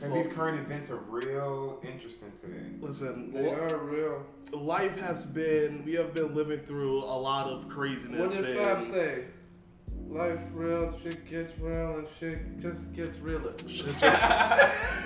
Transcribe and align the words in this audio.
Because 0.00 0.14
these 0.14 0.32
current 0.32 0.58
events 0.60 0.90
are 0.90 0.96
real 0.96 1.80
interesting 1.82 2.30
today. 2.40 2.62
Listen, 2.80 3.32
They 3.32 3.50
are 3.50 3.78
real. 3.78 4.24
life 4.52 4.98
has 5.00 5.26
been, 5.26 5.84
we 5.84 5.94
have 5.94 6.14
been 6.14 6.34
living 6.34 6.60
through 6.60 6.98
a 6.98 7.18
lot 7.18 7.46
of 7.46 7.68
craziness. 7.68 8.20
What 8.20 8.30
did 8.30 8.56
Fab 8.56 8.84
say? 8.84 9.24
Life 10.08 10.40
real, 10.54 10.98
shit 11.02 11.28
gets 11.28 11.58
real, 11.58 11.98
and 11.98 12.08
shit 12.18 12.60
just 12.60 12.94
gets 12.94 13.18
realer. 13.18 13.52
shit 13.66 13.86
just, 13.98 14.26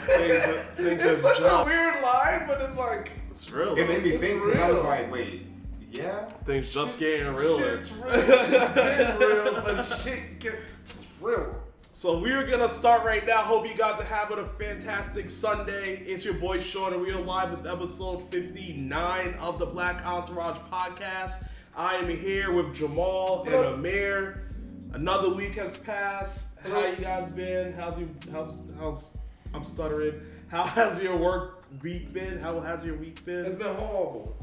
things, 0.07 0.45
things 0.45 1.05
It's 1.05 1.23
such 1.23 1.39
just, 1.39 1.69
a 1.69 1.71
weird 1.71 2.03
line, 2.03 2.45
but 2.47 2.61
it's 2.61 2.79
like 2.79 3.13
it's 3.31 3.51
real. 3.51 3.75
It 3.77 3.89
made 3.89 4.05
me 4.05 4.17
think 4.19 4.45
because 4.45 4.61
I 4.61 4.71
was 4.71 4.85
like, 4.85 5.11
wait, 5.11 5.47
yeah? 5.91 6.29
things 6.45 6.73
just 6.73 7.01
getting 7.01 7.35
realer. 7.35 7.79
shit's 7.79 7.93
real, 7.93 8.13
shit's 8.13 9.19
real, 9.19 9.63
but 9.65 9.83
shit 9.85 10.39
gets 10.39 10.73
just 10.87 11.07
real. 11.21 11.62
So 11.95 12.19
we're 12.19 12.47
gonna 12.47 12.71
start 12.71 13.05
right 13.05 13.27
now. 13.27 13.43
Hope 13.43 13.69
you 13.69 13.75
guys 13.75 14.01
are 14.01 14.05
having 14.05 14.39
a 14.39 14.47
fantastic 14.47 15.29
Sunday. 15.29 15.99
It's 15.99 16.25
your 16.25 16.33
boy 16.33 16.59
Sean, 16.59 16.95
and 16.95 17.03
we 17.03 17.13
are 17.13 17.21
live 17.21 17.51
with 17.51 17.67
episode 17.67 18.31
59 18.31 19.35
of 19.35 19.59
the 19.59 19.67
Black 19.67 20.03
Entourage 20.07 20.57
podcast. 20.73 21.47
I 21.77 21.97
am 21.97 22.09
here 22.09 22.51
with 22.51 22.75
Jamal 22.75 23.45
and 23.45 23.55
Amir. 23.55 24.55
Another 24.95 25.35
week 25.35 25.57
has 25.57 25.77
passed. 25.77 26.59
How 26.63 26.87
you 26.87 26.97
guys 26.97 27.31
been? 27.31 27.75
How's 27.75 27.99
you? 27.99 28.09
How's 28.33 28.63
how's? 28.79 29.15
I'm 29.53 29.63
stuttering. 29.63 30.19
How 30.49 30.63
has 30.63 31.03
your 31.03 31.19
work 31.19 31.63
week 31.83 32.11
been? 32.15 32.39
How 32.39 32.59
has 32.59 32.87
your 32.87 32.97
week 32.97 33.23
been? 33.27 33.45
It's 33.45 33.55
been? 33.55 33.67
been 33.67 33.77
horrible. 33.77 34.35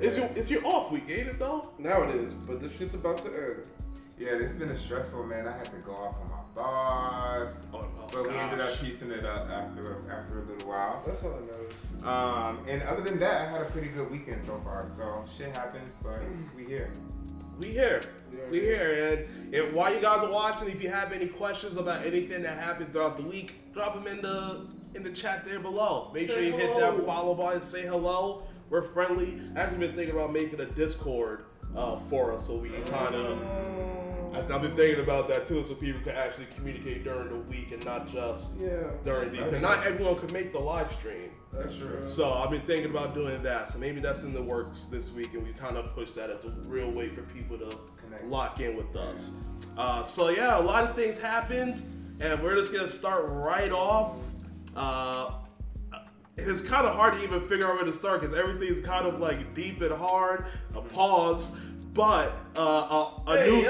It's 0.00 0.16
your 0.18 0.28
it's 0.34 0.50
your 0.50 0.66
off 0.66 0.90
week, 0.90 1.04
ain't 1.08 1.28
it 1.28 1.38
though? 1.38 1.68
Now 1.78 2.02
it 2.02 2.16
is, 2.16 2.32
but 2.32 2.58
this 2.58 2.76
shit's 2.76 2.94
about 2.94 3.18
to 3.18 3.28
end. 3.28 3.68
Yeah, 4.18 4.32
this 4.32 4.50
has 4.50 4.56
been 4.56 4.70
a 4.70 4.76
stressful 4.76 5.22
man. 5.22 5.46
I 5.46 5.56
had 5.56 5.70
to 5.70 5.76
go 5.76 5.92
off 5.92 6.16
on 6.20 6.28
my 6.28 6.37
boss. 6.58 7.66
Oh, 7.72 7.78
oh, 7.78 8.06
But 8.12 8.28
we 8.28 8.36
ended 8.36 8.60
up 8.60 8.78
piecing 8.78 9.10
it 9.10 9.24
up 9.24 9.48
after 9.48 10.04
after 10.10 10.40
a 10.40 10.44
little 10.44 10.68
while. 10.68 11.02
That's 11.06 11.22
all 11.22 11.30
that 11.30 11.46
matters. 11.46 11.72
Um, 12.04 12.58
and 12.68 12.82
other 12.82 13.02
than 13.02 13.18
that, 13.20 13.42
I 13.42 13.50
had 13.50 13.62
a 13.62 13.66
pretty 13.66 13.88
good 13.88 14.10
weekend 14.10 14.40
so 14.40 14.60
far. 14.64 14.86
So 14.86 15.24
shit 15.36 15.54
happens, 15.54 15.92
but 16.02 16.20
we 16.56 16.64
here. 16.64 16.92
We 17.58 17.68
here. 17.68 18.02
We 18.50 18.58
We 18.58 18.60
here. 18.60 19.26
And, 19.50 19.54
and 19.54 19.74
while 19.74 19.92
you 19.92 20.00
guys 20.00 20.22
are 20.22 20.30
watching, 20.30 20.68
if 20.68 20.82
you 20.82 20.90
have 20.90 21.12
any 21.12 21.26
questions 21.26 21.76
about 21.76 22.04
anything 22.04 22.42
that 22.42 22.56
happened 22.58 22.92
throughout 22.92 23.16
the 23.16 23.24
week, 23.24 23.72
drop 23.72 23.94
them 23.94 24.06
in 24.06 24.22
the 24.22 24.68
in 24.94 25.02
the 25.02 25.10
chat 25.10 25.44
there 25.44 25.60
below. 25.60 26.10
Make 26.14 26.28
Say 26.28 26.34
sure 26.34 26.42
you 26.42 26.52
hit 26.52 26.76
that 26.78 27.04
follow 27.04 27.34
button, 27.34 27.62
say 27.62 27.82
hello. 27.82 28.44
We're 28.70 28.82
friendly. 28.82 29.40
I 29.56 29.60
actually 29.60 29.86
been 29.86 29.96
thinking 29.96 30.14
about 30.14 30.32
making 30.32 30.60
a 30.60 30.66
Discord 30.66 31.46
uh, 31.74 31.96
for 31.96 32.32
us 32.34 32.46
so 32.46 32.56
we 32.56 32.68
can 32.68 32.84
kind 32.84 33.14
of. 33.14 34.07
I've 34.50 34.62
been 34.62 34.76
thinking 34.76 35.02
about 35.02 35.28
that 35.28 35.46
too, 35.46 35.64
so 35.66 35.74
people 35.74 36.00
can 36.02 36.14
actually 36.16 36.46
communicate 36.54 37.04
during 37.04 37.28
the 37.28 37.36
week 37.36 37.72
and 37.72 37.84
not 37.84 38.10
just 38.12 38.58
Yeah, 38.60 38.68
during 39.04 39.32
these. 39.32 39.40
Because 39.42 39.60
not 39.62 39.86
everyone 39.86 40.16
could 40.18 40.32
make 40.32 40.52
the 40.52 40.58
live 40.58 40.92
stream. 40.92 41.30
that's 41.52 41.76
true. 41.76 42.00
So 42.00 42.32
I've 42.32 42.50
been 42.50 42.60
thinking 42.62 42.90
about 42.90 43.14
doing 43.14 43.42
that. 43.42 43.68
So 43.68 43.78
maybe 43.78 44.00
that's 44.00 44.22
in 44.22 44.32
the 44.34 44.42
works 44.42 44.84
this 44.86 45.10
week, 45.12 45.34
and 45.34 45.42
we 45.46 45.52
kind 45.52 45.76
of 45.76 45.94
push 45.94 46.10
that 46.12 46.30
as 46.30 46.44
a 46.44 46.50
real 46.66 46.90
way 46.90 47.08
for 47.08 47.22
people 47.22 47.58
to 47.58 47.76
Connect. 48.02 48.24
lock 48.26 48.60
in 48.60 48.76
with 48.76 48.94
us. 48.96 49.32
Uh, 49.76 50.02
so 50.04 50.28
yeah, 50.28 50.58
a 50.58 50.62
lot 50.62 50.84
of 50.84 50.94
things 50.96 51.18
happened, 51.18 51.82
and 52.20 52.42
we're 52.42 52.56
just 52.56 52.72
gonna 52.72 52.88
start 52.88 53.26
right 53.28 53.72
off. 53.72 54.16
Uh, 54.76 55.32
and 56.36 56.48
it's 56.48 56.62
kind 56.62 56.86
of 56.86 56.94
hard 56.94 57.14
to 57.14 57.24
even 57.24 57.40
figure 57.40 57.66
out 57.66 57.74
where 57.74 57.84
to 57.84 57.92
start 57.92 58.20
because 58.20 58.32
everything's 58.36 58.80
kind 58.80 59.06
of 59.08 59.18
like 59.18 59.54
deep 59.54 59.80
and 59.82 59.92
hard. 59.92 60.44
A 60.76 60.80
pause, 60.80 61.60
but 61.98 62.32
uh, 62.56 62.60
a, 63.26 63.32
a 63.32 63.38
Hey, 63.38 63.50
new. 63.50 63.56
yo. 63.56 63.62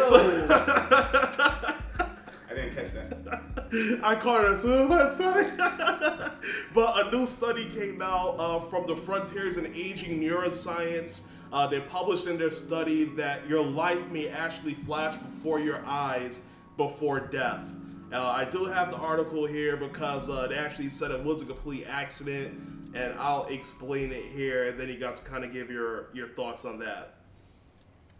I 2.50 2.54
didn't 2.54 2.74
catch 2.74 2.92
that. 2.92 4.00
I 4.04 4.14
caught 4.16 4.44
it 4.44 4.50
as 4.50 4.60
soon 4.60 4.82
as 4.82 4.90
I 4.90 5.10
said 5.14 5.46
it. 5.46 5.56
but 6.74 7.06
a 7.06 7.10
new 7.10 7.24
study 7.24 7.64
came 7.70 8.02
out 8.02 8.38
uh, 8.38 8.58
from 8.58 8.86
the 8.86 8.94
Frontiers 8.94 9.56
in 9.56 9.74
Aging 9.74 10.20
Neuroscience. 10.20 11.28
Uh, 11.54 11.66
they 11.68 11.80
published 11.80 12.26
in 12.26 12.36
their 12.36 12.50
study 12.50 13.04
that 13.04 13.48
your 13.48 13.64
life 13.64 14.10
may 14.10 14.28
actually 14.28 14.74
flash 14.74 15.16
before 15.16 15.58
your 15.58 15.82
eyes 15.86 16.42
before 16.76 17.20
death. 17.20 17.76
Uh, 18.12 18.22
I 18.22 18.44
do 18.44 18.66
have 18.66 18.90
the 18.90 18.98
article 18.98 19.46
here 19.46 19.78
because 19.78 20.28
uh, 20.28 20.48
they 20.48 20.56
actually 20.56 20.90
said 20.90 21.12
it 21.12 21.24
was 21.24 21.40
a 21.40 21.46
complete 21.46 21.86
accident, 21.88 22.92
and 22.92 23.14
I'll 23.18 23.46
explain 23.46 24.12
it 24.12 24.24
here, 24.24 24.64
and 24.64 24.78
then 24.78 24.90
you 24.90 24.98
guys 24.98 25.18
kind 25.18 25.44
of 25.44 25.52
give 25.54 25.70
your, 25.70 26.10
your 26.12 26.28
thoughts 26.28 26.66
on 26.66 26.78
that. 26.80 27.14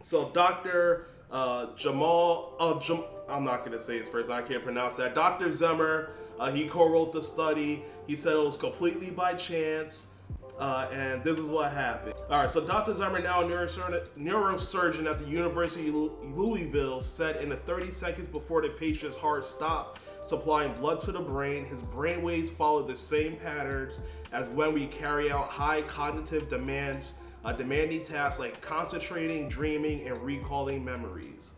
So 0.09 0.31
Dr. 0.31 1.05
Uh, 1.29 1.67
Jamal, 1.75 2.55
oh, 2.59 2.79
Jam, 2.79 3.03
I'm 3.29 3.43
not 3.43 3.63
gonna 3.63 3.79
say 3.79 3.99
his 3.99 4.09
first. 4.09 4.31
I 4.31 4.41
can't 4.41 4.63
pronounce 4.63 4.95
that. 4.95 5.13
Dr. 5.13 5.49
Zemmar, 5.49 6.09
uh, 6.39 6.51
he 6.51 6.65
co-wrote 6.65 7.13
the 7.13 7.21
study. 7.21 7.83
He 8.07 8.15
said 8.15 8.33
it 8.33 8.43
was 8.43 8.57
completely 8.57 9.11
by 9.11 9.35
chance, 9.35 10.15
uh, 10.57 10.87
and 10.91 11.23
this 11.23 11.37
is 11.37 11.51
what 11.51 11.71
happened. 11.73 12.15
All 12.27 12.41
right, 12.41 12.49
so 12.49 12.65
Dr. 12.65 12.93
Zemmar, 12.93 13.21
now 13.21 13.41
a 13.41 13.45
neurosurgeon, 13.45 14.07
neurosurgeon 14.17 15.05
at 15.05 15.19
the 15.19 15.25
University 15.25 15.89
of 15.89 15.95
Louisville, 16.35 17.01
said 17.01 17.35
in 17.35 17.49
the 17.49 17.57
30 17.57 17.91
seconds 17.91 18.27
before 18.27 18.63
the 18.63 18.69
patient's 18.69 19.15
heart 19.15 19.45
stopped 19.45 20.01
supplying 20.21 20.73
blood 20.73 20.99
to 21.01 21.11
the 21.11 21.19
brain, 21.19 21.65
his 21.65 21.83
brain 21.83 22.23
waves 22.23 22.49
followed 22.49 22.87
the 22.87 22.97
same 22.97 23.35
patterns 23.35 24.01
as 24.31 24.49
when 24.49 24.73
we 24.73 24.87
carry 24.87 25.31
out 25.31 25.45
high 25.45 25.83
cognitive 25.83 26.49
demands 26.49 27.13
uh, 27.45 27.51
demanding 27.51 28.03
tasks 28.03 28.39
like 28.39 28.61
concentrating, 28.61 29.47
dreaming, 29.47 30.07
and 30.07 30.17
recalling 30.19 30.83
memories. 30.83 31.55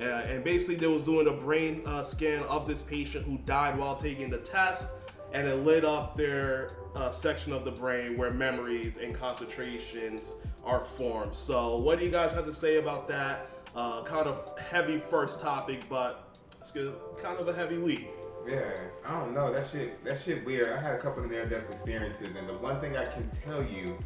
Uh, 0.00 0.04
and 0.04 0.42
basically, 0.42 0.74
they 0.74 0.86
was 0.86 1.02
doing 1.02 1.28
a 1.28 1.32
brain 1.32 1.82
uh, 1.86 2.02
scan 2.02 2.42
of 2.44 2.66
this 2.66 2.82
patient 2.82 3.24
who 3.24 3.38
died 3.38 3.78
while 3.78 3.94
taking 3.94 4.28
the 4.28 4.38
test, 4.38 4.96
and 5.32 5.46
it 5.46 5.56
lit 5.56 5.84
up 5.84 6.16
their 6.16 6.70
uh, 6.96 7.10
section 7.10 7.52
of 7.52 7.64
the 7.64 7.70
brain 7.70 8.16
where 8.16 8.32
memories 8.32 8.98
and 8.98 9.14
concentrations 9.14 10.36
are 10.64 10.84
formed. 10.84 11.34
So, 11.34 11.76
what 11.78 11.98
do 11.98 12.04
you 12.04 12.10
guys 12.10 12.32
have 12.32 12.46
to 12.46 12.54
say 12.54 12.78
about 12.78 13.08
that? 13.08 13.50
Uh, 13.76 14.02
kind 14.04 14.26
of 14.26 14.56
heavy 14.58 14.98
first 14.98 15.40
topic, 15.40 15.84
but 15.88 16.38
it's 16.60 16.70
good, 16.70 16.94
kind 17.20 17.38
of 17.38 17.48
a 17.48 17.52
heavy 17.52 17.78
week. 17.78 18.08
Yeah, 18.46 18.72
I 19.04 19.18
don't 19.18 19.32
know. 19.32 19.52
That 19.52 19.66
shit, 19.66 20.04
that 20.04 20.20
shit 20.20 20.44
weird. 20.44 20.72
I 20.72 20.80
had 20.80 20.94
a 20.94 20.98
couple 20.98 21.24
of 21.24 21.30
near-death 21.30 21.70
experiences, 21.70 22.36
and 22.36 22.48
the 22.48 22.56
one 22.58 22.78
thing 22.78 22.96
I 22.96 23.06
can 23.06 23.28
tell 23.30 23.62
you, 23.62 23.98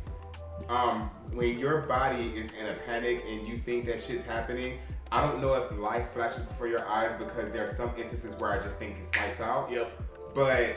um, 0.69 1.10
when 1.32 1.58
your 1.58 1.82
body 1.82 2.28
is 2.36 2.50
in 2.52 2.66
a 2.66 2.74
panic 2.74 3.24
and 3.28 3.46
you 3.46 3.58
think 3.58 3.86
that 3.86 4.02
shit's 4.02 4.24
happening, 4.24 4.78
I 5.10 5.22
don't 5.22 5.41
know 5.41 5.54
if 5.54 5.76
life 5.78 6.12
flashes 6.12 6.44
before 6.44 6.69
your 6.69 6.86
eyes 6.86 7.14
because 7.19 7.50
there 7.50 7.64
are 7.64 7.69
some 7.69 7.91
instances 7.96 8.38
where 8.38 8.52
I 8.52 8.62
just 8.62 8.76
think 8.76 8.98
it's 8.98 9.14
lights 9.16 9.41
out. 9.41 9.70
Yep. 9.70 10.02
But 10.34 10.76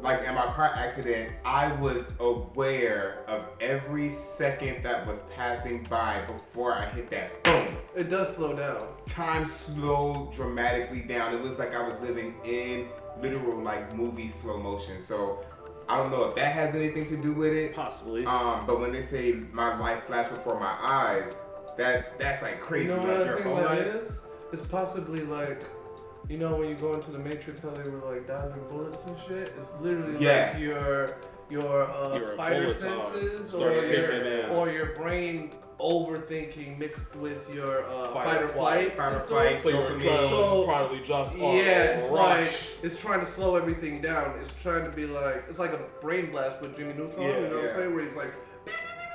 like 0.00 0.26
in 0.26 0.34
my 0.34 0.46
car 0.46 0.72
accident, 0.74 1.32
I 1.44 1.72
was 1.72 2.08
aware 2.20 3.24
of 3.28 3.48
every 3.60 4.08
second 4.10 4.82
that 4.82 5.06
was 5.06 5.22
passing 5.34 5.84
by 5.84 6.20
before 6.26 6.74
I 6.74 6.86
hit 6.86 7.10
that 7.10 7.42
boom 7.44 7.76
It 7.96 8.08
does 8.10 8.34
slow 8.34 8.56
down. 8.56 8.88
time 9.06 9.46
slowed 9.46 10.32
dramatically 10.32 11.00
down. 11.00 11.34
It 11.34 11.40
was 11.40 11.58
like 11.58 11.74
I 11.74 11.86
was 11.86 11.98
living 12.00 12.34
in 12.44 12.88
literal 13.20 13.60
like 13.60 13.94
movie 13.94 14.28
slow 14.28 14.58
motion. 14.58 15.00
So 15.00 15.44
I 15.88 15.96
don't 15.98 16.10
know 16.10 16.24
if 16.24 16.34
that 16.36 16.52
has 16.52 16.74
anything 16.74 17.06
to 17.06 17.16
do 17.16 17.32
with 17.32 17.52
it. 17.52 17.74
Possibly. 17.74 18.24
Um, 18.26 18.66
but 18.66 18.80
when 18.80 18.92
they 18.92 19.02
say 19.02 19.32
my 19.52 19.78
life 19.78 20.04
flashed 20.04 20.30
before 20.30 20.58
my 20.58 20.74
eyes, 20.82 21.38
that's 21.76 22.10
that's 22.10 22.42
like 22.42 22.60
crazy. 22.60 22.88
You 22.88 22.96
know 22.96 23.02
like 23.02 23.08
what 23.08 23.20
I 23.20 23.24
your 23.24 23.34
think 23.36 23.46
whole 23.46 23.56
that 23.56 23.64
life. 23.66 23.86
is? 23.86 24.20
It's 24.52 24.62
possibly 24.62 25.22
like, 25.22 25.62
you 26.28 26.38
know, 26.38 26.56
when 26.56 26.68
you 26.68 26.74
go 26.74 26.94
into 26.94 27.10
the 27.10 27.18
Matrix, 27.18 27.60
how 27.62 27.70
they 27.70 27.88
were 27.88 28.12
like 28.14 28.26
dodging 28.26 28.62
bullets 28.68 29.04
and 29.04 29.16
shit. 29.26 29.52
It's 29.58 29.70
literally 29.80 30.22
Yeah. 30.24 30.50
like 30.52 30.62
your 30.62 31.16
your 31.50 31.82
uh, 31.90 32.16
Your 32.18 32.32
spider 32.34 32.72
senses 32.74 33.54
or 33.54 33.72
your, 33.72 34.50
or 34.52 34.70
your 34.70 34.94
brain 34.94 35.52
overthinking 35.82 36.78
mixed 36.78 37.14
with 37.16 37.52
your 37.54 37.84
uh, 37.84 38.08
Fight 38.12 38.26
fight, 38.28 38.42
or 38.42 38.44
or 38.44 38.48
flight. 38.48 38.92
flight. 38.94 38.96
Fight 38.96 39.12
or 39.12 39.18
system. 39.18 39.28
flight. 39.36 39.58
so 39.58 39.68
your 39.68 39.82
dopamine. 39.90 40.00
adrenaline 40.00 40.28
So- 40.30 40.64
probably 40.66 41.00
just 41.00 41.36
on 41.40 41.56
Yeah, 41.56 41.82
it's 41.84 42.08
rush. 42.10 42.18
like 42.76 42.84
it's 42.84 43.00
trying 43.00 43.20
to 43.20 43.26
slow 43.26 43.56
everything 43.56 44.00
down. 44.00 44.38
It's 44.40 44.62
trying 44.62 44.84
to 44.84 44.90
be 44.90 45.06
like 45.06 45.44
it's 45.48 45.58
like 45.58 45.72
a 45.72 45.80
brain 46.00 46.30
blast 46.30 46.60
with 46.62 46.76
Jimmy 46.76 46.92
Neutron. 46.94 47.22
Yeah, 47.28 47.38
you 47.40 47.48
know 47.48 47.56
what. 47.56 47.64
I'm 47.64 47.70
saying? 47.70 47.94
Where 47.94 48.04
he's 48.04 48.14
like, 48.14 48.32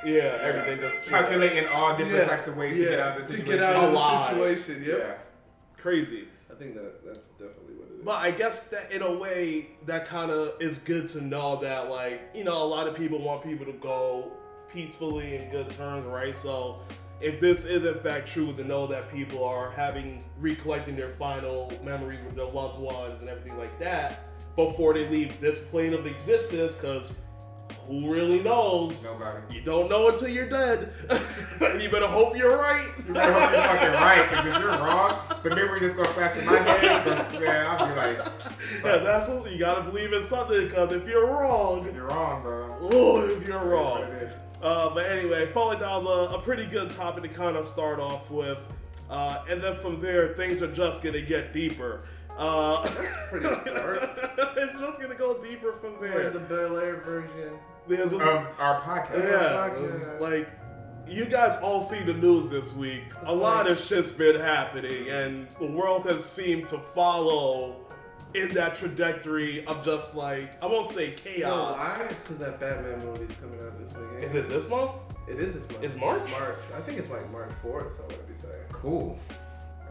yeah, 0.05 0.37
everything 0.41 0.79
just 0.79 1.07
calculating 1.07 1.67
all 1.69 1.95
different 1.97 2.17
Yeah, 2.23 2.27
types 2.27 2.47
of 2.47 2.57
ways 2.57 2.75
to 2.75 2.89
get 2.89 2.99
out 2.99 3.17
of 3.19 3.27
the 3.27 3.33
to 3.33 3.39
situation. 3.39 3.59
get 3.59 3.75
out 3.75 3.83
of 3.85 3.93
the 3.93 4.27
situation. 4.55 4.83
Yep. 4.85 4.99
Yeah. 4.99 5.81
crazy. 5.81 6.27
I 6.51 6.55
think 6.59 6.75
that 6.75 7.05
that's 7.05 7.25
definitely 7.39 7.75
what 7.75 7.87
it 7.89 7.99
is. 7.99 8.03
But 8.05 8.17
I 8.21 8.31
guess 8.31 8.69
that 8.69 8.91
in 8.91 9.01
a 9.01 9.13
way 9.17 9.67
that 9.85 10.05
kind 10.05 10.31
of 10.31 10.53
is 10.59 10.77
good 10.79 11.07
to 11.09 11.21
know 11.21 11.57
that 11.57 11.89
like 11.89 12.21
you 12.33 12.43
know 12.43 12.63
a 12.63 12.65
lot 12.65 12.87
of 12.87 12.95
people 12.95 13.19
want 13.19 13.43
people 13.43 13.65
to 13.65 13.73
go 13.73 14.31
peacefully 14.73 15.35
in 15.35 15.49
good 15.49 15.69
terms, 15.71 16.05
right? 16.05 16.35
So 16.35 16.79
if 17.19 17.39
this 17.39 17.65
is 17.65 17.85
in 17.85 17.99
fact 17.99 18.27
true, 18.27 18.53
to 18.53 18.63
know 18.63 18.87
that 18.87 19.11
people 19.11 19.43
are 19.43 19.71
having 19.71 20.23
recollecting 20.37 20.95
their 20.95 21.09
final 21.09 21.71
memories 21.83 22.19
with 22.25 22.35
their 22.35 22.45
loved 22.45 22.79
ones 22.79 23.21
and 23.21 23.29
everything 23.29 23.57
like 23.57 23.77
that 23.79 24.23
before 24.55 24.93
they 24.93 25.07
leave 25.09 25.39
this 25.39 25.59
plane 25.59 25.93
of 25.93 26.05
existence, 26.05 26.73
because 26.75 27.15
who 27.87 28.11
really 28.11 28.41
knows? 28.43 29.03
Nobody. 29.03 29.55
You 29.55 29.61
don't 29.61 29.89
know 29.89 30.09
until 30.09 30.29
you're 30.29 30.49
dead, 30.49 30.91
and 31.61 31.81
you 31.81 31.89
better 31.89 32.07
hope 32.07 32.37
you're 32.37 32.57
right. 32.57 32.87
You 33.07 33.13
better 33.13 33.33
hope 33.33 33.51
you're 33.51 33.61
fucking 33.61 33.91
right, 33.93 34.29
because 34.29 34.45
if 34.45 34.59
you're 34.59 34.69
wrong, 34.69 35.21
the 35.43 35.55
memory 35.55 35.79
just 35.79 35.95
gonna 35.95 36.09
flash 36.09 36.37
in 36.37 36.45
my 36.45 36.57
head. 36.57 37.05
But 37.05 37.39
man, 37.41 37.65
I'll 37.67 37.87
be 37.87 37.95
like, 37.95 38.19
Yeah, 38.83 38.97
that's 38.97 39.27
what 39.27 39.51
you 39.51 39.59
gotta 39.59 39.83
believe 39.89 40.13
in 40.13 40.23
something. 40.23 40.67
Because 40.67 40.91
if 40.91 41.07
you're 41.07 41.27
wrong, 41.27 41.89
you're 41.93 42.07
wrong, 42.07 42.41
bro. 42.41 42.77
oh, 42.81 43.29
if 43.29 43.47
you're 43.47 43.65
wrong. 43.65 44.03
What 44.61 44.67
it 44.67 44.71
is. 44.71 44.77
Uh, 44.87 44.93
but 44.93 45.05
anyway, 45.11 45.45
Falling 45.47 45.79
Down's 45.79 46.05
a, 46.05 46.35
a 46.35 46.41
pretty 46.41 46.65
good 46.65 46.91
topic 46.91 47.23
to 47.23 47.29
kind 47.29 47.55
of 47.57 47.67
start 47.67 47.99
off 47.99 48.29
with. 48.31 48.59
Uh, 49.09 49.43
and 49.49 49.61
then 49.61 49.75
from 49.75 49.99
there, 49.99 50.29
things 50.35 50.61
are 50.61 50.71
just 50.73 51.01
gonna 51.03 51.21
get 51.21 51.53
deeper. 51.53 52.01
Uh, 52.37 52.81
Pretty 53.31 53.45
dark. 53.45 53.99
it's 54.57 54.77
just 54.79 55.01
gonna 55.01 55.15
go 55.15 55.41
deeper 55.41 55.71
from 55.73 55.93
Like 55.93 56.11
there. 56.11 56.29
the 56.29 56.39
Bel 56.39 56.77
Air 56.77 56.97
version. 56.97 57.53
There's 57.87 58.11
a, 58.13 58.17
Of 58.17 58.59
our 58.59 58.81
podcast. 58.81 59.23
yeah, 59.23 59.69
podcast. 59.69 60.19
like 60.19 60.49
you 61.07 61.23
guys 61.25 61.57
all 61.59 61.79
see 61.79 62.01
the 62.03 62.13
news 62.13 62.49
this 62.49 62.75
week. 62.75 63.03
A 63.23 63.33
lot 63.33 63.65
of 63.67 63.79
shit's 63.79 64.11
been 64.11 64.39
happening, 64.39 65.07
and 65.09 65.47
the 65.59 65.71
world 65.71 66.03
has 66.05 66.23
seemed 66.25 66.67
to 66.67 66.77
follow 66.77 67.77
in 68.33 68.49
that 68.53 68.75
trajectory 68.75 69.65
of 69.65 69.83
just 69.83 70.15
like 70.15 70.61
I 70.63 70.67
won't 70.67 70.85
say 70.87 71.15
You 71.25 71.41
know 71.43 71.75
chaos. 71.75 71.97
why? 71.99 72.07
It's 72.09 72.21
because 72.21 72.37
that 72.39 72.59
Batman 72.59 73.05
movie's 73.05 73.35
coming 73.37 73.59
out 73.61 73.77
this 73.79 73.95
weekend. 73.97 74.23
Is 74.23 74.35
it 74.35 74.49
this 74.49 74.69
month? 74.69 74.91
It 75.27 75.39
is 75.39 75.53
this 75.55 75.67
month. 75.71 75.83
It's 75.83 75.95
March? 75.95 76.31
March. 76.31 76.57
I 76.75 76.79
think 76.81 76.99
it's 76.99 77.09
like 77.09 77.29
March 77.31 77.49
4th, 77.63 77.99
I 77.99 78.07
would 78.07 78.27
be 78.27 78.33
saying. 78.33 78.53
Cool. 78.71 79.17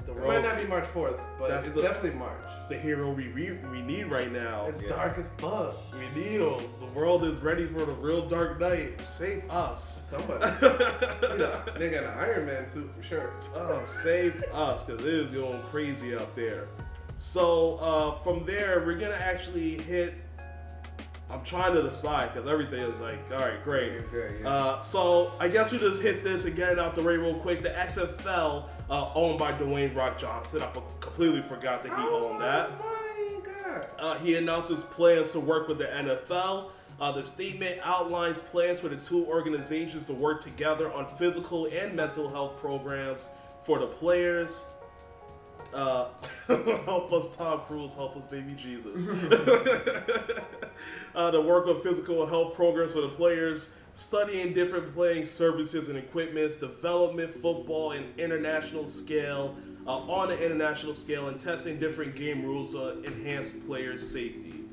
The 0.05 0.13
It 0.13 0.25
might 0.25 0.43
not 0.43 0.57
be 0.57 0.65
March 0.69 0.85
4th, 0.85 1.19
but 1.41 1.49
That's 1.49 1.67
it's 1.67 1.75
the- 1.75 1.83
definitely 1.83 2.17
March. 2.19 2.39
It's 2.55 2.67
the 2.67 2.79
hero 2.79 3.11
we 3.11 3.27
re- 3.29 3.59
we 3.73 3.83
need 3.83 4.05
right 4.07 4.31
now. 4.31 4.67
It's 4.69 4.81
Yeah. 4.81 4.91
dark 4.91 5.19
as 5.19 5.29
fuck. 5.39 5.75
We 5.93 6.21
need 6.21 6.41
him. 6.41 6.61
The 6.79 6.87
world 6.95 7.25
is 7.25 7.41
ready 7.41 7.67
for 7.67 7.85
the 7.85 7.93
real 7.93 8.27
Dark 8.29 8.61
Knight. 8.61 9.01
Save 9.03 9.43
us. 9.51 10.09
Somebody. 10.11 10.45
you 11.33 11.39
know, 11.39 11.61
they 11.75 11.91
got 11.91 12.05
an 12.05 12.19
Iron 12.21 12.47
Man 12.47 12.65
suit 12.67 12.89
for 12.97 13.03
sure. 13.03 13.33
Oh, 13.57 13.83
save 13.85 14.43
us, 14.55 14.85
because 14.85 15.05
it 15.05 15.13
is 15.13 15.33
going 15.33 15.61
crazy 15.63 16.15
out 16.17 16.37
there. 16.37 16.69
So 17.17 17.79
uh, 17.81 18.13
from 18.19 18.45
there, 18.45 18.83
we're 18.85 18.99
gonna 18.99 19.15
actually 19.15 19.77
hit. 19.77 20.15
I'm 21.31 21.43
trying 21.43 21.75
to 21.75 21.83
decide 21.83 22.33
because 22.33 22.49
everything 22.49 22.81
is 22.81 23.01
like, 23.01 23.19
all 23.33 23.39
right, 23.39 23.61
great. 23.63 24.09
Good, 24.11 24.41
yeah. 24.43 24.49
Uh, 24.49 24.81
so 24.81 25.33
I 25.41 25.49
guess 25.49 25.73
we 25.73 25.79
just 25.79 26.03
hit 26.03 26.23
this 26.23 26.45
and 26.45 26.55
get 26.55 26.71
it 26.71 26.79
out 26.79 26.95
the 26.95 27.03
way 27.03 27.17
real 27.17 27.35
quick. 27.35 27.63
The 27.63 27.71
XFL, 27.71 28.67
uh, 28.91 29.11
owned 29.15 29.39
by 29.39 29.53
Dwayne 29.53 29.97
Rock 29.97 30.19
Johnson. 30.19 30.63
I 30.63 30.71
completely 31.01 31.43
forgot 31.43 31.83
that 31.83 31.89
he 31.89 32.03
owned 32.03 32.41
that. 32.43 32.71
Oh 32.81 33.41
my 33.43 33.51
god. 33.51 33.87
Uh, 33.99 34.19
he 34.19 34.37
announced 34.37 34.69
his 34.69 34.85
plans 34.85 35.33
to 35.33 35.41
work 35.41 35.69
with 35.69 35.79
the 35.79 35.87
NFL. 35.87 36.71
Uh, 37.01 37.13
the 37.13 37.25
statement 37.25 37.81
outlines 37.83 38.41
plans 38.41 38.81
for 38.81 38.89
the 38.89 38.97
two 38.97 39.27
organizations 39.27 40.05
to 40.05 40.13
work 40.13 40.41
together 40.43 40.93
on 40.93 41.07
physical 41.07 41.67
and 41.67 41.95
mental 41.95 42.29
health 42.29 42.59
programs 42.59 43.31
for 43.63 43.79
the 43.79 43.87
players. 43.87 44.69
Uh, 45.73 46.09
help 46.85 47.13
us, 47.13 47.35
Tom 47.37 47.61
Cruise. 47.67 47.95
Help 47.95 48.17
us, 48.17 48.27
baby 48.27 48.55
Jesus. 48.55 49.09
uh, 51.15 51.31
to 51.31 51.41
work 51.41 51.67
on 51.67 51.81
physical 51.83 52.27
health 52.27 52.55
programs 52.55 52.93
for 52.93 53.01
the 53.01 53.09
players, 53.09 53.77
studying 53.95 54.53
different 54.53 54.93
playing 54.93 55.25
services 55.25 55.89
and 55.89 55.99
equipments, 55.99 56.57
development, 56.57 57.31
football, 57.31 57.93
and 57.93 58.07
international 58.19 58.89
scale, 58.89 59.57
uh, 59.87 59.99
on 59.99 60.31
an 60.31 60.39
international 60.39 60.95
scale, 60.95 61.29
and 61.29 61.41
testing 61.41 61.79
different 61.79 62.17
game 62.17 62.43
rules 62.43 62.73
to 62.73 63.03
enhance 63.05 63.53
players' 63.53 64.09
safety. 64.09 64.65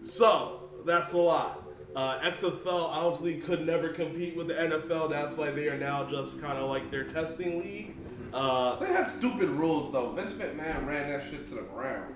So 0.00 0.70
that's 0.84 1.12
a 1.12 1.18
lot. 1.18 1.66
Uh, 1.94 2.20
XFL 2.20 2.66
obviously 2.66 3.38
could 3.38 3.66
never 3.66 3.88
compete 3.88 4.36
with 4.36 4.46
the 4.46 4.54
NFL. 4.54 5.10
That's 5.10 5.36
why 5.36 5.50
they 5.50 5.68
are 5.68 5.76
now 5.76 6.04
just 6.04 6.40
kind 6.40 6.56
of 6.56 6.70
like 6.70 6.90
their 6.90 7.04
testing 7.04 7.60
league. 7.60 7.96
Uh, 8.32 8.76
They 8.76 8.86
had 8.86 9.08
stupid 9.08 9.48
rules 9.50 9.92
though. 9.92 10.10
Vince 10.12 10.32
McMahon 10.32 10.86
ran 10.86 11.08
that 11.10 11.24
shit 11.28 11.46
to 11.48 11.54
the 11.54 11.62
ground. 11.62 12.14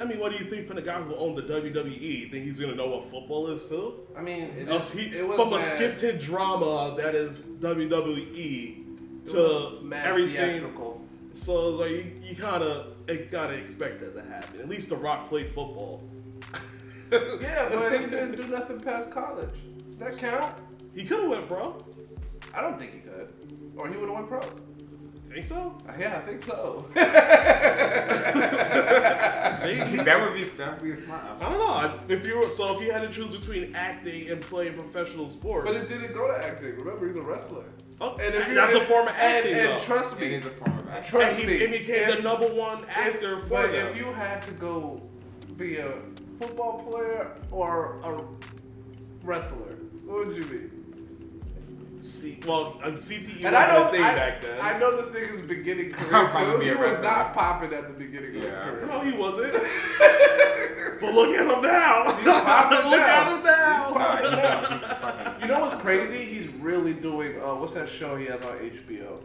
I 0.00 0.04
mean, 0.06 0.18
what 0.18 0.32
do 0.32 0.38
you 0.42 0.50
think 0.50 0.66
from 0.66 0.76
the 0.76 0.82
guy 0.82 1.00
who 1.00 1.14
owned 1.14 1.38
the 1.38 1.42
WWE? 1.42 2.30
Think 2.30 2.44
he's 2.44 2.58
gonna 2.58 2.74
know 2.74 2.88
what 2.88 3.04
football 3.10 3.46
is 3.48 3.68
too? 3.68 3.94
I 4.16 4.22
mean, 4.22 4.44
it, 4.58 4.68
Uh, 4.68 4.80
he- 4.80 5.16
it 5.16 5.34
from 5.34 5.52
a 5.52 5.58
scripted 5.58 6.20
drama 6.22 6.94
that 6.96 7.14
is 7.14 7.48
WWE 7.60 8.84
to 9.26 9.80
everything. 9.94 10.34
theatrical. 10.36 11.00
So 11.32 11.68
like 11.70 11.90
you, 11.90 12.10
you 12.22 12.36
kind 12.36 12.62
of 12.62 12.86
gotta 13.30 13.54
expect 13.54 14.00
that 14.00 14.14
to 14.14 14.22
happen. 14.22 14.60
At 14.60 14.68
least 14.68 14.88
The 14.88 14.96
Rock 14.96 15.28
played 15.28 15.46
football. 15.48 16.02
Yeah, 17.40 17.68
but 17.70 17.92
he 18.00 18.06
didn't 18.06 18.36
do 18.36 18.48
nothing 18.48 18.80
past 18.80 19.08
college. 19.10 19.50
That 20.00 20.16
count? 20.18 20.52
He 20.96 21.04
could 21.04 21.20
have 21.20 21.30
went 21.30 21.46
pro. 21.46 21.76
I 22.52 22.60
don't 22.60 22.76
think 22.78 22.92
he 22.92 22.98
could. 23.00 23.28
Or 23.76 23.88
he 23.88 23.96
would 23.96 24.08
have 24.08 24.16
went 24.16 24.28
pro. 24.28 24.40
Think 25.34 25.46
so? 25.46 25.76
Yeah, 25.98 26.16
I 26.16 26.20
think 26.20 26.42
so. 26.44 26.86
Maybe. 26.94 27.04
that 30.04 30.20
would 30.20 30.34
be 30.34 30.44
that 30.44 30.70
would 30.74 30.82
be 30.84 30.92
a 30.92 30.96
smart 30.96 31.24
I 31.40 31.48
don't 31.48 31.58
know. 31.58 32.00
If 32.08 32.24
you 32.24 32.38
were, 32.38 32.48
so, 32.48 32.76
if 32.78 32.84
you 32.86 32.92
had 32.92 33.02
to 33.02 33.08
choose 33.08 33.34
between 33.34 33.74
acting 33.74 34.28
and 34.30 34.40
playing 34.40 34.74
professional 34.74 35.28
sports, 35.28 35.66
but 35.66 35.74
it 35.74 35.88
didn't 35.88 36.14
go 36.14 36.28
to 36.28 36.46
acting. 36.46 36.76
Remember, 36.76 37.06
he's 37.08 37.16
a 37.16 37.20
wrestler. 37.22 37.64
Oh, 38.00 38.16
And 38.20 38.32
if 38.34 38.46
you, 38.48 38.54
that's 38.54 38.74
a 38.74 38.78
and- 38.78 38.86
form 38.86 39.08
of 39.08 39.14
acting, 39.16 39.54
and, 39.54 39.68
though. 39.70 39.80
trust 39.80 40.20
me, 40.20 40.26
is 40.34 40.46
a 40.46 40.50
form 40.50 40.78
of 40.78 40.88
action. 40.88 41.10
trust 41.18 41.38
and 41.40 41.48
me, 41.48 41.64
and 41.64 41.72
he 41.74 41.80
became 41.80 42.08
if- 42.10 42.16
the 42.18 42.22
number 42.22 42.46
one 42.46 42.84
actor 42.88 43.38
if, 43.38 43.42
for 43.44 43.48
but 43.50 43.72
them. 43.72 43.86
if 43.88 43.96
you 43.98 44.04
had 44.12 44.40
to 44.42 44.52
go 44.52 45.02
be 45.56 45.78
a 45.78 45.92
football 46.40 46.82
player 46.84 47.32
or 47.50 47.98
a 48.04 48.22
wrestler, 49.26 49.78
what 50.04 50.26
would 50.28 50.36
you 50.36 50.44
be? 50.44 50.70
See, 52.04 52.38
well, 52.46 52.78
um, 52.82 52.96
CTE 52.96 53.44
And 53.46 53.56
I 53.56 53.66
wasn't 53.66 53.78
know, 53.78 53.88
a 53.88 53.90
thing 53.92 54.02
I, 54.02 54.14
back 54.14 54.42
then. 54.42 54.60
I 54.60 54.78
know 54.78 54.94
this 54.94 55.08
nigga's 55.08 55.40
beginning 55.40 55.90
I'll 56.12 56.28
career 56.28 56.58
too. 56.58 56.60
He 56.62 56.70
was 56.72 56.78
wrestler. 56.80 57.02
not 57.04 57.32
popping 57.32 57.72
at 57.72 57.88
the 57.88 57.94
beginning 57.94 58.36
of 58.36 58.42
his 58.44 58.56
career. 58.58 58.86
no, 58.86 59.00
he 59.00 59.16
wasn't. 59.16 59.52
but 61.00 61.14
look 61.14 61.30
at 61.34 61.46
him 61.50 61.62
now. 61.62 62.04
He's 62.14 62.24
popping 62.26 62.78
look 62.90 63.00
now. 63.00 63.20
at 63.20 63.36
him 63.36 63.42
now. 63.42 64.18
He's 64.18 64.32
now. 64.32 65.32
he's 65.34 65.42
You 65.42 65.48
know 65.48 65.60
what's 65.60 65.80
crazy? 65.80 66.18
He's 66.26 66.48
really 66.48 66.92
doing. 66.92 67.40
Uh, 67.40 67.54
what's 67.54 67.72
that 67.72 67.88
show 67.88 68.16
he 68.16 68.26
has 68.26 68.40
on 68.42 68.58
HBO? 68.58 69.20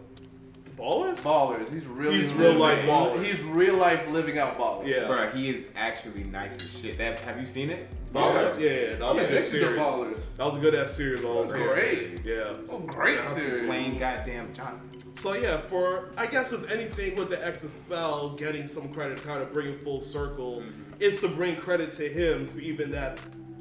Ballers? 0.80 1.18
Ballers. 1.18 1.72
He's 1.72 1.88
really 1.88 2.20
He's 2.20 2.34
real 2.34 2.54
life 2.54 2.86
ballers. 2.86 3.24
He's 3.24 3.44
real 3.46 3.76
life 3.76 4.08
living 4.10 4.38
out 4.38 4.58
ballers. 4.58 4.88
Yeah. 4.88 5.00
Bruh, 5.00 5.34
he 5.34 5.50
is 5.50 5.68
actually 5.76 6.24
nice 6.24 6.62
as 6.62 6.80
shit. 6.80 6.98
That 6.98 7.20
have 7.20 7.40
you 7.40 7.46
seen 7.46 7.70
it? 7.70 7.90
Ballers? 8.14 8.60
Yeah, 8.60 8.96
that 8.96 9.02
was 9.02 9.20
I'm 9.20 9.26
a 9.26 9.30
good 9.30 9.44
series. 9.44 9.80
ballers. 9.80 10.22
That 10.38 10.46
was 10.46 10.56
a 10.56 10.60
good 10.60 10.76
ass 10.76 10.92
series. 10.92 11.24
Also. 11.24 11.54
That's 11.58 11.68
great. 11.68 12.22
Yeah. 12.24 12.54
Oh, 12.70 12.80
great 12.80 13.18
Shout 13.18 13.28
series. 13.28 13.64
Dwayne 13.64 14.00
goddamn 14.00 14.54
Johnson. 14.54 14.90
So 15.14 15.34
yeah, 15.34 15.58
for 15.58 16.12
I 16.18 16.28
guess 16.28 16.54
it's 16.54 16.70
anything 16.70 17.18
with 17.18 17.30
the 17.30 17.38
XFL 17.38 18.38
getting 18.38 18.68
some 18.68 18.94
credit, 18.94 19.22
kind 19.22 19.42
of 19.42 19.52
bringing 19.52 19.76
full 19.76 20.00
circle, 20.00 20.62
mm-hmm. 20.62 20.94
it's 21.00 21.20
to 21.22 21.28
bring 21.28 21.58
credit 21.58 21.92
to 21.94 22.08
him 22.08 22.46
for 22.46 22.60
even 22.60 22.92
that 22.92 23.20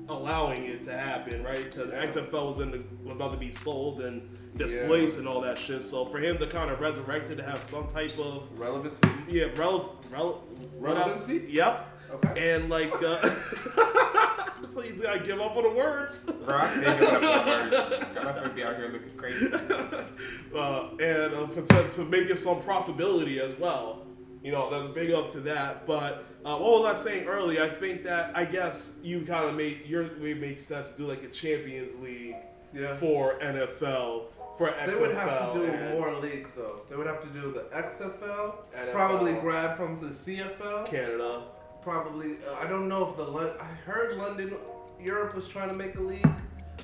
allowing 0.09 0.65
it 0.65 0.85
to 0.85 0.93
happen, 0.93 1.43
right? 1.43 1.65
Because 1.65 1.91
Yeah. 1.91 2.05
XFL 2.05 2.57
was 2.57 2.61
in 2.61 2.71
the, 2.71 2.83
was 3.03 3.17
about 3.17 3.33
to 3.33 3.39
be 3.39 3.51
sold 3.51 4.03
and 4.03 4.38
displaced 4.57 5.19
and 5.19 5.29
all 5.29 5.41
that 5.43 5.59
shit. 5.59 5.83
So 5.85 6.05
for 6.07 6.19
him 6.19 6.39
to 6.39 6.47
kind 6.47 6.71
of 6.71 6.81
resurrect 6.81 7.31
it 7.31 7.37
to 7.37 7.43
have 7.43 7.63
some 7.63 7.87
type 7.87 8.19
of 8.19 8.49
Relevancy. 8.59 9.09
yeah, 9.29 9.47
rel, 9.57 9.97
rel, 10.11 10.45
Relevancy? 10.79 11.45
Yep. 11.49 11.89
Okay. 12.11 12.55
And 12.55 12.71
like, 12.71 12.93
uh, 13.03 13.21
so 14.69 14.81
he's 14.81 15.01
gotta 15.01 15.21
give 15.21 15.41
up 15.41 15.57
on 15.57 15.63
the 15.65 15.71
words. 15.71 16.25
Bro, 16.45 16.57
I 16.57 16.67
stay 16.69 16.97
here 16.97 17.11
with 17.13 17.23
my 17.23 17.47
words. 17.47 17.77
I'm 18.19 18.25
gonna 18.35 18.51
be 18.51 18.65
out 18.65 18.77
here 18.77 18.89
looking 18.89 19.17
crazy. 19.17 19.49
uh, 20.55 20.89
and 21.01 21.35
uh, 21.35 21.47
to, 21.49 21.89
to 21.91 22.05
make 22.05 22.31
it 22.31 22.39
some 22.39 22.57
profitability 22.63 23.39
as 23.39 23.59
well. 23.59 24.07
You 24.43 24.53
know, 24.53 24.71
that's 24.71 24.95
big 24.95 25.11
up 25.11 25.31
to 25.31 25.41
that. 25.41 25.87
But 25.87 26.25
uh, 26.45 26.57
what 26.57 26.81
was 26.81 26.85
I 26.87 26.95
saying 26.95 27.27
earlier? 27.27 27.63
I 27.63 27.69
think 27.69 28.05
that 28.05 28.37
I 28.37 28.45
guess 28.45 28.99
you 29.03 29.23
kind 29.23 29.49
of 29.49 29.55
made 29.57 29.85
your 29.87 30.05
way 30.21 30.33
make 30.35 30.61
sense 30.61 30.91
to 30.93 30.97
do 30.97 31.05
like 31.05 31.23
a 31.25 31.29
Champions 31.29 31.95
League 31.97 32.37
Yeah. 32.73 32.95
for 32.97 33.39
NFL 33.41 34.27
for 34.59 34.69
XFL. 34.69 34.87
They 34.87 35.01
would 35.01 35.15
have 35.15 35.53
to 35.55 35.59
do 35.61 35.91
more 35.95 36.13
leagues 36.21 36.51
though. 36.57 36.83
They 36.91 36.97
would 36.97 37.07
have 37.07 37.23
to 37.23 37.29
do 37.29 37.53
the 37.53 37.61
XFL, 37.73 38.57
NFL. 38.77 38.93
probably 38.93 39.33
grab 39.35 39.77
from 39.77 39.99
the 40.01 40.09
CFL. 40.09 40.85
Canada. 40.87 41.43
Probably, 41.81 42.33
uh, 42.47 42.55
I 42.61 42.67
don't 42.69 42.89
know 42.89 43.09
if 43.09 43.17
the 43.17 43.23
Lon- 43.25 43.57
I 43.61 43.65
heard 43.89 44.17
London, 44.19 44.55
Europe 45.01 45.35
was 45.35 45.49
trying 45.49 45.69
to 45.69 45.75
make 45.75 45.95
a 45.97 46.01
league, 46.03 46.27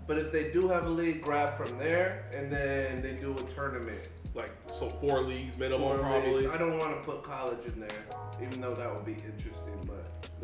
but 0.07 0.17
if 0.19 0.31
they 0.33 0.53
do 0.53 0.69
have 0.69 0.87
a 0.87 0.91
league, 0.91 1.21
grab 1.21 1.57
from 1.57 1.77
there, 1.79 2.25
and 2.33 2.51
then 2.51 3.03
they 3.03 3.13
do 3.13 3.37
a 3.37 3.43
tournament. 3.53 4.09
Like 4.35 4.51
so, 4.69 4.89
four 4.89 5.21
leagues 5.21 5.57
minimum 5.57 5.81
Four 5.81 5.99
probably. 5.99 6.33
leagues. 6.43 6.51
I 6.55 6.59
don't 6.59 6.79
want 6.79 6.97
to 6.97 7.09
put 7.09 7.23
college 7.23 7.65
in 7.67 7.79
there, 7.81 7.91
even 8.43 8.61
though 8.61 8.75
that 8.75 8.93
would 8.95 9.05
be 9.05 9.13
interesting. 9.13 9.64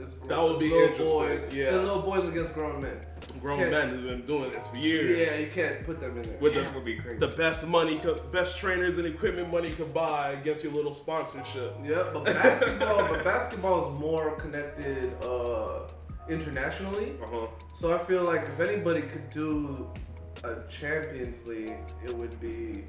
But 0.01 0.07
this 0.07 0.29
That 0.29 0.43
would 0.43 0.59
be 0.59 0.71
little 0.71 0.89
interesting, 0.89 1.19
Boys, 1.19 1.55
yeah. 1.55 1.71
the 1.73 1.79
little 1.79 2.03
boys 2.03 2.29
against 2.29 2.55
grown 2.55 2.81
men. 2.81 2.97
Grown 3.41 3.59
Can't- 3.59 3.71
men 3.71 3.89
who've 3.91 4.05
been 4.05 4.27
doing 4.27 4.51
this 4.53 4.67
for 4.67 4.77
years. 4.77 5.19
Yeah, 5.19 5.39
you 5.47 5.51
can't 5.53 5.85
put 5.85 6.01
them 6.01 6.17
in 6.17 6.23
there. 6.23 6.39
With 6.41 6.55
the, 6.55 6.61
That 6.63 6.75
would 6.75 6.85
be 6.85 6.97
crazy. 6.97 7.19
the 7.19 7.29
best 7.29 7.67
money, 7.69 8.01
best 8.33 8.59
trainers 8.59 8.97
and 8.99 9.07
equipment 9.07 9.51
money 9.51 9.73
could 9.73 9.93
buy 9.93 10.31
against 10.33 10.65
your 10.65 10.73
little 10.73 10.93
sponsorship. 10.93 11.75
Yeah, 11.85 12.05
but 12.15 12.25
basketball, 12.25 13.09
but 13.09 13.25
basketball 13.25 13.93
is 13.95 14.01
more 14.01 14.33
connected. 14.37 15.13
Uh, 15.23 15.83
internationally. 16.29 17.15
Uh 17.23 17.27
huh. 17.27 17.47
So 17.79 17.93
I 17.95 17.99
feel 17.99 18.23
like 18.23 18.43
if 18.43 18.61
anybody 18.61 19.03
could 19.03 19.29
do 19.31 19.91
a 20.45 20.55
Champions 20.71 21.45
League, 21.47 21.75
it 22.05 22.15
would 22.17 22.39
be 22.41 22.85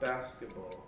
basketball. 0.00 0.86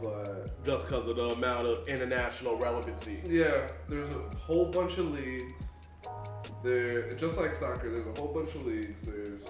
But 0.00 0.64
Just 0.64 0.86
because 0.86 1.06
of 1.06 1.16
the 1.16 1.30
amount 1.30 1.66
of 1.66 1.88
international 1.88 2.56
relevancy. 2.56 3.20
yeah, 3.26 3.68
there's 3.88 4.10
a 4.10 4.36
whole 4.36 4.66
bunch 4.66 4.98
of 4.98 5.10
leagues. 5.12 5.64
There, 6.62 7.12
just 7.14 7.36
like 7.36 7.54
soccer, 7.54 7.90
there's 7.90 8.06
a 8.06 8.12
whole 8.20 8.32
bunch 8.32 8.54
of 8.54 8.66
leagues. 8.66 9.02
There's, 9.02 9.42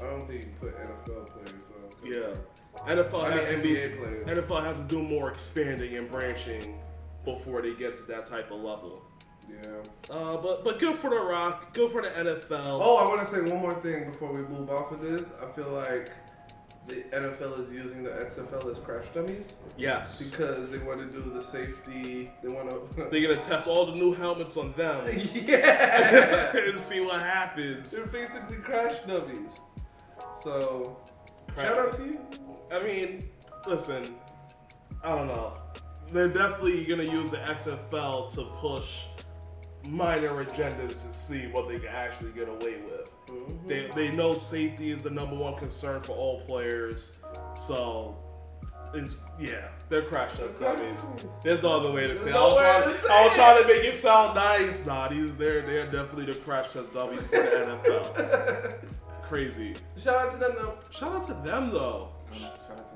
I 0.00 0.04
don't 0.06 0.26
think 0.26 0.40
you 0.40 0.46
can 0.46 0.54
put 0.60 0.78
NFL 0.78 1.30
players 1.32 1.50
on. 1.50 2.12
Yeah. 2.12 2.92
NFL 2.94 3.22
I 3.24 3.28
mean, 3.30 3.38
has 3.38 3.50
to 3.50 3.56
NBA 3.56 3.98
players. 3.98 4.26
NFL 4.44 4.64
has 4.64 4.80
to 4.80 4.86
do 4.86 5.02
more 5.02 5.30
expanding 5.30 5.96
and 5.96 6.10
branching 6.10 6.78
before 7.24 7.62
they 7.62 7.74
get 7.74 7.96
to 7.96 8.02
that 8.04 8.26
type 8.26 8.50
of 8.50 8.60
level. 8.60 9.02
Yeah. 9.48 9.70
Uh, 10.10 10.36
but 10.36 10.64
but 10.64 10.78
good 10.78 10.96
for 10.96 11.08
the 11.08 11.16
Rock, 11.20 11.72
good 11.72 11.90
for 11.90 12.02
the 12.02 12.08
NFL. 12.08 12.50
Oh, 12.60 12.96
I 12.98 13.08
want 13.08 13.26
to 13.26 13.34
say 13.34 13.40
one 13.40 13.60
more 13.62 13.74
thing 13.74 14.10
before 14.10 14.32
we 14.32 14.42
move 14.42 14.68
off 14.70 14.92
of 14.92 15.00
this. 15.00 15.28
I 15.40 15.46
feel 15.52 15.70
like 15.70 16.10
the 16.86 17.02
NFL 17.12 17.64
is 17.64 17.70
using 17.70 18.04
the 18.04 18.10
XFL 18.10 18.70
as 18.70 18.78
crash 18.78 19.06
dummies 19.12 19.54
yes, 19.76 20.30
because 20.30 20.70
they 20.70 20.78
want 20.78 21.00
to 21.00 21.06
do 21.06 21.30
the 21.30 21.42
safety. 21.42 22.30
They 22.42 22.48
want 22.48 22.70
to. 22.70 23.04
they're 23.10 23.28
gonna 23.28 23.42
test 23.42 23.68
all 23.68 23.86
the 23.86 23.94
new 23.94 24.12
helmets 24.12 24.56
on 24.56 24.72
them 24.72 25.04
yeah. 25.34 26.56
and 26.56 26.78
see 26.78 27.00
what 27.00 27.20
happens. 27.20 27.90
They're 27.90 28.06
basically 28.06 28.58
crash 28.58 28.94
dummies. 29.06 29.50
So, 30.42 30.96
Crash 31.48 31.74
shout 31.74 31.88
out 31.88 31.96
to 31.96 32.04
you. 32.04 32.20
I 32.72 32.82
mean, 32.82 33.28
listen, 33.66 34.14
I 35.02 35.14
don't 35.14 35.26
know. 35.26 35.54
They're 36.12 36.28
definitely 36.28 36.84
gonna 36.84 37.02
use 37.02 37.32
the 37.32 37.38
XFL 37.38 38.32
to 38.34 38.44
push 38.58 39.06
minor 39.84 40.44
agendas 40.44 41.04
and 41.04 41.14
see 41.14 41.46
what 41.48 41.68
they 41.68 41.78
can 41.78 41.88
actually 41.88 42.30
get 42.30 42.48
away 42.48 42.76
with. 42.84 43.05
Mm-hmm. 43.48 43.68
They, 43.68 43.90
they 43.94 44.10
know 44.10 44.34
safety 44.34 44.90
is 44.90 45.04
the 45.04 45.10
number 45.10 45.36
one 45.36 45.54
concern 45.54 46.00
for 46.00 46.16
all 46.16 46.40
players, 46.40 47.12
so 47.54 48.16
it's 48.94 49.18
yeah, 49.38 49.68
they're 49.88 50.02
crash 50.02 50.36
test 50.36 50.58
dummies. 50.58 51.06
There's 51.44 51.62
no 51.62 51.80
other 51.80 51.92
way 51.92 52.06
to 52.06 52.16
say. 52.16 52.30
it. 52.30 52.36
I 52.36 52.40
was, 52.40 52.60
trying, 52.60 52.82
to 52.82 52.98
say 52.98 53.08
I 53.10 53.24
was 53.24 53.34
trying 53.34 53.62
to 53.62 53.68
make 53.68 53.84
it 53.84 53.96
sound 53.96 54.34
nice. 54.34 54.84
Nah, 54.86 55.08
these 55.08 55.36
they're 55.36 55.62
they're 55.62 55.84
definitely 55.84 56.26
the 56.26 56.34
crash 56.34 56.72
test 56.72 56.92
dummies 56.92 57.26
for 57.26 57.36
the 57.36 57.42
NFL. 57.84 58.74
Crazy. 59.22 59.74
Shout 59.96 60.14
out 60.16 60.32
to 60.32 60.38
them 60.38 60.52
though. 60.56 60.74
Shout 60.90 61.12
out 61.12 61.22
to 61.24 61.34
them 61.34 61.70
though. 61.70 62.08
Shout 62.32 62.52
out 62.70 62.86
to 62.86 62.95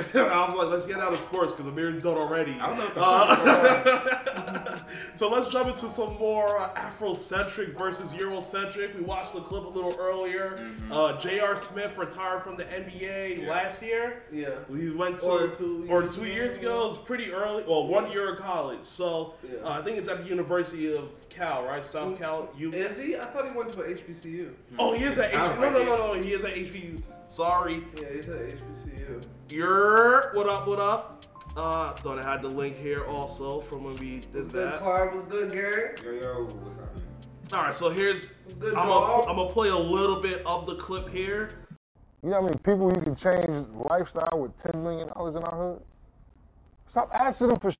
I 0.14 0.44
was 0.46 0.54
like, 0.54 0.68
let's 0.68 0.86
get 0.86 0.98
out 1.00 1.12
of 1.12 1.18
sports 1.18 1.52
because 1.52 1.68
Amir's 1.68 1.98
done 1.98 2.16
already. 2.16 2.52
I 2.60 2.66
don't 2.68 2.78
know 2.78 2.92
Uh, 2.96 4.78
so 5.14 5.28
let's 5.30 5.48
jump 5.48 5.68
into 5.68 5.88
some 5.88 6.16
more 6.18 6.58
uh, 6.58 6.70
Afrocentric 6.74 7.76
versus 7.76 8.14
Eurocentric. 8.14 8.94
We 8.94 9.02
watched 9.02 9.34
the 9.34 9.40
clip 9.40 9.64
a 9.64 9.68
little 9.68 9.96
earlier. 9.98 10.56
Mm-hmm. 10.58 10.92
Uh, 10.92 11.18
J.R. 11.20 11.56
Smith 11.56 11.98
retired 11.98 12.42
from 12.42 12.56
the 12.56 12.64
NBA 12.64 13.46
last 13.46 13.82
year. 13.82 14.22
Yeah. 14.32 14.50
He 14.74 14.90
went 14.90 15.18
to 15.18 15.26
Or 15.26 15.48
two 15.48 15.86
or 15.88 16.02
years 16.02 16.14
two 16.16 16.22
ago. 16.22 16.30
years 16.32 16.56
ago. 16.56 16.88
It's 16.88 16.98
pretty 16.98 17.32
early. 17.32 17.64
Well, 17.66 17.86
one 17.86 18.10
year 18.10 18.32
of 18.32 18.38
college. 18.38 18.84
So 18.84 19.34
Yeah. 19.42 19.60
uh, 19.64 19.78
I 19.80 19.82
think 19.82 19.98
it's 19.98 20.08
at 20.08 20.22
the 20.22 20.28
University 20.28 20.96
of 20.96 21.08
Cal, 21.30 21.64
right? 21.64 21.84
South 21.84 22.18
Cal. 22.18 22.50
You. 22.56 22.72
Is 22.72 23.02
he? 23.02 23.16
I 23.16 23.24
thought 23.26 23.46
he 23.50 23.56
went 23.56 23.72
to 23.72 23.80
a 23.80 23.94
HBCU. 23.94 24.52
Oh, 24.78 24.92
he 24.92 25.04
is 25.04 25.18
at 25.18 25.32
Sounds 25.32 25.56
HB. 25.56 25.60
No, 25.60 25.70
no, 25.70 25.84
no, 25.84 26.14
no. 26.14 26.20
He 26.20 26.32
is 26.32 26.44
at 26.44 26.54
HB. 26.54 27.02
Sorry. 27.26 27.82
Yeah, 27.96 28.08
he's 28.12 28.28
at 28.28 28.40
HBCU. 28.58 29.22
Yer, 29.48 30.30
what 30.34 30.48
up, 30.48 30.66
what 30.66 30.78
up? 30.80 31.24
Uh, 31.56 31.92
thought 31.94 32.18
I 32.18 32.22
had 32.22 32.42
the 32.42 32.48
link 32.48 32.76
here 32.76 33.04
also 33.06 33.60
from 33.60 33.84
when 33.84 33.96
we 33.96 34.16
Was 34.16 34.24
did 34.26 34.32
good, 34.32 34.52
that. 34.52 34.80
Clyde. 34.80 35.14
Was 35.14 35.24
good, 35.24 35.52
gang. 35.52 36.04
Yo, 36.04 36.20
yo, 36.20 36.44
what's 36.44 36.76
happening? 36.76 37.02
All 37.52 37.62
right, 37.64 37.74
so 37.74 37.90
here's 37.90 38.28
Good 38.60 38.74
I'm 38.74 38.86
gonna 38.88 39.48
play 39.48 39.68
a 39.70 39.76
little 39.76 40.20
bit 40.20 40.42
of 40.46 40.66
the 40.66 40.76
clip 40.76 41.08
here. 41.08 41.50
You 42.22 42.30
know 42.30 42.36
how 42.36 42.42
many 42.42 42.56
people 42.58 42.92
you 42.94 43.00
can 43.00 43.16
change 43.16 43.66
lifestyle 43.88 44.38
with 44.40 44.56
$10 44.62 44.82
million 44.82 45.08
in 45.08 45.12
our 45.16 45.56
hood? 45.72 45.82
Stop 46.86 47.10
asking 47.14 47.48
them 47.48 47.58
for 47.58 47.70
shit. 47.70 47.78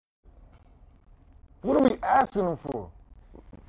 What 1.63 1.81
are 1.81 1.85
we 1.89 1.99
asking 2.03 2.47
them 2.47 2.57
for? 2.57 2.91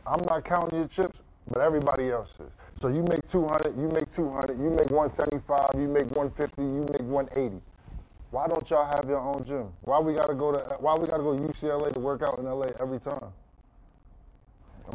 I'm 0.06 0.24
not 0.26 0.44
counting 0.46 0.80
your 0.80 0.88
chips, 0.88 1.20
but 1.50 1.62
everybody 1.62 2.12
else 2.12 2.32
is. 2.40 2.52
So 2.80 2.88
you 2.88 3.04
make 3.04 3.28
200, 3.28 3.78
you 3.78 3.88
make 3.90 4.10
200, 4.12 4.58
you 4.58 4.70
make 4.72 4.90
175, 4.90 5.70
you 5.76 5.88
make 5.88 6.10
150, 6.16 6.62
you 6.62 6.86
make 6.92 7.02
180. 7.02 7.62
Why 8.32 8.48
don't 8.48 8.68
y'all 8.70 8.86
have 8.86 9.06
your 9.08 9.20
own 9.20 9.44
gym? 9.44 9.72
Why 9.82 10.00
we 10.00 10.14
gotta 10.14 10.34
go 10.34 10.54
to 10.54 10.60
why 10.80 10.96
we 10.96 11.06
gotta 11.06 11.22
go 11.22 11.38
to 11.38 11.44
UCLA 11.44 11.94
to 11.94 12.00
work 12.00 12.22
out 12.22 12.40
in 12.40 12.46
LA 12.46 12.68
every 12.80 13.00
time? 13.00 13.28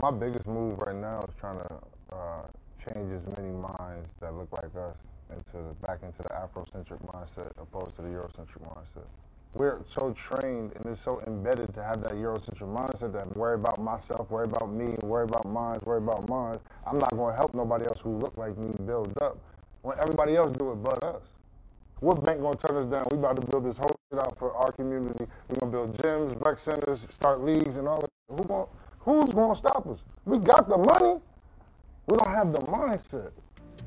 My 0.01 0.11
biggest 0.11 0.47
move 0.47 0.79
right 0.79 0.97
now 0.97 1.25
is 1.29 1.35
trying 1.39 1.59
to 1.59 1.75
uh, 2.13 2.43
change 2.83 3.13
as 3.13 3.27
many 3.37 3.51
minds 3.51 4.09
that 4.21 4.35
look 4.35 4.51
like 4.53 4.75
us 4.77 4.97
into 5.31 5.75
back 5.87 6.01
into 6.03 6.23
the 6.23 6.31
Afrocentric 6.31 7.01
mindset 7.13 7.51
opposed 7.59 7.95
to 7.97 8.03
the 8.03 8.09
Eurocentric 8.09 8.63
mindset. 8.65 9.07
We're 9.57 9.81
so 9.89 10.13
trained 10.13 10.73
and 10.77 10.85
it's 10.87 11.01
so 11.01 11.23
embedded 11.27 11.73
to 11.75 11.83
have 11.83 12.03
that 12.03 12.13
Eurocentric 12.13 12.69
mindset 12.69 13.13
that 13.15 13.35
worry 13.37 13.55
about 13.55 13.81
myself, 13.81 14.31
worry 14.31 14.45
about 14.45 14.71
me, 14.71 14.97
worry 15.03 15.25
about 15.25 15.47
mine, 15.47 15.79
worry 15.85 15.99
about 15.99 16.29
mine. 16.29 16.59
I'm 16.87 16.99
not 16.99 17.11
going 17.17 17.33
to 17.33 17.37
help 17.37 17.55
nobody 17.55 17.87
else 17.87 18.01
who 18.01 18.19
look 18.19 18.37
like 18.37 18.57
me 18.59 18.71
build 18.85 19.17
up 19.23 19.39
when 19.81 19.99
everybody 19.99 20.37
else 20.37 20.53
do 20.53 20.73
it 20.73 20.83
but 20.83 21.03
us. 21.03 21.23
What 22.01 22.23
bank 22.23 22.43
gonna 22.43 22.57
turn 22.57 22.77
us 22.77 22.85
down? 22.85 23.07
We 23.11 23.17
about 23.17 23.41
to 23.41 23.47
build 23.47 23.65
this 23.65 23.79
whole 23.79 23.97
shit 24.11 24.21
out 24.21 24.37
for 24.39 24.53
our 24.53 24.71
community. 24.73 25.27
We're 25.49 25.61
gonna 25.61 25.73
build 25.73 25.97
gyms, 25.97 26.45
rec 26.45 26.59
centers, 26.59 27.07
start 27.09 27.41
leagues, 27.41 27.79
and 27.79 27.89
all 27.89 28.01
that. 28.01 28.11
Who 28.29 28.45
going 28.45 28.67
Who's 28.99 29.33
gonna 29.33 29.57
stop 29.57 29.87
us? 29.87 30.01
We 30.27 30.39
got 30.39 30.69
the 30.69 30.77
money. 30.77 31.21
We 32.07 32.17
don't 32.19 32.29
have 32.29 32.53
the 32.53 32.59
mindset. 32.59 33.31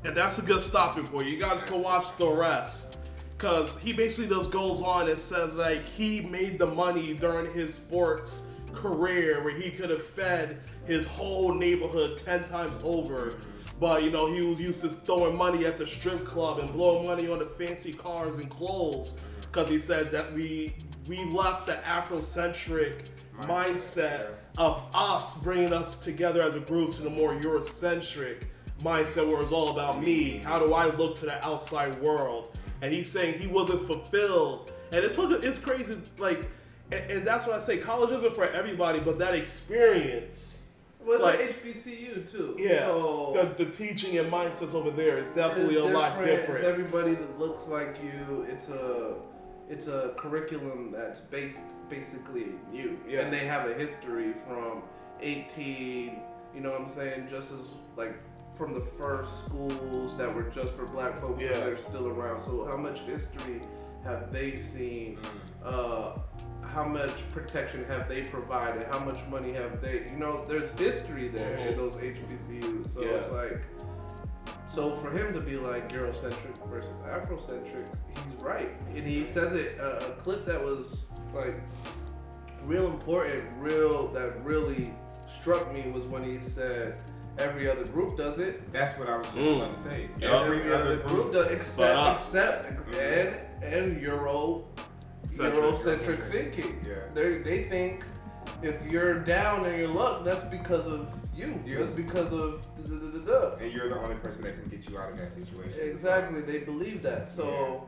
And 0.04 0.16
that's 0.16 0.38
a 0.38 0.42
good 0.42 0.62
stopping 0.62 1.06
point. 1.06 1.28
You 1.28 1.38
guys 1.38 1.62
can 1.62 1.82
watch 1.82 2.16
the 2.16 2.26
rest. 2.26 2.96
Cause 3.40 3.78
he 3.80 3.94
basically 3.94 4.36
just 4.36 4.50
goes 4.50 4.82
on 4.82 5.08
and 5.08 5.18
says 5.18 5.56
like 5.56 5.86
he 5.86 6.20
made 6.20 6.58
the 6.58 6.66
money 6.66 7.14
during 7.14 7.50
his 7.54 7.72
sports 7.72 8.50
career 8.74 9.42
where 9.42 9.56
he 9.56 9.70
could 9.70 9.88
have 9.88 10.02
fed 10.02 10.60
his 10.84 11.06
whole 11.06 11.54
neighborhood 11.54 12.18
ten 12.18 12.44
times 12.44 12.78
over. 12.82 13.36
But 13.80 14.02
you 14.02 14.10
know, 14.10 14.30
he 14.30 14.42
was 14.42 14.60
used 14.60 14.82
to 14.82 14.90
throwing 14.90 15.38
money 15.38 15.64
at 15.64 15.78
the 15.78 15.86
strip 15.86 16.26
club 16.26 16.58
and 16.58 16.70
blowing 16.70 17.06
money 17.06 17.28
on 17.28 17.38
the 17.38 17.46
fancy 17.46 17.94
cars 17.94 18.36
and 18.36 18.50
clothes. 18.50 19.14
Cause 19.52 19.70
he 19.70 19.78
said 19.78 20.12
that 20.12 20.30
we 20.34 20.74
we 21.08 21.24
left 21.24 21.66
the 21.66 21.80
Afrocentric 21.86 23.06
mindset 23.44 24.34
of 24.58 24.82
us 24.92 25.42
bringing 25.42 25.72
us 25.72 25.96
together 25.96 26.42
as 26.42 26.56
a 26.56 26.60
group 26.60 26.90
to 26.96 27.02
the 27.02 27.08
more 27.08 27.32
Eurocentric 27.32 28.42
mindset 28.82 29.26
where 29.26 29.40
it's 29.40 29.50
all 29.50 29.70
about 29.70 30.02
me. 30.02 30.36
How 30.44 30.58
do 30.58 30.74
I 30.74 30.94
look 30.96 31.16
to 31.20 31.24
the 31.24 31.42
outside 31.42 31.98
world? 32.02 32.58
And 32.82 32.92
he's 32.92 33.10
saying 33.10 33.38
he 33.38 33.46
wasn't 33.46 33.82
fulfilled. 33.82 34.72
And 34.92 35.04
it 35.04 35.12
took 35.12 35.44
it's 35.44 35.58
crazy, 35.58 35.96
like, 36.18 36.38
and, 36.90 37.10
and 37.10 37.26
that's 37.26 37.46
what 37.46 37.54
I 37.56 37.58
say. 37.58 37.78
College 37.78 38.10
isn't 38.18 38.34
for 38.34 38.46
everybody, 38.48 38.98
but 39.00 39.18
that 39.20 39.34
experience, 39.34 40.66
Well, 41.04 41.14
it's 41.16 41.24
Like- 41.24 41.62
HBCU 41.62 42.30
too. 42.30 42.56
yeah, 42.58 42.86
So 42.86 43.32
the, 43.56 43.64
the 43.64 43.70
teaching 43.70 44.18
and 44.18 44.30
mindsets 44.30 44.74
over 44.74 44.90
there 44.90 45.18
is 45.18 45.26
definitely 45.34 45.76
it's 45.76 45.82
a 45.90 45.94
lot 45.94 46.20
It's 46.22 46.40
different. 46.40 46.64
everybody 46.64 47.14
that 47.14 47.38
looks 47.38 47.66
like 47.68 47.96
you. 48.02 48.46
It's 48.48 48.68
a 48.68 49.14
it's 49.68 49.86
a 49.86 50.12
curriculum 50.16 50.90
that's 50.90 51.20
based 51.20 51.62
basically 51.88 52.46
you, 52.72 52.98
Yeah. 53.08 53.20
and 53.20 53.32
they 53.32 53.46
have 53.46 53.70
a 53.70 53.74
history 53.74 54.32
from 54.46 54.82
18. 55.20 56.20
You 56.54 56.60
know 56.60 56.70
what 56.72 56.80
I'm 56.80 56.88
saying? 56.88 57.28
Just 57.30 57.52
as 57.52 57.76
like 57.96 58.14
from 58.54 58.74
the 58.74 58.80
first 58.80 59.46
schools 59.46 60.16
that 60.16 60.32
were 60.34 60.42
just 60.44 60.74
for 60.76 60.86
black 60.86 61.20
folks, 61.20 61.42
Yeah. 61.42 61.52
and 61.52 61.62
they're 61.62 61.76
still 61.76 62.08
around. 62.08 62.42
So 62.42 62.64
how 62.64 62.76
much 62.76 63.00
history 63.00 63.62
have 64.04 64.32
they 64.32 64.56
seen? 64.56 65.18
Uh, 65.64 66.18
how 66.62 66.84
much 66.84 67.28
protection 67.32 67.84
have 67.86 68.08
they 68.08 68.24
provided? 68.24 68.86
How 68.86 68.98
much 68.98 69.26
money 69.28 69.52
have 69.52 69.80
they? 69.80 70.08
You 70.10 70.16
know, 70.18 70.44
there's 70.44 70.70
history 70.72 71.28
there 71.28 71.56
in 71.56 71.74
Mhm. 71.74 71.76
those 71.76 71.96
HBCUs. 71.96 72.90
So 72.94 73.00
Yeah. 73.02 73.08
it's 73.16 73.32
like. 73.32 73.60
So 74.68 74.94
for 74.94 75.10
him 75.10 75.32
to 75.32 75.40
be 75.40 75.56
like 75.56 75.88
Eurocentric 75.90 76.56
versus 76.68 76.88
Afrocentric, 77.04 77.86
he's 78.08 78.40
right, 78.40 78.70
and 78.94 79.04
he 79.04 79.26
says 79.26 79.52
it. 79.52 79.80
Uh, 79.80 80.10
a 80.10 80.22
clip 80.22 80.46
that 80.46 80.62
was 80.62 81.06
like 81.34 81.54
real 82.64 82.86
important, 82.86 83.44
real 83.58 84.08
that 84.12 84.44
really 84.44 84.94
struck 85.26 85.72
me 85.72 85.90
was 85.92 86.06
when 86.06 86.22
he 86.22 86.38
said, 86.38 87.00
"Every 87.38 87.70
other 87.70 87.84
group 87.86 88.16
does 88.18 88.38
it, 88.38 88.72
That's 88.72 88.98
what 88.98 89.08
I 89.08 89.16
was 89.18 89.26
just 89.28 89.38
Mm. 89.38 89.56
about 89.56 89.76
to 89.76 89.82
say. 89.82 90.08
Yeah. 90.18 90.40
every, 90.42 90.72
other 90.72 90.96
group 90.98 91.32
does, 91.32 91.46
except 91.48 91.96
us. 91.98 92.34
except 92.34 92.88
and 92.92 93.36
and 93.62 94.00
Euro 94.00 94.64
Centric. 95.26 95.62
Eurocentric 95.62 96.22
thinking. 96.30 96.84
Yeah. 96.86 96.94
They 97.14 97.38
they 97.38 97.64
think 97.64 98.04
if 98.62 98.84
you're 98.86 99.20
down 99.20 99.64
in 99.64 99.78
your 99.78 99.88
luck, 99.88 100.24
that's 100.24 100.44
because 100.44 100.86
of 100.86 101.08
you. 101.34 101.62
You. 101.64 101.78
That's 101.78 101.90
because 101.92 102.32
of 102.32 102.60
da 102.76 102.82
da 102.82 102.96
da 102.96 103.18
da 103.18 103.50
da. 103.50 103.56
And 103.62 103.72
you're 103.72 103.88
the 103.88 103.98
only 103.98 104.16
person 104.16 104.42
that 104.42 104.60
can 104.60 104.68
get 104.70 104.88
you 104.88 104.98
out 104.98 105.12
of 105.12 105.18
that 105.18 105.30
situation. 105.30 105.78
Exactly, 105.80 106.40
they 106.42 106.58
believe 106.58 107.00
that. 107.02 107.32
So 107.32 107.86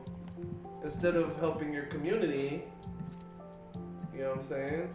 instead 0.83 1.15
of 1.15 1.35
helping 1.39 1.71
your 1.73 1.83
community, 1.85 2.63
you 4.13 4.21
know 4.21 4.29
what 4.29 4.39
I'm 4.39 4.43
saying? 4.47 4.89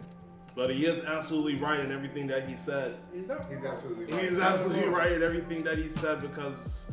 But 0.59 0.71
he 0.75 0.85
is 0.85 0.99
absolutely 1.05 1.55
right 1.55 1.79
in 1.79 1.89
everything 1.89 2.27
that 2.27 2.45
he 2.49 2.57
said. 2.57 2.99
He's 3.13 3.27
not. 3.29 3.45
He's 3.49 3.63
absolutely 3.63 4.13
right. 4.13 4.23
He's 4.25 4.39
absolutely 4.39 4.89
right 4.89 5.13
in 5.13 5.23
everything 5.23 5.63
that 5.63 5.77
he 5.77 5.87
said 5.87 6.19
because 6.19 6.91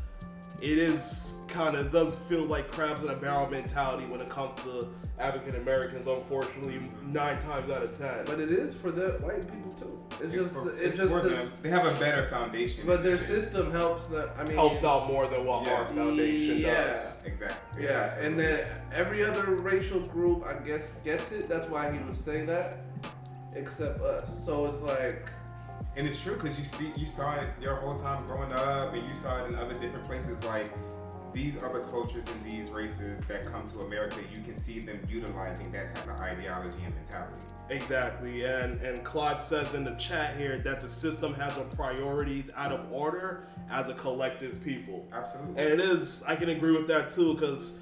it 0.61 0.79
is 0.79 1.43
kind 1.49 1.75
of 1.77 1.91
does 1.91 2.17
feel 2.17 2.45
like 2.45 2.69
crabs 2.71 3.03
in 3.03 3.11
a 3.11 3.17
barrel 3.17 3.51
mentality 3.51 4.07
when 4.07 4.21
it 4.21 4.29
comes 4.29 4.55
to 4.63 4.87
African 5.19 5.57
Americans. 5.57 6.07
Unfortunately, 6.07 6.81
nine 7.07 7.41
times 7.41 7.69
out 7.69 7.83
of 7.83 7.99
ten. 7.99 8.25
But 8.25 8.39
it 8.39 8.53
is 8.53 8.73
for 8.73 8.93
the 8.93 9.15
white 9.21 9.43
people 9.53 9.73
too. 9.73 10.01
It's, 10.13 10.23
It's, 10.27 10.35
just 10.35 10.51
for, 10.53 10.71
it's, 10.71 10.81
it's 10.83 10.97
just 10.99 11.11
for 11.13 11.21
the, 11.23 11.31
them. 11.31 11.51
They 11.63 11.69
have 11.71 11.87
a 11.87 11.99
better 11.99 12.29
foundation. 12.29 12.85
but 12.87 13.03
their 13.03 13.19
system 13.19 13.73
helps 13.73 14.07
them. 14.07 14.29
I 14.39 14.45
mean, 14.45 14.55
helps 14.55 14.85
out 14.85 15.09
more 15.09 15.27
than 15.27 15.45
what 15.45 15.65
Yeah. 15.67 15.73
our 15.75 15.87
foundation 15.87 16.59
Yeah. 16.59 16.85
does. 16.93 17.15
Exactly. 17.25 17.83
Yeah, 17.83 18.15
and 18.21 18.39
then 18.39 18.71
every 18.93 19.25
other 19.25 19.57
racial 19.57 19.99
group, 20.07 20.45
I 20.47 20.55
guess, 20.65 20.93
gets 21.05 21.33
it. 21.33 21.49
That's 21.49 21.69
why 21.69 21.91
he 21.91 21.99
would 22.05 22.15
say 22.15 22.45
that, 22.47 22.85
except 23.55 24.00
us. 24.00 24.29
So 24.45 24.67
it's 24.67 24.81
like, 24.81 25.31
And 25.97 26.07
it's 26.07 26.23
true 26.23 26.35
because 26.35 26.59
you 26.59 26.65
see, 26.65 26.93
you 26.95 27.07
saw 27.07 27.37
it 27.37 27.49
your 27.61 27.76
whole 27.76 27.95
time 27.95 28.26
growing 28.26 28.53
up, 28.53 28.93
and 28.93 29.07
you 29.07 29.15
saw 29.15 29.43
it 29.45 29.49
in 29.49 29.55
other 29.55 29.75
different 29.75 30.05
places. 30.05 30.45
Like 30.45 30.71
these 31.33 31.62
other 31.62 31.81
cultures 31.81 32.25
and 32.26 32.45
these 32.45 32.69
races 32.69 33.21
that 33.23 33.45
come 33.50 33.67
to 33.69 33.81
America, 33.81 34.19
you 34.35 34.43
can 34.43 34.55
see 34.55 34.81
them 34.81 35.00
utilizing 35.09 35.73
that 35.73 35.95
type 35.95 36.05
of 36.05 36.21
ideology 36.21 36.83
and 36.85 36.95
mentality. 36.95 37.41
Exactly, 37.71 38.45
and 38.45 38.81
and 38.83 39.03
Claude 39.05 39.41
says 39.41 39.73
in 39.75 39.85
the 39.85 39.95
chat 39.95 40.37
here 40.37 40.59
that 40.59 40.81
the 40.83 40.88
system 40.88 41.33
has 41.35 41.57
our 41.57 41.65
priorities 41.65 42.50
out 42.55 42.73
of 42.73 42.93
order 42.93 43.49
as 43.71 43.88
a 43.88 43.95
collective 43.95 44.62
people. 44.62 45.09
Absolutely. 45.12 45.62
And 45.62 45.73
it 45.73 45.81
is, 45.81 46.23
I 46.29 46.37
can 46.37 46.50
agree 46.50 46.76
with 46.76 46.87
that 46.88 47.11
too, 47.11 47.35
because 47.35 47.81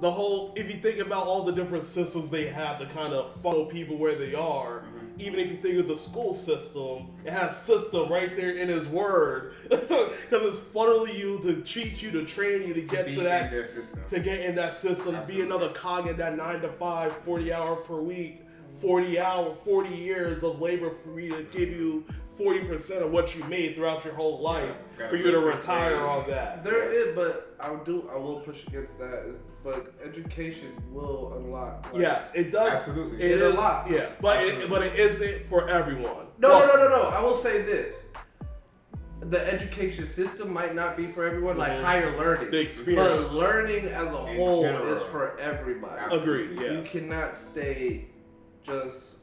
the 0.00 0.10
whole, 0.10 0.52
if 0.56 0.72
you 0.72 0.80
think 0.80 0.98
about 0.98 1.26
all 1.26 1.44
the 1.44 1.52
different 1.52 1.84
systems 1.84 2.30
they 2.30 2.46
have 2.46 2.78
to 2.78 2.86
kind 2.86 3.12
of 3.12 3.34
funnel 3.42 3.66
people 3.66 3.98
where 3.98 4.14
they 4.14 4.34
are. 4.34 4.81
Even 5.22 5.38
if 5.38 5.50
you 5.50 5.56
think 5.56 5.78
of 5.78 5.86
the 5.86 5.96
school 5.96 6.34
system, 6.34 7.08
it 7.24 7.32
has 7.32 7.56
system 7.56 8.10
right 8.10 8.34
there 8.34 8.50
in 8.56 8.68
his 8.68 8.88
word, 8.88 9.54
because 9.70 10.10
it's 10.30 10.58
funneling 10.58 11.16
you 11.16 11.38
to 11.42 11.62
teach 11.62 12.02
you, 12.02 12.10
to 12.10 12.24
train 12.24 12.66
you 12.66 12.74
to 12.74 12.82
get 12.82 13.06
be 13.06 13.14
to 13.14 13.18
in 13.20 13.24
that, 13.24 13.50
their 13.50 13.66
system. 13.66 14.00
to 14.10 14.20
get 14.20 14.40
in 14.40 14.54
that 14.56 14.74
system, 14.74 15.14
Absolutely. 15.14 15.42
be 15.44 15.48
another 15.48 15.68
cog 15.70 16.06
in 16.08 16.16
that 16.16 16.36
nine 16.36 16.60
to 16.60 16.68
five, 16.68 17.12
40 17.18 17.52
hour 17.52 17.76
per 17.76 18.00
week, 18.00 18.42
40 18.80 19.20
hour, 19.20 19.54
40 19.64 19.94
years 19.94 20.42
of 20.42 20.60
labor 20.60 20.90
for 20.90 21.18
you 21.20 21.30
to 21.30 21.42
give 21.44 21.70
you 21.70 22.04
40% 22.38 23.02
of 23.02 23.12
what 23.12 23.36
you 23.36 23.44
made 23.44 23.74
throughout 23.74 24.04
your 24.04 24.14
whole 24.14 24.40
life 24.40 24.70
Yeah. 24.98 25.08
for 25.08 25.16
you 25.16 25.30
to 25.30 25.38
retire 25.38 25.96
put 25.98 26.08
on 26.08 26.30
that. 26.30 26.64
there 26.64 26.90
is, 26.90 27.14
but 27.14 27.54
I 27.60 27.76
do, 27.84 28.08
I 28.12 28.16
will 28.16 28.40
push 28.40 28.66
against 28.66 28.98
that. 28.98 29.24
Is, 29.28 29.36
but 29.64 29.92
education 30.04 30.68
will 30.90 31.34
unlock. 31.34 31.86
like- 31.92 32.02
Yes, 32.02 32.32
it 32.34 32.50
does. 32.50 32.70
Absolutely. 32.88 33.22
It 33.22 33.30
It 33.32 33.40
is 33.42 33.50
unlocks. 33.50 33.90
Yeah, 33.90 34.06
but 34.20 34.42
it, 34.42 34.68
but 34.68 34.82
it 34.82 34.94
isn't 34.98 35.42
for 35.44 35.68
everyone. 35.68 36.26
No, 36.38 36.48
Well, 36.48 36.66
no, 36.66 36.74
no, 36.76 36.88
no, 36.88 37.02
no. 37.02 37.08
I 37.10 37.22
will 37.22 37.34
say 37.34 37.62
this. 37.62 38.04
The 39.20 39.40
education 39.52 40.06
system 40.06 40.52
might 40.52 40.74
not 40.74 40.96
be 40.96 41.06
for 41.06 41.24
everyone, 41.24 41.56
like 41.56 41.70
Mhm. 41.72 41.82
higher 41.82 42.16
learning. 42.18 42.50
The 42.50 42.60
experience. 42.60 43.08
But 43.08 43.32
learning 43.34 43.86
as 43.86 44.02
a 44.02 44.06
In 44.06 44.36
whole 44.36 44.62
general. 44.64 44.92
is 44.94 45.02
for 45.04 45.38
everybody. 45.38 46.00
Absolutely. 46.00 46.42
Agreed. 46.54 46.60
Yeah. 46.60 46.72
You 46.78 46.82
cannot 46.82 47.38
stay 47.38 48.06
just 48.64 49.18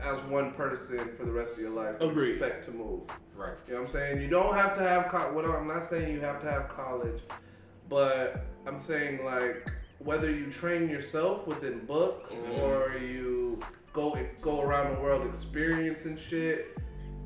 as 0.00 0.20
one 0.22 0.52
person 0.52 1.10
for 1.16 1.24
the 1.24 1.32
rest 1.32 1.54
of 1.54 1.60
your 1.60 1.70
life. 1.70 2.00
and 2.00 2.10
Agreed. 2.12 2.36
Expect 2.36 2.64
to 2.66 2.70
move. 2.70 3.00
Right. 3.36 3.54
You 3.66 3.74
know 3.74 3.80
what 3.80 3.88
I'm 3.88 3.92
saying? 3.92 4.22
You 4.22 4.28
don't 4.28 4.54
have 4.54 4.76
to 4.76 4.80
have 4.82 5.08
co- 5.08 5.32
what 5.32 5.44
I'm 5.44 5.66
not 5.66 5.84
saying 5.86 6.12
you 6.14 6.20
have 6.20 6.40
to 6.42 6.48
have 6.50 6.68
college, 6.68 7.20
but 7.88 8.44
I'm 8.66 8.78
saying 8.78 9.24
like 9.24 9.70
whether 9.98 10.30
you 10.30 10.46
train 10.50 10.88
yourself 10.88 11.46
within 11.46 11.84
books 11.86 12.30
Mhm. 12.32 12.58
or 12.58 12.98
you 12.98 13.60
go 13.92 14.18
go 14.40 14.62
around 14.62 14.94
the 14.94 15.00
world 15.00 15.26
experiencing 15.26 16.16
shit. 16.16 16.76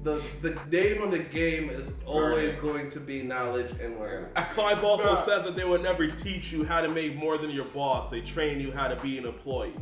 The, 0.03 0.13
the 0.41 0.61
name 0.71 1.03
of 1.03 1.11
the 1.11 1.19
game 1.19 1.69
is 1.69 1.89
always 2.05 2.55
Learning. 2.57 2.61
going 2.61 2.91
to 2.91 3.01
be 3.01 3.23
knowledge 3.23 3.73
and 3.81 3.99
learning. 3.99 4.31
Clive 4.51 4.85
also 4.85 5.11
Nah. 5.11 5.15
says 5.17 5.45
that 5.45 5.57
they 5.57 5.65
would 5.65 5.83
never 5.83 6.07
teach 6.07 6.53
you 6.53 6.65
how 6.65 6.81
to 6.81 6.89
make 6.89 7.17
more 7.17 7.39
than 7.39 7.51
your 7.51 7.65
boss. 7.67 8.11
They 8.11 8.21
train 8.21 8.61
you 8.61 8.71
how 8.71 8.87
to 8.89 8.97
be 9.03 9.19
an 9.19 9.25
employee. 9.27 9.73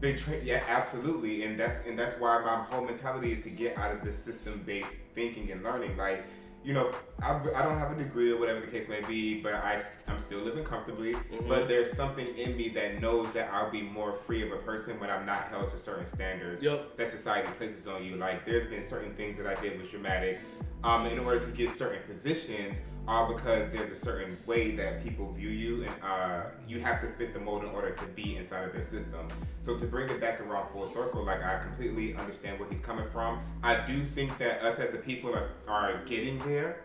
They 0.00 0.14
train, 0.14 0.42
yeah, 0.44 0.62
absolutely, 0.68 1.42
and 1.42 1.58
that's 1.58 1.84
and 1.86 1.98
that's 1.98 2.20
why 2.20 2.38
my 2.44 2.56
whole 2.70 2.84
mentality 2.84 3.32
is 3.32 3.42
to 3.44 3.50
get 3.50 3.76
out 3.76 3.90
of 3.92 4.04
this 4.04 4.16
system-based 4.16 4.96
thinking 5.16 5.50
and 5.50 5.64
learning. 5.64 5.96
Like, 5.96 6.24
you 6.68 6.74
know, 6.74 6.90
I, 7.22 7.30
I 7.56 7.62
don't 7.62 7.78
have 7.78 7.92
a 7.92 7.94
degree 7.94 8.30
or 8.30 8.38
whatever 8.38 8.60
the 8.60 8.66
case 8.66 8.90
may 8.90 9.00
be, 9.08 9.40
but 9.40 9.54
I 9.54 9.82
I'm 10.06 10.18
still 10.18 10.40
living 10.40 10.64
comfortably. 10.64 11.14
Mhm. 11.14 11.48
But 11.48 11.66
there's 11.66 11.90
something 11.90 12.26
in 12.36 12.58
me 12.58 12.68
that 12.70 13.00
knows 13.00 13.32
that 13.32 13.48
I'll 13.54 13.70
be 13.70 13.80
more 13.80 14.12
free 14.26 14.42
of 14.42 14.52
a 14.52 14.56
person 14.58 15.00
when 15.00 15.08
I'm 15.08 15.24
not 15.24 15.44
held 15.44 15.70
to 15.70 15.78
certain 15.78 16.04
standards 16.04 16.62
Yep. 16.62 16.96
that 16.96 17.08
society 17.08 17.48
places 17.56 17.88
on 17.88 18.04
you. 18.04 18.16
Like, 18.16 18.44
there's 18.44 18.66
been 18.66 18.82
certain 18.82 19.14
things 19.14 19.38
that 19.38 19.46
I 19.46 19.58
did 19.62 19.80
with 19.80 19.90
dramatic, 19.90 20.36
um, 20.84 21.06
in 21.06 21.18
order 21.20 21.40
to 21.42 21.50
get 21.52 21.70
certain 21.70 22.02
positions, 22.06 22.82
all 23.08 23.32
because 23.32 23.70
there's 23.72 23.90
a 23.90 23.96
certain 23.96 24.36
way 24.46 24.72
that 24.76 25.02
people 25.02 25.32
view 25.32 25.48
you, 25.48 25.82
and 25.84 25.92
uh, 26.02 26.42
you 26.68 26.78
have 26.78 27.00
to 27.00 27.08
fit 27.12 27.32
the 27.32 27.40
mold 27.40 27.64
in 27.64 27.70
order 27.70 27.90
to 27.90 28.04
be 28.08 28.36
inside 28.36 28.64
of 28.64 28.72
their 28.74 28.82
system. 28.82 29.26
So 29.60 29.76
to 29.76 29.86
bring 29.86 30.08
it 30.10 30.20
back 30.20 30.40
around 30.42 30.70
full 30.70 30.86
circle, 30.86 31.24
like 31.24 31.42
I 31.42 31.60
completely 31.62 32.14
understand 32.14 32.60
where 32.60 32.68
he's 32.68 32.80
coming 32.82 33.06
from. 33.10 33.40
I 33.62 33.84
do 33.86 34.04
think 34.04 34.36
that 34.38 34.60
us 34.62 34.78
as 34.78 34.92
a 34.94 34.98
people 34.98 35.34
are, 35.34 35.48
are 35.66 36.02
getting 36.04 36.38
there. 36.40 36.84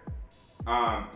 Um, 0.66 1.08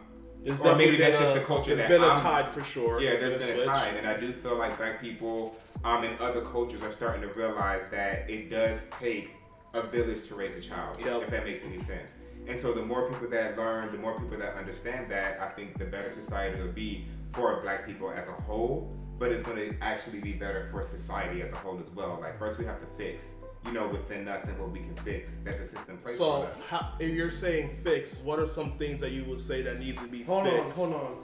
It's 0.44 0.62
Or 0.62 0.76
maybe 0.76 0.98
that's 0.98 1.18
that's 1.18 1.32
just 1.32 1.40
the 1.40 1.46
culture 1.46 1.72
It's 1.72 1.82
that 1.82 1.90
been 1.90 2.04
a 2.04 2.08
I'm- 2.08 2.22
tide 2.22 2.48
for 2.48 2.64
sure. 2.64 3.02
yeah, 3.02 3.16
there's 3.16 3.34
been 3.34 3.42
a 3.56 3.60
switch. 3.60 3.66
tide, 3.66 3.96
and 3.96 4.06
I 4.08 4.16
do 4.18 4.32
feel 4.34 4.56
like 4.56 4.78
black 4.78 5.02
people 5.02 5.56
um, 5.84 6.04
and 6.04 6.20
other 6.20 6.42
cultures 6.42 6.84
are 6.84 6.92
starting 6.92 7.22
to 7.22 7.30
realize 7.30 7.90
that 7.90 8.30
it 8.30 8.50
does 8.50 8.88
take 8.90 9.32
a 9.74 9.82
village 9.82 10.28
to 10.28 10.36
raise 10.36 10.56
a 10.56 10.62
child, 10.62 10.98
Yep. 11.00 11.24
if 11.24 11.30
that 11.30 11.44
makes 11.46 11.66
any 11.66 11.78
sense. 11.78 12.16
And 12.48 12.58
so 12.58 12.72
the 12.74 12.84
more 12.84 13.10
people 13.10 13.28
that 13.30 13.58
learn, 13.58 13.92
the 13.92 13.98
more 13.98 14.18
people 14.20 14.38
that 14.38 14.56
understand 14.56 15.10
that, 15.12 15.40
I 15.42 15.48
think 15.50 15.78
the 15.78 15.86
better 15.86 16.10
society 16.10 16.62
will 16.62 16.72
be 16.72 17.06
for 17.34 17.62
black 17.62 17.86
people 17.86 18.12
as 18.12 18.28
a 18.30 18.32
whole. 18.32 18.96
But 19.20 19.32
it's 19.32 19.44
going 19.44 19.58
to 19.58 19.76
actually 19.82 20.22
be 20.22 20.34
better 20.34 20.68
for 20.72 20.84
society 20.84 21.42
as 21.42 21.52
a 21.52 21.56
whole 21.58 21.80
as 21.80 21.90
well. 21.92 22.20
Like 22.22 22.38
first 22.38 22.60
we 22.60 22.66
have 22.66 22.80
to 22.80 22.86
fix, 22.98 23.36
you 23.66 23.72
know, 23.72 23.88
within 23.88 24.28
us 24.28 24.46
and 24.46 24.58
what 24.60 24.72
we 24.72 24.80
can 24.80 24.96
fix 24.98 25.40
that 25.40 25.58
the 25.60 25.66
system 25.66 25.98
places 25.98 26.22
on 26.22 26.44
So, 26.44 26.48
us. 26.48 26.66
how, 26.68 26.94
if 27.00 27.10
you're 27.10 27.32
saying 27.32 27.78
fix, 27.84 28.22
what 28.22 28.38
are 28.40 28.46
some 28.48 28.78
things 28.78 29.00
that 29.00 29.12
you 29.12 29.26
would 29.26 29.40
say 29.40 29.64
that 29.64 29.80
needs 29.80 30.00
to 30.02 30.08
be 30.08 30.22
Hold 30.24 30.46
fixed? 30.46 30.78
Hold 30.78 30.94
on, 30.94 31.00
hold 31.00 31.12
on. 31.12 31.18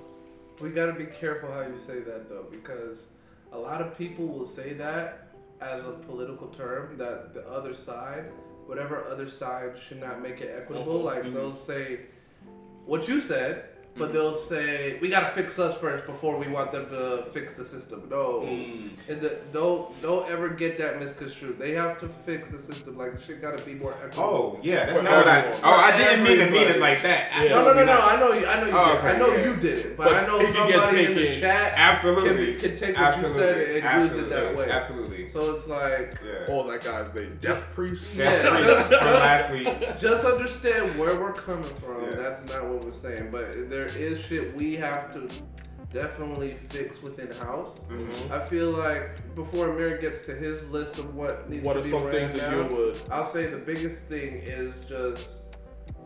We 0.59 0.71
gotta 0.71 0.93
be 0.93 1.05
careful 1.05 1.51
how 1.51 1.61
you 1.61 1.77
say 1.77 1.99
that 1.99 2.29
though, 2.29 2.45
because 2.49 3.05
a 3.51 3.57
lot 3.57 3.79
of 3.79 3.95
people 3.97 4.25
will 4.27 4.45
say 4.45 4.73
that 4.73 5.27
as 5.61 5.83
a 5.85 5.91
political 5.91 6.47
term 6.47 6.97
that 6.97 7.33
the 7.35 7.47
other 7.47 7.75
side, 7.75 8.25
whatever 8.67 9.05
other 9.05 9.29
side, 9.29 9.77
should 9.77 9.99
not 9.99 10.21
make 10.21 10.41
it 10.41 10.53
equitable. 10.55 10.99
Mhm, 10.99 11.03
Like 11.03 11.23
mhm. 11.23 11.33
they'll 11.33 11.55
say 11.55 12.01
what 12.85 13.07
you 13.07 13.19
said, 13.19 13.65
but 13.95 14.09
Mhm. 14.09 14.13
they'll 14.13 14.35
say 14.35 14.97
we 15.01 15.09
gotta 15.09 15.27
fix 15.35 15.59
us 15.59 15.77
first 15.77 16.05
before 16.05 16.37
we 16.37 16.47
want 16.47 16.71
them 16.71 16.87
to 16.89 17.25
fix 17.31 17.53
the 17.55 17.63
system. 17.65 18.03
No, 18.09 18.41
Mm. 18.41 18.89
and 19.07 19.21
the, 19.21 19.37
don't 19.51 20.01
don't 20.01 20.29
ever 20.31 20.49
get 20.49 20.77
that 20.79 20.99
misconstrued. 20.99 21.59
They 21.59 21.71
have 21.73 21.99
to 21.99 22.07
fix 22.25 22.51
the 22.51 22.59
system. 22.61 22.97
Like 22.97 23.13
shit 23.21 23.41
gotta 23.41 23.61
be 23.63 23.75
more 23.75 23.93
equitable. 23.93 24.23
Oh 24.23 24.59
yeah, 24.63 24.85
that's 24.85 25.03
not 25.03 25.13
what 25.13 25.27
I. 25.27 25.51
Oh, 25.63 25.71
I 25.71 25.97
didn't 25.97 26.23
mean 26.23 26.37
to 26.39 26.45
mean 26.49 26.67
it 26.67 26.79
like 26.79 27.03
that. 27.03 27.31
Yeah. 27.43 27.49
No, 27.49 27.65
no, 27.65 27.73
no, 27.73 27.85
no. 27.85 27.99
I 27.99 28.19
know 28.19 28.33
you. 28.33 28.45
I 28.47 28.59
know 28.59 28.67
you. 28.67 28.73
Oh, 28.77 28.85
did. 28.93 28.97
okay, 28.97 29.07
I 29.09 29.17
know 29.19 29.27
yeah. 29.33 29.45
you 29.45 29.55
did 29.61 29.77
it, 29.85 29.97
but, 29.97 30.05
But 30.05 30.13
I 30.15 30.25
know 30.27 30.39
it 30.39 30.45
could 30.47 30.67
get 30.67 30.89
somebody 30.89 31.05
in 31.05 31.15
the 31.15 31.39
chat 31.39 31.73
Absolutely. 31.75 32.55
can, 32.55 32.69
can 32.69 32.77
take 32.77 32.95
what 32.95 33.05
Absolutely. 33.05 33.41
you 33.41 33.65
said 33.65 33.75
and 33.77 33.85
Absolutely. 33.85 34.17
use 34.19 34.27
it 34.27 34.29
that 34.29 34.55
way. 34.57 34.69
Absolutely. 34.71 35.29
So 35.29 35.51
it's 35.53 35.67
like, 35.67 36.19
Yeah. 36.25 36.51
What 36.53 36.65
was 36.65 36.81
that 36.81 36.83
guy's 36.83 37.13
name? 37.13 37.37
Death 37.41 37.63
Priest? 37.73 38.17
Yeah, 38.19 38.41
just- 38.57 38.89
just- 38.91 39.01
last 39.03 39.51
week. 39.51 39.67
just 39.99 40.25
understand 40.25 40.97
where 40.99 41.15
we're 41.19 41.33
coming 41.33 41.73
from. 41.75 42.03
Yeah. 42.09 42.15
That's 42.15 42.43
not 42.45 42.65
what 42.65 42.83
we're 42.85 42.91
saying, 42.91 43.29
but 43.31 43.69
there 43.69 43.82
is 43.87 44.19
shit 44.23 44.53
we 44.55 44.75
have 44.75 45.11
to 45.13 45.29
definitely 45.91 46.55
fix 46.69 47.01
within 47.03 47.29
house. 47.31 47.81
Mhm. 47.89 48.31
I 48.31 48.43
feel 48.43 48.71
like 48.71 49.35
before 49.35 49.69
Amir 49.69 49.97
gets 49.99 50.23
to 50.25 50.33
his 50.33 50.67
list 50.69 50.97
of 50.97 51.13
what 51.15 51.49
needs 51.49 51.65
What 51.65 51.73
to 51.73 51.79
are 51.79 51.83
be 51.83 51.89
some 51.89 52.09
things 52.09 52.33
that 52.33 52.51
you 52.51 52.75
would? 52.75 53.01
I'll 53.11 53.25
say 53.25 53.45
the 53.45 53.57
biggest 53.57 54.05
thing 54.05 54.41
is 54.43 54.81
just 54.81 55.39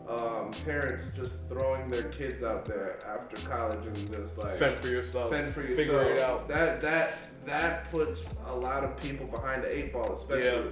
um, 0.08 0.54
parents 0.64 1.10
just 1.14 1.46
throwing 1.50 1.90
their 1.90 2.04
kids 2.04 2.42
out 2.42 2.64
there 2.64 2.98
after 3.06 3.36
college 3.46 3.84
and 3.86 4.10
just 4.10 4.38
like 4.38 4.54
Fend 4.56 4.78
for 4.78 4.88
yourself. 4.88 5.30
fend 5.30 5.52
for 5.52 5.60
yourself. 5.60 5.78
Figure 5.86 6.12
it 6.14 6.18
out. 6.18 6.48
That 6.48 6.80
that 6.80 7.12
that 7.44 7.90
puts 7.90 8.24
a 8.46 8.54
lot 8.54 8.84
of 8.84 8.96
people 8.96 9.26
behind 9.26 9.62
the 9.64 9.74
eight 9.74 9.92
ball, 9.92 10.14
especially. 10.14 10.44
Yeah. 10.46 10.62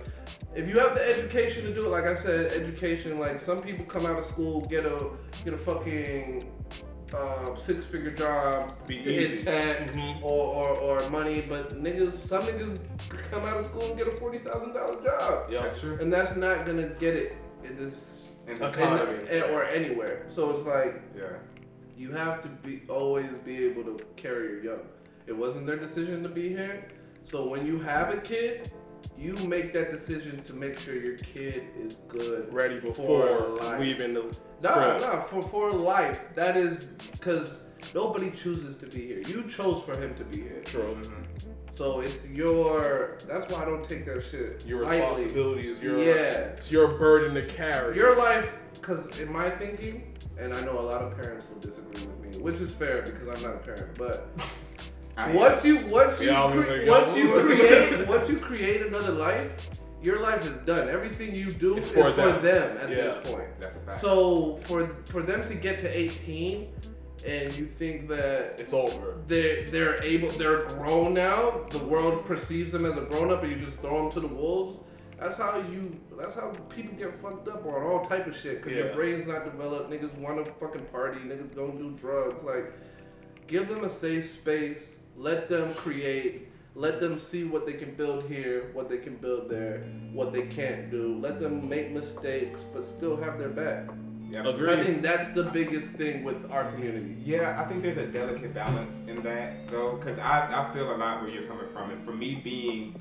If 0.54 0.68
you 0.68 0.78
have 0.78 0.94
the 0.94 1.06
education 1.06 1.64
to 1.64 1.74
do 1.74 1.84
it, 1.84 1.88
like 1.90 2.04
I 2.04 2.14
said, 2.16 2.50
education. 2.52 3.18
Like 3.18 3.40
some 3.40 3.60
people 3.60 3.84
come 3.84 4.06
out 4.06 4.18
of 4.18 4.24
school, 4.24 4.62
get 4.70 4.86
a 4.86 5.10
get 5.44 5.52
a 5.52 5.58
fucking 5.58 6.50
um, 7.14 7.56
six 7.56 7.84
figure 7.86 8.10
job, 8.10 8.74
Be 8.86 9.02
to 9.02 9.10
easy. 9.10 9.36
hit 9.36 9.44
tech 9.44 9.92
Mhm. 9.92 10.22
or, 10.22 10.46
or 10.56 10.68
or 11.04 11.10
money, 11.10 11.44
but 11.48 11.80
niggas, 11.82 12.12
some 12.14 12.46
niggas 12.46 12.78
come 13.30 13.44
out 13.44 13.56
of 13.56 13.64
school 13.64 13.82
and 13.82 13.96
get 13.96 14.08
a 14.08 14.12
forty 14.12 14.38
thousand 14.38 14.72
dollar 14.72 15.02
job, 15.02 15.50
Yep. 15.50 15.62
That's 15.62 15.80
true. 15.80 15.98
and 16.00 16.12
that's 16.12 16.34
not 16.36 16.66
gonna 16.66 16.88
get 17.00 17.14
it 17.14 17.36
in 17.64 17.76
this 17.76 18.30
And 18.48 18.60
Economy. 18.62 19.18
in- 19.30 19.42
or 19.44 19.64
anywhere. 19.64 20.26
So 20.28 20.50
it's 20.50 20.62
like 20.66 21.00
Yeah. 21.16 21.24
you 21.96 22.12
have 22.12 22.42
to 22.42 22.48
be 22.48 22.82
always 22.88 23.30
be 23.44 23.64
able 23.66 23.84
to 23.84 23.98
carry 24.16 24.48
your 24.52 24.64
young. 24.64 24.80
It 25.26 25.36
wasn't 25.36 25.66
their 25.66 25.76
decision 25.76 26.22
to 26.22 26.28
be 26.28 26.48
here. 26.50 26.84
So 27.24 27.48
when 27.48 27.66
you 27.66 27.80
have 27.80 28.12
a 28.14 28.18
kid, 28.18 28.70
you 29.16 29.36
make 29.38 29.72
that 29.72 29.90
decision 29.90 30.42
to 30.44 30.52
make 30.52 30.78
sure 30.78 30.94
your 30.94 31.16
kid 31.18 31.62
is 31.78 31.96
good, 32.08 32.52
Ready 32.52 32.78
for 32.78 32.86
before 32.88 33.48
life. 33.60 33.80
leaving 33.80 34.14
the 34.14 34.32
No, 34.62 34.72
crib. 34.72 35.00
no, 35.00 35.20
for 35.22 35.42
for 35.48 35.72
life. 35.72 36.34
That 36.34 36.56
is 36.56 36.84
because 37.12 37.60
nobody 37.94 38.30
chooses 38.30 38.76
to 38.76 38.86
be 38.86 39.06
here. 39.06 39.20
You 39.20 39.48
chose 39.48 39.82
for 39.82 39.96
him 39.96 40.14
to 40.16 40.24
be 40.24 40.42
here. 40.42 40.62
True. 40.64 40.96
So 41.70 42.00
it's 42.00 42.30
your. 42.30 43.18
That's 43.26 43.50
why 43.50 43.62
I 43.62 43.64
don't 43.66 43.84
take 43.84 44.06
that 44.06 44.22
shit. 44.22 44.62
Your 44.66 44.84
lightly. 44.84 45.00
responsibility 45.00 45.68
is 45.68 45.82
your 45.82 45.98
Yeah. 45.98 46.54
It's 46.56 46.70
your 46.72 46.88
burden 46.98 47.34
to 47.34 47.44
carry. 47.46 47.96
Your 47.96 48.16
life, 48.16 48.54
because 48.74 49.06
in 49.18 49.30
my 49.30 49.50
thinking, 49.50 50.14
and 50.38 50.54
I 50.54 50.60
know 50.62 50.78
a 50.78 50.80
lot 50.80 51.02
of 51.02 51.16
parents 51.16 51.44
will 51.52 51.60
disagree 51.60 52.06
with 52.06 52.20
me, 52.20 52.38
which 52.38 52.60
is 52.60 52.70
fair 52.70 53.02
because 53.02 53.28
I'm 53.28 53.42
not 53.42 53.56
a 53.56 53.58
parent. 53.58 53.96
But 53.98 54.28
once 55.34 55.64
you 55.64 55.86
once 55.86 56.20
you 56.20 56.28
Yeah, 56.28 56.42
I 56.42 56.54
was 56.54 56.64
cre- 56.64 56.88
once 56.88 57.16
you 57.16 57.28
create 57.30 58.08
once 58.14 58.28
you 58.28 58.36
create 58.38 58.82
another 58.86 59.12
life, 59.12 59.56
your 60.02 60.20
life 60.20 60.44
is 60.44 60.56
done. 60.58 60.88
Everything 60.88 61.34
you 61.34 61.52
do 61.52 61.76
It's 61.76 61.88
is 61.88 61.94
for 61.94 62.10
for 62.10 62.16
them. 62.16 62.42
them, 62.44 62.76
at 62.78 62.90
Yeah. 62.90 62.96
this 62.96 63.26
point. 63.28 63.48
That's 63.60 63.76
a 63.76 63.80
fact. 63.80 63.98
So 64.00 64.56
for 64.66 64.88
for 65.06 65.22
them 65.22 65.44
to 65.46 65.54
get 65.54 65.80
to 65.80 65.88
18, 65.88 66.68
and 67.26 67.52
you 67.54 67.64
think 67.64 68.08
that 68.08 68.54
it's 68.58 68.72
over. 68.72 69.16
they're 69.26 69.70
they're 69.70 70.02
able 70.02 70.30
they're 70.38 70.64
grown 70.66 71.14
now. 71.14 71.66
The 71.70 71.78
world 71.80 72.24
perceives 72.24 72.72
them 72.72 72.84
as 72.84 72.96
a 72.96 73.02
grown 73.02 73.30
up, 73.32 73.42
and 73.42 73.50
you 73.52 73.58
just 73.58 73.74
throw 73.82 74.02
them 74.02 74.12
to 74.12 74.20
the 74.20 74.28
wolves. 74.28 74.78
That's 75.18 75.36
how 75.38 75.58
you. 75.72 75.98
That's 76.18 76.34
how 76.34 76.48
people 76.68 76.94
get 76.96 77.16
fucked 77.16 77.48
up 77.48 77.64
on 77.66 77.82
all 77.82 78.04
type 78.04 78.26
of 78.26 78.36
shit. 78.36 78.62
Cause 78.62 78.72
Yeah. 78.72 78.82
their 78.82 78.94
brains 78.94 79.26
not 79.26 79.44
developed. 79.46 79.90
Niggas 79.90 80.16
want 80.18 80.44
to 80.44 80.52
fucking 80.52 80.84
party. 80.92 81.20
Niggas 81.20 81.54
go 81.54 81.70
do 81.70 81.90
drugs. 81.92 82.42
Like, 82.44 82.72
give 83.46 83.68
them 83.68 83.82
a 83.84 83.90
safe 83.90 84.30
space. 84.30 84.98
Let 85.16 85.48
them 85.48 85.72
create. 85.74 86.48
Let 86.76 87.00
them 87.00 87.18
see 87.18 87.44
what 87.44 87.64
they 87.64 87.72
can 87.72 87.94
build 87.94 88.24
here, 88.28 88.68
what 88.74 88.90
they 88.90 88.98
can 88.98 89.16
build 89.16 89.48
there, 89.48 89.84
what 90.12 90.32
they 90.34 90.42
can't 90.42 90.90
do. 90.90 91.18
Let 91.18 91.40
them 91.40 91.66
make 91.66 91.90
mistakes, 91.90 92.64
but 92.74 92.84
still 92.84 93.16
have 93.16 93.38
their 93.38 93.48
back. 93.48 93.88
Yeah, 94.30 94.46
Agree. 94.46 94.72
I 94.74 94.84
think 94.84 95.02
that's 95.02 95.28
the 95.30 95.44
biggest 95.44 95.88
thing 95.90 96.22
with 96.22 96.50
our 96.50 96.70
community. 96.72 97.16
Yeah, 97.24 97.58
I 97.58 97.64
think 97.66 97.82
there's 97.82 97.96
a 97.96 98.06
delicate 98.06 98.52
balance 98.52 98.98
in 99.08 99.22
that 99.22 99.68
though, 99.70 99.96
because 99.96 100.18
I, 100.18 100.50
I 100.52 100.70
feel 100.74 100.94
a 100.94 100.98
lot 100.98 101.22
where 101.22 101.30
you're 101.30 101.44
coming 101.44 101.66
from, 101.72 101.90
and 101.92 102.04
for 102.04 102.12
me 102.12 102.40
being 102.44 102.94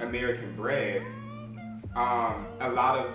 American 0.00 0.56
bred, 0.56 1.02
um, 1.94 2.46
a 2.60 2.70
lot 2.70 2.98
of 2.98 3.12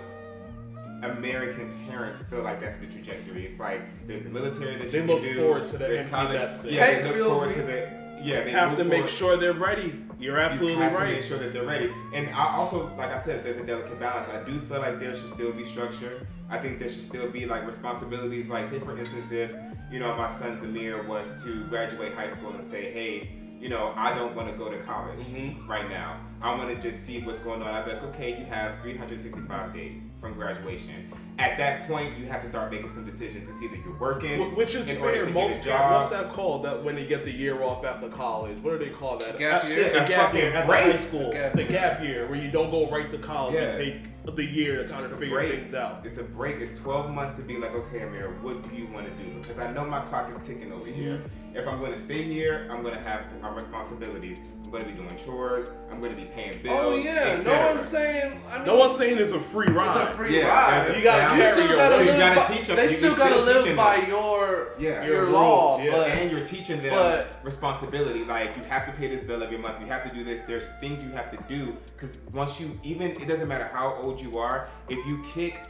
American 1.02 1.76
parents 1.90 2.22
feel 2.30 2.42
like 2.42 2.60
that's 2.60 2.78
the 2.78 2.86
trajectory. 2.86 3.44
It's 3.44 3.60
like 3.60 3.82
there's 4.06 4.22
the 4.22 4.30
military 4.30 4.76
that 4.76 4.90
They 4.90 5.00
you 5.00 5.04
look 5.04 5.22
can 5.22 5.34
do. 5.34 5.40
forward 5.42 5.66
to 5.66 5.72
the 5.72 5.78
there's 5.78 6.00
empty 6.00 6.14
college. 6.14 6.50
Yeah, 6.64 7.02
they 7.02 7.18
look 7.18 7.28
forward 7.28 7.52
to 7.54 7.62
the. 7.62 8.06
Yeah, 8.22 8.44
they 8.44 8.50
have 8.52 8.70
move 8.70 8.78
to 8.78 8.84
make 8.84 8.92
forward. 8.94 9.10
sure 9.10 9.36
they're 9.36 9.52
ready. 9.52 9.92
You're 10.18 10.38
absolutely 10.38 10.78
you 10.78 10.82
have 10.82 10.94
right. 10.94 11.08
to 11.08 11.14
make 11.14 11.22
sure 11.22 11.38
that 11.38 11.52
they're 11.52 11.66
ready. 11.66 11.92
And 12.14 12.28
I 12.30 12.54
also, 12.54 12.94
like 12.96 13.10
I 13.10 13.18
said, 13.18 13.44
there's 13.44 13.58
a 13.58 13.66
delicate 13.66 14.00
balance. 14.00 14.28
I 14.28 14.42
do 14.44 14.60
feel 14.60 14.78
like 14.80 14.98
there 14.98 15.14
should 15.14 15.28
still 15.28 15.52
be 15.52 15.62
structure. 15.64 16.26
I 16.48 16.58
think 16.58 16.78
there 16.78 16.88
should 16.88 17.02
still 17.02 17.30
be 17.30 17.44
like 17.46 17.66
responsibilities. 17.66 18.48
Like, 18.48 18.66
say 18.66 18.78
for 18.78 18.96
instance, 18.96 19.30
if 19.32 19.52
you 19.90 19.98
know 19.98 20.14
my 20.16 20.28
son 20.28 20.56
Samir 20.56 21.06
was 21.06 21.44
to 21.44 21.64
graduate 21.64 22.14
high 22.14 22.28
school 22.28 22.52
and 22.52 22.64
say, 22.64 22.90
hey, 22.92 23.30
you 23.60 23.68
know, 23.68 23.92
I 23.96 24.14
don't 24.14 24.34
want 24.34 24.50
to 24.50 24.56
go 24.56 24.70
to 24.70 24.78
college 24.78 25.18
Mhm. 25.26 25.66
right 25.66 25.88
now. 25.88 26.20
I 26.42 26.54
want 26.54 26.68
to 26.74 26.80
just 26.80 27.04
see 27.04 27.20
what's 27.22 27.38
going 27.38 27.62
on. 27.62 27.68
I'd 27.68 27.84
be 27.86 27.92
like, 27.92 28.02
okay, 28.04 28.38
you 28.38 28.44
have 28.46 28.80
365 28.82 29.72
days 29.72 30.06
from 30.20 30.34
graduation. 30.34 31.10
At 31.38 31.58
that 31.58 31.86
point, 31.86 32.16
you 32.18 32.24
have 32.26 32.40
to 32.42 32.48
start 32.48 32.72
making 32.72 32.88
some 32.88 33.04
decisions 33.04 33.46
to 33.46 33.52
see 33.52 33.68
that 33.68 33.78
you're 33.84 33.98
working, 33.98 34.54
Which 34.54 34.74
is 34.74 34.88
in 34.88 34.96
order 35.02 35.24
fair. 35.26 35.34
Most 35.34 35.56
get 35.56 35.64
job. 35.64 35.92
what's 35.92 36.08
that 36.10 36.32
called? 36.32 36.64
That 36.64 36.82
when 36.82 36.94
they 36.96 37.04
get 37.06 37.24
the 37.26 37.30
year 37.30 37.62
off 37.62 37.84
after 37.84 38.08
college, 38.08 38.56
what 38.62 38.78
do 38.78 38.84
they 38.86 38.90
call 38.90 39.18
that? 39.18 39.38
Gap 39.38 39.62
Uh, 39.64 39.66
year? 39.68 39.76
shit, 39.76 39.92
The 39.92 40.00
gap 40.00 40.34
year 40.34 40.52
at 40.54 40.66
break. 40.66 40.84
the 40.86 40.90
high 40.92 40.96
school. 40.98 41.30
Gap 41.32 41.52
the 41.52 41.62
year. 41.62 41.70
gap 41.70 42.02
year 42.02 42.26
where 42.26 42.38
you 42.38 42.50
don't 42.50 42.70
go 42.70 42.88
right 42.88 43.08
to 43.10 43.18
college. 43.18 43.54
Yeah. 43.54 43.66
You 43.68 43.72
take 43.74 44.34
the 44.34 44.44
year 44.44 44.82
to 44.82 44.88
kind 44.88 45.04
It's 45.04 45.12
of 45.12 45.18
figure 45.18 45.36
break. 45.36 45.52
things 45.52 45.74
out. 45.74 46.00
It's 46.04 46.16
a 46.18 46.24
break. 46.24 46.56
It's 46.56 46.78
12 46.78 47.10
months 47.10 47.36
to 47.36 47.42
be 47.42 47.58
like, 47.58 47.74
okay, 47.74 48.00
Amir, 48.02 48.30
what 48.40 48.66
do 48.68 48.74
you 48.74 48.86
want 48.88 49.06
to 49.06 49.22
do? 49.22 49.30
Because 49.40 49.58
I 49.58 49.70
know 49.72 49.84
my 49.84 50.00
clock 50.00 50.30
is 50.30 50.38
ticking 50.44 50.72
over 50.72 50.86
here. 50.86 51.20
If 51.54 51.68
I'm 51.68 51.78
going 51.80 51.92
to 51.92 51.98
stay 51.98 52.22
here, 52.22 52.66
I'm 52.70 52.82
going 52.82 52.94
to 52.94 53.00
have 53.00 53.20
my 53.42 53.50
responsibilities. 53.54 54.38
I'm 54.76 54.82
going 54.82 54.94
to 54.96 55.02
be 55.02 55.08
doing 55.08 55.24
chores. 55.24 55.70
I'm 55.90 56.00
going 56.00 56.10
to 56.14 56.16
be 56.20 56.26
paying 56.26 56.58
oh, 56.58 56.62
bills. 56.62 56.78
Oh 56.82 56.96
yeah, 56.96 57.42
no 57.42 57.66
one's 57.72 57.88
saying. 57.88 58.40
I 58.50 58.58
mean, 58.58 58.66
No 58.66 58.76
one's 58.76 58.94
saying 58.94 59.18
it's 59.18 59.32
a 59.32 59.40
free 59.40 59.66
ride. 59.68 59.86
it's 59.86 59.96
ride. 60.04 60.08
a 60.08 60.14
free 60.14 60.36
Yeah, 60.38 60.48
ride. 60.48 60.96
You 60.96 61.02
gotta 61.02 61.22
balance. 61.22 61.36
You 61.36 61.42
carry 61.42 61.62
still 61.64 61.76
gotta 61.76 61.96
weight. 61.96 62.04
You 62.04 62.10
live. 62.12 62.18
gotta 62.18 62.40
by, 62.40 62.56
teach 62.58 62.70
'em. 62.70 62.76
They 62.76 62.90
You- 62.90 62.96
still 62.98 63.16
gotta 63.16 63.42
still 63.42 63.62
live 63.62 63.76
by 63.76 63.96
them. 64.00 64.08
your 64.10 64.68
Yeah. 64.78 65.04
your, 65.04 65.14
Your 65.14 65.30
law. 65.30 65.76
rules, 65.76 65.86
yeah. 65.86 65.92
But 65.92 66.08
and 66.08 66.30
you're 66.30 66.44
teaching 66.46 66.82
them 66.82 66.92
but- 66.92 67.28
responsibility. 67.42 68.24
Like 68.24 68.54
you 68.56 68.62
have 68.64 68.84
to 68.86 68.92
pay 68.92 69.08
this 69.08 69.24
bill 69.24 69.42
every 69.42 69.56
month. 69.58 69.80
You 69.80 69.86
have 69.86 70.02
to 70.08 70.14
do 70.14 70.22
this. 70.24 70.42
There's 70.42 70.68
things 70.80 71.02
you 71.02 71.10
have 71.12 71.30
to 71.30 71.38
do 71.48 71.76
because 71.94 72.16
once 72.34 72.60
you 72.60 72.78
even 72.82 73.12
it 73.12 73.26
doesn't 73.26 73.48
matter 73.48 73.70
how 73.72 73.96
old 74.02 74.20
you 74.20 74.36
are. 74.38 74.68
If 74.90 75.04
you 75.06 75.22
kick 75.32 75.60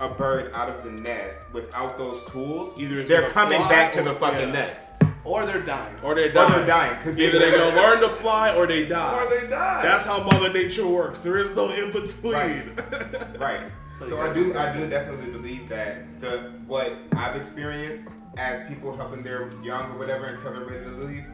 a 0.00 0.08
bird 0.08 0.50
out 0.54 0.68
of 0.70 0.82
the 0.84 0.90
nest 0.90 1.38
without 1.52 1.98
those 1.98 2.24
tools, 2.24 2.74
Either 2.78 3.04
they're 3.04 3.28
coming 3.28 3.60
back 3.68 3.92
to 3.92 4.02
the 4.02 4.14
fucking 4.14 4.48
yeah. 4.48 4.52
nest. 4.66 4.86
Or 5.24 5.46
they're 5.46 5.62
dying. 5.62 5.94
Or 6.02 6.14
they're 6.14 6.30
Or 6.30 6.32
dying. 6.32 6.52
they're 6.52 6.66
dying 6.66 6.96
because 6.98 7.18
Either 7.18 7.38
they're 7.38 7.56
gonna 7.58 7.76
learn 7.80 8.00
to 8.00 8.08
fly 8.08 8.54
or 8.54 8.66
they 8.66 8.86
die. 8.86 9.22
Or 9.24 9.28
they 9.40 9.46
die. 9.48 9.82
That's 9.82 10.04
how 10.04 10.22
Mother 10.22 10.52
Nature 10.52 10.86
works. 10.86 11.22
There 11.22 11.38
is 11.38 11.54
no 11.56 11.70
in 11.72 11.90
between. 11.90 12.32
Right. 12.32 13.38
Right. 13.38 13.64
So 14.08 14.20
I 14.20 14.32
do 14.34 14.52
do. 14.52 14.58
I 14.58 14.76
do 14.76 14.88
definitely 14.88 15.30
believe 15.32 15.68
that 15.68 16.20
the 16.20 16.52
what 16.66 16.94
I've 17.16 17.36
experienced 17.36 18.08
as 18.36 18.66
people 18.68 18.94
helping 18.96 19.22
their 19.22 19.50
young 19.62 19.92
or 19.92 19.98
whatever 19.98 20.26
until 20.26 20.52
they're 20.52 20.64
ready 20.64 20.84
to 20.84 20.90
leave, 21.06 21.24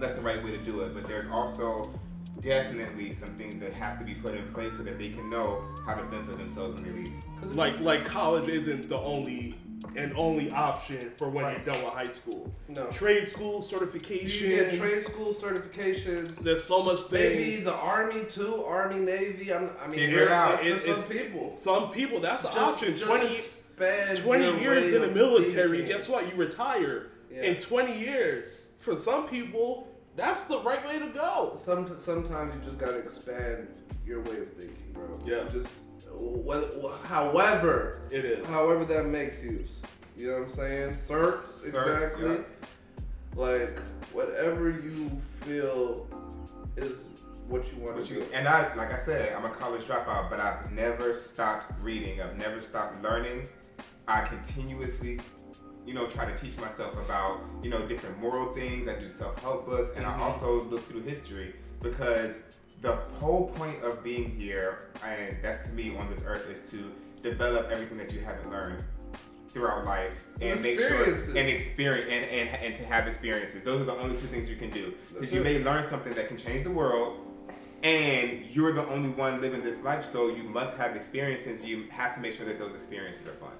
that's 0.00 0.18
the 0.18 0.24
right 0.24 0.42
way 0.44 0.50
to 0.50 0.58
do 0.58 0.80
it. 0.80 0.94
But 0.94 1.06
there's 1.06 1.30
also 1.30 1.90
definitely 2.40 3.12
some 3.12 3.30
things 3.30 3.60
that 3.62 3.72
have 3.74 3.98
to 3.98 4.04
be 4.04 4.14
put 4.14 4.34
in 4.34 4.42
place 4.52 4.76
so 4.76 4.82
that 4.82 4.98
they 4.98 5.10
can 5.10 5.28
know 5.30 5.62
how 5.86 5.94
to 5.94 6.02
fend 6.10 6.26
for 6.28 6.34
themselves 6.36 6.74
when 6.74 6.82
they 6.84 6.90
leave. 6.90 7.12
like 7.54 7.78
like 7.80 8.04
college 8.04 8.48
isn't 8.48 8.88
the 8.88 8.98
only 8.98 9.54
and 9.96 10.12
only 10.16 10.50
option 10.50 11.10
for 11.16 11.28
when 11.30 11.44
you're 11.50 11.60
done 11.74 11.82
with 11.82 11.92
high 11.92 12.06
school. 12.06 12.52
No. 12.68 12.86
Trade 12.90 13.24
school 13.24 13.60
certifications. 13.60 14.40
You 14.40 14.48
get 14.48 14.74
trade 14.74 15.02
school 15.02 15.32
certifications. 15.32 16.36
There's 16.36 16.62
so 16.64 16.82
much 16.82 17.00
things. 17.02 17.12
Maybe 17.12 17.56
the 17.62 17.74
army 17.74 18.24
too, 18.28 18.62
army, 18.66 19.00
navy. 19.00 19.52
I'm, 19.52 19.70
I 19.82 19.86
mean, 19.88 19.98
Figure 19.98 20.20
it 20.24 20.30
out. 20.30 20.60
For 20.60 20.66
It- 20.66 20.80
some 20.80 20.90
it's- 20.90 21.08
people, 21.08 21.54
Some 21.54 21.90
people 21.90 22.20
that's 22.20 22.44
an 22.44 22.52
Just- 22.52 22.74
option. 22.74 22.92
just 22.92 23.04
20, 23.04 23.40
20 24.22 24.60
years 24.60 24.92
in 24.92 25.02
the 25.02 25.08
military, 25.08 25.78
thinking. 25.78 25.86
guess 25.88 26.08
what? 26.08 26.28
You 26.30 26.36
retire. 26.36 27.06
Yeah. 27.32 27.42
In 27.42 27.56
20 27.56 27.98
years, 27.98 28.76
for 28.80 28.96
some 28.96 29.28
people, 29.28 29.88
that's 30.16 30.42
the 30.42 30.58
right 30.60 30.84
way 30.86 30.98
to 30.98 31.06
go. 31.08 31.52
Some 31.56 31.96
sometimes 31.98 32.54
you 32.54 32.60
just 32.64 32.78
gotta 32.78 32.98
expand 32.98 33.68
your 34.04 34.20
way 34.22 34.38
of 34.38 34.52
thinking, 34.54 34.92
bro. 34.92 35.18
Yeah. 35.24 35.44
Just 35.52 35.68
whether, 36.12 36.66
however, 37.04 38.02
It 38.10 38.24
is. 38.24 38.46
however 38.48 38.84
that 38.86 39.06
makes 39.06 39.42
use. 39.42 39.78
You 40.16 40.28
know 40.28 40.40
what 40.40 40.50
I'm 40.50 40.54
saying? 40.54 40.90
Certs, 40.92 41.60
Certs, 41.60 41.66
exactly. 41.66 42.30
yeah. 42.30 42.38
Like 43.36 43.78
whatever 44.12 44.70
you 44.70 45.10
feel 45.40 46.06
is 46.76 47.04
what 47.48 47.70
you 47.72 47.78
want 47.82 47.96
But 47.96 48.06
to 48.06 48.14
you 48.14 48.20
do. 48.20 48.26
and 48.32 48.46
I 48.46 48.74
like 48.74 48.92
I 48.92 48.96
said, 48.96 49.32
I'm 49.34 49.44
a 49.44 49.50
college 49.50 49.82
dropout, 49.82 50.28
but 50.30 50.40
I've 50.40 50.70
never 50.72 51.12
stopped 51.12 51.72
reading. 51.80 52.20
I've 52.20 52.36
never 52.36 52.60
stopped 52.60 53.02
learning. 53.02 53.48
I 54.08 54.22
continuously, 54.22 55.20
you 55.86 55.94
know, 55.94 56.06
try 56.06 56.26
to 56.30 56.36
teach 56.36 56.58
myself 56.58 56.94
about, 56.94 57.40
you 57.62 57.70
know, 57.70 57.86
different 57.86 58.20
moral 58.20 58.52
things. 58.52 58.88
I 58.88 58.98
do 58.98 59.08
self-help 59.08 59.66
books 59.66 59.92
and 59.96 60.04
I 60.04 60.10
mm-hmm. 60.10 60.22
also 60.22 60.64
look 60.64 60.86
through 60.88 61.02
history 61.02 61.54
because 61.80 62.42
the 62.80 62.96
whole 63.18 63.48
point 63.48 63.82
of 63.82 64.02
being 64.02 64.30
here, 64.30 64.90
and 65.04 65.36
that's 65.42 65.66
to 65.66 65.72
me 65.72 65.96
on 65.96 66.08
this 66.08 66.24
earth, 66.26 66.48
is 66.50 66.70
to 66.70 66.90
develop 67.22 67.70
everything 67.70 67.98
that 67.98 68.12
you 68.12 68.20
haven't 68.20 68.50
learned 68.50 68.82
throughout 69.48 69.84
life 69.84 70.12
and 70.40 70.62
make 70.62 70.78
sure 70.78 71.04
and 71.04 71.48
experience 71.48 72.08
and, 72.08 72.24
and 72.30 72.48
and 72.64 72.74
to 72.76 72.84
have 72.84 73.06
experiences. 73.06 73.64
Those 73.64 73.82
are 73.82 73.84
the 73.84 73.96
only 73.96 74.16
two 74.16 74.28
things 74.28 74.48
you 74.48 74.56
can 74.56 74.70
do 74.70 74.94
because 75.12 75.34
you 75.34 75.42
may 75.42 75.62
learn 75.62 75.82
something 75.82 76.14
that 76.14 76.28
can 76.28 76.36
change 76.36 76.64
the 76.64 76.70
world 76.70 77.18
and 77.82 78.44
you're 78.52 78.72
the 78.72 78.86
only 78.88 79.08
one 79.10 79.40
living 79.40 79.62
this 79.62 79.82
life 79.82 80.04
so 80.04 80.28
you 80.28 80.42
must 80.42 80.76
have 80.76 80.94
experiences 80.94 81.64
you 81.64 81.86
have 81.90 82.14
to 82.14 82.20
make 82.20 82.32
sure 82.32 82.44
that 82.46 82.58
those 82.58 82.74
experiences 82.74 83.26
are 83.26 83.32
fun 83.32 83.52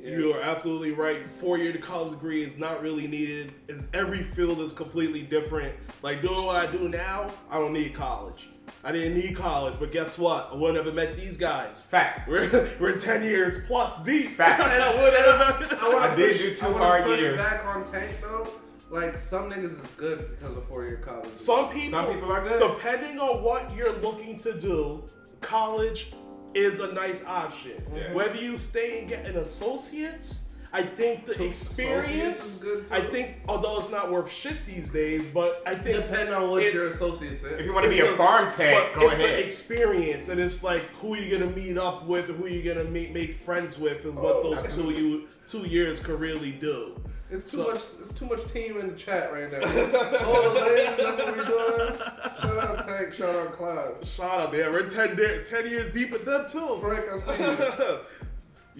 Yeah. 0.00 0.18
You 0.18 0.34
are 0.34 0.42
absolutely 0.42 0.90
right. 0.92 1.24
Four 1.24 1.58
year 1.58 1.72
college 1.78 2.10
degree 2.10 2.42
is 2.42 2.58
not 2.58 2.82
really 2.82 3.06
needed. 3.06 3.52
It's, 3.68 3.88
every 3.94 4.22
field 4.22 4.58
is 4.58 4.72
completely 4.72 5.22
different. 5.22 5.74
Like 6.02 6.22
doing 6.22 6.44
what 6.44 6.56
I 6.56 6.70
do 6.70 6.88
now, 6.88 7.32
I 7.48 7.58
don't 7.60 7.72
need 7.72 7.94
college. 7.94 8.48
I 8.84 8.90
didn't 8.90 9.14
need 9.14 9.36
college, 9.36 9.74
but 9.78 9.92
guess 9.92 10.18
what? 10.18 10.48
I 10.52 10.56
wouldn't 10.56 10.84
have 10.84 10.92
met 10.94 11.14
these 11.14 11.36
guys. 11.36 11.84
facts 11.84 12.26
We're, 12.28 12.48
we're 12.80 12.98
10 12.98 13.22
years 13.22 13.64
plus 13.66 14.02
deep. 14.04 14.30
Facts. 14.36 14.64
and 14.64 14.82
I 14.82 14.94
would 15.02 15.14
have. 15.14 15.82
I, 15.82 15.88
wanna 15.88 16.06
I 16.12 16.14
did 16.16 16.32
push, 16.32 16.40
do 16.42 16.54
two 16.54 16.66
I 16.66 16.70
wanna 16.72 16.84
hard 16.84 17.04
push 17.04 17.20
years. 17.20 17.40
back 17.40 17.64
on 17.64 17.90
Tank 17.92 18.16
though. 18.20 18.48
Like 18.90 19.16
some 19.16 19.50
niggas 19.50 19.78
is 19.82 19.90
good 19.96 20.30
because 20.30 20.56
of 20.56 20.64
four 20.68 20.84
year 20.84 20.96
college. 20.96 21.36
Some 21.36 21.70
people, 21.70 21.90
Some 21.92 22.12
people 22.14 22.30
are 22.32 22.42
good. 22.46 22.60
Depending 22.60 23.18
on 23.20 23.42
what 23.42 23.74
you're 23.74 23.96
looking 23.98 24.38
to 24.40 24.58
do, 24.60 25.04
college 25.40 26.12
is 26.54 26.80
a 26.80 26.92
nice 26.92 27.24
option. 27.24 27.82
Yeah. 27.94 28.12
Whether 28.12 28.36
you 28.40 28.58
stay 28.58 28.98
and 29.00 29.08
get 29.08 29.24
an 29.26 29.36
associate's, 29.36 30.48
I 30.74 30.82
think 30.82 31.26
the 31.26 31.44
experience. 31.44 32.62
good. 32.62 32.86
I 32.90 33.00
think 33.02 33.38
although 33.46 33.78
it's 33.78 33.90
not 33.90 34.10
worth 34.10 34.30
shit 34.32 34.64
these 34.66 34.90
days, 34.90 35.28
but 35.28 35.62
I 35.66 35.74
think 35.74 36.04
Depending 36.06 36.34
on 36.34 36.50
what 36.50 36.62
your 36.62 36.76
associates 36.76 37.42
in. 37.42 37.58
If 37.58 37.66
you 37.66 37.74
want 37.74 37.84
to 37.84 37.90
be 37.90 38.00
a 38.00 38.10
a- 38.12 38.16
pharm 38.16 38.54
tech, 38.54 38.92
but 38.94 39.00
go 39.00 39.06
it's 39.06 39.18
the 39.18 39.44
experience, 39.44 40.28
and 40.28 40.40
it's 40.40 40.62
like 40.64 40.82
who 40.92 41.14
you 41.14 41.38
gonna 41.38 41.50
meet 41.50 41.76
up 41.76 42.06
with, 42.06 42.26
who 42.28 42.46
you 42.46 42.62
gonna 42.62 42.88
make 42.88 43.12
make 43.12 43.34
friends 43.34 43.78
with, 43.78 44.06
is 44.06 44.14
what 44.14 44.36
Oh, 44.36 44.54
those 44.54 44.74
two 44.74 44.90
you 44.92 45.28
two 45.46 45.60
years 45.68 46.00
could 46.00 46.18
really 46.18 46.52
do. 46.52 46.98
It's 47.30 47.50
too 47.50 47.58
So- 47.58 47.70
much. 47.72 47.82
It's 48.00 48.12
too 48.12 48.26
much 48.26 48.44
team 48.52 48.78
in 48.78 48.88
the 48.90 48.96
chat 48.96 49.32
right 49.32 49.50
now. 49.52 49.58
oh, 49.64 50.52
the 50.54 50.60
ladies, 50.60 50.96
that's 50.96 51.18
what 51.18 51.36
we 51.36 51.44
doing. 51.44 51.98
Shout 52.40 52.58
out 52.70 52.86
Tank. 52.86 53.12
Shout 53.12 53.34
out 53.46 53.52
Cloud. 53.52 54.06
Shout 54.06 54.40
out 54.40 54.52
there, 54.52 54.70
we're 54.70 54.88
10, 54.88 55.16
10 55.44 55.66
years 55.70 55.90
deep 55.90 56.12
with 56.12 56.24
them 56.24 56.46
too. 56.48 56.78
Frank, 56.80 57.04
I 57.12 57.16
see 57.18 57.42
you. 57.42 57.98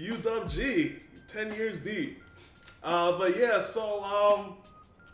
UWG, 0.17 1.01
ten 1.33 1.53
years 1.55 1.81
deep. 1.81 2.23
Uh, 2.83 3.19
but 3.19 3.37
yeah, 3.37 3.61
so 3.61 4.03
um, 4.05 4.55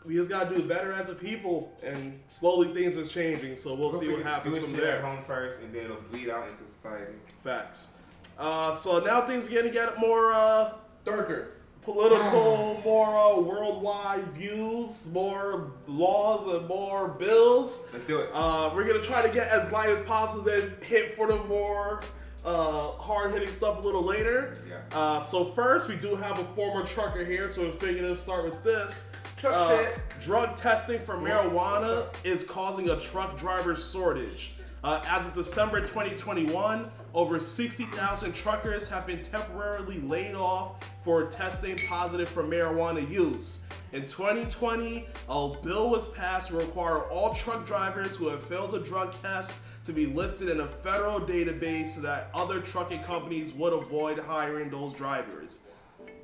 we 0.04 0.14
just 0.14 0.30
gotta 0.30 0.54
do 0.54 0.62
better 0.62 0.92
as 0.92 1.10
a 1.10 1.14
people, 1.14 1.76
and 1.82 2.18
slowly 2.28 2.68
things 2.74 2.96
are 2.96 3.06
changing. 3.06 3.56
So 3.56 3.74
we'll 3.74 3.92
see 3.92 4.08
what 4.08 4.22
happens 4.22 4.58
from 4.58 4.70
shit 4.70 4.80
at 4.80 4.84
there. 4.84 5.02
home 5.02 5.22
first, 5.26 5.62
and 5.62 5.74
then 5.74 5.84
it'll 5.86 5.96
bleed 6.10 6.30
out 6.30 6.44
into 6.48 6.56
society. 6.56 7.12
Facts. 7.42 7.98
Uh, 8.38 8.72
so 8.72 9.00
now 9.00 9.22
things 9.22 9.50
are 9.50 9.54
gonna 9.54 9.70
get 9.70 9.98
more 9.98 10.32
uh, 10.32 10.72
Darker. 11.04 11.54
political, 11.82 12.80
more 12.84 13.16
uh, 13.16 13.40
worldwide 13.40 14.28
views, 14.32 15.10
more 15.12 15.72
laws, 15.86 16.46
and 16.46 16.66
more 16.68 17.08
bills. 17.08 17.90
Let's 17.92 18.06
do 18.06 18.20
it. 18.20 18.30
Uh, 18.32 18.70
we're 18.74 18.86
gonna 18.86 19.02
try 19.02 19.22
to 19.22 19.32
get 19.32 19.48
as 19.48 19.72
light 19.72 19.90
as 19.90 20.00
possible, 20.02 20.42
then 20.42 20.72
hit 20.82 21.12
for 21.12 21.26
the 21.26 21.42
more 21.44 22.02
uh, 22.44 22.92
hard 22.92 23.32
hitting 23.32 23.52
stuff 23.52 23.78
a 23.78 23.80
little 23.80 24.04
later. 24.04 24.56
Yeah. 24.68 24.76
Uh, 24.92 25.20
so 25.20 25.44
first, 25.44 25.88
we 25.88 25.96
do 25.96 26.14
have 26.16 26.38
a 26.38 26.44
former 26.44 26.84
trucker 26.86 27.24
here, 27.24 27.50
so 27.50 27.62
we 27.62 27.70
figured 27.72 28.04
to 28.04 28.16
start 28.16 28.44
with 28.44 28.62
this. 28.64 29.12
Truck 29.36 29.54
Uh, 29.54 29.76
shit. 29.76 29.98
Drug 30.20 30.56
testing 30.56 30.98
for 31.00 31.16
marijuana 31.16 32.06
is 32.24 32.42
causing 32.44 32.90
a 32.90 32.98
truck 32.98 33.36
driver 33.38 33.74
shortage. 33.76 34.52
Uh, 34.84 35.02
as 35.08 35.26
of 35.26 35.34
December 35.34 35.80
2021, 35.80 36.90
over 37.14 37.40
60,000 37.40 38.32
truckers 38.32 38.88
have 38.88 39.06
been 39.06 39.22
temporarily 39.22 39.98
laid 40.00 40.34
off 40.34 40.76
for 41.02 41.26
testing 41.26 41.76
positive 41.88 42.28
for 42.28 42.44
marijuana 42.44 43.08
use. 43.10 43.66
In 43.92 44.02
2020, 44.02 45.08
a 45.28 45.48
bill 45.62 45.90
was 45.90 46.06
passed 46.08 46.48
to 46.48 46.56
require 46.56 46.98
all 47.04 47.34
truck 47.34 47.66
drivers 47.66 48.16
who 48.16 48.28
have 48.28 48.42
failed 48.42 48.70
the 48.72 48.80
drug 48.80 49.14
test 49.14 49.58
to 49.88 49.94
be 49.94 50.04
listed 50.04 50.50
in 50.50 50.60
a 50.60 50.66
federal 50.66 51.18
database 51.18 51.88
so 51.88 52.02
that 52.02 52.28
other 52.34 52.60
trucking 52.60 53.02
companies 53.04 53.54
would 53.54 53.72
avoid 53.72 54.18
hiring 54.18 54.68
those 54.68 54.92
drivers. 54.92 55.62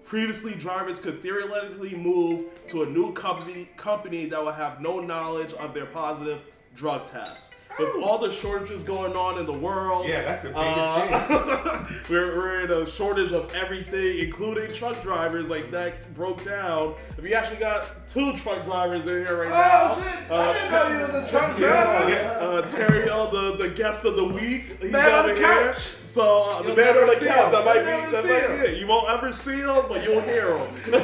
Previously, 0.05 0.55
drivers 0.55 1.01
could 1.01 1.23
theoretically 1.23 1.97
move 1.97 2.45
to 2.67 2.83
a 2.83 2.87
new 2.87 3.11
company 3.15 3.71
company 3.77 4.27
that 4.27 4.45
will 4.45 4.53
have 4.53 4.83
no 4.83 5.01
knowledge 5.01 5.55
of 5.55 5.73
their 5.73 5.87
positive 5.87 6.43
drug 6.75 7.07
test. 7.07 7.55
With 7.79 7.91
all 8.05 8.19
the 8.19 8.31
shortages 8.31 8.85
going 8.85 9.15
on 9.17 9.39
in 9.39 9.47
the 9.47 9.53
world, 9.53 10.07
Yeah, 10.09 10.23
that's 10.23 10.43
the 10.43 10.51
biggest 10.51 10.65
uh, 10.69 11.85
we're, 12.09 12.37
we're 12.37 12.61
in 12.61 12.71
a 12.71 12.89
shortage 12.89 13.33
of 13.33 13.53
everything, 13.55 14.21
including 14.21 14.73
truck 14.73 15.03
drivers. 15.03 15.51
Like 15.51 15.73
that 15.73 16.15
broke 16.15 16.45
down. 16.45 16.95
We 17.21 17.35
actually 17.35 17.57
got 17.59 18.07
two 18.09 18.33
truck 18.37 18.65
drivers 18.65 19.07
in 19.09 19.27
here 19.27 19.41
right 19.43 19.49
now. 19.51 19.97
Oh 19.97 20.03
shit! 20.03 20.31
Uh, 20.31 20.35
I 20.37 20.53
didn't 20.53 20.71
know 20.73 20.89
you 21.07 21.13
was 21.21 21.29
a 21.29 21.33
truck 21.33 21.57
driver. 21.57 22.11
yeah. 22.11 22.31
uh, 22.39 22.63
Terrio, 22.71 23.31
the, 23.33 23.65
the 23.65 23.71
guest 23.75 24.05
of 24.05 24.15
the 24.17 24.25
week, 24.25 24.79
he's 24.81 24.93
Man 24.93 25.13
on 25.13 25.25
over 25.25 25.35
the 25.35 25.41
here. 25.41 25.75
So 25.75 26.45
uh, 26.53 26.63
the 26.63 26.69
You'll 26.69 26.77
man 26.77 26.97
on 26.97 27.07
the 27.09 27.17
see 27.17 27.27
couch, 27.27 27.51
that 27.53 27.65
might 27.65 27.75
You'll 27.75 27.85
be 27.85 27.91
never 27.91 28.11
that 28.13 28.23
see 28.23 28.29
might 28.29 28.47
be 28.47 28.55
him. 28.69 28.75
it. 28.75 28.79
You 28.81 28.87
won't 28.87 29.11
ever 29.11 29.33
see 29.33 29.59
him, 29.61 29.83
but 29.89 30.05
you'll 30.05 30.21
hear 30.21 30.57
him, 30.59 30.69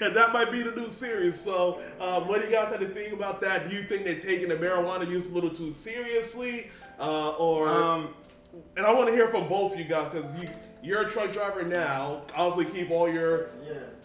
and 0.00 0.16
that 0.16 0.30
might 0.32 0.50
be 0.50 0.62
the 0.62 0.72
new 0.74 0.88
series. 0.88 1.38
So, 1.38 1.80
um, 2.00 2.26
what 2.26 2.40
do 2.40 2.48
you 2.48 2.54
guys 2.54 2.70
have 2.70 2.80
to 2.80 2.88
think 2.88 3.12
about 3.12 3.40
that? 3.42 3.68
Do 3.68 3.76
you 3.76 3.82
think 3.82 4.04
they're 4.04 4.18
taking 4.18 4.48
the 4.48 4.56
marijuana 4.56 4.93
use 5.02 5.30
a 5.30 5.34
little 5.34 5.50
too 5.50 5.72
seriously, 5.72 6.68
uh, 6.98 7.30
or? 7.38 7.68
Um, 7.68 8.08
and 8.76 8.86
I 8.86 8.94
want 8.94 9.08
to 9.08 9.14
hear 9.14 9.28
from 9.28 9.48
both 9.48 9.76
you 9.76 9.84
guys 9.84 10.12
because 10.12 10.32
you 10.40 10.48
you're 10.84 11.06
a 11.06 11.10
truck 11.10 11.32
driver 11.32 11.62
now. 11.62 12.22
Obviously, 12.36 12.72
keep 12.72 12.90
all 12.90 13.10
your 13.10 13.48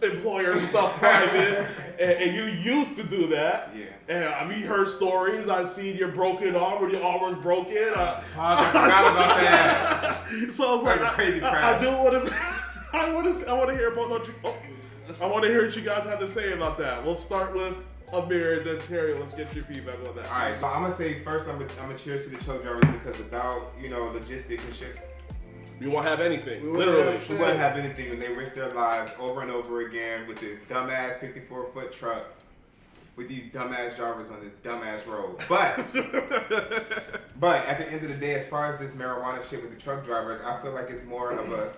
employer 0.02 0.58
stuff 0.58 0.98
private, 0.98 1.66
and, 2.00 2.10
and 2.10 2.34
you 2.34 2.72
used 2.72 2.96
to 2.96 3.06
do 3.06 3.26
that. 3.28 3.70
Yeah. 3.76 3.84
And 4.08 4.24
I 4.24 4.48
mean, 4.48 4.62
heard 4.62 4.88
stories. 4.88 5.48
I 5.48 5.62
seen 5.62 5.96
your 5.96 6.08
broken 6.08 6.56
arm, 6.56 6.82
or 6.82 6.88
your 6.88 7.04
arm 7.04 7.20
was 7.20 7.36
broken. 7.36 7.92
Uh, 7.94 8.20
fuck, 8.20 8.60
I 8.60 8.66
forgot 8.66 9.12
about 9.12 9.40
that. 9.40 10.26
so 10.50 10.70
I 10.70 10.74
was 10.74 10.84
like, 10.84 10.98
That's 11.00 11.12
a 11.12 11.14
crazy 11.14 11.42
I, 11.42 11.72
I, 11.72 11.76
I 11.76 11.78
do 11.78 11.90
want 11.98 12.22
to. 12.22 12.34
I 12.92 13.12
want 13.12 13.34
to. 13.34 13.50
I 13.50 13.52
want 13.52 13.70
to 13.70 13.76
hear 13.76 13.92
about. 13.92 14.30
Oh, 14.44 14.56
I 15.20 15.26
want 15.26 15.44
to 15.44 15.50
hear 15.50 15.66
what 15.66 15.76
you 15.76 15.82
guys 15.82 16.04
have 16.04 16.18
to 16.20 16.28
say 16.28 16.52
about 16.52 16.78
that. 16.78 17.04
We'll 17.04 17.14
start 17.14 17.54
with 17.54 17.76
Amir, 18.12 18.58
and 18.58 18.66
then 18.66 18.78
Terry. 18.80 19.14
Let's 19.14 19.34
get 19.34 19.52
your 19.54 19.64
feedback 19.64 19.96
on 20.08 20.16
that. 20.16 20.30
All 20.30 20.38
right, 20.38 20.56
so 20.56 20.66
I'm 20.66 20.82
gonna 20.82 20.94
say 20.94 21.20
first, 21.20 21.48
I'm 21.48 21.58
gonna, 21.58 21.70
I'm 21.80 21.86
gonna 21.88 21.98
cheers 21.98 22.24
to 22.24 22.30
the 22.30 22.42
truck 22.44 22.62
drivers 22.62 22.84
because 22.86 23.18
without 23.18 23.72
you 23.80 23.88
know 23.88 24.04
logistics 24.06 24.64
and 24.64 24.74
shit, 24.74 24.98
we 25.80 25.88
won't 25.88 26.06
have 26.06 26.20
anything, 26.20 26.62
We 26.62 26.78
literally. 26.78 27.12
have 27.12 27.28
we 27.28 27.36
wouldn't 27.36 27.58
have 27.58 27.78
anything, 27.78 28.10
when 28.10 28.18
they 28.18 28.32
risk 28.32 28.54
their 28.54 28.72
lives 28.74 29.14
over 29.20 29.42
and 29.42 29.50
over 29.50 29.86
again 29.86 30.26
with 30.26 30.38
this 30.38 30.60
dumbass 30.68 31.14
54 31.14 31.66
foot 31.72 31.92
truck 31.92 32.34
with 33.16 33.28
these 33.28 33.44
dumbass 33.52 33.96
drivers 33.96 34.30
on 34.30 34.40
this 34.40 34.54
dumbass 34.62 35.06
road. 35.06 35.36
But 35.48 35.76
but 37.40 37.66
at 37.66 37.78
the 37.78 37.90
end 37.92 38.02
of 38.02 38.08
the 38.08 38.16
day, 38.16 38.34
as 38.34 38.46
far 38.46 38.66
as 38.66 38.78
this 38.78 38.94
marijuana 38.94 39.48
shit 39.48 39.62
with 39.62 39.74
the 39.74 39.80
truck 39.80 40.04
drivers, 40.04 40.40
I 40.42 40.60
feel 40.60 40.72
like 40.72 40.90
it's 40.90 41.04
more 41.04 41.32
of 41.32 41.52
a 41.52 41.72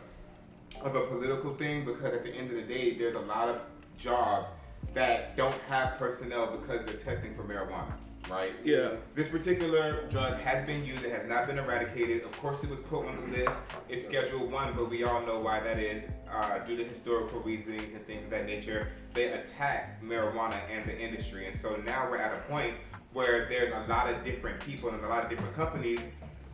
of 0.82 0.96
a 0.96 1.00
political 1.02 1.54
thing 1.54 1.84
because 1.84 2.14
at 2.14 2.24
the 2.24 2.30
end 2.34 2.50
of 2.50 2.56
the 2.56 2.62
day, 2.62 2.94
there's 2.94 3.14
a 3.14 3.20
lot 3.20 3.48
of 3.48 3.60
jobs 3.98 4.48
that 4.94 5.36
don't 5.36 5.58
have 5.68 5.98
personnel 5.98 6.46
because 6.58 6.84
they're 6.84 6.94
testing 6.94 7.34
for 7.34 7.44
marijuana, 7.44 7.92
right? 8.28 8.52
Yeah. 8.62 8.90
This 9.14 9.28
particular 9.28 10.06
drug 10.08 10.38
has 10.40 10.64
been 10.66 10.84
used. 10.84 11.04
It 11.04 11.12
has 11.12 11.26
not 11.26 11.46
been 11.46 11.58
eradicated. 11.58 12.24
Of 12.24 12.32
course, 12.38 12.62
it 12.62 12.70
was 12.70 12.80
put 12.80 13.06
on 13.06 13.30
the 13.30 13.38
list. 13.38 13.56
It's 13.88 14.04
Schedule 14.04 14.46
One, 14.46 14.74
but 14.74 14.90
we 14.90 15.04
all 15.04 15.22
know 15.22 15.40
why 15.40 15.60
that 15.60 15.78
is 15.78 16.08
uh, 16.30 16.58
due 16.58 16.76
to 16.76 16.84
historical 16.84 17.40
reasons 17.40 17.94
and 17.94 18.06
things 18.06 18.24
of 18.24 18.30
that 18.30 18.46
nature. 18.46 18.88
They 19.14 19.32
attacked 19.32 20.02
marijuana 20.02 20.60
and 20.70 20.84
the 20.88 20.98
industry, 20.98 21.46
and 21.46 21.54
so 21.54 21.76
now 21.76 22.08
we're 22.10 22.18
at 22.18 22.34
a 22.34 22.42
point 22.50 22.74
where 23.12 23.46
there's 23.48 23.72
a 23.72 23.84
lot 23.88 24.10
of 24.10 24.24
different 24.24 24.60
people 24.60 24.90
and 24.90 25.04
a 25.04 25.08
lot 25.08 25.22
of 25.22 25.30
different 25.30 25.54
companies, 25.54 26.00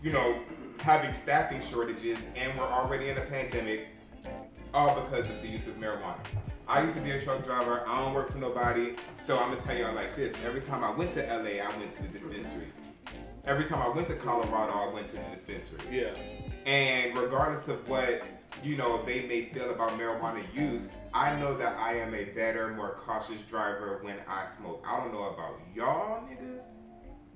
you 0.02 0.12
know, 0.12 0.40
having 0.80 1.12
staffing 1.12 1.60
shortages, 1.60 2.18
and 2.36 2.56
we're 2.58 2.64
already 2.64 3.08
in 3.08 3.18
a 3.18 3.22
pandemic, 3.22 3.88
all 4.74 5.00
because 5.00 5.30
of 5.30 5.40
the 5.42 5.48
use 5.48 5.66
of 5.66 5.74
marijuana. 5.74 6.18
I 6.68 6.83
used 6.83 6.96
to 6.96 7.00
be 7.00 7.12
a 7.12 7.20
truck 7.20 7.42
driver. 7.42 7.83
I 7.88 8.04
don't 8.04 8.12
work 8.12 8.31
for 8.31 8.37
nobody. 8.37 8.94
So 9.18 9.38
I'm 9.38 9.48
gonna 9.48 9.61
tell 9.61 9.74
y'all 9.74 9.94
like 9.94 10.14
this. 10.14 10.37
Every 10.44 10.61
time 10.61 10.85
I 10.85 10.90
went 10.90 11.12
to 11.12 11.22
LA, 11.22 11.64
I 11.64 11.74
went 11.78 11.92
to 11.92 12.02
the 12.02 12.09
dispensary. 12.09 12.66
Every 13.46 13.64
time 13.64 13.81
I 13.81 13.88
went 13.88 14.07
to 14.09 14.14
Colorado, 14.14 14.72
I 14.74 14.92
went 14.92 15.07
to 15.07 15.16
the 15.16 15.22
dispensary. 15.33 15.81
Yeah. 15.90 16.11
And 16.66 17.16
regardless 17.16 17.68
of 17.68 17.88
what, 17.88 18.22
you 18.62 18.76
know, 18.76 19.02
they 19.07 19.26
may 19.26 19.46
feel 19.46 19.70
about 19.70 19.98
marijuana 19.98 20.42
use, 20.54 20.92
I 21.14 21.35
know 21.37 21.57
that 21.57 21.78
I 21.78 21.94
am 21.96 22.14
a 22.14 22.24
better, 22.24 22.68
more 22.74 22.90
cautious 22.90 23.40
driver 23.40 24.00
when 24.02 24.16
I 24.28 24.44
smoke. 24.44 24.85
I 24.87 25.00
don't 25.00 25.14
know 25.14 25.31
about 25.31 25.61
y'all 25.74 26.20
niggas, 26.28 26.66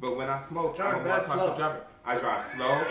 but 0.03 0.17
when 0.17 0.29
I 0.29 0.37
smoke, 0.39 0.77
Drive 0.77 0.97
I'm 0.97 1.01
a 1.01 1.05
more 1.37 1.55
driver. 1.57 1.81
I 2.05 2.17
drive 2.19 2.43
slow. 2.43 2.67
I 2.67 2.83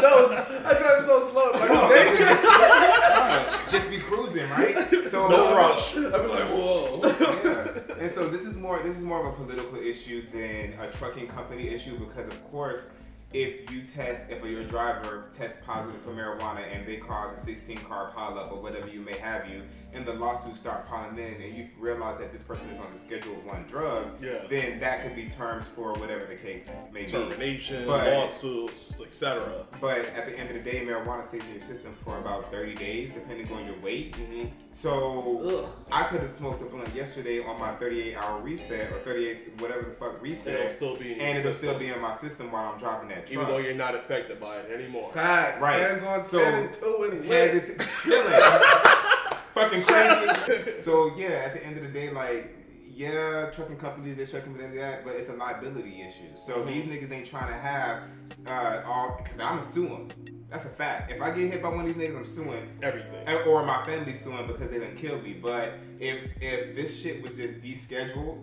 No, 0.00 0.28
I 0.64 0.72
drive 0.78 1.02
so 1.02 1.28
slow. 1.30 1.50
Like, 1.52 1.68
No. 1.68 1.88
drive- 1.88 3.70
just 3.70 3.90
be 3.90 3.98
cruising, 3.98 4.48
right? 4.50 4.76
So 5.06 5.28
No 5.28 5.54
rush. 5.56 5.96
I'd 5.96 6.02
be 6.02 6.08
like, 6.28 6.48
whoa. 6.48 7.00
yeah. 7.04 8.02
And 8.02 8.10
so 8.10 8.28
this 8.28 8.44
is 8.44 8.56
more 8.58 8.78
this 8.80 8.96
is 8.96 9.04
more 9.04 9.20
of 9.20 9.26
a 9.26 9.32
political 9.36 9.76
issue 9.78 10.24
than 10.32 10.74
a 10.80 10.90
trucking 10.92 11.28
company 11.28 11.68
issue 11.68 11.96
because 11.98 12.26
of 12.28 12.42
course 12.50 12.90
if 13.32 13.70
you 13.70 13.82
test 13.82 14.30
if 14.30 14.42
your 14.44 14.64
driver 14.64 15.28
tests 15.32 15.60
positive 15.66 16.00
for 16.02 16.10
marijuana 16.10 16.60
and 16.72 16.86
they 16.86 16.96
cause 16.96 17.32
a 17.34 17.38
16 17.38 17.78
car 17.78 18.10
pileup 18.16 18.52
or 18.52 18.60
whatever 18.62 18.88
you 18.88 19.00
may 19.00 19.16
have 19.18 19.48
you 19.48 19.62
and 19.96 20.04
the 20.06 20.12
lawsuits 20.12 20.60
start 20.60 20.86
piling 20.88 21.18
in 21.18 21.40
and 21.42 21.54
you 21.56 21.68
realize 21.78 22.18
that 22.18 22.30
this 22.32 22.42
person 22.42 22.68
is 22.70 22.78
on 22.78 22.86
the 22.92 22.98
schedule 22.98 23.32
of 23.32 23.44
one 23.46 23.64
drug 23.68 24.22
Yeah. 24.22 24.40
then 24.48 24.78
that 24.80 25.02
could 25.02 25.16
be 25.16 25.24
terms 25.26 25.66
for 25.66 25.92
whatever 25.94 26.24
the 26.26 26.34
case 26.36 26.70
may 26.92 27.04
be 27.04 27.10
Termination, 27.10 27.86
But- 27.86 28.12
lawsuits, 28.12 29.00
etc. 29.00 29.64
but 29.80 30.00
at 30.14 30.26
the 30.26 30.38
end 30.38 30.50
of 30.50 30.54
the 30.62 30.70
day 30.70 30.84
marijuana 30.84 31.26
stays 31.26 31.42
in 31.44 31.52
your 31.52 31.60
system 31.60 31.94
for 32.04 32.18
about 32.18 32.50
30 32.52 32.74
days 32.74 33.10
depending 33.14 33.50
on 33.52 33.64
your 33.66 33.78
weight 33.80 34.14
Mm-hmm. 34.16 34.44
so 34.72 35.40
Ugh. 35.64 35.70
I 35.90 36.04
could 36.04 36.20
have 36.20 36.30
smoked 36.30 36.60
a 36.62 36.66
blunt 36.66 36.94
yesterday 36.94 37.42
on 37.42 37.58
my 37.58 37.72
38 37.76 38.16
hour 38.16 38.40
reset 38.40 38.92
or 38.92 38.98
38 39.00 39.52
whatever 39.60 39.82
the 39.82 39.90
fuck 39.92 40.20
reset, 40.22 40.54
It'll 40.60 40.68
still 40.70 40.96
be 40.96 41.12
in 41.12 41.18
your 41.18 41.26
and 41.26 41.38
it'll 41.38 41.52
system. 41.52 41.68
still 41.70 41.78
be 41.78 41.88
in 41.88 42.00
my 42.00 42.12
system 42.12 42.52
while 42.52 42.72
I'm 42.72 42.78
driving 42.78 43.08
that 43.08 43.26
drug. 43.26 43.32
Even 43.32 43.46
though 43.48 43.58
you're 43.58 43.74
not 43.74 43.94
affected 43.94 44.38
by 44.40 44.58
it 44.58 44.70
anymore. 44.70 45.10
Facts. 45.12 45.60
Right. 45.62 45.80
Hands 45.80 46.02
on 46.02 46.22
So, 46.22 46.38
10 46.38 46.54
and 46.54 46.72
2 46.74 47.08
and 47.10 47.28
lit. 47.28 47.52
Hesitant, 47.54 47.88
chilling, 48.02 48.32
fucking 49.56 49.82
crazy. 49.82 50.78
so 50.80 51.14
yeah, 51.16 51.44
at 51.46 51.54
the 51.54 51.64
end 51.66 51.76
of 51.76 51.82
the 51.82 51.88
day, 51.88 52.10
like 52.10 52.52
yeah, 52.88 53.50
trucking 53.52 53.76
companies, 53.76 54.16
they're 54.16 54.24
trucking 54.26 54.56
them 54.56 54.74
that, 54.76 55.04
but 55.04 55.16
it's 55.16 55.28
a 55.28 55.34
liability 55.34 56.00
issue. 56.02 56.34
So 56.36 56.54
Mhm. 56.58 56.66
these 56.68 56.84
niggas 56.86 57.12
ain't 57.12 57.26
trying 57.26 57.48
to 57.48 57.58
have 57.58 58.02
uh, 58.46 58.82
all 58.86 59.20
because 59.22 59.38
I'm 59.40 59.62
suing. 59.62 60.08
Them. 60.08 60.46
That's 60.48 60.64
a 60.64 60.68
fact. 60.70 61.10
If 61.10 61.20
I 61.20 61.30
get 61.32 61.50
hit 61.52 61.62
by 61.62 61.68
one 61.68 61.80
of 61.80 61.86
these 61.86 61.96
niggas, 61.96 62.16
I'm 62.16 62.24
suing, 62.24 62.78
Everything. 62.82 63.26
or 63.48 63.64
my 63.66 63.84
family 63.84 64.12
suing 64.12 64.46
because 64.46 64.70
they 64.70 64.78
didn't 64.78 64.96
kill 64.96 65.20
me. 65.20 65.34
But 65.34 65.74
if 65.98 66.18
if 66.40 66.76
this 66.76 67.00
shit 67.02 67.22
was 67.22 67.36
just 67.36 67.60
descheduled 67.60 68.38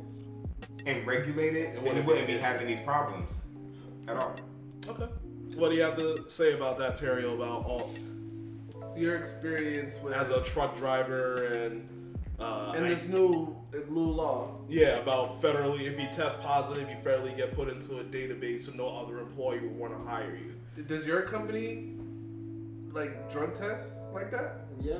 and 0.86 1.08
regulated, 1.08 1.78
then 1.84 1.98
it 1.98 2.06
wouldn't 2.06 2.28
be 2.28 2.38
having 2.38 2.68
these 2.68 2.82
problems 2.82 3.46
at 4.08 4.18
all. 4.18 4.36
Okay. 4.88 5.08
What 5.56 5.70
do 5.70 5.76
you 5.76 5.84
have 5.84 5.96
to 5.98 6.28
say 6.28 6.54
about 6.54 6.78
that, 6.80 6.96
Terry? 6.96 7.24
About 7.26 7.66
all 7.66 7.90
Your 8.96 9.16
experience 9.18 9.96
with 10.04 10.14
as 10.14 10.30
a 10.30 10.42
truck 10.44 10.78
driver 10.78 11.44
and 11.46 11.90
uh, 12.40 12.74
and 12.76 12.86
I- 12.86 12.90
this 12.90 13.08
new 13.08 13.56
new 13.90 14.00
law. 14.00 14.60
yeah, 14.70 14.98
about 15.00 15.42
federally, 15.42 15.82
if 15.82 16.00
you 16.00 16.08
test 16.12 16.42
positive, 16.42 16.90
you 16.90 16.96
federally 17.04 17.36
get 17.36 17.56
put 17.56 17.70
into 17.70 18.00
a 18.00 18.04
database, 18.04 18.62
so 18.66 18.72
no 18.74 18.88
other 18.96 19.20
employer 19.20 19.62
will 19.62 19.70
want 19.70 19.98
to 19.98 20.04
hire 20.10 20.36
you. 20.36 20.84
Does 20.84 21.06
your 21.06 21.22
company 21.24 21.94
like 22.92 23.32
drug 23.32 23.56
test 23.58 23.90
like 24.14 24.30
that? 24.32 24.66
Yeah. 24.80 24.98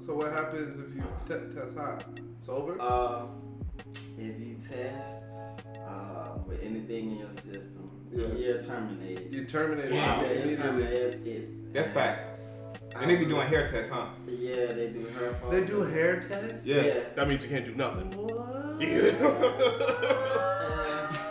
So 0.00 0.14
what 0.14 0.32
happens 0.32 0.76
if 0.76 0.94
you 0.94 1.02
te- 1.26 1.54
test 1.54 1.76
high? 1.76 1.98
It's 2.38 2.48
over. 2.48 2.80
Uh, 2.80 3.26
if 4.18 4.38
you 4.40 4.54
test 4.56 5.66
uh, 5.86 6.38
with 6.46 6.62
anything 6.62 7.12
in 7.12 7.18
your 7.18 7.30
system, 7.30 7.90
Yes. 8.12 8.30
you're 8.38 8.62
terminated. 8.62 9.32
you 9.34 9.44
terminate 9.44 9.90
Wow. 9.90 10.20
Yeah, 10.22 10.28
it 10.28 10.46
you're 10.46 10.56
terminated. 10.56 11.02
That's 11.04 11.22
it. 11.24 11.72
That's 11.74 11.90
facts. 11.90 12.28
I 12.94 13.02
And 13.02 13.10
they 13.10 13.16
be 13.16 13.24
doing 13.24 13.46
hair 13.48 13.66
tests, 13.66 13.90
huh? 13.92 14.06
Yeah, 14.28 14.66
they 14.72 14.88
do 14.88 15.06
hair. 15.18 15.30
Tests. 15.30 15.50
They 15.50 15.64
do 15.64 15.82
hair 15.82 16.20
tests. 16.20 16.66
Yeah. 16.66 16.82
Yeah. 16.82 17.00
That 17.16 17.28
means 17.28 17.42
you 17.42 17.48
can't 17.48 17.64
do 17.64 17.74
nothing. 17.74 18.10
What? 18.12 18.80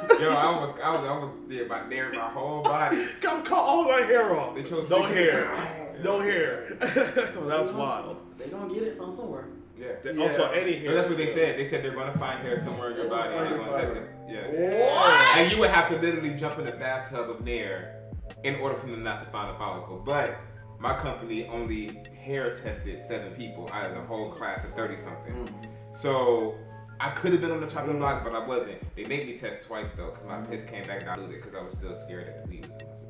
Uh, 0.04 0.16
Yo, 0.20 0.30
I 0.30 0.60
was 0.60 0.80
I 0.80 0.90
was 0.92 1.00
I 1.00 1.18
was 1.18 1.30
there 1.48 1.66
about 1.66 1.90
there 1.90 2.12
my 2.14 2.20
whole 2.20 2.62
body. 2.62 3.04
Come 3.22 3.44
cut 3.44 3.58
all 3.58 3.84
my 3.86 4.02
hair 4.02 4.38
off. 4.38 4.56
They 4.56 4.64
chose 4.64 4.90
no 4.90 5.00
60 5.00 5.16
hair. 5.16 5.96
No 6.04 6.20
hair. 6.20 6.68
That's 6.80 7.72
wild. 7.72 8.22
they 8.38 8.48
gonna 8.48 8.74
get 8.74 8.84
it 8.84 8.98
from 8.98 9.12
somewhere. 9.12 9.48
Yeah. 9.78 9.88
Yeah. 10.04 10.22
Also, 10.22 10.50
any 10.52 10.74
hair. 10.74 10.92
But 10.92 10.96
that's 10.96 11.08
what 11.10 11.18
they 11.18 11.28
said. 11.28 11.58
They 11.58 11.66
said 11.66 11.84
they're 11.84 11.96
gonna 11.96 12.18
find 12.18 12.40
hair 12.42 12.56
somewhere 12.58 12.92
in 12.92 12.98
your 12.98 13.10
body 13.10 13.34
and 13.36 13.48
they're 13.48 13.58
gonna 13.58 13.82
test 13.82 13.96
it. 13.96 14.04
Yeah. 14.30 14.48
What? 14.48 15.38
And 15.38 15.52
you 15.52 15.58
would 15.60 15.72
have 15.72 15.90
to 15.90 15.98
literally 15.98 16.36
jump 16.36 16.60
in 16.60 16.68
a 16.68 16.72
bathtub 16.72 17.30
of 17.30 17.44
Nair 17.44 18.00
in 18.44 18.56
order 18.56 18.76
for 18.76 18.88
them 18.88 19.04
not 19.04 19.20
to 19.20 19.26
find 19.26 19.50
a 19.54 19.58
follicle. 19.58 20.02
But 20.06 20.36
my 20.84 20.94
company 20.98 21.48
only 21.48 21.92
hair 22.14 22.54
tested 22.54 23.00
seven 23.00 23.32
people 23.36 23.70
out 23.72 23.90
of 23.90 23.96
the 23.96 24.02
whole 24.02 24.30
class 24.30 24.66
of 24.66 24.72
30 24.74 24.98
something. 24.98 25.34
Mm. 25.34 25.96
So 25.96 26.56
I 27.00 27.12
could 27.12 27.32
have 27.32 27.40
been 27.40 27.52
on 27.52 27.62
the 27.62 27.68
chopping 27.68 28.00
block, 28.00 28.22
but 28.22 28.36
I 28.36 28.46
wasn't. 28.46 28.82
They 28.98 29.06
made 29.06 29.26
me 29.26 29.38
test 29.38 29.66
twice 29.66 29.92
though, 29.94 30.10
because 30.10 30.26
my 30.26 30.42
piss 30.42 30.66
came 30.66 30.86
back 30.86 31.06
diluted 31.06 31.42
because 31.42 31.56
I 31.56 31.64
was 31.64 31.74
still 31.74 31.96
scared 31.96 32.28
that 32.28 32.44
the 32.44 32.50
weed 32.50 32.66
was 32.66 32.76
in 32.76 32.88
my 32.88 32.94
system. 32.94 33.10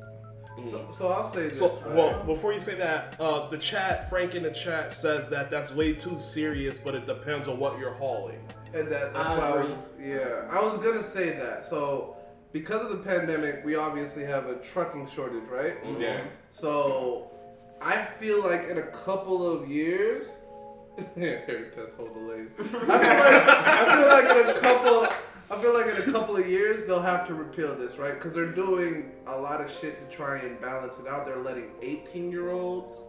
So, 0.70 0.86
so 0.92 1.08
I'll 1.08 1.24
say 1.24 1.42
this. 1.42 1.58
So, 1.58 1.76
right? 1.84 1.96
well, 1.96 2.22
before 2.22 2.52
you 2.52 2.60
say 2.60 2.76
that, 2.76 3.16
uh, 3.18 3.48
the 3.48 3.58
chat, 3.58 4.08
Frank 4.08 4.36
in 4.36 4.44
the 4.44 4.52
chat 4.52 4.92
says 4.92 5.28
that 5.30 5.50
that's 5.50 5.74
way 5.74 5.94
too 5.94 6.16
serious, 6.16 6.78
but 6.78 6.94
it 6.94 7.06
depends 7.06 7.48
on 7.48 7.58
what 7.58 7.76
you're 7.80 7.94
hauling. 7.94 8.38
And 8.72 8.86
that, 8.86 9.12
that's 9.12 9.30
I 9.30 9.36
what 9.36 9.44
I 9.44 9.64
was, 9.64 9.76
yeah, 10.00 10.48
I 10.48 10.64
was 10.64 10.76
gonna 10.76 11.02
say 11.02 11.36
that. 11.38 11.64
So, 11.64 12.16
because 12.52 12.82
of 12.82 12.90
the 12.90 13.02
pandemic, 13.02 13.64
we 13.64 13.74
obviously 13.74 14.22
have 14.22 14.46
a 14.46 14.54
trucking 14.60 15.08
shortage, 15.08 15.48
right? 15.48 15.74
Yeah. 15.98 16.22
So, 16.52 17.32
I 17.84 18.02
feel 18.18 18.42
like 18.42 18.68
in 18.68 18.78
a 18.78 18.86
couple 18.86 19.46
of 19.46 19.68
years, 19.68 20.30
here 21.14 21.70
test 21.74 21.96
hold 21.96 22.14
delays. 22.14 22.48
I 22.58 22.62
feel 22.64 22.80
like 22.88 24.24
I 24.24 24.34
feel 24.34 24.34
like 24.34 24.44
in 24.48 24.56
a 24.56 24.60
couple, 24.60 25.06
I 25.50 25.60
feel 25.60 25.74
like 25.74 25.86
in 25.94 26.08
a 26.08 26.12
couple 26.12 26.36
of 26.36 26.46
years 26.48 26.86
they'll 26.86 27.02
have 27.02 27.26
to 27.26 27.34
repeal 27.34 27.74
this, 27.76 27.98
right? 27.98 28.14
Because 28.14 28.32
they're 28.32 28.52
doing 28.52 29.12
a 29.26 29.38
lot 29.38 29.60
of 29.60 29.70
shit 29.70 29.98
to 29.98 30.16
try 30.16 30.38
and 30.38 30.58
balance 30.60 30.98
it 30.98 31.06
out. 31.06 31.26
They're 31.26 31.36
letting 31.38 31.70
18 31.82 32.30
year 32.30 32.50
olds 32.52 33.02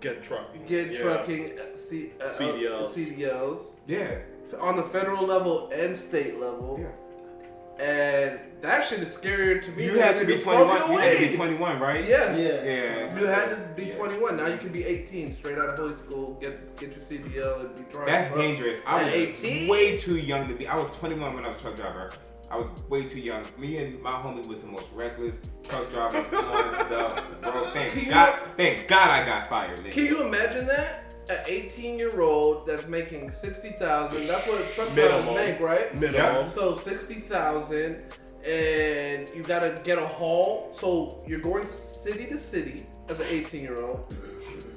Get 0.00 0.22
trucking. 0.22 0.64
get 0.66 0.92
Yeah. 0.92 1.00
trucking 1.02 1.58
uh, 1.58 1.76
C, 1.76 2.10
uh, 2.20 2.24
uh, 2.24 2.28
CDLs. 2.28 2.88
CDLs 2.88 3.60
Yeah. 3.86 4.18
on 4.58 4.74
the 4.76 4.82
federal 4.82 5.24
level 5.26 5.70
and 5.72 5.94
state 5.94 6.40
level. 6.40 6.78
Yeah. 6.80 7.84
And 7.84 8.40
that 8.62 8.84
shit 8.84 9.00
is 9.00 9.16
scarier 9.16 9.62
to 9.62 9.70
me. 9.72 9.84
You 9.84 9.98
had 10.00 10.16
to 10.18 10.26
be 10.26 10.36
21. 10.38 10.92
You 10.92 10.98
had 10.98 11.16
to 11.18 11.28
be 11.28 11.34
21, 11.36 11.78
right? 11.80 12.04
Yes. 12.06 12.38
Yeah. 12.38 12.70
Yeah. 12.70 13.18
You 13.20 13.26
had 13.26 13.50
to 13.50 13.56
be 13.76 13.86
Yeah. 13.86 13.94
21. 13.96 14.36
Now 14.36 14.46
you 14.46 14.58
can 14.58 14.70
be 14.70 14.84
18, 14.84 15.34
straight 15.34 15.58
out 15.58 15.68
of 15.68 15.78
high 15.78 15.94
school. 15.94 16.36
Get 16.40 16.76
get 16.78 16.90
your 16.90 17.00
CDL 17.00 17.60
and 17.60 17.76
be 17.76 17.82
driving. 17.90 18.12
That's 18.12 18.28
truck. 18.28 18.40
dangerous. 18.40 18.78
I 18.86 19.02
was 19.04 19.12
18? 19.12 19.68
way 19.68 19.96
too 19.96 20.18
young 20.18 20.48
to 20.48 20.54
be. 20.54 20.66
I 20.66 20.76
was 20.76 20.94
21 20.96 21.34
when 21.34 21.44
I 21.44 21.48
was 21.48 21.56
a 21.58 21.60
truck 21.60 21.76
driver. 21.76 22.12
I 22.50 22.56
was 22.56 22.68
way 22.88 23.04
too 23.04 23.20
young. 23.20 23.42
Me 23.58 23.76
and 23.76 24.00
my 24.02 24.12
homie 24.12 24.46
was 24.46 24.62
the 24.64 24.70
most 24.70 24.86
reckless 24.94 25.38
truck 25.68 25.88
drivers 25.90 26.24
on 26.32 26.90
the 26.90 26.96
world. 26.96 27.22
Can 27.42 27.72
Thank 27.74 28.06
you- 28.06 28.10
God. 28.10 28.38
Thank 28.56 28.88
God 28.88 29.10
I 29.10 29.26
got 29.26 29.48
fired. 29.50 29.80
nigga. 29.80 29.92
Can 29.92 30.04
you 30.06 30.26
imagine 30.26 30.66
that? 30.66 31.04
An 31.30 31.40
18 31.46 31.98
year 31.98 32.22
old 32.22 32.66
that's 32.66 32.86
making 32.88 33.30
60,000. 33.30 33.78
That's 33.78 34.48
what 34.48 34.64
a 34.64 34.74
truck 34.74 34.96
Minimum. 34.96 35.24
drivers 35.24 35.46
make, 35.46 35.60
right? 35.60 35.94
Minimum. 35.94 36.48
So 36.48 36.74
60,000 36.74 38.02
and 38.46 39.28
you 39.34 39.42
gotta 39.42 39.80
get 39.84 39.98
a 39.98 40.06
haul. 40.06 40.68
So 40.72 41.22
you're 41.26 41.40
going 41.40 41.66
city 41.66 42.26
to 42.26 42.38
city 42.38 42.86
as 43.08 43.18
an 43.20 43.26
18 43.28 43.62
year 43.62 43.80
old. 43.80 44.14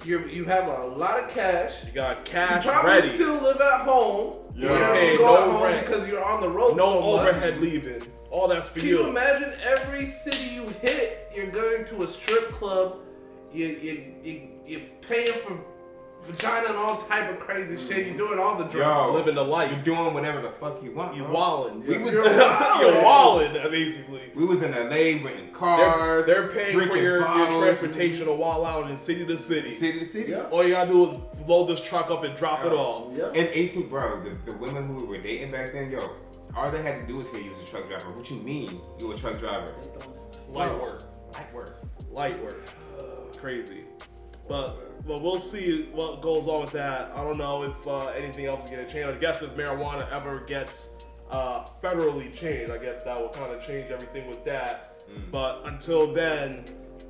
You 0.06 0.28
you 0.28 0.46
have 0.46 0.68
a 0.68 0.86
lot 0.88 1.24
of 1.24 1.30
cash. 1.30 1.86
You 1.86 1.92
got 1.92 2.18
You 2.18 2.24
cash 2.26 2.66
probably 2.66 2.92
ready. 2.92 3.08
still 3.16 3.42
live 3.42 3.62
at 3.62 3.82
home. 3.82 4.38
Yeah. 4.56 5.12
You 5.12 5.18
go 5.18 5.26
no 5.26 5.36
at 5.36 5.52
home 5.52 5.64
rent. 5.64 5.86
because 5.86 6.08
you're 6.08 6.24
on 6.26 6.42
the 6.42 6.50
road. 6.50 6.76
no 6.76 6.86
so 6.94 7.00
much. 7.18 7.28
overhead 7.28 7.60
leaving. 7.62 8.02
All 8.32 8.48
that's 8.48 8.70
for 8.70 8.80
Can 8.80 8.88
you. 8.90 8.98
Can 8.98 9.06
you 9.06 9.12
imagine 9.12 9.54
every 9.64 10.06
city 10.06 10.56
you 10.56 10.68
hit, 10.82 11.30
you're 11.36 11.52
going 11.52 11.84
to 11.86 12.04
a 12.04 12.08
strip 12.08 12.50
club, 12.52 12.98
you 13.54 13.66
you 13.68 14.16
you 14.24 14.42
you're 14.66 14.82
paying 15.02 15.34
for 15.34 15.60
vagina 16.24 16.70
and 16.70 16.78
all 16.78 16.98
type 17.02 17.30
of 17.30 17.40
crazy 17.40 17.78
shit. 17.78 18.08
You're 18.08 18.18
doing 18.28 18.40
all 18.40 18.56
the 18.58 18.66
drugs. 18.66 19.00
Yo. 19.00 19.14
Living 19.14 19.36
the 19.36 19.44
life. 19.44 19.72
You're 19.72 19.84
doing 19.96 20.14
whatever 20.14 20.42
the 20.42 20.50
fuck 20.52 20.82
you 20.84 20.92
want. 20.94 21.16
You 21.16 21.24
bro. 21.26 21.34
wildin'. 21.34 21.86
We 21.86 21.98
was 21.98 22.14
You're 22.14 22.24
You're 22.26 22.32
wildin'. 23.04 23.54
wildin', 23.64 23.72
basically. 23.72 24.22
we 24.36 24.46
was 24.46 24.62
in 24.64 24.72
LA 24.72 24.88
renting 24.88 25.22
They're, 25.46 25.48
cars. 25.54 26.26
they're 26.26 26.48
paying 26.50 26.72
for 26.72 26.96
your, 26.96 27.18
your 27.18 27.22
bottles, 27.22 27.64
transportation 27.64 28.26
to 28.28 28.34
wall 28.34 28.66
out 28.66 28.90
in 28.90 28.98
city 28.98 29.26
to 29.26 29.38
city. 29.38 29.72
City 29.72 30.00
to 30.00 30.06
city. 30.06 30.32
Yeah. 30.32 30.44
All 30.52 30.64
you 30.64 30.72
gotta 30.72 30.92
do 30.92 31.10
is 31.10 31.18
load 31.48 31.66
this 31.68 31.82
truck 31.82 32.12
up 32.12 32.24
and 32.24 32.36
drop 32.36 32.64
it 32.66 32.72
off. 32.74 33.16
Yep. 33.18 33.28
And 33.36 33.50
18, 33.52 33.90
bro, 33.90 34.22
the, 34.24 34.52
the 34.52 34.58
women 34.58 34.88
who 34.88 34.96
we 34.96 35.04
were 35.06 35.18
dating 35.24 35.52
back 35.52 35.74
then, 35.74 35.90
yo, 35.92 36.12
all 36.56 36.70
they 36.70 36.82
had 36.82 36.96
to 37.00 37.08
do 37.08 37.18
was 37.18 37.32
hear 37.32 37.42
you 37.42 37.50
was 37.50 37.62
a 37.62 37.66
truck 37.66 37.88
driver. 37.88 38.12
What 38.12 38.30
you 38.30 38.38
mean 38.38 38.80
you 39.00 39.08
were 39.08 39.14
a 39.16 39.18
truck 39.18 39.38
driver? 39.40 39.74
They 39.82 39.88
don't- 40.00 40.54
Light 40.54 40.82
work. 40.82 41.04
Light 41.34 41.54
work. 41.54 41.78
Light 42.12 42.44
work. 42.44 42.66
Crazy. 43.38 43.86
But 44.50 44.91
but 45.06 45.22
we'll 45.22 45.40
see 45.40 45.90
what 45.94 46.22
goes 46.22 46.48
on 46.48 46.62
with 46.62 46.72
that. 46.72 47.12
I 47.16 47.24
don't 47.24 47.38
know 47.38 47.64
if 47.64 47.88
uh, 47.88 48.08
anything 48.10 48.46
else 48.46 48.66
is 48.66 48.70
gonna 48.72 48.88
change. 48.90 49.06
I 49.06 49.14
guess 49.14 49.42
if 49.42 49.52
marijuana 49.56 50.10
ever 50.12 50.42
gets 50.42 50.96
uh, 51.30 51.66
federally 51.82 52.34
changed, 52.34 52.72
I 52.72 52.78
guess 52.78 53.02
that 53.04 53.20
will 53.20 53.30
kind 53.30 53.52
of 53.54 53.66
change 53.66 53.90
everything 53.92 54.28
with 54.28 54.44
that. 54.46 54.88
But 55.32 55.62
until 55.66 56.14
then, 56.14 56.64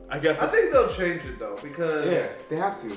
I 0.10 0.20
guess 0.20 0.42
I 0.42 0.48
think 0.48 0.72
they'll 0.72 0.90
change 0.94 1.24
it 1.24 1.38
though 1.40 1.58
because 1.62 2.12
Yeah, 2.12 2.28
they 2.50 2.56
have 2.56 2.80
to. 2.82 2.90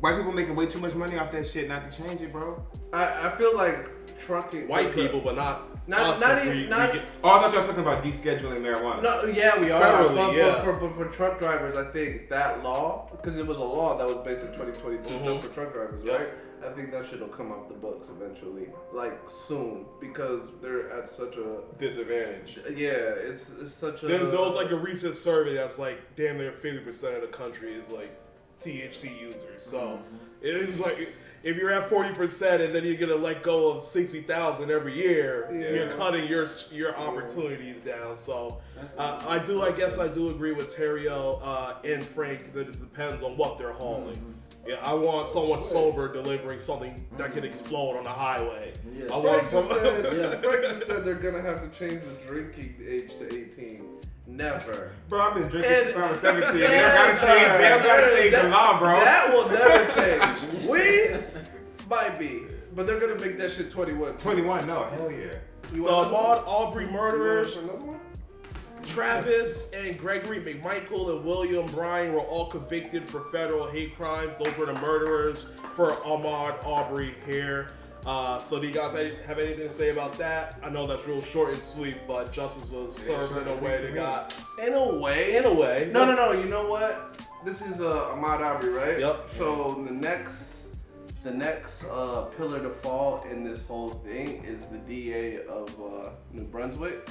White 0.00 0.16
people 0.16 0.32
making 0.32 0.56
way 0.56 0.66
too 0.66 0.80
much 0.80 0.94
money 0.94 1.16
off 1.16 1.30
that 1.30 1.46
shit 1.46 1.68
not 1.68 1.90
to 1.90 2.02
change 2.02 2.20
it, 2.20 2.32
bro. 2.32 2.60
I, 2.92 3.28
I 3.28 3.36
feel 3.36 3.56
like 3.56 3.88
trucking 4.18 4.66
white 4.68 4.92
people, 4.94 5.20
but 5.20 5.36
not 5.36 5.71
Not- 5.86 6.00
us. 6.12 6.20
not 6.20 6.38
if 6.38 6.44
even- 6.46 6.56
we- 6.58 6.62
we 6.64 6.68
get- 6.68 7.02
Oh, 7.24 7.30
I 7.30 7.40
thought 7.40 7.50
y'all 7.52 7.58
was 7.60 7.66
talking 7.66 7.82
about 7.82 8.02
descheduling 8.04 8.60
marijuana. 8.60 9.02
No, 9.02 9.24
yeah, 9.24 9.58
we 9.60 9.70
are. 9.70 9.82
Federally, 9.82 10.14
but, 10.16 10.36
yeah. 10.36 10.52
but, 10.54 10.64
for, 10.64 10.72
but 10.74 10.94
for 10.94 11.04
truck 11.06 11.38
drivers, 11.38 11.76
I 11.76 11.90
think 11.90 12.28
that 12.30 12.62
law, 12.62 13.08
because 13.10 13.36
it 13.36 13.46
was 13.46 13.56
a 13.56 13.60
law 13.60 13.96
that 13.98 14.06
was 14.06 14.16
based 14.24 14.44
in 14.44 14.52
2022 14.52 15.10
Mhm. 15.10 15.24
just 15.24 15.42
for 15.42 15.52
truck 15.52 15.72
drivers, 15.72 16.02
Yep. 16.04 16.18
right? 16.18 16.28
I 16.64 16.72
think 16.76 16.92
that 16.92 17.04
shit 17.10 17.18
will 17.20 17.26
come 17.26 17.50
off 17.50 17.66
the 17.66 17.74
books 17.74 18.08
eventually, 18.08 18.68
like 18.92 19.18
soon, 19.26 19.84
because 20.00 20.42
they're 20.60 20.88
at 20.96 21.08
such 21.08 21.36
a 21.36 21.62
disadvantage. 21.76 22.60
yeah, 22.76 22.90
it's, 22.90 23.50
it's 23.60 23.74
such 23.74 24.04
a. 24.04 24.06
There's 24.06 24.30
there 24.30 24.38
was 24.40 24.54
like 24.54 24.70
a 24.70 24.76
recent 24.76 25.16
survey 25.16 25.54
that's 25.54 25.80
like 25.80 25.98
damn 26.14 26.38
near 26.38 26.52
fifty 26.52 26.78
percent 26.78 27.16
of 27.16 27.22
the 27.22 27.26
country 27.36 27.74
is 27.74 27.88
like 27.88 28.12
THC 28.60 29.10
users. 29.20 29.60
So 29.64 29.98
it 30.40 30.54
is 30.54 30.78
like 30.78 31.12
if 31.42 31.56
you're 31.56 31.70
at 31.72 31.88
forty 31.88 32.14
percent 32.14 32.62
and 32.62 32.74
then 32.74 32.84
you're 32.84 32.96
gonna 32.96 33.14
let 33.16 33.42
go 33.42 33.72
of 33.72 33.82
sixty 33.82 34.20
thousand 34.20 34.70
every 34.70 34.94
year, 34.94 35.48
you're 35.52 35.90
cutting 35.96 36.26
your 36.28 36.46
your 36.70 36.96
opportunities 36.96 37.80
down. 37.80 38.16
So 38.16 38.60
uh, 38.98 39.22
I 39.26 39.38
do, 39.38 39.62
I 39.62 39.72
guess 39.72 39.98
I 39.98 40.08
do 40.08 40.30
agree 40.30 40.52
with 40.52 40.74
Terrio 40.74 41.38
uh, 41.42 41.74
and 41.84 42.04
Frank 42.04 42.52
that 42.52 42.68
it 42.68 42.80
depends 42.80 43.22
on 43.22 43.36
what 43.36 43.58
they're 43.58 43.72
hauling. 43.72 44.34
Yeah, 44.66 44.76
I 44.80 44.94
want 44.94 45.26
someone 45.26 45.60
sober 45.60 46.12
delivering 46.12 46.60
something 46.60 47.04
that 47.16 47.32
can 47.32 47.42
explode 47.44 47.96
on 47.96 48.04
the 48.04 48.10
highway. 48.10 48.72
Yeah. 48.94 49.06
I 49.06 49.08
Frank 49.08 49.24
want 49.24 49.40
just, 49.42 49.50
some. 49.50 49.64
said, 49.64 50.04
Yeah. 50.16 50.30
Frank 50.36 50.82
said 50.84 51.04
they're 51.04 51.14
gonna 51.14 51.42
have 51.42 51.62
to 51.62 51.76
change 51.76 52.00
the 52.02 52.26
drinking 52.26 52.76
age 52.86 53.16
to 53.18 53.26
18. 53.26 53.84
Never. 54.36 54.92
Bro, 55.08 55.20
I've 55.20 55.34
been 55.34 55.48
drinking 55.48 55.70
And- 55.70 55.84
since 55.88 55.96
I 55.96 56.08
was 56.08 56.18
17. 56.20 56.54
They 56.54 56.60
don't 56.66 56.94
gotta 56.94 57.26
change, 57.26 57.52
they 57.58 57.68
don't 57.68 57.82
gotta 57.82 58.02
That- 58.02 58.14
change 58.16 58.34
the 58.34 58.48
law, 58.48 58.78
bro. 58.78 58.88
That 59.00 59.32
will 59.32 59.48
never 59.50 59.92
change. 60.56 60.68
We, 60.68 61.86
Might 61.90 62.18
be, 62.18 62.42
but 62.74 62.86
they're 62.86 62.98
gonna 62.98 63.16
make 63.20 63.38
that 63.38 63.52
shit 63.52 63.70
21. 63.70 64.16
21, 64.16 64.66
no, 64.66 64.84
hell 64.84 65.10
yeah. 65.10 65.34
You 65.74 65.84
The 65.84 65.90
want 65.92 66.08
another 66.10 66.46
Arbery 66.46 66.86
murderers, 66.86 67.56
another 67.56 67.84
one? 67.84 68.00
Travis 68.84 69.70
and 69.72 69.96
Gregory 69.98 70.40
McMichael 70.40 71.14
and 71.16 71.24
William 71.24 71.66
Bryan 71.66 72.12
were 72.14 72.20
all 72.20 72.46
convicted 72.50 73.04
for 73.04 73.20
federal 73.30 73.66
hate 73.66 73.94
crimes. 73.94 74.38
Those 74.38 74.56
were 74.58 74.66
the 74.66 74.74
murderers 74.80 75.52
for 75.74 75.92
Ahmaud 75.92 76.66
Arbery 76.66 77.14
here. 77.24 77.68
Uh, 78.04 78.38
so 78.38 78.60
do 78.60 78.66
you 78.66 78.72
guys 78.72 78.94
have 79.26 79.38
anything 79.38 79.68
to 79.68 79.70
say 79.70 79.90
about 79.90 80.14
that? 80.18 80.58
I 80.62 80.70
know 80.70 80.86
that's 80.86 81.06
real 81.06 81.22
short 81.22 81.54
and 81.54 81.62
sweet, 81.62 81.98
but 82.08 82.32
justice 82.32 82.68
was 82.70 83.08
Yeah, 83.08 83.16
served 83.16 83.36
in 83.36 83.46
a 83.46 83.62
way 83.64 83.80
that 83.82 83.94
got 83.94 84.34
In 84.64 84.72
a 84.74 84.94
way. 84.94 85.36
in 85.36 85.44
a 85.44 85.54
way. 85.54 85.88
No, 85.92 86.04
no, 86.04 86.14
no. 86.14 86.32
You 86.32 86.46
know 86.48 86.68
what? 86.68 87.24
This 87.44 87.60
is 87.62 87.80
uh, 87.80 88.12
Ahmaud 88.14 88.40
Arbery, 88.40 88.72
right? 88.72 88.98
Yep. 88.98 89.28
So 89.28 89.82
the 89.86 89.92
next, 89.92 90.66
the 91.22 91.30
next 91.30 91.84
uh, 91.84 92.22
pillar 92.36 92.60
to 92.60 92.70
fall 92.70 93.22
in 93.30 93.44
this 93.44 93.64
whole 93.66 93.90
thing 93.90 94.42
is 94.44 94.66
the 94.66 94.78
DA 94.78 95.44
of 95.46 95.68
uh, 95.80 96.10
New 96.32 96.44
Brunswick, 96.44 97.08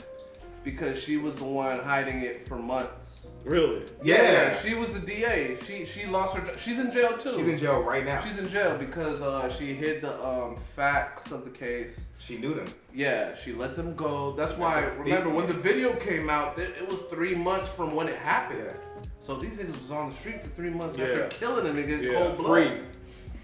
because 0.63 1.01
she 1.01 1.17
was 1.17 1.37
the 1.37 1.45
one 1.45 1.79
hiding 1.79 2.21
it 2.21 2.47
for 2.47 2.57
months. 2.57 3.27
Really? 3.43 3.83
Yeah. 4.03 4.55
she 4.59 4.75
was 4.75 4.93
the 4.93 5.03
DA. 5.05 5.57
She 5.63 5.85
she 5.85 6.05
lost 6.05 6.37
her. 6.37 6.57
She's 6.57 6.77
in 6.79 6.91
jail 6.91 7.17
too. 7.17 7.35
She's 7.37 7.47
in 7.47 7.57
jail 7.57 7.81
right 7.81 8.05
now. 8.05 8.21
She's 8.21 8.37
in 8.37 8.47
jail 8.47 8.77
because 8.77 9.19
uh, 9.21 9.49
she 9.49 9.73
hid 9.73 10.01
the 10.01 10.13
um, 10.27 10.55
facts 10.55 11.31
of 11.31 11.43
the 11.45 11.51
case. 11.51 12.05
she 12.19 12.37
knew 12.37 12.53
them. 12.53 12.67
Yeah, 12.93 13.33
she 13.35 13.51
let 13.53 13.75
them 13.75 13.95
go. 13.95 14.33
That's 14.33 14.53
why. 14.57 14.83
Remember 14.99 15.25
big- 15.29 15.35
when 15.35 15.47
the 15.47 15.53
video 15.53 15.93
came 15.95 16.29
out? 16.29 16.59
It, 16.59 16.71
it 16.79 16.87
was 16.87 17.01
three 17.03 17.33
months 17.33 17.71
from 17.73 17.95
when 17.95 18.07
it 18.07 18.17
happened. 18.17 18.65
Yeah. 18.67 18.73
So 19.21 19.35
these 19.35 19.57
niggas 19.59 19.79
was 19.79 19.91
on 19.91 20.09
the 20.09 20.15
street 20.15 20.41
for 20.41 20.49
three 20.49 20.69
months 20.69 20.97
Yeah. 20.97 21.05
after 21.05 21.27
killing 21.29 21.65
a 21.67 21.69
nigga 21.71 21.99
in 21.99 22.03
Yeah, 22.03 22.13
cold 22.13 22.37
blood. 22.37 22.67
free. 22.67 22.77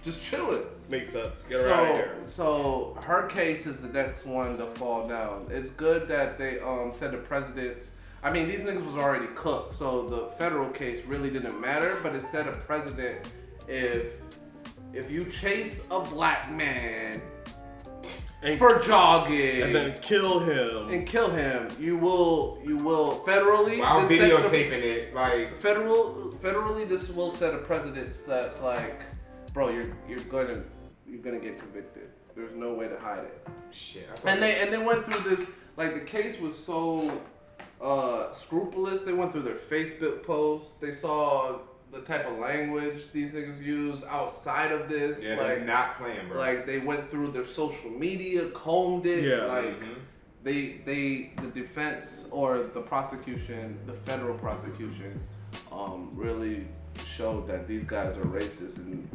Just 0.08 0.24
chilling. 0.24 0.64
Makes 0.89 1.10
sense. 1.10 1.43
Get 1.43 1.60
her 1.60 1.68
out 1.70 1.82
of 1.82 1.88
So, 1.89 1.93
here. 1.95 2.14
so 2.26 2.97
her 3.03 3.28
case 3.28 3.66
is 3.66 3.82
the 3.82 3.89
next 3.89 4.26
one 4.26 4.58
to 4.58 4.66
fall 4.68 5.05
down. 5.05 5.47
It's 5.49 5.70
good 5.70 6.08
that 6.08 6.38
they 6.38 6.62
um 6.62 6.93
said 6.93 7.12
the 7.12 7.18
president. 7.18 7.89
I 8.24 8.32
mean, 8.32 8.47
these 8.47 8.64
niggas 8.64 8.86
was 8.86 8.95
already 8.95 9.28
cooked, 9.36 9.74
so 9.74 10.08
the 10.08 10.30
federal 10.38 10.70
case 10.70 11.03
really 11.05 11.30
didn't 11.30 11.60
matter. 11.60 11.97
But 12.01 12.16
it 12.16 12.22
said 12.22 12.47
a 12.47 12.53
president 12.53 13.30
if 13.68 14.14
if 14.93 15.12
you 15.12 15.26
chase 15.26 15.86
a 15.91 15.99
black 15.99 16.49
man 16.53 17.22
And, 18.41 18.58
for 18.58 18.80
jogging 18.80 19.64
and 19.64 19.76
then 19.76 19.97
kill 20.01 20.39
him. 20.39 20.88
and 20.89 21.05
kill 21.05 21.30
him, 21.32 21.68
you 21.82 21.97
will 21.97 22.60
you 22.64 22.78
will 22.78 23.26
federally. 23.28 23.80
While 23.82 24.08
this 24.08 24.18
sets 24.18 24.32
a- 24.32 24.53
videotaping 24.53 24.84
it, 24.84 25.14
like, 25.14 25.53
federal 25.60 26.32
federally 26.39 26.88
this 26.88 27.10
will 27.10 27.30
set 27.32 27.53
a 27.53 27.58
precedent 27.58 28.14
that's 28.26 28.62
like, 28.62 29.01
bro, 29.58 29.70
you're 29.70 29.88
you're 30.08 30.20
gonna 30.36 30.62
you're 31.10 31.20
gonna 31.20 31.39
get 31.39 31.58
convicted. 31.58 32.10
There's 32.36 32.53
no 32.55 32.74
way 32.76 32.88
to 32.88 32.99
hide 32.99 33.24
it. 33.24 33.47
shit. 33.72 34.08
And 34.28 34.39
they 34.41 34.62
and 34.62 34.72
they 34.72 34.78
went 34.78 35.03
through 35.03 35.28
this 35.28 35.49
like 35.78 35.95
the 35.95 36.01
case 36.01 36.39
was 36.39 36.55
so 36.55 37.20
uh 37.82 38.32
scrupulous. 38.34 39.01
They 39.01 39.14
went 39.14 39.32
through 39.32 39.41
their 39.41 39.55
Facebook 39.55 40.22
posts. 40.22 40.74
They 40.76 40.91
saw 40.91 41.58
the 41.91 42.01
type 42.01 42.28
of 42.28 42.38
language 42.38 43.12
these 43.14 43.32
niggas 43.34 43.60
use 43.64 44.03
outside 44.03 44.72
of 44.72 44.88
this. 44.89 45.24
yeah, 45.24 45.36
they're 45.38 45.55
like 45.55 45.66
not 45.66 45.97
playing, 45.97 46.28
bro. 46.28 46.38
like 46.38 46.68
they 46.68 46.78
went 46.78 47.10
through 47.10 47.30
their 47.30 47.45
social 47.45 47.89
media, 47.89 48.45
combed 48.49 49.08
it. 49.08 49.24
Yeah. 49.24 49.45
Like 49.47 49.80
Mhm. 49.82 49.95
they 50.43 50.60
they 50.86 51.32
the 51.41 51.47
defense 51.47 52.28
or 52.30 52.60
the 52.78 52.82
prosecution, 52.82 53.80
the 53.88 53.93
federal 53.93 54.36
prosecution, 54.38 55.20
um, 55.72 56.12
really 56.14 56.68
showed 57.05 57.47
that 57.47 57.68
these 57.68 57.86
guys 57.86 58.16
are 58.18 58.30
racist 58.41 58.78
and 58.78 59.08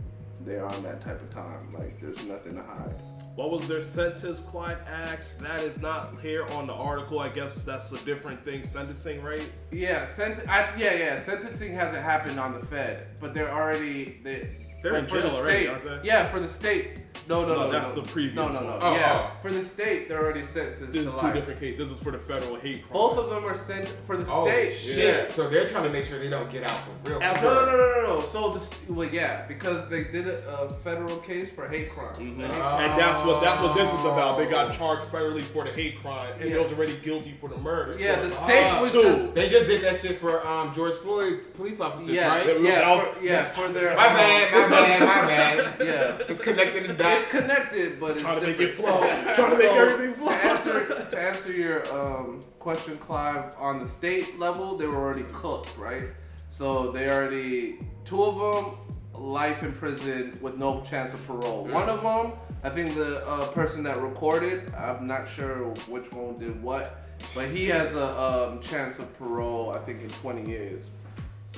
they're 0.45 0.67
on 0.67 0.83
that 0.83 1.01
type 1.01 1.21
of 1.21 1.31
time. 1.31 1.59
Like 1.73 2.01
there's 2.01 2.25
nothing 2.27 2.57
to 2.57 2.63
hide. 2.63 2.95
What 3.35 3.51
was 3.51 3.67
their 3.67 3.81
sentence? 3.83 4.41
Clive 4.41 4.79
asked. 4.87 5.41
That 5.41 5.63
is 5.65 5.81
not 5.81 6.21
here 6.21 6.45
on 6.49 6.67
the 6.67 6.75
article. 6.75 7.19
I 7.19 7.31
guess 7.31 7.65
that's 7.65 7.91
a 7.93 7.99
different 8.05 8.45
thing. 8.45 8.63
Sentencing, 8.63 9.23
right? 9.23 9.51
Yeah, 9.71 10.05
sent- 10.05 10.47
I, 10.49 10.71
yeah, 10.77 10.93
yeah. 10.95 11.19
Sentencing 11.21 11.73
hasn't 11.75 12.03
happened 12.03 12.39
on 12.39 12.53
the 12.59 12.65
Fed, 12.67 13.07
but 13.21 13.33
they're 13.35 13.51
already 13.51 14.21
they. 14.23 14.57
They're 14.83 14.97
in 14.97 15.07
for 15.07 15.17
the 15.21 15.29
jail 15.29 15.37
already, 15.37 15.59
state- 15.65 15.69
aren't 15.71 15.85
they? 16.03 16.09
Yeah, 16.09 16.29
for 16.29 16.41
the 16.41 16.49
state. 16.49 16.91
No, 17.29 17.43
no, 17.43 17.55
No, 17.55 17.55
no. 17.67 17.71
that's 17.71 17.95
no. 17.95 18.03
the 18.03 18.09
previous 18.09 18.37
one. 18.37 18.53
No, 18.55 18.61
no, 18.61 18.67
no. 18.67 18.73
one. 18.73 18.81
Oh, 18.83 18.93
yeah, 18.95 19.31
oh. 19.33 19.43
for 19.43 19.53
the 19.53 19.63
state, 19.65 20.09
they're 20.09 20.21
already 20.23 20.43
sentenced 20.45 20.81
This 20.81 20.93
to 20.93 20.99
is 21.07 21.13
two 21.13 21.19
life. 21.19 21.35
different 21.35 21.61
cases. 21.61 21.79
This 21.79 21.91
is 21.91 22.01
for 22.03 22.11
the 22.11 22.19
federal 22.19 22.57
hate 22.57 22.83
crime. 22.83 22.93
Both 22.93 23.19
of 23.19 23.31
them 23.31 23.45
are 23.45 23.57
sent 23.57 23.87
for 24.07 24.17
the 24.17 24.27
Oh, 24.31 24.45
state. 24.47 24.73
shit. 24.73 25.05
Yeah. 25.29 25.33
So 25.33 25.49
they're 25.49 25.67
trying 25.67 25.85
to 25.85 25.91
make 25.91 26.05
sure 26.05 26.19
they 26.19 26.29
don't 26.31 26.51
get 26.51 26.65
out 26.65 26.71
for 27.05 27.11
real. 27.11 27.21
No, 27.21 27.33
no, 27.35 27.43
no, 27.43 27.77
no, 27.77 27.77
no, 27.77 28.21
no. 28.21 28.23
So 28.27 28.55
this, 28.55 28.71
well, 28.89 29.09
yeah, 29.09 29.47
because 29.47 29.89
they 29.89 30.05
did 30.05 30.27
a, 30.27 30.49
a 30.51 30.75
federal 30.75 31.19
case 31.19 31.51
for 31.53 31.69
hate 31.69 31.91
crimes. 31.91 32.19
Mhm. 32.19 32.41
And 32.43 32.43
And 32.43 33.01
that's 33.01 33.21
what 33.25 33.41
that's 33.41 33.61
what 33.61 33.77
this 33.77 33.93
is 33.93 34.05
about. 34.05 34.37
They 34.39 34.47
got 34.47 34.73
charged 34.73 35.03
federally 35.03 35.43
for 35.43 35.65
the 35.65 35.71
hate 35.71 36.01
crime, 36.03 36.33
and 36.41 36.49
Yeah. 36.51 36.57
they 36.57 36.63
was 36.63 36.73
already 36.73 36.97
guilty 36.97 37.33
for 37.41 37.49
the 37.49 37.59
murder. 37.59 37.97
Yeah, 37.99 38.17
So 38.17 38.29
the 38.29 38.31
state 38.35 38.65
Ah, 38.73 38.81
was 38.83 38.91
two. 38.93 39.03
just 39.03 39.35
They 39.35 39.49
just 39.49 39.67
did 39.67 39.83
that 39.83 39.97
shit 39.97 40.19
for 40.19 40.45
um, 40.47 40.73
George 40.75 40.95
Floyd's 40.95 41.47
police 41.49 41.81
officers, 41.81 42.09
yeah, 42.11 42.29
right? 42.29 42.45
That 42.47 42.61
yeah, 42.61 42.99
for, 42.99 43.25
yeah, 43.25 43.45
for 43.45 43.69
their 43.69 43.95
My 43.95 44.07
bad, 44.09 44.53
my 44.53 44.69
bad, 44.69 45.01
my 45.01 45.27
bad. 45.29 45.75
Yeah, 45.81 46.27
It's 46.29 46.41
connected 46.41 46.87
to 47.03 47.21
it's 47.21 47.31
connected, 47.31 48.01
but 48.01 48.13
it's 48.13 48.23
trying 48.23 48.41
to 48.41 48.47
make 48.47 48.59
different. 48.59 48.81
it 48.81 48.83
flow. 48.83 49.01
So- 49.35 49.35
trying 49.35 49.51
to 49.53 49.59
make 49.59 49.69
so, 49.69 49.75
everything 49.75 50.15
flow. 50.15 50.33
To 50.33 50.45
answer, 50.45 51.11
to 51.11 51.21
answer 51.21 51.53
your 51.53 51.93
um, 51.93 52.41
question, 52.59 52.99
Clive, 52.99 53.55
on 53.59 53.79
the 53.81 53.87
state 53.87 54.39
level, 54.39 54.77
they 54.77 54.87
were 54.87 54.97
already 54.97 55.25
cooked, 55.33 55.77
right? 55.77 56.09
So 56.51 56.93
they 56.93 57.11
already 57.11 57.79
two 58.05 58.23
of 58.23 58.37
them 58.39 58.79
life 59.15 59.63
in 59.63 59.73
prison 59.73 60.39
with 60.41 60.59
no 60.59 60.83
chance 60.83 61.13
of 61.13 61.27
parole. 61.27 61.65
One 61.67 61.89
of 61.89 62.03
them, 62.03 62.33
I 62.63 62.71
think 62.71 62.95
the 62.95 63.27
uh, 63.27 63.49
person 63.49 63.83
that 63.85 64.01
recorded, 64.01 64.73
I'm 64.75 65.07
not 65.07 65.29
sure 65.29 65.69
which 65.89 66.13
one 66.13 66.37
did 66.39 66.63
what, 66.63 67.03
but 67.35 67.49
he 67.49 67.67
has 67.67 67.95
a 67.95 68.21
um, 68.21 68.61
chance 68.61 68.99
of 68.99 69.17
parole. 69.19 69.71
I 69.71 69.79
think 69.79 70.03
in 70.03 70.09
20 70.09 70.49
years. 70.49 70.91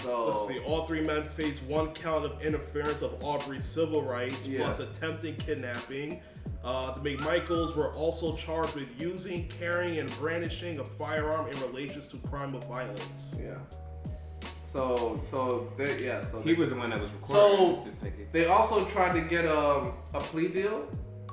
So 0.02 0.26
Let's 0.28 0.46
see. 0.46 0.58
All 0.60 0.82
three 0.84 1.00
men 1.00 1.22
face 1.22 1.62
one 1.62 1.88
count 1.94 2.24
of 2.24 2.40
interference 2.42 3.00
of 3.02 3.22
Arbery's 3.24 3.64
civil 3.64 4.02
rights 4.02 4.46
Yeah. 4.46 4.60
plus 4.60 4.80
attempting 4.80 5.34
kidnapping. 5.36 6.20
Uh, 6.62 6.92
the 6.98 7.00
McMichaels 7.16 7.76
were 7.76 7.92
also 7.92 8.34
charged 8.36 8.74
with 8.74 8.88
using, 9.00 9.48
carrying, 9.48 9.98
and 9.98 10.10
brandishing 10.18 10.80
a 10.80 10.84
firearm 10.84 11.46
in 11.48 11.60
relation 11.60 12.00
to 12.00 12.16
crime 12.28 12.54
of 12.54 12.66
violence. 12.66 13.38
Yeah. 13.42 13.54
So 14.64 15.18
so 15.22 15.72
they 15.76 16.04
yeah 16.04 16.24
so 16.24 16.40
He 16.40 16.52
they, 16.52 16.58
was 16.58 16.70
the 16.70 16.76
one 16.76 16.90
that 16.90 17.00
was 17.00 17.10
recording 17.12 17.56
So- 17.56 17.82
this 17.84 17.98
nigga. 18.00 18.32
they 18.32 18.46
also 18.46 18.84
tried 18.86 19.12
to 19.14 19.20
get 19.28 19.46
um, 19.46 19.92
a 20.14 20.20
plea 20.20 20.48
deal. 20.48 20.86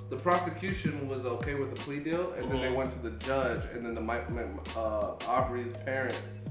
The 0.09 0.18
prosecution 0.18 1.07
was 1.07 1.26
okay 1.26 1.55
with 1.55 1.74
the 1.74 1.82
plea 1.82 1.99
deal, 1.99 2.34
and 2.34 2.51
then 2.51 2.59
they 2.62 2.68
Mhm. 2.68 2.76
went 2.76 2.91
to 2.91 2.99
the 3.09 3.18
judge, 3.26 3.64
and 3.74 3.84
then 3.86 3.93
the 3.93 4.01
Mi- 4.01 4.28
Mi- 4.30 4.59
uh, 4.76 5.14
Arbery's 5.28 5.72
parents 5.74 6.45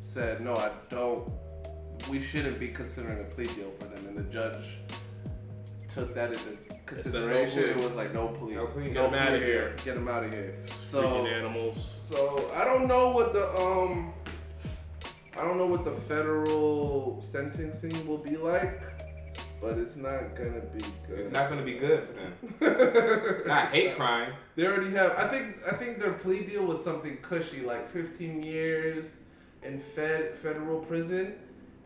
said, 0.00 0.40
"No, 0.40 0.54
I 0.56 0.70
don't. 0.88 1.30
We 2.10 2.20
shouldn't 2.20 2.58
be 2.58 2.68
considering 2.68 3.20
a 3.20 3.24
plea 3.24 3.46
deal 3.46 3.72
for 3.78 3.86
them." 3.86 4.06
And 4.06 4.16
the 4.16 4.22
judge 4.24 4.78
took 5.88 6.14
that 6.14 6.30
into 6.32 6.56
consideration. 6.86 7.62
plea. 7.62 7.70
It 7.70 7.76
was 7.88 7.94
like 7.94 8.12
no 8.14 8.28
plea, 8.28 8.54
No 8.54 8.66
plea. 8.66 8.90
Get 8.90 8.96
'em 9.04 9.14
outta 9.14 9.38
here. 9.38 9.74
get 9.84 9.94
them 9.94 10.08
out 10.08 10.24
of 10.24 10.32
here. 10.32 10.54
Freaking 10.58 10.62
So 10.90 11.26
animals. 11.26 12.06
so 12.10 12.50
I 12.54 12.64
don't 12.64 12.86
know 12.86 13.10
what 13.10 13.32
the 13.32 13.46
um 13.58 14.12
I 15.36 15.42
don't 15.42 15.56
know 15.58 15.66
what 15.66 15.84
the 15.84 15.92
federal 15.92 17.20
sentencing 17.22 18.06
will 18.06 18.18
be 18.18 18.36
like, 18.36 18.82
but 19.62 19.78
it's 19.78 19.96
not 19.96 20.34
gonna 20.34 20.60
be 20.60 20.84
good. 21.06 21.20
It's 21.20 21.32
not 21.32 21.48
gonna 21.50 21.62
be 21.62 21.74
good 21.74 22.04
for 22.04 22.12
them. 22.14 23.42
not 23.46 23.68
hate 23.68 23.96
crime. 23.96 24.32
They 24.56 24.66
already 24.66 24.90
have 24.92 25.12
I 25.12 25.26
think 25.28 25.56
I 25.70 25.72
think 25.74 25.98
their 26.00 26.12
plea 26.12 26.44
deal 26.44 26.64
was 26.64 26.82
something 26.82 27.16
cushy, 27.18 27.60
like 27.62 27.88
fifteen 27.88 28.42
years 28.42 29.16
in 29.62 29.78
fed 29.78 30.34
federal 30.34 30.80
prison. 30.80 31.34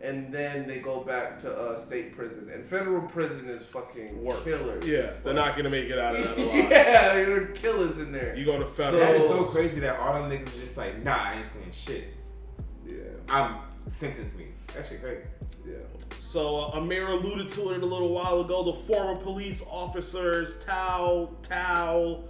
And 0.00 0.32
then 0.32 0.66
they 0.68 0.78
go 0.78 1.00
back 1.00 1.38
to 1.40 1.50
uh, 1.50 1.76
state 1.78 2.14
prison, 2.14 2.50
and 2.52 2.62
federal 2.62 3.00
prison 3.08 3.48
is 3.48 3.64
fucking 3.64 4.22
Worse. 4.22 4.42
killers. 4.44 4.86
Yeah, 4.86 4.98
It's 4.98 5.20
they're 5.20 5.32
like- 5.32 5.46
not 5.48 5.56
gonna 5.56 5.70
make 5.70 5.88
it 5.88 5.98
out 5.98 6.14
of 6.14 6.22
that 6.22 6.38
alive. 6.38 6.54
yeah, 6.70 7.14
they're 7.24 7.46
killers 7.46 7.96
in 7.98 8.12
there. 8.12 8.36
You 8.36 8.44
go 8.44 8.58
to 8.58 8.66
federal. 8.66 9.00
That 9.00 9.14
is 9.16 9.26
so 9.26 9.42
crazy 9.44 9.80
that 9.80 9.98
all 9.98 10.12
them 10.12 10.30
niggas 10.30 10.48
are 10.54 10.60
just 10.60 10.76
like, 10.76 11.02
nah, 11.02 11.16
I 11.16 11.36
ain't 11.38 11.46
saying 11.46 11.70
shit. 11.72 12.04
yeah, 12.86 12.94
I'm 13.28 13.56
sentence 13.88 14.36
me. 14.36 14.48
That 14.74 14.84
shit 14.84 15.00
crazy. 15.02 15.24
yeah. 15.66 15.76
So 16.18 16.70
uh, 16.74 16.78
Amir 16.78 17.08
alluded 17.08 17.48
to 17.50 17.70
it 17.70 17.82
a 17.82 17.86
little 17.86 18.12
while 18.12 18.40
ago. 18.42 18.64
The 18.64 18.72
former 18.74 19.18
police 19.18 19.64
officers 19.70 20.62
Thao, 20.64 21.30
Thao, 21.42 22.22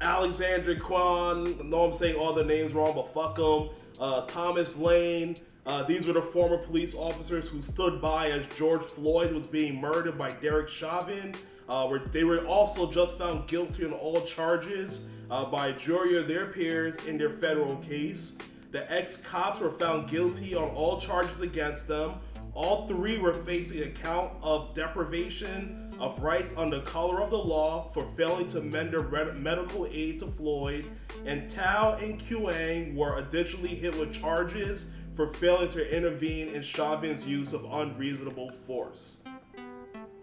Alexander 0.00 0.76
Kwan. 0.76 1.54
I 1.60 1.62
know 1.62 1.84
I'm 1.84 1.92
saying 1.92 2.16
all 2.16 2.32
their 2.34 2.44
names 2.44 2.74
wrong, 2.74 2.92
but 2.94 3.12
fuck 3.14 3.36
them. 3.36 3.70
Uh, 3.98 4.26
Thomas 4.26 4.76
Lane. 4.76 5.36
Uh, 5.66 5.82
these 5.82 6.06
were 6.06 6.12
the 6.12 6.22
former 6.22 6.58
police 6.58 6.94
officers 6.94 7.48
who 7.48 7.62
stood 7.62 8.00
by 8.00 8.30
as 8.30 8.46
George 8.48 8.82
Floyd 8.82 9.32
was 9.32 9.46
being 9.46 9.80
murdered 9.80 10.18
by 10.18 10.30
Derek 10.30 10.68
Chauvin. 10.68 11.34
Uh, 11.66 11.86
where 11.86 11.98
they 11.98 12.24
were 12.24 12.44
also 12.44 12.90
just 12.90 13.16
found 13.16 13.48
guilty 13.48 13.86
on 13.86 13.92
all 13.94 14.20
charges 14.20 15.06
uh, 15.30 15.46
by 15.46 15.68
a 15.68 15.72
jury 15.72 16.18
of 16.18 16.28
their 16.28 16.46
peers 16.46 17.02
in 17.06 17.16
their 17.16 17.30
federal 17.30 17.76
case. 17.76 18.38
The 18.70 18.90
ex 18.92 19.16
cops 19.16 19.60
were 19.60 19.70
found 19.70 20.10
guilty 20.10 20.54
on 20.54 20.68
all 20.70 21.00
charges 21.00 21.40
against 21.40 21.88
them. 21.88 22.16
All 22.52 22.86
three 22.86 23.16
were 23.16 23.32
facing 23.32 23.82
a 23.82 23.88
count 23.88 24.32
of 24.42 24.74
deprivation 24.74 25.94
of 25.98 26.20
rights 26.22 26.54
under 26.56 26.80
color 26.80 27.22
of 27.22 27.30
the 27.30 27.38
law 27.38 27.88
for 27.88 28.04
failing 28.04 28.48
to 28.48 28.60
render 28.60 29.00
re- 29.00 29.32
medical 29.32 29.86
aid 29.86 30.18
to 30.18 30.26
Floyd, 30.26 30.86
and 31.24 31.48
Thao 31.48 32.02
and 32.02 32.20
Kueng 32.20 32.94
were 32.94 33.18
additionally 33.18 33.74
hit 33.74 33.98
with 33.98 34.12
charges 34.12 34.86
for 35.14 35.28
failing 35.28 35.68
to 35.70 35.96
intervene 35.96 36.48
in 36.48 36.62
Chauvin's 36.62 37.26
use 37.26 37.52
of 37.52 37.64
unreasonable 37.70 38.50
force. 38.50 39.22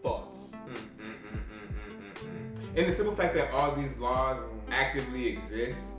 Thoughts? 0.04 0.56
Mm, 0.68 0.76
mm, 0.76 1.14
mm, 2.24 2.78
and 2.78 2.88
the 2.88 2.96
simple 2.96 3.16
fact 3.16 3.36
that 3.36 3.52
all 3.52 3.76
these 3.76 3.98
laws 3.98 4.44
actively 4.70 5.28
exist, 5.28 5.96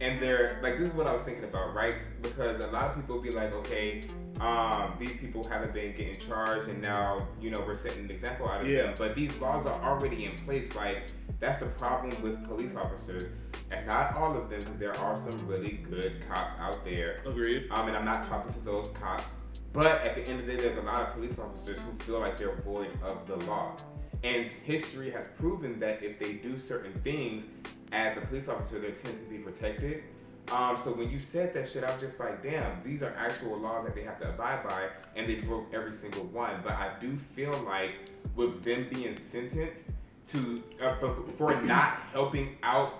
and 0.00 0.20
they're 0.20 0.58
like, 0.62 0.78
this 0.78 0.88
is 0.88 0.94
what 0.94 1.06
I 1.06 1.12
was 1.12 1.22
thinking 1.22 1.44
about, 1.44 1.74
right? 1.74 2.00
Because 2.22 2.60
a 2.60 2.66
lot 2.68 2.90
of 2.90 2.96
people 2.96 3.20
be 3.20 3.30
like, 3.30 3.52
okay, 3.52 4.04
um, 4.42 4.94
these 4.98 5.16
people 5.16 5.44
haven't 5.44 5.72
been 5.72 5.94
getting 5.94 6.18
charged, 6.18 6.68
and 6.68 6.82
now 6.82 7.28
you 7.40 7.48
know 7.50 7.60
we're 7.60 7.74
setting 7.76 8.04
an 8.04 8.10
example 8.10 8.48
out 8.48 8.62
of 8.62 8.68
Yeah. 8.68 8.82
them. 8.82 8.94
But 8.98 9.14
these 9.14 9.36
laws 9.38 9.66
are 9.66 9.80
already 9.82 10.24
in 10.24 10.32
place. 10.44 10.74
Like 10.74 11.04
that's 11.38 11.58
the 11.58 11.66
problem 11.66 12.20
with 12.22 12.44
police 12.46 12.74
officers, 12.74 13.28
and 13.70 13.86
not 13.86 14.16
all 14.16 14.36
of 14.36 14.50
them, 14.50 14.60
because 14.60 14.78
there 14.78 14.96
are 14.96 15.16
some 15.16 15.46
really 15.46 15.84
good 15.88 16.26
cops 16.28 16.54
out 16.58 16.84
there. 16.84 17.22
Agreed. 17.24 17.68
Um, 17.70 17.86
and 17.86 17.96
I'm 17.96 18.04
not 18.04 18.24
talking 18.24 18.50
to 18.52 18.60
those 18.60 18.90
cops. 18.90 19.40
But 19.72 20.02
at 20.02 20.16
the 20.16 20.28
end 20.28 20.40
of 20.40 20.46
the 20.46 20.52
day, 20.56 20.62
there's 20.62 20.76
a 20.76 20.82
lot 20.82 21.00
of 21.00 21.14
police 21.14 21.38
officers 21.38 21.78
who 21.80 21.92
feel 22.04 22.18
like 22.18 22.36
they're 22.36 22.56
void 22.56 22.90
of 23.02 23.26
the 23.26 23.36
law. 23.46 23.76
And 24.24 24.50
history 24.64 25.10
has 25.10 25.28
proven 25.28 25.80
that 25.80 26.02
if 26.02 26.18
they 26.18 26.34
do 26.34 26.58
certain 26.58 26.92
things 27.02 27.46
as 27.90 28.16
a 28.16 28.20
police 28.20 28.48
officer, 28.48 28.78
they 28.78 28.90
tend 28.90 29.16
to 29.16 29.24
be 29.24 29.38
protected. 29.38 30.02
Um, 30.50 30.76
so 30.76 30.90
when 30.90 31.10
you 31.10 31.18
said 31.18 31.54
that 31.54 31.68
shit, 31.68 31.84
I 31.84 31.92
was 31.92 32.00
just 32.00 32.18
like, 32.20 32.42
damn, 32.42 32.82
these 32.84 33.02
are 33.02 33.14
actual 33.16 33.56
laws 33.58 33.84
that 33.84 33.94
they 33.94 34.02
have 34.02 34.18
to 34.20 34.28
abide 34.28 34.62
by, 34.64 34.88
and 35.16 35.28
they 35.28 35.36
broke 35.36 35.72
every 35.72 35.92
single 35.92 36.24
one. 36.24 36.60
But 36.62 36.72
I 36.72 36.90
do 37.00 37.16
feel 37.16 37.52
like 37.66 37.94
with 38.34 38.62
them 38.62 38.88
being 38.92 39.14
sentenced 39.14 39.90
to 40.28 40.62
uh, 40.82 40.94
for 41.36 41.60
not 41.64 41.98
helping 42.12 42.56
out 42.62 42.94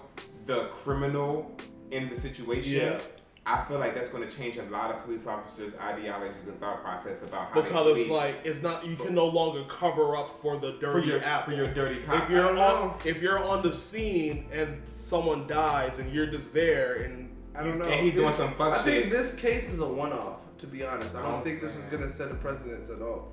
the 0.47 0.65
criminal 0.67 1.51
in 1.91 2.09
the 2.09 2.15
situation, 2.15 2.73
Yeah. 2.75 3.01
I 3.45 3.65
feel 3.65 3.81
like 3.81 3.97
that's 3.97 4.09
going 4.09 4.27
to 4.27 4.35
change 4.35 4.57
a 4.57 4.63
lot 4.65 4.93
of 4.93 5.03
police 5.05 5.27
officers' 5.27 5.77
ideologies 5.77 6.47
and 6.47 6.61
thought 6.61 6.81
process 6.85 7.25
about 7.27 7.49
how 7.49 7.55
they 7.61 7.63
Because 7.63 8.01
it's 8.03 8.09
like 8.11 8.37
it's 8.45 8.63
not 8.63 8.87
you 8.87 8.95
can 8.95 9.17
no 9.17 9.27
longer 9.27 9.65
cover 9.65 10.15
up 10.17 10.41
for 10.41 10.59
the 10.59 10.77
dirty 10.79 11.01
for 11.01 11.07
your 11.17 11.25
apple. 11.25 11.51
for 11.53 11.57
your 11.59 11.75
dirty 11.75 12.01
cop. 12.03 12.23
if 12.23 12.31
you're 12.31 12.41
I 12.41 12.47
don't 12.47 12.55
know. 12.55 12.63
on 12.63 12.95
if 13.05 13.21
you're 13.21 13.43
on 13.43 13.63
the 13.65 13.73
scene 13.73 14.47
and 14.53 14.81
someone 14.93 15.49
dies 15.49 15.99
and 15.99 16.13
you're 16.13 16.29
just 16.29 16.55
there 16.55 17.03
and 17.03 17.31
I 17.55 17.63
don't 17.63 17.79
know. 17.79 17.85
And 17.85 18.01
he's 18.05 18.15
doing 18.15 18.33
some 18.33 18.53
fuck 18.55 18.75
I 18.75 18.79
think 18.79 19.11
this 19.11 19.35
case 19.35 19.69
is 19.71 19.81
a 19.81 19.87
one-off. 19.87 20.41
To 20.59 20.67
be 20.67 20.85
honest, 20.85 21.15
I 21.17 21.23
don't 21.23 21.41
Oh, 21.41 21.45
think 21.45 21.61
this 21.61 21.75
is 21.77 21.85
gonna 21.87 22.09
set 22.09 22.31
a 22.31 22.35
precedence 22.35 22.89
at 22.89 23.01
all. 23.03 23.33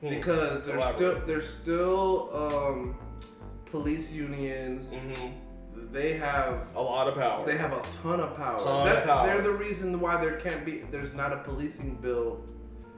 Hmm. 0.00 0.10
Because 0.10 0.62
there's 0.64 0.78
Elaborate. 0.80 0.94
still 0.96 1.26
there's 1.26 1.48
still 1.48 2.30
um, 2.32 2.96
police 3.66 4.12
unions. 4.12 4.92
Mhm. 4.94 5.32
They 5.92 6.14
have 6.14 6.66
a 6.76 6.82
lot 6.82 7.08
of 7.08 7.14
power. 7.16 7.44
they 7.46 7.56
have 7.56 7.72
a 7.72 7.82
ton 8.02 8.20
of 8.20 8.36
power. 8.36 8.58
Ton 8.58 8.96
of 8.96 9.04
power. 9.04 9.26
They're 9.26 9.40
the 9.42 9.52
reason 9.52 9.98
why 10.00 10.20
there 10.20 10.36
can't 10.36 10.64
be 10.64 10.78
there's 10.90 11.14
not 11.14 11.32
a 11.32 11.38
policing 11.38 11.96
bill. 11.96 12.42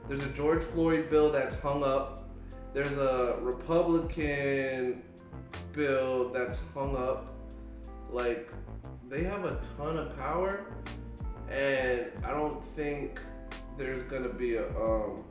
There's 0.07 0.23
a 0.25 0.29
George 0.29 0.61
Floyd 0.63 1.09
bill 1.09 1.31
that's 1.31 1.55
hung 1.55 1.83
up. 1.83 2.29
There's 2.73 2.91
a 2.97 3.37
Republican 3.41 5.01
bill 5.73 6.29
that's 6.29 6.59
hung 6.73 6.95
up. 6.95 7.33
Like 8.09 8.51
they 9.11 9.23
have 9.25 9.43
a 9.45 9.59
ton 9.77 9.97
of 9.97 10.15
power, 10.17 10.65
and 11.51 12.05
I 12.25 12.31
don't 12.31 12.63
think 12.65 13.19
there's 13.77 14.01
gonna 14.03 14.29
be 14.29 14.55
a 14.55 14.65
um 14.79 15.23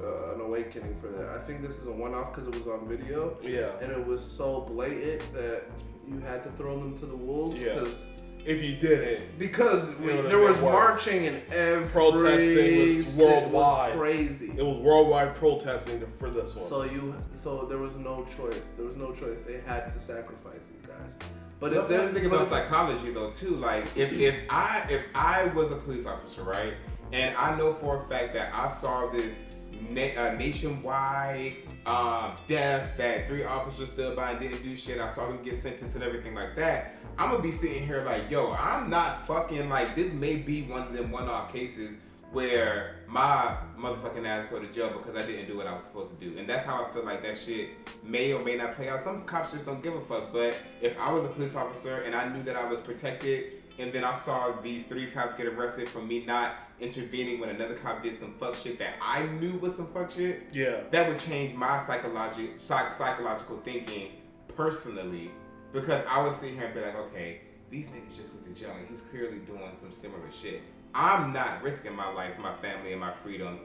uh, 0.00 0.34
an 0.34 0.40
awakening 0.40 0.94
for 0.96 1.08
that. 1.08 1.28
I 1.28 1.38
think 1.38 1.60
this 1.60 1.76
is 1.78 1.88
a 1.88 1.92
one-off 1.92 2.32
because 2.32 2.46
it 2.46 2.54
was 2.54 2.66
on 2.68 2.88
video 2.88 3.36
yeah. 3.42 3.72
and 3.82 3.92
it 3.92 4.06
was 4.06 4.24
so 4.24 4.60
blatant 4.62 5.30
that 5.34 5.64
you 6.06 6.20
had 6.20 6.42
to 6.44 6.50
throw 6.52 6.78
them 6.78 6.96
to 6.98 7.04
the 7.06 7.16
wolves 7.16 7.60
Yeah. 7.60 7.74
because 7.74 8.08
If 8.46 8.62
you 8.62 8.76
didn't, 8.76 9.38
because 9.38 9.94
we, 9.96 10.06
there 10.22 10.38
was 10.38 10.58
marching 10.62 11.26
and 11.26 11.42
every 11.52 11.86
Protesting 11.88 12.88
was 12.88 13.14
worldwide. 13.14 13.94
crazy. 13.98 14.52
it 14.56 14.64
was 14.64 14.78
worldwide 14.78 15.34
protesting 15.34 16.00
for 16.18 16.30
this 16.30 16.54
one. 16.54 16.64
So 16.64 16.84
you 16.84 17.14
so 17.34 17.66
there 17.66 17.78
was 17.78 17.94
no 17.96 18.24
choice. 18.36 18.72
There 18.76 18.86
was 18.86 18.96
no 18.96 19.12
choice. 19.12 19.42
They 19.42 19.60
had 19.66 19.92
to 19.92 20.00
sacrifice 20.00 20.70
you 20.72 20.88
guys. 20.88 21.14
But 21.60 21.72
if 21.72 21.88
there's 21.88 22.12
think 22.12 22.26
about 22.26 22.46
psychology 22.46 23.10
though 23.10 23.30
too. 23.30 23.56
Like 23.56 23.84
if, 23.96 24.12
if 24.12 24.36
I 24.48 24.86
if 24.88 25.02
I 25.14 25.46
was 25.46 25.72
a 25.72 25.76
police 25.76 26.06
officer, 26.06 26.42
right, 26.42 26.74
and 27.12 27.36
I 27.36 27.56
know 27.56 27.74
for 27.74 28.04
a 28.04 28.08
fact 28.08 28.34
that 28.34 28.54
I 28.54 28.68
saw 28.68 29.08
this 29.10 29.44
na- 29.90 30.14
uh, 30.16 30.34
nationwide 30.38 31.56
um, 31.86 32.32
death 32.46 32.96
that 32.96 33.26
three 33.26 33.44
officers 33.44 33.90
stood 33.90 34.14
by 34.14 34.32
and 34.32 34.40
didn't 34.40 34.62
do 34.62 34.76
shit. 34.76 35.00
I 35.00 35.08
saw 35.08 35.26
them 35.26 35.42
get 35.42 35.56
sentenced 35.56 35.94
and 35.94 36.04
everything 36.04 36.34
like 36.34 36.54
that. 36.56 36.94
I'm 37.18 37.30
gonna 37.30 37.42
be 37.42 37.50
sitting 37.50 37.84
here 37.84 38.04
like, 38.04 38.30
yo, 38.30 38.52
I'm 38.52 38.88
not 38.88 39.26
fucking 39.26 39.68
like 39.68 39.96
this. 39.96 40.14
May 40.14 40.36
be 40.36 40.62
one 40.62 40.82
of 40.82 40.92
them 40.92 41.10
one-off 41.10 41.52
cases 41.52 41.96
where 42.32 42.96
my 43.06 43.56
motherfucking 43.78 44.26
ass 44.26 44.46
go 44.50 44.58
to 44.58 44.66
jail 44.66 44.90
because 44.90 45.16
I 45.16 45.24
didn't 45.24 45.46
do 45.46 45.56
what 45.56 45.66
I 45.66 45.72
was 45.72 45.84
supposed 45.84 46.18
to 46.18 46.24
do. 46.24 46.38
And 46.38 46.48
that's 46.48 46.64
how 46.64 46.84
I 46.84 46.90
feel 46.90 47.04
like 47.04 47.22
that 47.22 47.36
shit 47.36 47.70
may 48.04 48.32
or 48.32 48.44
may 48.44 48.56
not 48.56 48.74
play 48.74 48.88
out. 48.88 49.00
Some 49.00 49.24
cops 49.24 49.52
just 49.52 49.64
don't 49.64 49.82
give 49.82 49.94
a 49.94 50.00
fuck. 50.02 50.32
But 50.32 50.60
if 50.82 50.98
I 50.98 51.12
was 51.12 51.24
a 51.24 51.28
police 51.28 51.56
officer 51.56 52.02
and 52.02 52.14
I 52.14 52.28
knew 52.28 52.42
that 52.42 52.56
I 52.56 52.66
was 52.66 52.80
protected, 52.80 53.52
and 53.78 53.92
then 53.92 54.04
I 54.04 54.12
saw 54.12 54.60
these 54.60 54.84
three 54.86 55.06
cops 55.06 55.34
get 55.34 55.46
arrested 55.46 55.88
for 55.88 56.00
me 56.00 56.24
not 56.26 56.56
intervening 56.80 57.40
when 57.40 57.48
another 57.48 57.74
cop 57.74 58.02
did 58.02 58.18
some 58.18 58.34
fuck 58.34 58.54
shit 58.54 58.78
that 58.78 58.94
I 59.00 59.24
knew 59.26 59.58
was 59.58 59.76
some 59.76 59.86
fuck 59.86 60.10
shit, 60.10 60.48
yeah. 60.52 60.80
that 60.90 61.08
would 61.08 61.18
change 61.18 61.54
my 61.54 61.76
psychological 61.78 62.56
psych- 62.56 62.94
psychological 62.94 63.58
thinking 63.58 64.12
personally 64.56 65.30
because 65.72 66.04
I 66.08 66.22
would 66.22 66.32
sit 66.32 66.54
here 66.54 66.64
and 66.64 66.74
be 66.74 66.80
like, 66.80 66.96
okay, 66.96 67.40
these 67.70 67.88
niggas 67.88 68.16
just 68.16 68.32
went 68.32 68.44
to 68.44 68.62
jail 68.62 68.74
and 68.78 68.88
he's 68.88 69.02
clearly 69.02 69.38
doing 69.38 69.70
some 69.72 69.92
similar 69.92 70.30
shit. 70.30 70.62
I'm 70.94 71.32
not 71.32 71.62
risking 71.62 71.94
my 71.94 72.12
life, 72.12 72.38
my 72.38 72.54
family, 72.54 72.92
and 72.92 73.00
my 73.00 73.12
freedom 73.12 73.60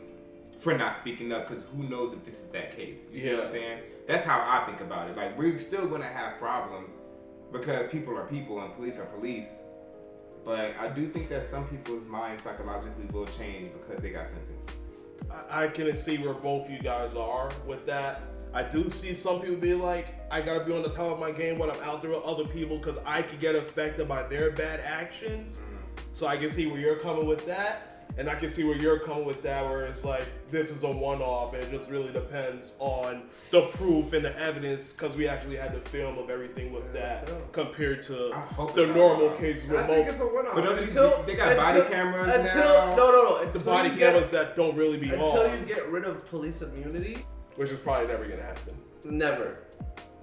for 0.59 0.73
not 0.73 0.95
speaking 0.95 1.31
up 1.31 1.47
because 1.47 1.65
who 1.65 1.83
knows 1.83 2.13
if 2.13 2.23
this 2.23 2.41
is 2.43 2.47
that 2.49 2.75
case. 2.75 3.07
You 3.11 3.19
see 3.19 3.33
what 3.33 3.43
I'm 3.43 3.49
saying? 3.49 3.79
That's 4.07 4.23
how 4.23 4.43
I 4.45 4.65
think 4.65 4.81
about 4.81 5.09
it. 5.09 5.17
Like 5.17 5.37
we're 5.37 5.59
still 5.59 5.87
gonna 5.87 6.05
have 6.05 6.37
problems 6.39 6.95
because 7.51 7.87
people 7.87 8.17
are 8.17 8.25
people 8.25 8.61
and 8.61 8.73
police 8.75 8.97
are 8.97 9.05
police. 9.05 9.51
But 10.45 10.73
I 10.79 10.89
do 10.89 11.07
think 11.07 11.29
that 11.29 11.43
some 11.43 11.67
people's 11.67 12.05
minds 12.05 12.43
psychologically 12.43 13.05
will 13.11 13.27
change 13.27 13.71
because 13.73 14.01
they 14.01 14.09
got 14.09 14.27
sentenced. 14.27 14.71
I, 15.31 15.65
I 15.65 15.67
can 15.67 15.95
see 15.95 16.17
where 16.17 16.33
both 16.33 16.69
you 16.69 16.79
guys 16.79 17.13
are 17.15 17.51
with 17.65 17.85
that. 17.85 18.21
I 18.53 18.63
do 18.63 18.89
see 18.89 19.13
some 19.13 19.41
people 19.41 19.55
be 19.55 19.73
like, 19.73 20.07
I 20.31 20.41
gotta 20.41 20.63
be 20.63 20.73
on 20.73 20.83
the 20.83 20.89
top 20.89 21.13
of 21.13 21.19
my 21.19 21.31
game 21.31 21.57
when 21.57 21.71
I'm 21.71 21.81
out 21.81 22.01
there 22.01 22.11
with 22.11 22.23
other 22.23 22.45
people 22.45 22.77
because 22.77 22.99
I 23.05 23.21
could 23.21 23.39
get 23.39 23.55
affected 23.55 24.07
by 24.07 24.23
their 24.23 24.51
bad 24.51 24.79
actions. 24.81 25.59
Mm-hmm. 25.59 25.82
So 26.13 26.27
I 26.27 26.37
can 26.37 26.49
see 26.49 26.67
where 26.67 26.79
you're 26.79 26.95
coming 26.97 27.25
with 27.25 27.45
that. 27.47 27.89
And 28.15 28.29
I 28.29 28.35
can 28.35 28.47
see 28.49 28.63
where 28.63 28.77
you're 28.77 28.99
coming 28.99 29.25
with 29.25 29.41
that, 29.41 29.65
where 29.65 29.87
it's 29.87 30.05
like, 30.05 30.25
this 30.51 30.69
is 30.69 30.83
a 30.83 30.91
one 30.91 31.19
off, 31.19 31.55
and 31.55 31.63
it 31.63 31.71
just 31.71 31.89
really 31.89 32.11
depends 32.13 32.75
on 32.77 33.23
the 33.49 33.61
proof 33.69 34.13
and 34.13 34.23
the 34.23 34.37
evidence 34.39 34.93
because 34.93 35.15
we 35.15 35.27
actually 35.27 35.55
had 35.55 35.73
the 35.73 35.79
film 35.79 36.19
of 36.19 36.29
everything 36.29 36.71
with 36.71 36.93
that 36.93 37.27
compared 37.53 38.03
to 38.03 38.13
the 38.75 38.85
normal 38.93 39.31
cases 39.37 39.67
I 39.67 39.73
where 39.73 39.83
think 39.85 39.97
most 40.05 40.09
it's 40.09 40.19
a 40.19 40.25
one-off. 40.27 40.53
But 40.53 40.63
don't 40.65 40.77
you- 40.79 40.83
until, 40.83 41.23
they 41.23 41.35
got 41.35 41.57
body 41.57 41.81
cameras 41.91 42.31
until, 42.31 42.55
now? 42.63 42.95
No, 42.95 43.11
no, 43.11 43.45
no. 43.45 43.51
the 43.51 43.59
body 43.59 43.89
you 43.89 43.95
get- 43.95 44.11
cameras 44.11 44.29
that 44.29 44.55
don't 44.55 44.77
really 44.77 44.99
be 44.99 45.09
Until 45.09 45.25
on, 45.49 45.59
you 45.59 45.65
get 45.65 45.87
rid 45.89 46.05
of 46.05 46.23
police 46.29 46.61
immunity, 46.61 47.25
which 47.55 47.71
is 47.71 47.79
probably 47.79 48.05
never 48.09 48.27
gonna 48.27 48.43
happen. 48.43 48.75
never. 49.05 49.57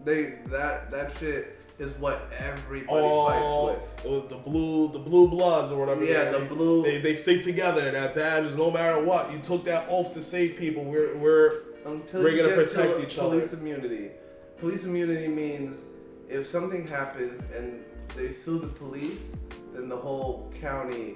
They 0.04 0.38
that 0.46 0.90
that 0.90 1.12
shit 1.18 1.59
is 1.80 1.92
what 1.98 2.30
everybody 2.38 2.84
Oh, 2.88 3.70
fights 3.72 4.04
with. 4.04 4.28
the 4.28 4.36
blue, 4.36 4.92
the 4.92 4.98
blue 4.98 5.28
bloods 5.28 5.72
or 5.72 5.78
whatever. 5.78 6.04
Yeah, 6.04 6.30
the 6.30 6.40
blue- 6.44 6.82
They, 6.82 6.98
they 7.00 7.14
stick 7.14 7.42
together. 7.42 7.90
That 7.90 8.44
is 8.44 8.56
no 8.56 8.70
matter 8.70 9.02
what. 9.02 9.32
You 9.32 9.38
took 9.38 9.64
that 9.64 9.86
oath 9.88 10.12
to 10.14 10.22
save 10.22 10.56
people. 10.56 10.84
We're 10.84 11.16
we're 11.16 11.62
Until 11.86 12.22
We're 12.22 12.36
gonna 12.36 12.54
protect 12.54 12.98
to 12.98 13.02
each 13.02 13.16
other. 13.18 13.30
police 13.30 13.52
immunity. 13.54 14.10
Police 14.58 14.84
immunity 14.84 15.28
means 15.28 15.80
if 16.28 16.46
something 16.46 16.86
happens 16.86 17.40
and 17.56 17.82
they 18.14 18.30
sue 18.30 18.58
the 18.58 18.66
police, 18.66 19.32
then 19.72 19.88
the 19.88 19.96
whole 19.96 20.52
county 20.60 21.14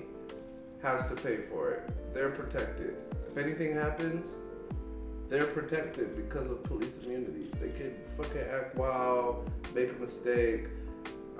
has 0.82 1.06
to 1.10 1.14
pay 1.16 1.36
for 1.50 1.72
it. 1.72 1.82
They're 2.14 2.30
protected. 2.30 2.94
If 3.30 3.36
anything 3.36 3.74
happens, 3.74 4.26
they're 5.28 5.46
protected 5.46 6.16
because 6.16 6.50
of 6.50 6.62
police 6.64 6.96
immunity. 7.04 7.50
They 7.60 7.70
could 7.70 7.96
fucking 8.16 8.44
act 8.50 8.74
wild, 8.76 9.50
make 9.74 9.90
a 9.90 9.94
mistake. 9.94 10.68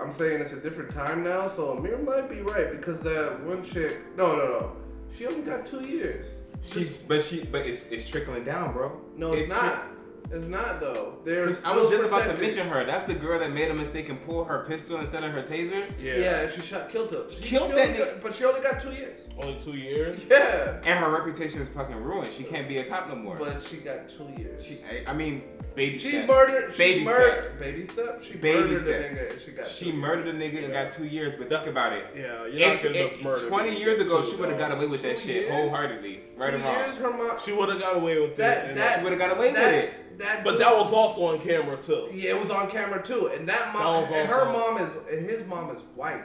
I'm 0.01 0.12
saying 0.12 0.41
it's 0.41 0.53
a 0.53 0.61
different 0.61 0.91
time 0.91 1.22
now, 1.22 1.47
so 1.47 1.76
Amir 1.76 1.99
might 1.99 2.28
be 2.28 2.41
right 2.41 2.72
because 2.72 3.03
that 3.03 3.41
one 3.43 3.62
chick. 3.62 3.99
No, 4.16 4.37
no, 4.37 4.45
no. 4.45 4.76
She 5.16 5.26
only 5.26 5.43
got 5.43 5.64
two 5.66 5.85
years. 5.85 6.26
She's 6.62 7.03
but 7.03 7.22
she 7.22 7.45
but 7.45 7.66
it's 7.66 7.91
it's 7.93 8.09
trickling 8.09 8.45
down, 8.45 8.72
bro. 8.72 9.01
No, 9.16 9.35
it's, 9.35 9.49
tri- 9.49 9.57
not. 9.57 9.87
It's 10.35 10.47
not 10.47 10.80
though. 10.80 11.18
There's. 11.24 11.62
I 11.64 11.74
was 11.76 11.87
still 11.87 11.99
just 12.03 12.09
about 12.11 12.28
to 12.30 12.37
mention 12.41 12.66
her. 12.68 12.85
That's 12.85 13.05
the 13.05 13.14
girl 13.14 13.39
that 13.39 13.53
made 13.53 13.70
a 13.70 13.74
mistake 13.74 14.09
and 14.09 14.20
pulled 14.24 14.49
her 14.49 14.64
pistol 14.66 14.99
instead 14.99 15.22
of 15.22 15.30
her 15.32 15.43
taser. 15.43 15.89
Yeah. 16.01 16.16
Yeah, 16.18 16.49
she 16.51 16.61
shot, 16.61 16.89
killed 16.91 17.12
him. 17.12 17.22
She 17.30 17.37
Killed 17.41 17.70
she 17.70 17.76
that 17.76 17.89
nigga. 17.91 17.99
got- 18.14 18.22
but 18.22 18.35
she 18.35 18.45
only 18.45 18.61
got 18.61 18.80
two 18.80 18.91
years. 18.93 19.20
Only 19.39 19.59
two 19.61 19.72
years. 19.72 20.24
Yeah, 20.30 20.78
And 20.85 20.99
her 20.99 21.11
reputation 21.11 21.61
is 21.61 21.68
fucking 21.68 21.97
ruined. 21.97 22.32
She 22.32 22.45
can't 22.45 22.68
be 22.68 22.78
a 22.78 22.85
cop 22.85 23.09
no 23.09 23.16
more. 23.16 23.37
but 23.37 23.62
she 23.64 23.78
got 23.78 24.09
two 24.09 24.28
years. 24.39 24.64
she, 24.64 24.78
I, 24.89 25.11
I 25.11 25.12
mean, 25.14 25.43
baby 25.74 25.99
She 25.99 26.11
steps. 26.11 26.28
murdered. 26.28 26.72
She 26.72 26.78
Baby 26.78 27.05
murdered. 27.05 27.47
steps. 27.47 27.57
Baby 27.61 27.85
step. 27.85 28.22
She 28.22 28.37
Baby 28.37 28.59
murdered 28.61 28.78
steps. 28.80 29.09
the 29.09 29.14
nigga 29.14 29.30
and 29.32 29.41
she 29.41 29.51
got. 29.53 29.66
She 29.66 29.85
two 29.91 29.97
murdered 29.97 30.26
a 30.28 30.39
years. 30.39 30.53
nigga 30.53 30.64
and 30.64 30.72
got 30.72 30.91
two 30.93 31.05
years. 31.07 31.35
But 31.35 31.49
think 31.49 31.66
about 31.66 31.93
it. 31.95 32.07
Yeah, 32.16 32.47
you're 32.47 32.61
not 32.61 32.72
And- 32.74 32.80
getting 32.82 32.97
and 33.03 33.11
us 33.11 33.22
murdered. 33.22 33.49
20 33.49 33.76
years 33.78 33.99
ago, 34.01 34.22
she 34.22 34.37
would 34.37 34.49
have 34.51 34.59
got 34.59 34.72
away 34.72 34.87
with 34.87 35.03
that 35.03 35.16
Two 35.16 35.32
shit 35.32 35.51
wholeheartedly. 35.51 36.20
Right 36.37 36.51
two 36.51 36.57
or 36.57 36.61
wrong. 36.61 36.78
years. 36.85 36.97
Her 36.97 37.11
mom. 37.12 37.39
She 37.45 37.53
would 37.53 37.68
have 37.70 37.80
got 37.80 37.97
away 37.97 38.20
with 38.20 38.37
That 38.37 38.70
it. 38.70 38.74
that 38.76 38.99
She 38.99 39.05
would've 39.05 39.18
got 39.18 39.37
away 39.37 39.51
with 39.53 39.59
it. 39.61 39.95
That 40.19 40.45
but 40.45 40.59
that 40.59 40.75
was 40.77 40.93
also 40.93 41.25
on 41.27 41.41
camera 41.41 41.77
too. 41.77 42.09
Yeah, 42.12 42.31
it 42.31 42.41
was 42.41 42.51
on 42.51 42.71
camera 42.71 43.03
too, 43.03 43.31
and 43.35 43.49
that 43.49 43.59
That 43.59 43.75
mom 43.75 44.03
was 44.03 44.11
and 44.11 44.29
her 44.29 44.45
mom 44.53 44.79
is 44.79 44.91
and 45.11 45.25
his 45.27 45.45
mom 45.47 45.71
is 45.75 45.81
white. 45.95 46.23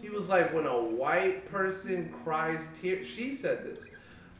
He 0.00 0.08
was 0.08 0.28
like, 0.30 0.54
when 0.54 0.66
a 0.66 0.82
white 0.82 1.44
person 1.46 2.10
cries 2.24 2.68
tears. 2.80 3.06
She 3.06 3.34
said 3.34 3.64
this. 3.64 3.84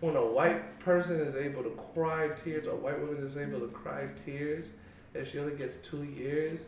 When 0.01 0.17
a 0.17 0.25
white 0.25 0.81
person 0.81 1.21
is 1.21 1.35
able 1.35 1.63
to 1.63 1.71
cry 1.71 2.29
tears, 2.29 2.67
a 2.67 2.75
white 2.75 2.99
woman 2.99 3.19
is 3.19 3.37
able 3.37 3.61
to 3.61 3.67
cry 3.69 4.09
tears, 4.25 4.71
and 5.15 5.27
she 5.27 5.39
only 5.39 5.55
gets 5.57 5.77
two 5.77 6.05
years. 6.05 6.65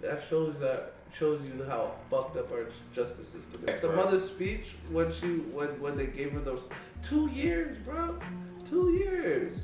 That 0.00 0.22
shows 0.28 0.60
that 0.60 0.92
shows 1.12 1.42
you 1.42 1.64
how 1.64 1.92
fucked 2.10 2.36
up 2.36 2.52
our 2.52 2.66
justice 2.94 3.28
system 3.28 3.68
is. 3.68 3.80
The 3.80 3.92
mother's 3.92 4.28
speech 4.30 4.76
when 4.92 5.12
she 5.12 5.26
when 5.26 5.80
when 5.80 5.96
they 5.96 6.06
gave 6.06 6.30
her 6.32 6.40
those 6.40 6.68
two 7.02 7.26
years, 7.28 7.76
bro, 7.78 8.16
two 8.64 8.90
years. 8.92 9.62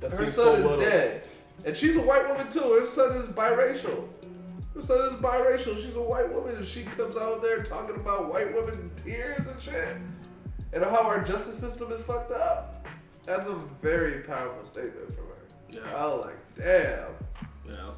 That 0.00 0.10
Her 0.10 0.16
seems 0.16 0.34
son 0.34 0.44
so 0.46 0.54
is 0.54 0.60
little. 0.64 0.80
dead. 0.80 1.22
And 1.64 1.76
she's 1.76 1.96
a 1.96 2.00
white 2.02 2.28
woman 2.28 2.50
too. 2.50 2.60
Her 2.60 2.86
son 2.86 3.12
is 3.16 3.28
biracial. 3.28 4.08
Her 4.74 4.82
son 4.82 5.14
is 5.14 5.20
biracial. 5.20 5.76
She's 5.76 5.94
a 5.96 6.02
white 6.02 6.32
woman 6.32 6.56
and 6.56 6.64
she 6.64 6.82
comes 6.84 7.16
out 7.16 7.42
there 7.42 7.62
talking 7.62 7.96
about 7.96 8.32
white 8.32 8.54
women 8.54 8.90
tears 8.96 9.46
and 9.46 9.60
shit. 9.60 9.96
And 10.72 10.82
how 10.82 11.06
our 11.06 11.22
justice 11.22 11.58
system 11.58 11.92
is 11.92 12.00
fucked 12.02 12.32
up. 12.32 12.86
That's 13.26 13.46
a 13.46 13.54
very 13.80 14.22
powerful 14.22 14.64
statement 14.64 15.06
from 15.14 15.26
her. 15.26 15.32
Yeah. 15.70 15.96
I 15.96 16.06
was 16.06 16.24
like, 16.24 16.54
damn. 16.56 17.08
Yeah. 17.68 17.90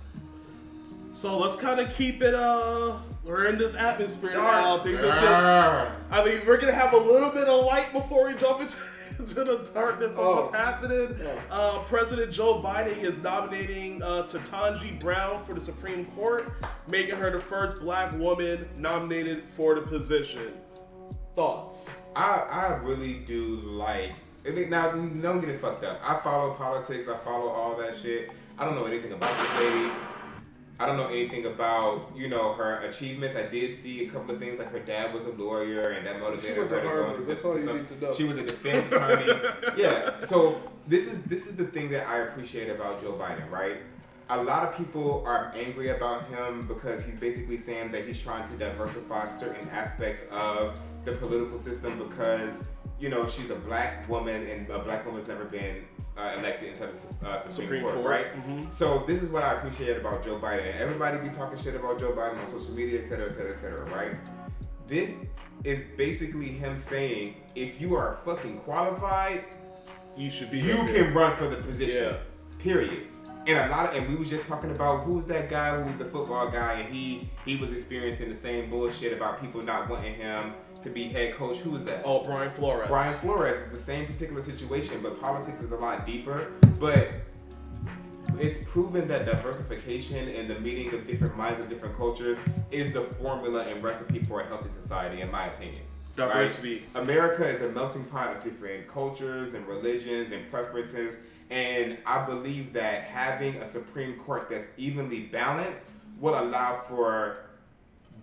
So 1.10 1.38
let's 1.38 1.54
kind 1.54 1.78
of 1.78 1.94
keep 1.94 2.22
it. 2.22 2.34
Uh, 2.34 2.98
we're 3.22 3.46
in 3.46 3.56
this 3.56 3.76
atmosphere 3.76 4.32
Dark. 4.32 4.44
now. 4.44 4.82
Things 4.82 5.02
are. 5.02 5.96
I 6.10 6.24
mean, 6.24 6.40
we're 6.44 6.58
gonna 6.58 6.72
have 6.72 6.92
a 6.92 6.98
little 6.98 7.30
bit 7.30 7.46
of 7.46 7.64
light 7.64 7.92
before 7.92 8.26
we 8.26 8.34
jump 8.34 8.60
into, 8.60 8.76
into 9.18 9.44
the 9.44 9.68
darkness 9.74 10.12
of 10.12 10.18
Oh. 10.18 10.36
what's 10.36 10.56
happening. 10.56 11.14
Yeah. 11.22 11.40
Uh, 11.50 11.78
President 11.84 12.32
Joe 12.32 12.60
Biden 12.62 12.96
is 12.98 13.22
nominating 13.22 14.02
uh, 14.02 14.26
Tatanji 14.28 14.98
Brown 15.00 15.42
for 15.42 15.54
the 15.54 15.60
Supreme 15.60 16.06
Court, 16.06 16.52
making 16.88 17.16
her 17.16 17.30
the 17.30 17.40
first 17.40 17.80
black 17.80 18.12
woman 18.18 18.68
nominated 18.76 19.44
for 19.48 19.74
the 19.74 19.82
position. 19.82 20.52
Thoughts? 21.36 22.00
I 22.14 22.30
I 22.50 22.66
really 22.82 23.20
do 23.26 23.56
like. 23.64 24.12
I 24.46 24.50
mean, 24.50 24.70
now 24.70 24.90
don't 24.92 25.40
get 25.40 25.48
it 25.50 25.60
fucked 25.60 25.84
up. 25.84 26.00
I 26.04 26.20
follow 26.20 26.54
politics. 26.54 27.08
I 27.08 27.16
follow 27.18 27.48
all 27.48 27.74
that 27.76 27.94
shit. 27.96 28.30
I 28.58 28.64
don't 28.64 28.74
know 28.76 28.84
anything 28.84 29.12
about 29.12 29.36
this 29.38 29.58
lady. 29.58 29.90
I 30.78 30.86
don't 30.86 30.96
know 30.96 31.06
anything 31.06 31.46
about 31.46 32.10
you 32.16 32.28
know 32.28 32.52
her 32.54 32.80
achievements. 32.80 33.36
I 33.36 33.46
did 33.46 33.70
see 33.78 34.06
a 34.06 34.10
couple 34.10 34.34
of 34.34 34.40
things 34.40 34.58
like 34.58 34.72
her 34.72 34.80
dad 34.80 35.14
was 35.14 35.26
a 35.26 35.32
lawyer 35.32 35.90
and 35.90 36.04
that 36.06 36.18
motivated 36.18 36.56
her 36.56 36.64
to 36.68 36.80
go 36.80 37.08
into 37.08 37.20
That's 37.20 37.42
justice 37.42 37.44
all 37.44 37.58
you 37.58 37.80
need 37.80 37.88
to 37.88 38.00
know. 38.00 38.12
She 38.12 38.24
was 38.24 38.38
a 38.38 38.42
defense 38.42 38.86
attorney. 38.90 39.40
yeah. 39.76 40.20
So 40.22 40.60
this 40.88 41.10
is 41.10 41.22
this 41.24 41.46
is 41.46 41.54
the 41.54 41.66
thing 41.66 41.90
that 41.90 42.08
I 42.08 42.20
appreciate 42.20 42.70
about 42.70 43.00
Joe 43.00 43.12
Biden, 43.12 43.48
right? 43.50 43.78
A 44.30 44.42
lot 44.42 44.66
of 44.66 44.76
people 44.76 45.22
are 45.26 45.52
angry 45.54 45.90
about 45.90 46.26
him 46.28 46.66
because 46.66 47.04
he's 47.04 47.20
basically 47.20 47.58
saying 47.58 47.92
that 47.92 48.06
he's 48.06 48.20
trying 48.20 48.44
to 48.44 48.54
diversify 48.54 49.26
certain 49.26 49.68
aspects 49.68 50.26
of 50.32 50.74
the 51.04 51.12
political 51.12 51.58
system 51.58 51.98
because 51.98 52.66
you 52.98 53.10
know 53.10 53.26
she's 53.26 53.50
a 53.50 53.56
black 53.56 54.08
woman 54.08 54.46
and 54.48 54.68
a 54.70 54.78
black 54.78 55.06
woman's 55.06 55.28
never 55.28 55.44
been 55.44 55.84
uh, 56.16 56.36
elected 56.38 56.68
into 56.68 56.80
the 56.80 57.26
uh, 57.28 57.36
Supreme, 57.38 57.52
Supreme 57.52 57.82
Court, 57.82 57.94
Court, 57.94 58.06
right? 58.06 58.26
mhm. 58.46 58.72
So 58.72 59.04
this 59.06 59.22
is 59.22 59.30
what 59.30 59.42
I 59.42 59.54
appreciate 59.54 59.96
about 59.96 60.22
Joe 60.24 60.38
Biden. 60.38 60.74
Everybody 60.78 61.18
be 61.18 61.34
talking 61.34 61.58
shit 61.58 61.74
about 61.74 61.98
Joe 61.98 62.12
Biden 62.12 62.38
on 62.40 62.46
social 62.46 62.72
media, 62.74 62.98
et 62.98 63.02
cetera, 63.02 63.26
et 63.26 63.30
cetera, 63.32 63.50
et 63.50 63.56
cetera, 63.56 63.84
right? 63.90 64.12
This 64.86 65.20
is 65.64 65.84
basically 65.96 66.48
him 66.48 66.76
saying, 66.76 67.34
if 67.54 67.80
you 67.80 67.94
are 67.96 68.18
fucking 68.24 68.58
qualified, 68.60 69.44
You 70.16 70.30
should 70.30 70.50
be. 70.50 70.58
you 70.60 70.74
can 70.76 71.12
run 71.14 71.34
for 71.36 71.48
the 71.48 71.56
position. 71.56 72.04
Yeah. 72.12 72.16
Period. 72.58 73.08
And 73.46 73.58
a 73.58 73.68
lot 73.74 73.90
of, 73.90 73.94
and 73.96 74.08
we 74.08 74.14
was 74.14 74.30
just 74.30 74.46
talking 74.46 74.70
about 74.70 75.04
who's 75.04 75.26
that 75.26 75.50
guy 75.50 75.76
who 75.78 75.84
was 75.84 75.96
the 75.96 76.06
football 76.06 76.48
guy, 76.48 76.74
and 76.80 76.94
he 76.94 77.28
he 77.44 77.56
was 77.56 77.72
experiencing 77.72 78.30
the 78.30 78.34
same 78.34 78.70
bullshit 78.70 79.12
about 79.12 79.38
people 79.40 79.62
not 79.62 79.88
wanting 79.90 80.14
him 80.14 80.54
to 80.84 80.90
be 80.90 81.04
head 81.04 81.34
coach. 81.34 81.58
Who's 81.58 81.82
that? 81.84 82.02
Oh, 82.04 82.22
Brian 82.24 82.50
Flores. 82.50 82.88
Brian 82.88 83.14
Flores 83.14 83.56
is 83.60 83.72
the 83.72 83.78
same 83.78 84.06
particular 84.06 84.42
situation, 84.42 85.00
but 85.02 85.20
politics 85.20 85.60
is 85.60 85.72
a 85.72 85.76
lot 85.76 86.06
deeper. 86.06 86.52
But 86.78 87.10
it's 88.38 88.62
proven 88.64 89.08
that 89.08 89.26
diversification 89.26 90.28
and 90.28 90.48
the 90.48 90.58
meeting 90.60 90.92
of 90.94 91.06
different 91.06 91.36
minds 91.36 91.60
of 91.60 91.68
different 91.68 91.96
cultures 91.96 92.38
is 92.70 92.92
the 92.92 93.02
formula 93.02 93.64
and 93.64 93.82
recipe 93.82 94.20
for 94.20 94.40
a 94.40 94.46
healthy 94.46 94.70
society, 94.70 95.20
in 95.20 95.30
my 95.30 95.46
opinion. 95.46 95.82
right? 96.16 96.28
Diversity. 96.28 96.84
America 96.94 97.46
is 97.46 97.62
a 97.62 97.70
melting 97.70 98.04
pot 98.04 98.36
of 98.36 98.44
different 98.44 98.86
cultures 98.88 99.54
and 99.54 99.66
religions 99.66 100.32
and 100.32 100.48
preferences, 100.50 101.18
and 101.50 101.98
I 102.06 102.26
believe 102.26 102.72
that 102.72 103.02
having 103.02 103.56
a 103.56 103.66
Supreme 103.66 104.14
Court 104.14 104.48
that's 104.50 104.68
evenly 104.76 105.20
balanced 105.20 105.86
will 106.20 106.38
allow 106.38 106.82
for 106.88 107.38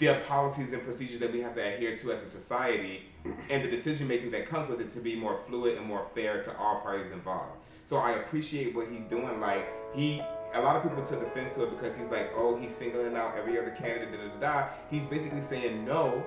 the 0.01 0.19
policies 0.27 0.73
and 0.73 0.83
procedures 0.83 1.19
that 1.19 1.31
we 1.31 1.41
have 1.41 1.53
to 1.53 1.61
adhere 1.61 1.95
to 1.95 2.11
as 2.11 2.23
a 2.23 2.25
society 2.25 3.03
and 3.51 3.63
the 3.63 3.69
decision 3.69 4.07
making 4.07 4.31
that 4.31 4.47
comes 4.47 4.67
with 4.67 4.81
it 4.81 4.89
to 4.89 4.99
be 4.99 5.15
more 5.15 5.37
fluid 5.47 5.77
and 5.77 5.85
more 5.85 6.07
fair 6.15 6.41
to 6.41 6.57
all 6.57 6.79
parties 6.79 7.11
involved. 7.11 7.55
So 7.85 7.97
I 7.97 8.13
appreciate 8.13 8.75
what 8.75 8.87
he's 8.87 9.03
doing. 9.03 9.39
Like 9.39 9.67
he, 9.93 10.19
a 10.55 10.61
lot 10.61 10.75
of 10.75 10.81
people 10.81 11.03
took 11.05 11.21
offense 11.21 11.51
to 11.51 11.65
it 11.65 11.69
because 11.69 11.95
he's 11.95 12.09
like, 12.09 12.31
oh, 12.35 12.55
he's 12.55 12.75
singling 12.75 13.15
out 13.15 13.37
every 13.37 13.59
other 13.59 13.69
candidate. 13.69 14.11
Da 14.11 14.17
da 14.17 14.27
da. 14.27 14.61
da. 14.61 14.67
He's 14.89 15.05
basically 15.05 15.41
saying 15.41 15.85
no. 15.85 16.23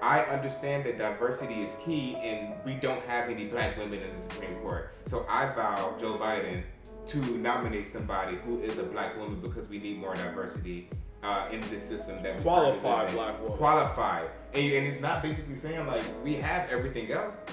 I 0.00 0.20
understand 0.20 0.84
that 0.84 0.96
diversity 0.96 1.60
is 1.60 1.76
key, 1.84 2.14
and 2.22 2.54
we 2.64 2.74
don't 2.74 3.02
have 3.06 3.28
any 3.30 3.46
black 3.46 3.76
women 3.76 4.00
in 4.00 4.14
the 4.14 4.20
Supreme 4.20 4.54
Court. 4.60 4.92
So 5.06 5.26
I 5.28 5.52
vow 5.54 5.96
Joe 5.98 6.16
Biden 6.18 6.62
to 7.08 7.18
nominate 7.38 7.88
somebody 7.88 8.36
who 8.36 8.60
is 8.60 8.78
a 8.78 8.84
black 8.84 9.18
woman 9.18 9.40
because 9.40 9.68
we 9.68 9.80
need 9.80 9.98
more 9.98 10.14
diversity 10.14 10.88
uh, 11.22 11.48
in 11.50 11.60
this 11.70 11.82
system 11.82 12.22
that 12.22 12.36
we 12.36 12.42
Qualified 12.42 12.82
currently 12.82 12.94
live 12.96 13.08
in. 13.10 13.14
black 13.16 13.42
woman. 13.42 13.58
Qualified, 13.58 14.30
and, 14.54 14.72
and 14.72 14.86
it's 14.86 15.00
not 15.00 15.22
basically 15.22 15.56
saying 15.56 15.86
like 15.86 16.04
we 16.24 16.34
have 16.34 16.68
everything 16.70 17.10
else. 17.10 17.44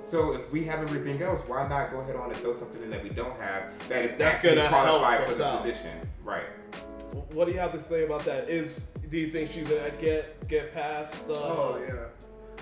So 0.00 0.32
if 0.34 0.50
we 0.50 0.64
have 0.64 0.80
everything 0.80 1.22
else, 1.22 1.46
why 1.46 1.68
not 1.68 1.92
go 1.92 2.00
ahead 2.00 2.16
on 2.16 2.30
and 2.30 2.36
throw 2.40 2.52
something 2.52 2.82
in 2.82 2.90
that 2.90 3.02
we 3.04 3.10
don't 3.10 3.38
have 3.38 3.66
that 3.88 4.04
is 4.04 4.16
That's 4.16 4.36
actually 4.36 4.56
gonna 4.56 4.68
help 4.68 5.00
qualified 5.00 5.28
for 5.30 5.34
the 5.34 5.46
out. 5.46 5.58
position? 5.58 5.96
Right. 6.24 6.44
What 7.32 7.46
do 7.46 7.52
you 7.52 7.58
have 7.60 7.72
to 7.72 7.80
say 7.80 8.04
about 8.04 8.24
that? 8.24 8.48
Is 8.48 8.94
do 9.10 9.18
you 9.18 9.30
think 9.30 9.50
she's 9.50 9.68
gonna 9.68 9.90
get 10.00 10.48
get 10.48 10.72
past? 10.74 11.28
Uh, 11.30 11.34
Oh 11.34 11.80
yeah. 11.86 11.94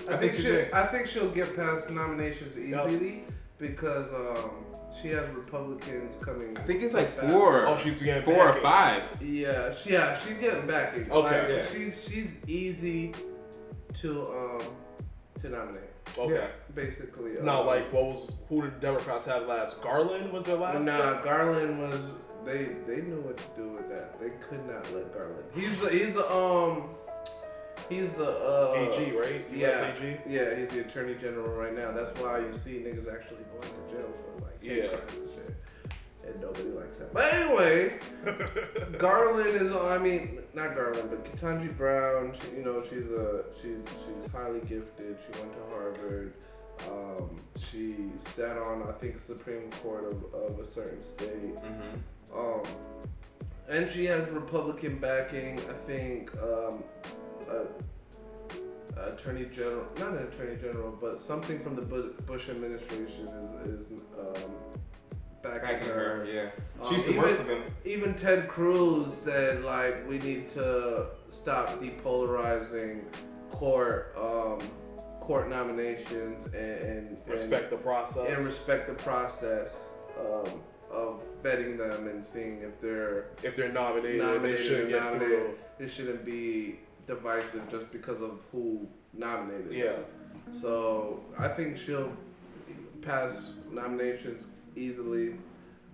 I, 0.08 0.14
I 0.14 0.16
think, 0.16 0.20
think 0.20 0.32
she's 0.32 0.42
she, 0.44 0.50
a- 0.50 0.74
I 0.76 0.86
think 0.86 1.06
she'll 1.06 1.30
get 1.30 1.54
past 1.56 1.90
nominations 1.90 2.56
Yup. 2.56 2.88
easily 2.88 3.24
because 3.58 4.12
um, 4.12 4.50
she 5.00 5.08
has 5.08 5.28
Republicans 5.30 6.16
coming. 6.24 6.56
I 6.58 6.62
think 6.62 6.82
it's 6.82 6.94
like 6.94 7.16
back. 7.16 7.30
four. 7.30 7.66
Oh, 7.66 7.76
she's 7.76 8.02
getting 8.02 8.22
four 8.22 8.48
or 8.48 8.54
five. 8.60 9.02
Yeah, 9.20 9.74
she, 9.74 9.92
yeah, 9.92 10.16
she's 10.16 10.34
getting 10.34 10.66
back. 10.66 10.94
Okay. 10.94 11.10
Like, 11.10 11.48
Yeah. 11.48 11.64
she's 11.64 12.08
she's 12.08 12.40
easy 12.46 13.14
to 13.94 14.28
um 14.28 14.62
to 15.40 15.48
nominate. 15.48 15.84
Okay. 16.18 16.48
Basically. 16.74 17.32
Not 17.42 17.60
um, 17.60 17.66
like 17.66 17.92
what 17.92 18.04
was 18.06 18.36
who 18.48 18.62
did 18.62 18.80
Democrats 18.80 19.24
have 19.26 19.46
last? 19.46 19.80
Garland 19.82 20.32
was 20.32 20.44
their 20.44 20.56
last. 20.56 20.84
Nah, 20.84 21.20
Garland 21.22 21.78
was 21.78 22.00
they 22.44 22.64
they 22.86 23.02
knew 23.02 23.20
what 23.20 23.36
to 23.38 23.44
do 23.56 23.68
with 23.68 23.88
that. 23.90 24.18
They 24.20 24.30
could 24.40 24.66
not 24.66 24.92
let 24.92 25.12
Garland. 25.14 25.44
He's 25.54 25.78
the 25.78 25.88
he's 25.90 26.14
the 26.14 26.30
um 26.32 26.90
he's 27.88 28.14
the 28.14 28.28
uh 28.28 28.74
AG, 28.76 29.12
right? 29.16 29.46
Yeah, 29.52 29.92
AG? 29.92 30.20
yeah, 30.26 30.54
he's 30.56 30.70
the 30.70 30.80
attorney 30.80 31.14
general 31.14 31.48
right 31.54 31.74
now. 31.76 31.92
That's 31.92 32.18
why 32.20 32.38
you 32.40 32.52
see 32.52 32.80
niggas 32.80 33.12
actually 33.12 33.44
going 33.52 33.62
to 33.62 33.94
jail 33.94 34.10
for 34.12 34.44
like 34.44 34.49
hate 34.49 34.49
Yeah. 34.62 34.74
and 34.74 35.30
shit. 35.34 35.54
And 36.26 36.40
nobody 36.40 36.68
likes 36.70 36.98
that. 36.98 37.12
But 37.14 37.32
anyway, 37.32 37.98
Garland 38.98 39.48
is. 39.48 39.74
I 39.74 39.98
mean, 39.98 40.40
not 40.54 40.74
Garland, 40.74 41.08
but 41.10 41.24
Ketanji 41.24 41.76
Brown. 41.76 42.34
She, 42.34 42.58
you 42.58 42.64
know, 42.64 42.82
she's 42.82 43.10
a 43.10 43.44
she's 43.60 43.82
she's 44.04 44.30
highly 44.30 44.60
gifted. 44.60 45.16
She 45.26 45.40
went 45.40 45.52
to 45.54 45.74
Harvard. 45.74 46.34
Um, 46.88 47.40
she 47.56 47.96
sat 48.16 48.56
on, 48.56 48.88
I 48.88 48.92
think, 48.92 49.18
Supreme 49.18 49.70
Court 49.82 50.04
of, 50.04 50.34
of 50.34 50.58
a 50.58 50.64
certain 50.64 51.02
state. 51.02 51.56
Mm-hmm. 51.56 52.38
Um, 52.38 52.62
and 53.68 53.88
she 53.88 54.04
has 54.06 54.28
Republican 54.30 54.98
backing. 54.98 55.58
I 55.58 55.72
think 55.86 56.32
um, 56.42 56.82
a 57.48 57.66
attorney 58.96 59.46
general, 59.54 59.84
not 59.98 60.10
an 60.12 60.24
attorney 60.28 60.56
general, 60.60 60.96
but 61.00 61.20
something 61.20 61.58
from 61.60 61.76
the 61.76 61.82
Bush 61.82 62.48
administration 62.48 63.28
is 63.28 63.52
is 63.82 63.86
um, 64.18 64.50
backing, 65.42 65.60
Backing 65.62 65.88
her. 65.88 65.94
her, 65.94 66.26
yeah. 66.30 66.50
Um, 66.82 66.88
She 66.88 66.94
used 66.94 67.04
to 67.06 67.10
even, 67.12 67.22
work 67.22 67.36
for 67.38 67.44
them. 67.44 67.62
Even 67.84 68.14
Ted 68.14 68.48
Cruz 68.48 69.12
said 69.14 69.64
like 69.64 70.06
we 70.08 70.18
need 70.18 70.48
to 70.50 71.06
stop 71.30 71.80
depolarizing 71.80 73.02
court 73.50 74.14
um, 74.18 74.60
court 75.20 75.48
nominations 75.48 76.44
and, 76.46 76.54
and 76.54 77.18
Respect 77.26 77.70
the 77.70 77.76
process. 77.76 78.26
and, 78.28 78.36
and 78.36 78.44
respect 78.46 78.86
the 78.88 78.94
process 78.94 79.90
um, 80.18 80.60
of 80.90 81.22
vetting 81.42 81.78
them 81.78 82.08
and 82.08 82.24
seeing 82.24 82.62
if 82.62 82.80
they're 82.80 83.26
if 83.42 83.54
they're 83.54 83.72
nominated, 83.72 84.20
nominated 84.20 84.58
they 84.58 84.64
should 84.64 84.88
get 84.88 85.02
nominated. 85.02 85.40
through. 85.40 85.54
It 85.78 85.88
shouldn't 85.88 86.24
be 86.24 86.80
divisive 87.14 87.68
just 87.68 87.90
because 87.90 88.20
of 88.22 88.40
who 88.52 88.86
nominated. 89.12 89.72
Yeah. 89.72 89.96
So 90.60 91.20
I 91.38 91.48
think 91.48 91.76
she'll 91.76 92.12
pass 93.02 93.52
nominations 93.70 94.46
easily, 94.76 95.34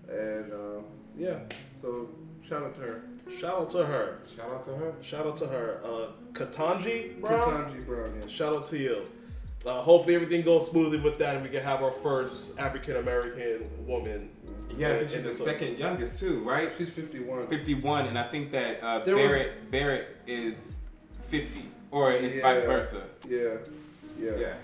and 0.09 0.53
um, 0.53 0.85
yeah. 1.17 1.39
So 1.81 2.09
shout 2.47 2.62
out 2.62 2.75
to 2.77 2.81
her, 2.83 3.03
Shout 3.39 3.55
out 3.61 3.71
to 3.71 3.85
her. 3.85 4.19
Shout 4.37 4.51
out 4.51 4.62
to 4.64 4.71
her. 4.71 4.95
Shout 5.03 5.27
out 5.27 5.37
to 5.39 5.47
her. 5.47 5.81
Uh, 5.85 6.09
Katanji 6.33 7.21
Brown. 7.21 7.41
Ketanji 7.73 7.87
Brown. 7.87 8.19
Yeah. 8.21 8.27
Shout 8.29 8.53
out 8.55 8.67
to 8.67 8.79
you. 8.79 9.03
Uh, 9.64 9.81
hopefully 9.81 10.14
everything 10.14 10.43
goes 10.43 10.71
smoothly 10.71 10.99
with 10.99 11.19
that, 11.19 11.35
and 11.35 11.43
we 11.45 11.51
can 11.51 11.62
have 11.62 11.83
our 11.83 11.91
first 11.91 12.59
African 12.61 12.97
American 12.97 13.69
woman. 13.87 14.31
Yeah, 14.77 14.93
I 14.93 14.99
think 14.99 15.11
she's 15.11 15.25
the 15.25 15.33
second 15.33 15.79
youngest 15.79 16.21
too, 16.21 16.41
right? 16.45 16.71
She's 16.77 16.91
51. 16.91 17.47
51, 17.49 18.07
and 18.07 18.19
I 18.19 18.25
think 18.25 18.53
that 18.53 18.83
uh, 18.83 18.99
There 19.05 19.17
was- 19.17 19.25
Barrett 19.25 19.71
Barrett 19.71 20.17
is 20.27 20.81
50, 21.29 21.66
or 21.91 22.12
it's 22.12 22.41
vice 22.41 22.62
versa. 22.62 23.03
Yeah. 23.29 23.59
Yeah. 24.18 24.31
Yeah, 24.39 24.55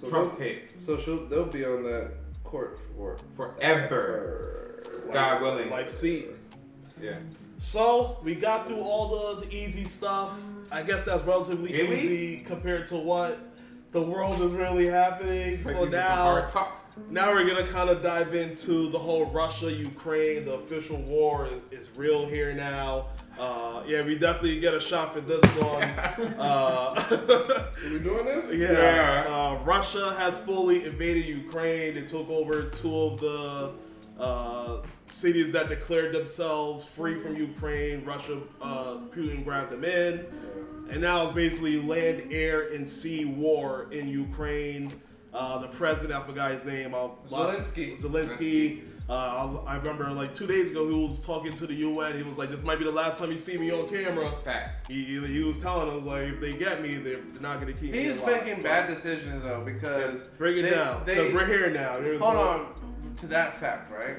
So 0.00 0.08
Trump's 0.08 0.30
they'll- 0.32 0.38
So 0.80 0.96
she'll 0.96 1.26
they'll 1.26 1.44
be 1.44 1.64
on 1.64 1.82
that 1.84 2.12
court 2.44 2.78
for 2.96 3.18
forever. 3.36 4.82
for- 4.84 5.12
God 5.12 5.42
willing. 5.42 5.68
Life 5.70 5.90
seat. 5.90 6.28
Yeah. 7.00 7.18
So 7.58 8.18
we 8.24 8.34
got 8.34 8.66
through 8.66 8.80
all 8.80 9.36
the, 9.36 9.46
the 9.46 9.54
easy 9.54 9.84
stuff. 9.84 10.42
I 10.70 10.82
guess 10.82 11.02
that's 11.02 11.22
relatively 11.24 11.70
Did 11.70 11.90
we? 11.90 11.96
easy 11.96 12.36
compared 12.38 12.86
to 12.88 12.96
what 12.96 13.38
the 13.92 14.00
world 14.00 14.40
is 14.40 14.52
really 14.52 14.86
happening. 14.86 15.58
So 15.62 15.84
these 15.84 15.94
are 15.94 16.46
some 16.48 16.54
now, 17.10 17.26
now 17.28 17.30
we're 17.32 17.46
gonna 17.46 17.66
kind 17.66 17.90
of 17.90 18.02
dive 18.02 18.34
into 18.34 18.88
the 18.88 18.98
whole 18.98 19.26
Russia-Ukraine. 19.26 20.46
The 20.46 20.54
official 20.54 20.96
war 21.02 21.46
is, 21.70 21.80
is 21.80 21.96
real 21.96 22.26
here 22.26 22.54
now. 22.54 23.08
Uh, 23.38 23.82
yeah, 23.86 24.04
we 24.04 24.16
definitely 24.16 24.60
get 24.60 24.74
a 24.74 24.80
shot 24.80 25.12
for 25.14 25.20
this 25.20 25.42
one. 25.60 25.82
uh, 26.38 26.94
Are 26.94 27.90
we 27.92 27.98
doing 27.98 28.24
this? 28.24 28.46
Yeah, 28.56 28.72
Yeah. 28.72 29.24
Uh, 29.26 29.58
Russia 29.64 30.14
has 30.18 30.38
fully 30.38 30.84
invaded 30.84 31.24
Ukraine. 31.24 31.94
They 31.94 32.02
took 32.02 32.28
over 32.28 32.64
two 32.64 32.94
of 32.94 33.20
the 33.20 33.72
uh, 34.18 34.82
cities 35.06 35.50
that 35.52 35.68
declared 35.68 36.14
themselves 36.14 36.84
free 36.84 37.16
from 37.16 37.36
Ukraine. 37.36 38.04
Russia, 38.04 38.40
uh, 38.60 38.98
Putin 39.10 39.44
grabbed 39.44 39.70
them 39.70 39.84
in, 39.84 40.26
and 40.90 41.00
now 41.00 41.24
it's 41.24 41.32
basically 41.32 41.80
land, 41.80 42.24
air, 42.30 42.68
and 42.68 42.86
sea 42.86 43.24
war 43.24 43.88
in 43.90 44.08
Ukraine. 44.08 44.92
Uh, 45.34 45.56
the 45.58 45.68
president, 45.68 46.12
I 46.12 46.22
forgot 46.24 46.50
his 46.50 46.64
name. 46.66 46.94
I'll, 46.94 47.18
Zelensky. 47.28 47.92
Zelensky. 47.98 48.82
Uh, 49.08 49.60
I, 49.66 49.72
I 49.72 49.76
remember 49.76 50.10
like 50.10 50.32
two 50.32 50.46
days 50.46 50.70
ago 50.70 50.88
he 50.88 50.94
was 50.94 51.24
talking 51.24 51.52
to 51.54 51.66
the 51.66 51.74
UN. 51.74 52.16
He 52.16 52.22
was 52.22 52.38
like, 52.38 52.50
"This 52.50 52.62
might 52.62 52.78
be 52.78 52.84
the 52.84 52.92
last 52.92 53.18
time 53.18 53.32
you 53.32 53.38
see 53.38 53.58
me 53.58 53.70
on 53.70 53.88
camera." 53.88 54.30
Fast. 54.44 54.86
He, 54.86 55.04
he, 55.04 55.26
he 55.26 55.44
was 55.44 55.58
telling 55.58 55.88
us 55.96 56.04
like, 56.06 56.22
if 56.22 56.40
they 56.40 56.54
get 56.54 56.80
me, 56.82 56.94
they're, 56.94 57.20
not 57.40 57.60
gonna 57.60 57.72
keep 57.72 57.92
me. 57.92 58.04
He's 58.04 58.18
alive. 58.18 58.44
making 58.46 58.62
bad 58.62 58.88
decisions 58.88 59.42
though 59.42 59.64
because 59.64 60.28
bring 60.38 60.58
it 60.58 60.62
they- 60.62 60.70
down. 60.70 61.04
Because 61.04 61.34
we're 61.34 61.46
here 61.46 61.70
now. 61.70 61.98
There's 61.98 62.20
hold 62.20 62.36
a, 62.36 62.38
on 62.38 62.74
to 63.16 63.26
that 63.26 63.58
fact, 63.58 63.90
right? 63.90 64.16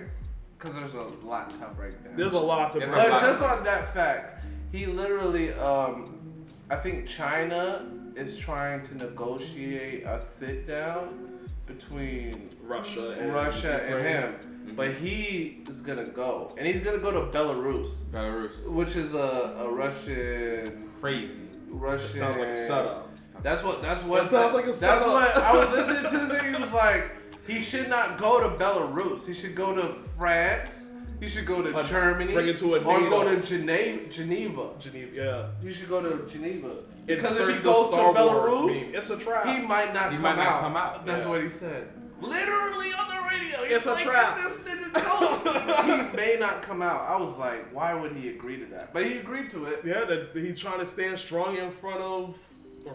Because 0.57 0.75
there's 0.75 0.93
a 0.93 1.25
lot 1.25 1.49
to 1.51 1.67
break 1.75 2.03
down. 2.03 2.15
There's 2.15 2.33
a 2.33 2.39
lot 2.39 2.71
to 2.73 2.79
break. 2.79 2.91
But 2.91 3.21
just 3.21 3.41
on 3.41 3.63
that 3.63 3.93
fact, 3.93 4.45
he 4.71 4.85
literally, 4.85 5.53
um, 5.53 6.45
I 6.69 6.75
think 6.75 7.07
China 7.07 7.85
is 8.15 8.37
trying 8.37 8.85
to 8.87 8.95
negotiate 8.95 10.03
a 10.05 10.21
sit 10.21 10.67
down 10.67 11.47
between 11.65 12.49
Russia 12.63 13.15
and 13.19 13.33
Russia 13.33 13.81
and 13.83 13.95
Ukraine. 13.95 14.15
him. 14.15 14.52
But 14.75 14.91
he 14.93 15.63
is 15.69 15.81
gonna 15.81 16.05
go, 16.07 16.53
and 16.57 16.65
he's 16.67 16.81
gonna 16.81 16.97
go 16.99 17.11
to 17.11 17.37
Belarus, 17.37 17.89
Belarus. 18.11 18.71
which 18.73 18.95
is 18.95 19.13
a, 19.13 19.65
a 19.65 19.71
Russian 19.71 20.89
Crazy. 20.99 21.41
Russian. 21.69 22.09
It 22.09 22.13
sounds 22.13 22.39
like 22.39 22.47
a 22.49 22.57
setup. 22.57 23.09
That's 23.41 23.63
what. 23.63 23.81
That's 23.81 24.03
what. 24.03 24.21
That 24.21 24.27
sounds 24.29 24.53
like 24.53 24.65
a 24.65 24.73
setup. 24.73 24.99
That's 24.99 25.35
what 25.35 25.43
I 25.43 25.53
was 25.53 25.69
listening 25.71 26.11
to. 26.11 26.17
This 26.27 26.39
thing. 26.41 26.53
He 26.55 26.61
was 26.61 26.71
like, 26.71 27.11
he 27.47 27.61
should 27.61 27.89
not 27.89 28.17
go 28.17 28.39
to 28.39 28.63
Belarus. 28.63 29.25
He 29.27 29.33
should 29.33 29.55
go 29.55 29.75
to 29.75 29.93
France. 29.93 30.87
He 31.19 31.29
should 31.29 31.45
go 31.45 31.61
to 31.61 31.69
Like, 31.71 31.85
Germany. 31.87 32.33
bring 32.33 32.47
it 32.49 32.57
to 32.57 32.75
a 32.75 32.79
or 32.79 32.99
go 33.09 33.23
to 33.23 33.41
Geneva. 33.41 34.09
Geneva. 34.09 34.69
Geneva, 34.79 35.15
yeah. 35.15 35.45
He 35.65 35.71
should 35.71 35.87
go 35.87 36.01
to 36.01 36.29
Geneva. 36.29 36.69
Because 37.05 37.31
Insert 37.31 37.49
if 37.51 37.57
he 37.57 37.63
goes 37.63 37.89
to 37.91 37.95
Belarus. 37.95 38.93
It's 38.93 39.09
a 39.09 39.17
trap. 39.17 39.45
he 39.45 39.65
might 39.65 39.93
not, 39.93 40.09
He 40.11 40.15
come, 40.17 40.23
might 40.23 40.35
not 40.35 40.47
out. 40.47 40.61
come 40.61 40.75
out, 40.75 41.05
That's 41.05 41.23
yeah. 41.23 41.29
what 41.29 41.41
he 41.43 41.49
said. 41.49 41.87
Literally 42.23 42.87
on 42.99 43.07
the 43.07 43.27
radio. 43.29 43.57
He's 43.63 43.71
It's 43.75 43.85
a 43.85 43.91
like, 43.91 44.03
trap. 44.03 44.35
This 44.35 44.59
nigga 44.59 44.93
goes. 44.93 46.11
he 46.11 46.15
may 46.17 46.37
not 46.39 46.61
come 46.61 46.81
out. 46.81 47.01
I 47.09 47.21
was 47.21 47.37
like, 47.37 47.73
why 47.73 47.93
would 47.93 48.13
he 48.15 48.29
agree 48.29 48.57
to 48.57 48.65
that? 48.67 48.93
But 48.93 49.05
he 49.05 49.17
agreed 49.17 49.49
to 49.51 49.65
it. 49.65 49.81
yeah, 49.85 50.03
that 50.05 50.29
he's 50.33 50.59
trying 50.59 50.79
to 50.79 50.85
stand 50.85 51.17
strong 51.19 51.55
in 51.57 51.71
front 51.71 52.01
of 52.01 52.37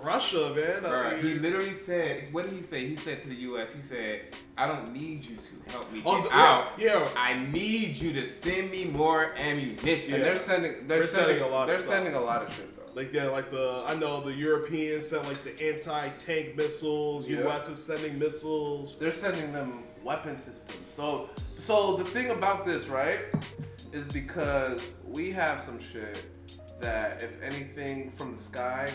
Russia, 0.03 0.53
man. 0.55 0.85
I 0.85 1.15
mean, 1.15 1.23
he 1.23 1.35
literally 1.39 1.73
said, 1.73 2.25
what 2.33 2.45
did 2.45 2.53
he 2.55 2.61
say? 2.61 2.87
He 2.87 2.95
said 2.97 3.23
to 3.23 3.29
the 3.29 3.35
U.S., 3.37 3.75
he 3.75 3.81
said, 3.81 4.21
I 4.57 4.67
don't 4.67 4.93
need 4.93 5.25
you 5.25 5.37
to 5.37 5.73
help 5.73 5.91
me 5.93 6.03
oh, 6.05 6.17
get 6.23 6.27
Oh, 6.27 6.29
the- 6.29 6.35
out. 6.37 6.73
yeah, 6.79 6.99
yeah. 7.01 7.09
I 7.17 7.35
need 7.47 7.97
you 7.97 8.13
to 8.13 8.27
send 8.27 8.71
me 8.71 8.85
more 8.85 9.33
ammunition. 9.39 10.15
And 10.15 10.25
they're 10.25 10.37
sending. 10.37 10.73
They're, 10.87 10.99
They're 10.99 11.07
sending, 11.07 11.37
sending 11.39 11.43
a 11.45 11.49
lot 11.49 11.63
of 11.63 11.69
They're 11.69 11.77
stuff. 11.77 11.95
sending 11.95 12.15
a 12.15 12.21
lot 12.21 12.43
of 12.43 12.53
shit 12.55 12.77
though. 12.77 12.78
Like 12.99 13.13
yeah, 13.13 13.29
like 13.29 13.49
the 13.49 13.85
I 13.87 13.95
know 13.95 14.21
the 14.21 14.33
Europeans 14.33 15.07
sent 15.07 15.25
like 15.25 15.45
the 15.45 15.53
anti-tank 15.65 16.57
missiles. 16.57 17.29
Yeah. 17.29 17.43
U.S. 17.45 17.69
is 17.69 17.81
sending 17.81 18.19
missiles. 18.19 18.99
They're 18.99 19.13
sending 19.13 19.53
them 19.53 19.73
weapon 20.03 20.37
systems. 20.37 20.91
So, 20.91 21.31
so 21.61 21.97
the 21.97 22.03
thing 22.03 22.31
about 22.31 22.67
this, 22.67 22.89
right, 22.89 23.21
is 23.93 24.09
because 24.09 24.95
we 25.07 25.31
have 25.31 25.61
some 25.61 25.79
shit 25.79 26.25
that 26.81 27.23
if 27.23 27.41
anything 27.41 28.11
from 28.11 28.35
the 28.35 28.43
sky 28.43 28.91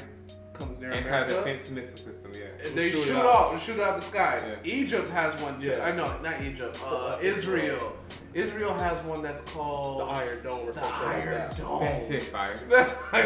comes 0.53 0.79
near 0.79 0.91
America, 0.91 1.13
Anti-defense 1.13 1.69
missile 1.69 1.97
system, 1.99 2.31
yeah. 2.33 2.41
they 2.75 2.89
Shoot 2.89 3.05
shoot, 3.05 3.11
it 3.17 3.17
out. 3.17 3.25
off, 3.25 3.63
shoot 3.65 3.75
it 3.77 3.81
out 3.81 3.95
the 3.97 4.01
sky. 4.03 4.41
Yeah. 4.63 4.71
Egypt 4.71 5.09
has 5.09 5.39
one 5.41 5.59
too. 5.59 5.69
Yeah. 5.69 5.85
I 5.85 5.91
know, 5.91 6.15
not 6.21 6.41
Egypt. 6.41 6.77
Uh, 6.85 7.17
Israel. 7.21 7.97
Israel 8.33 8.73
has 8.73 8.99
one 9.03 9.21
that's 9.21 9.41
called 9.41 10.01
The 10.01 10.05
Iron 10.05 10.41
Dome 10.43 10.67
or 10.69 10.73
something 10.73 11.05
like 11.05 11.17
Iron 11.17 11.25
that. 11.35 11.55
Dome. 11.57 11.79
That 11.81 12.01
shit 12.01 12.23
fire. 12.31 12.59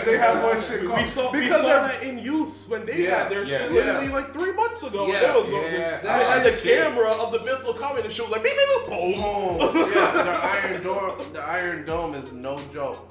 they 0.05 0.17
have 0.17 0.43
one 0.43 0.61
shit 0.61 0.85
called 0.85 0.99
We 0.99 1.05
saw, 1.05 1.31
we 1.31 1.49
saw 1.49 1.61
they're- 1.61 1.81
that 1.99 2.03
in 2.03 2.19
use 2.19 2.67
when 2.67 2.85
they 2.85 3.03
Yeah, 3.05 3.23
had 3.23 3.31
their 3.31 3.43
yeah, 3.45 3.57
shit 3.57 3.71
yeah. 3.71 3.77
literally 3.77 4.09
like 4.09 4.33
three 4.33 4.51
months 4.51 4.83
ago. 4.83 5.07
Yeah, 5.07 5.33
was 5.33 5.47
going, 5.47 5.73
yeah. 5.73 5.99
they 6.01 6.09
had 6.09 6.43
the 6.43 6.51
shit- 6.51 6.83
camera 6.83 7.09
of 7.11 7.31
the 7.31 7.41
missile 7.45 7.73
coming 7.73 8.03
and 8.03 8.11
she 8.13 8.21
was 8.21 8.31
like, 8.31 8.43
beep, 8.43 8.51
beep, 8.53 8.87
boom. 8.89 9.13
Oh, 9.23 9.71
yeah, 9.95 10.23
the 10.23 10.69
Iron 10.69 10.83
Dome. 10.83 11.33
The 11.33 11.41
Iron 11.41 11.85
Dome 11.85 12.13
is 12.15 12.31
no 12.33 12.59
joke. 12.73 13.09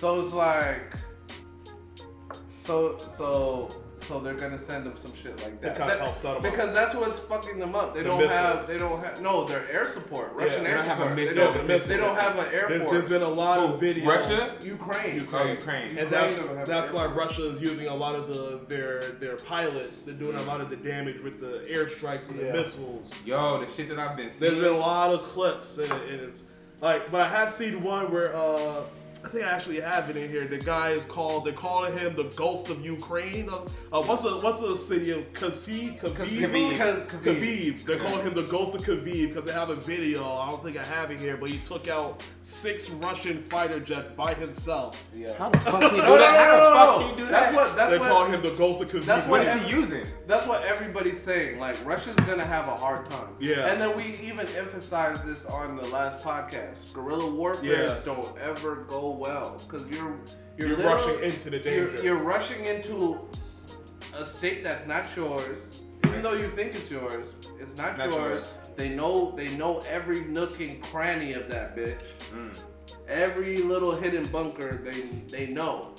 So 0.00 0.20
it's 0.20 0.32
like, 0.32 0.92
so 2.66 2.96
so 3.08 3.74
so 3.98 4.20
they're 4.20 4.34
gonna 4.34 4.58
send 4.58 4.84
them 4.84 4.94
some 4.94 5.12
shit 5.14 5.34
like 5.42 5.58
To 5.62 5.68
that. 5.68 5.80
of 5.80 5.88
That- 5.88 6.00
help 6.00 6.14
set 6.14 6.30
'em 6.32 6.36
up. 6.36 6.42
because 6.42 6.74
that's 6.74 6.94
what's 6.94 7.18
fucking 7.18 7.58
them 7.58 7.74
up. 7.74 7.94
They 7.94 8.02
The 8.02 8.08
don't 8.10 8.18
missiles. 8.18 8.34
have. 8.34 8.66
They 8.66 8.76
don't 8.78 9.02
have. 9.02 9.20
No, 9.22 9.44
their 9.44 9.66
air 9.70 9.88
support. 9.88 10.32
Russian 10.34 10.64
they 10.64 10.70
air 10.70 10.76
don't 10.76 10.84
have 10.86 10.98
a 10.98 11.02
support. 11.02 11.16
missile 11.16 11.34
they, 11.36 11.40
don't, 11.44 11.52
defense 11.66 11.86
they 11.86 11.96
don't 11.96 12.14
have 12.18 12.38
an 12.38 12.44
air 12.52 12.66
There's, 12.68 12.82
force. 12.82 12.92
there's 12.92 13.08
been 13.08 13.22
a 13.22 13.28
lot 13.28 13.58
of 13.58 13.80
videos. 13.80 14.06
Russia? 14.06 14.62
Ukraine. 14.62 15.26
Oh, 15.32 15.44
Ukraine. 15.46 15.96
And 15.96 16.10
that's 16.10 16.32
Ukraine 16.36 16.56
don't 16.56 16.68
that's 16.68 16.92
why. 16.92 17.06
Russia 17.06 17.52
is 17.52 17.60
using 17.60 17.86
a 17.88 17.94
lot 17.94 18.14
of 18.14 18.28
the 18.28 18.60
their 18.68 19.12
their 19.12 19.36
pilots. 19.36 20.04
They're 20.04 20.14
doing 20.14 20.36
a 20.36 20.42
lot 20.42 20.60
of 20.60 20.68
the 20.68 20.76
damage 20.76 21.22
with 21.22 21.40
the 21.40 21.64
airstrikes 21.72 22.28
and 22.28 22.38
the 22.38 22.52
missiles. 22.52 23.12
Yo, 23.24 23.58
the 23.60 23.66
shit 23.66 23.88
that 23.88 23.98
I've 23.98 24.14
been 24.16 24.26
There's 24.26 24.34
seeing. 24.52 24.60
been 24.60 24.74
a 24.74 24.78
lot 24.78 25.10
of 25.14 25.22
clips, 25.22 25.78
and, 25.78 25.90
it, 25.90 26.10
and 26.10 26.20
it's 26.20 26.44
like, 26.82 27.10
but 27.10 27.22
I 27.22 27.28
have 27.28 27.50
seen 27.50 27.82
one 27.82 28.12
where 28.12 28.36
uh, 28.36 28.82
I 29.26 29.28
think 29.28 29.44
I 29.44 29.48
actually 29.50 29.80
have 29.80 30.08
it 30.08 30.16
in 30.16 30.28
here. 30.28 30.46
The 30.46 30.56
guy 30.56 30.90
is 30.90 31.04
called. 31.04 31.46
They're 31.46 31.52
calling 31.52 31.92
him 31.98 32.14
the 32.14 32.30
ghost 32.36 32.70
of 32.70 32.84
Ukraine. 32.86 33.48
Uh, 33.48 33.56
uh, 33.92 34.00
what's 34.02 34.22
the 34.22 34.30
what's 34.38 34.60
the 34.60 34.76
city 34.76 35.10
of 35.10 35.32
Khaziv? 35.32 35.98
Khaviv. 35.98 36.14
Khaviv. 36.14 36.76
Khaviv. 37.08 37.22
Khaviv. 37.24 37.84
They're 37.86 37.98
calling 37.98 38.24
him 38.24 38.34
the 38.34 38.44
ghost 38.44 38.76
of 38.76 38.82
Khaviv 38.82 39.30
because 39.30 39.42
they 39.42 39.52
have 39.52 39.70
a 39.70 39.74
video. 39.74 40.22
I 40.24 40.48
don't 40.48 40.62
think 40.62 40.76
I 40.76 40.84
have 40.84 41.10
it 41.10 41.18
here, 41.18 41.36
but 41.36 41.50
he 41.50 41.58
took 41.58 41.88
out 41.88 42.22
six 42.42 42.88
Russian 42.88 43.40
fighter 43.40 43.80
jets 43.80 44.10
by 44.10 44.32
himself. 44.34 44.96
Yeah. 45.12 45.32
How 45.36 45.50
the 45.50 45.58
fuck 45.58 45.82
he 45.82 45.88
No, 45.88 45.90
do 45.90 45.96
no, 45.96 46.02
no, 46.04 46.18
that? 46.18 46.36
How 46.36 46.98
the 46.98 47.02
fuck 47.02 47.10
he 47.10 47.16
do 47.16 47.24
no. 47.24 47.30
That's 47.32 47.50
that? 47.50 47.54
what. 47.56 47.76
That's 47.76 47.90
They're 47.90 47.98
what. 47.98 48.10
calling 48.12 48.32
him 48.32 48.42
the 48.42 48.54
ghost 48.54 48.80
of 48.80 48.90
Khaviv. 48.92 49.06
That's 49.06 49.26
What 49.26 49.44
what 49.44 49.56
is 49.56 49.64
he 49.64 49.70
using? 49.74 50.06
That's 50.28 50.46
what 50.46 50.62
everybody's 50.64 51.20
saying. 51.20 51.58
Like 51.58 51.84
Russia's 51.84 52.14
gonna 52.28 52.44
have 52.44 52.68
a 52.68 52.76
hard 52.76 53.10
time. 53.10 53.30
Yeah. 53.40 53.66
And 53.72 53.80
then 53.80 53.96
we 53.96 54.04
even 54.24 54.46
emphasized 54.56 55.24
this 55.26 55.44
on 55.46 55.76
the 55.76 55.86
last 55.88 56.22
podcast. 56.22 56.92
Guerrilla 56.92 57.28
warfare 57.28 57.88
Yeah. 57.88 57.98
don't 58.04 58.36
ever 58.38 58.76
go 58.88 59.15
well 59.18 59.60
because 59.66 59.86
you're 59.88 60.16
you're, 60.56 60.68
You're 60.68 60.78
rushing 60.78 61.22
into 61.22 61.50
the 61.50 61.58
You're, 61.58 61.88
danger. 61.88 62.02
you're 62.02 62.22
rushing 62.22 62.64
into 62.64 63.20
a 64.18 64.24
state 64.24 64.64
that's 64.64 64.86
not 64.86 65.04
yours. 65.14 65.66
Even 66.06 66.22
though 66.22 66.32
you 66.32 66.48
think 66.48 66.74
it's 66.74 66.90
yours, 66.90 67.34
it's 67.60 67.76
not, 67.76 67.98
Not 67.98 68.08
yours. 68.08 68.16
yours. 68.18 68.58
They 68.76 68.88
know 68.90 69.32
they 69.36 69.54
know 69.56 69.82
every 69.88 70.24
nook 70.24 70.60
and 70.60 70.80
cranny 70.82 71.34
of 71.34 71.48
that 71.50 71.76
bitch. 71.76 72.02
Mm. 72.32 72.56
Every 73.08 73.58
little 73.58 73.94
hidden 73.94 74.26
bunker 74.28 74.80
they 74.82 75.00
they 75.30 75.46
know. 75.48 75.94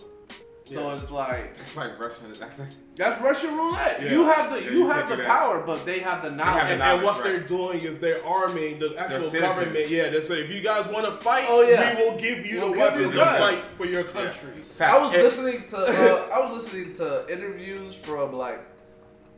So 0.65 0.87
Yeah. 0.87 0.95
it's 0.95 1.11
like 1.11 1.55
It's 1.59 1.77
like 1.77 1.99
Russian. 1.99 2.33
That's 2.39 2.59
like 2.59 2.69
that's 2.97 3.21
Russian 3.21 3.55
roulette. 3.55 4.01
Yeah. 4.01 4.11
You 4.11 4.25
have 4.25 4.51
the 4.51 4.63
you 4.63 4.71
you 4.71 4.87
have 4.89 5.07
the 5.09 5.15
that. 5.17 5.27
power, 5.27 5.63
but 5.65 5.85
they 5.85 5.99
have 5.99 6.21
the 6.23 6.31
knowledge. 6.31 6.61
have 6.63 6.67
the 6.67 6.71
and, 6.73 6.79
knowledge, 6.79 6.95
and 6.97 7.03
what 7.05 7.15
right. 7.15 7.23
they're 7.23 7.39
doing 7.39 7.79
is 7.81 7.99
they're 7.99 8.25
arming 8.25 8.79
the 8.79 8.95
actual 8.97 9.21
citizens. 9.21 9.41
government. 9.41 9.89
Yeah, 9.89 10.09
they 10.09 10.21
say 10.21 10.35
if 10.41 10.53
you 10.53 10.61
guys 10.61 10.87
want 10.87 11.05
to 11.05 11.11
fight, 11.11 11.45
Oh, 11.47 11.61
yeah. 11.61 11.95
we 11.95 12.03
will 12.09 12.17
give 12.19 12.45
you 12.45 12.59
We'll 12.59 12.69
the 12.71 12.75
give 12.77 12.83
weapons 12.93 13.05
you 13.05 13.11
to 13.19 13.25
fight 13.25 13.57
for 13.59 13.85
your 13.85 14.03
country. 14.03 14.61
Fact. 14.77 14.93
I 14.93 14.99
was 15.01 15.13
And- 15.13 15.23
listening 15.23 15.63
to 15.69 15.77
uh, 15.77 16.29
I 16.33 16.39
was 16.47 16.63
listening 16.63 16.93
to 16.95 17.25
interviews 17.31 17.95
from 17.95 18.33
like 18.33 18.59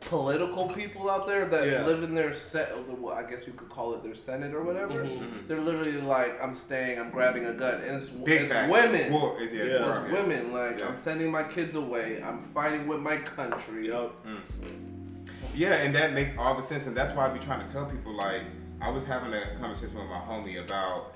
political 0.00 0.68
people 0.68 1.10
out 1.10 1.26
there 1.26 1.46
that 1.46 1.66
Yeah. 1.66 1.84
live 1.84 2.02
in 2.02 2.14
their 2.14 2.32
set. 2.34 2.72
well, 2.98 3.14
I 3.14 3.22
guess 3.28 3.46
you 3.46 3.52
could 3.52 3.68
call 3.68 3.94
it 3.94 4.02
their 4.02 4.14
senate 4.14 4.54
or 4.54 4.62
whatever. 4.62 5.04
Mhm. 5.04 5.46
They're 5.46 5.60
literally 5.60 6.00
like, 6.00 6.42
I'm 6.42 6.54
staying, 6.54 6.98
I'm 6.98 7.10
grabbing 7.10 7.44
a 7.46 7.52
gun, 7.52 7.74
and 7.86 7.96
it's, 7.96 8.08
Big 8.08 8.42
it's 8.42 8.52
women. 8.52 8.94
It's 8.94 9.10
war. 9.10 9.36
It's, 9.38 9.52
yeah, 9.52 9.62
it's 9.62 9.74
Yeah. 9.74 9.82
war, 9.86 10.04
It's 10.06 10.12
yeah. 10.14 10.22
women. 10.22 10.52
Like 10.52 10.78
Yeah. 10.78 10.86
I'm 10.88 10.94
sending 10.94 11.30
my 11.30 11.42
kids 11.44 11.74
away. 11.74 12.22
I'm 12.24 12.40
fighting 12.54 12.86
with 12.86 13.00
my 13.00 13.16
country. 13.18 13.88
Yup. 13.88 14.14
Yeah, 15.54 15.72
and 15.74 15.94
that 15.94 16.12
makes 16.12 16.36
all 16.38 16.54
the 16.54 16.62
sense, 16.62 16.86
and 16.86 16.96
that's 16.96 17.12
why 17.12 17.26
I 17.26 17.28
be 17.30 17.38
trying 17.40 17.64
to 17.66 17.72
tell 17.72 17.84
people. 17.86 18.12
Like, 18.14 18.42
I 18.80 18.88
was 18.88 19.04
having 19.04 19.32
a 19.34 19.42
conversation 19.60 19.98
with 19.98 20.08
my 20.08 20.20
homie 20.20 20.62
about 20.64 21.14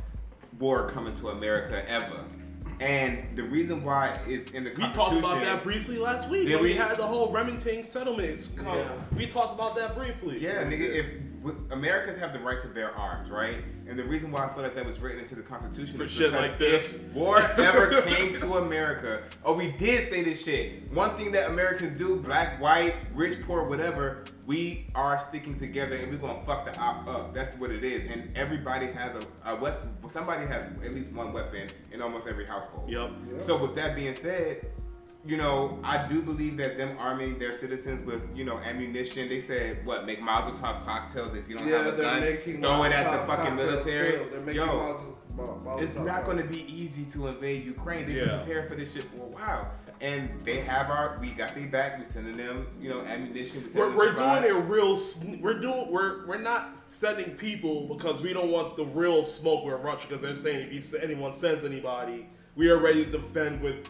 war 0.59 0.87
coming 0.89 1.15
to 1.15 1.31
America 1.31 1.89
ever, 1.89 2.21
and 2.81 3.25
the 3.37 3.43
reason 3.45 3.83
why 3.85 4.15
it's 4.27 4.51
in 4.53 4.65
the 4.65 4.71
We 4.71 4.77
Constitution. 4.77 5.23
talked 5.23 5.41
about 5.41 5.43
that 5.45 5.63
briefly 5.63 5.99
last 5.99 6.29
week 6.31 6.49
Yeah, 6.49 6.57
when 6.57 6.65
we, 6.65 6.71
we- 6.71 6.77
had 6.77 6.97
the 6.97 7.07
whole 7.07 7.31
Remington 7.33 7.85
settlements. 7.85 8.49
Come. 8.59 8.67
Yeah. 8.79 8.89
We 9.17 9.27
talked 9.27 9.55
about 9.55 9.77
that 9.77 9.95
briefly. 9.95 10.39
Yeah, 10.41 10.65
nigga, 10.65 10.81
if 10.81 11.07
w- 11.07 11.21
Americans 11.71 12.17
have 12.19 12.33
the 12.33 12.39
right 12.39 12.61
to 12.61 12.69
bear 12.69 12.95
arms, 12.95 13.31
right? 13.31 13.57
And 13.87 13.99
the 13.99 14.05
reason 14.05 14.33
why 14.33 14.47
I 14.47 14.49
feel 14.55 14.63
like 14.63 14.75
that 14.75 14.87
was 14.87 15.01
written 15.01 15.21
into 15.21 15.35
the 15.35 15.43
Constitution 15.43 15.97
For 15.97 16.05
is 16.05 16.11
shit 16.11 16.33
because 16.33 16.49
like 16.51 16.59
this. 16.59 17.09
If 17.09 17.15
war 17.15 17.39
ever 17.39 18.03
came 18.03 18.35
to 18.37 18.55
America, 18.55 19.23
or 19.43 19.55
we 19.55 19.73
did 19.73 20.09
say 20.09 20.23
this 20.23 20.45
shit, 20.45 20.91
one 20.93 21.17
thing 21.17 21.33
that 21.33 21.51
Americans 21.51 21.93
do, 21.99 22.17
black, 22.17 22.61
white, 22.61 22.95
rich, 23.13 23.43
poor, 23.43 23.69
whatever, 23.69 24.25
we 24.47 24.87
are 24.95 25.19
sticking 25.19 25.59
together 25.59 25.97
and 25.97 26.11
we're 26.11 26.19
gonna 26.19 26.45
fuck 26.45 26.65
the 26.65 26.79
op 26.79 27.07
up. 27.09 27.35
That's 27.35 27.57
what 27.57 27.71
it 27.71 27.85
is. 27.85 28.11
And 28.11 28.37
everybody 28.37 28.87
has 28.87 29.15
a, 29.15 29.51
a 29.51 29.57
weapon. 29.57 29.91
Somebody 30.09 30.47
has 30.47 30.65
at 30.85 30.95
least 30.95 31.13
one 31.13 31.33
weapon 31.33 31.69
in 31.93 32.03
almost 32.03 32.27
every 32.27 32.47
household. 32.47 32.89
Yep. 32.89 33.11
So 33.39 33.57
with 33.61 33.75
that 33.77 33.97
being 33.97 34.15
said, 34.15 34.67
you 35.27 35.37
know, 35.37 35.79
I 35.83 36.07
do 36.09 36.21
believe 36.23 36.57
that 36.59 36.77
them 36.77 36.97
arming 36.99 37.39
their 37.39 37.53
citizens 37.53 38.03
with, 38.03 38.23
you 38.37 38.45
know, 38.45 38.59
ammunition. 38.59 39.29
They 39.29 39.39
said 39.41 39.85
what 39.87 40.05
make 40.07 40.21
Mazel 40.23 40.53
Tov 40.53 40.85
cocktails 40.85 41.35
if 41.35 41.49
you 41.49 41.57
don't 41.57 41.67
Yeah, 41.67 41.79
have 41.79 41.87
a 41.87 41.93
they're 41.93 42.37
gun, 42.37 42.61
throw 42.61 42.83
it 42.85 42.93
at 42.93 43.11
the 43.11 43.27
fucking 43.27 43.57
military. 43.57 44.13
too. 44.19 44.27
They're 44.31 44.41
making 44.41 44.63
Yo, 44.63 45.17
Molotov 45.37 45.83
it's 45.83 45.97
not 45.97 46.25
going 46.25 46.39
to 46.39 46.45
be 46.45 46.65
easy 46.73 47.05
to 47.07 47.29
invade 47.29 47.65
Ukraine. 47.65 48.07
They've 48.07 48.17
Yeah. 48.19 48.25
been 48.27 48.39
preparing 48.41 48.69
for 48.69 48.75
this 48.77 48.93
shit 48.95 49.05
for 49.05 49.23
a 49.23 49.27
while, 49.27 49.69
and 50.01 50.29
they 50.45 50.61
have 50.61 50.91
our. 50.91 51.19
We 51.21 51.31
got 51.31 51.55
their 51.55 51.67
back. 51.67 51.99
We 51.99 52.05
sending 52.05 52.37
them, 52.37 52.67
you 52.81 52.91
know, 52.91 53.01
ammunition. 53.01 53.65
We 53.75 53.81
We're, 53.81 53.97
we're 53.97 54.13
doing 54.15 54.45
it 54.45 54.53
real. 54.69 54.97
We're 55.41 55.59
doing. 55.59 55.91
We're 55.91 56.25
we're 56.27 56.39
not 56.39 56.79
sending 56.89 57.31
people 57.31 57.89
because 57.93 58.23
we 58.23 58.33
don't 58.33 58.51
want 58.53 58.77
the 58.77 58.85
real 58.85 59.23
smoke 59.25 59.65
with 59.65 59.75
Russia 59.81 60.07
because 60.07 60.23
they're 60.23 60.37
saying 60.37 60.69
if 60.71 60.93
you, 60.93 60.99
anyone 61.01 61.33
sends 61.33 61.65
anybody, 61.65 62.29
we 62.55 62.71
are 62.71 62.79
ready 62.81 63.05
to 63.07 63.11
defend 63.11 63.61
with 63.61 63.89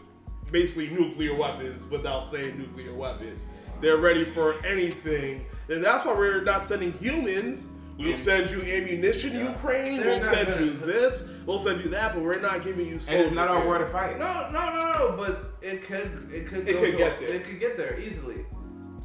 basically 0.51 0.89
nuclear 0.89 1.35
weapons 1.35 1.83
without 1.89 2.23
saying 2.23 2.57
nuclear 2.57 2.93
weapons. 2.93 3.45
They're 3.81 3.97
ready 3.97 4.23
for 4.25 4.63
anything, 4.65 5.45
and 5.69 5.83
that's 5.83 6.05
why 6.05 6.13
we're 6.13 6.43
not 6.43 6.61
sending 6.61 6.91
humans. 6.93 7.67
We'll 7.97 8.17
send 8.17 8.51
you 8.51 8.61
ammunition, 8.61 9.33
Ukraine. 9.37 9.97
They're 10.01 10.07
we'll 10.07 10.21
send 10.21 10.49
gonna- 10.49 10.65
you 10.65 10.71
this. 10.71 11.31
We'll 11.45 11.59
send 11.59 11.81
you 11.83 11.89
that, 11.91 12.13
but 12.13 12.23
we're 12.23 12.41
not 12.41 12.61
giving 12.63 12.85
you 12.87 12.93
And 12.93 13.01
soldiers. 13.01 13.27
it's 13.27 13.35
not 13.35 13.47
our 13.49 13.57
here. 13.59 13.65
war 13.65 13.77
to 13.77 13.85
fight. 13.87 14.19
No, 14.19 14.49
no, 14.51 14.65
no, 14.73 14.93
no. 14.93 15.15
But 15.17 15.53
it 15.61 15.83
could, 15.83 16.29
it 16.31 16.47
could, 16.47 16.67
It 16.67 16.73
go 16.73 16.79
could 16.81 16.91
to- 16.91 16.97
get 16.97 17.19
there. 17.19 17.29
It 17.33 17.43
could 17.45 17.59
get 17.59 17.77
there 17.77 17.97
easily. 17.99 18.45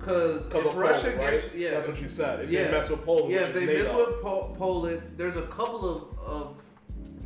Cause 0.00 0.46
if 0.48 0.54
of 0.54 0.74
Russia 0.76 1.10
Poland, 1.12 1.20
gets, 1.20 1.42
right? 1.44 1.54
yeah, 1.54 1.70
that's 1.72 1.86
what 1.88 2.00
you 2.00 2.08
said. 2.08 2.40
If 2.44 2.50
yeah, 2.50 2.64
they 2.64 2.70
mess 2.72 2.88
with 2.88 3.04
Poland, 3.04 3.32
yeah, 3.34 3.40
if 3.42 3.54
they 3.54 3.64
is 3.64 3.82
mess 3.84 3.92
NATO. 3.92 4.10
with 4.10 4.22
po- 4.22 4.54
Poland, 4.58 5.02
there's 5.16 5.36
a 5.36 5.42
couple 5.42 5.86
of 5.88 6.18
of 6.18 6.59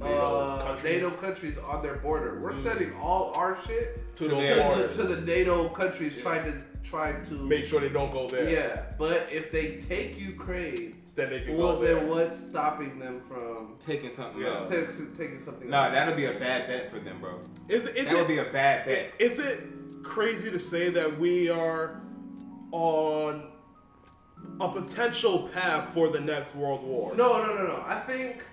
NATO 0.00 0.10
uh, 0.10 0.66
countries. 0.66 1.02
NATO 1.02 1.10
countries 1.16 1.58
on 1.58 1.82
their 1.82 1.96
border. 1.96 2.40
We're 2.40 2.54
sending 2.56 2.94
all 2.96 3.32
our 3.34 3.58
shit 3.66 4.16
to 4.16 4.24
To 4.24 4.30
the 4.30 4.36
to 4.36 4.42
the, 4.96 5.02
to 5.02 5.14
the 5.16 5.20
NATO 5.22 5.68
countries, 5.68 6.20
trying 6.20 6.44
to 6.44 6.58
trying 6.82 7.24
to 7.26 7.34
make 7.48 7.64
sure 7.64 7.80
they 7.80 7.88
don't 7.88 8.12
go 8.12 8.28
there. 8.28 8.48
Yeah, 8.48 8.82
but 8.98 9.26
if 9.30 9.50
they 9.50 9.76
take 9.78 10.20
Ukraine, 10.20 11.00
Then 11.14 11.30
they 11.30 11.40
can 11.40 11.56
well, 11.56 11.76
go 11.76 11.82
there. 11.82 11.94
then 11.96 12.08
what's 12.08 12.38
stopping 12.38 12.98
them 12.98 13.20
from 13.20 13.76
Taking 13.80 14.10
something 14.10 14.42
Yeah. 14.42 14.58
else. 14.58 14.68
ta- 14.68 14.92
taking 15.16 15.40
something? 15.40 15.70
Nah, 15.70 15.84
else? 15.84 15.94
that'll 15.94 16.14
be 16.14 16.26
a 16.26 16.32
bad 16.32 16.66
bet 16.68 16.90
for 16.90 16.98
them, 16.98 17.20
bro. 17.20 17.38
Is 17.68 17.86
it? 17.86 17.96
Is 17.96 18.08
that 18.10 18.16
it? 18.16 18.18
would 18.18 18.28
be 18.28 18.38
a 18.38 18.44
bad 18.52 18.86
bet. 18.86 19.12
Is 19.18 19.38
it 19.38 19.60
crazy 20.02 20.50
to 20.50 20.58
say 20.58 20.90
that 20.90 21.18
we 21.18 21.48
are 21.48 22.02
on 22.72 23.50
a 24.60 24.68
potential 24.68 25.48
path 25.54 25.88
for 25.94 26.08
the 26.10 26.20
next 26.20 26.54
world 26.54 26.82
war? 26.84 27.14
No, 27.16 27.40
no, 27.42 27.54
no, 27.54 27.66
no. 27.66 27.82
I 27.86 27.98
think 28.00 28.44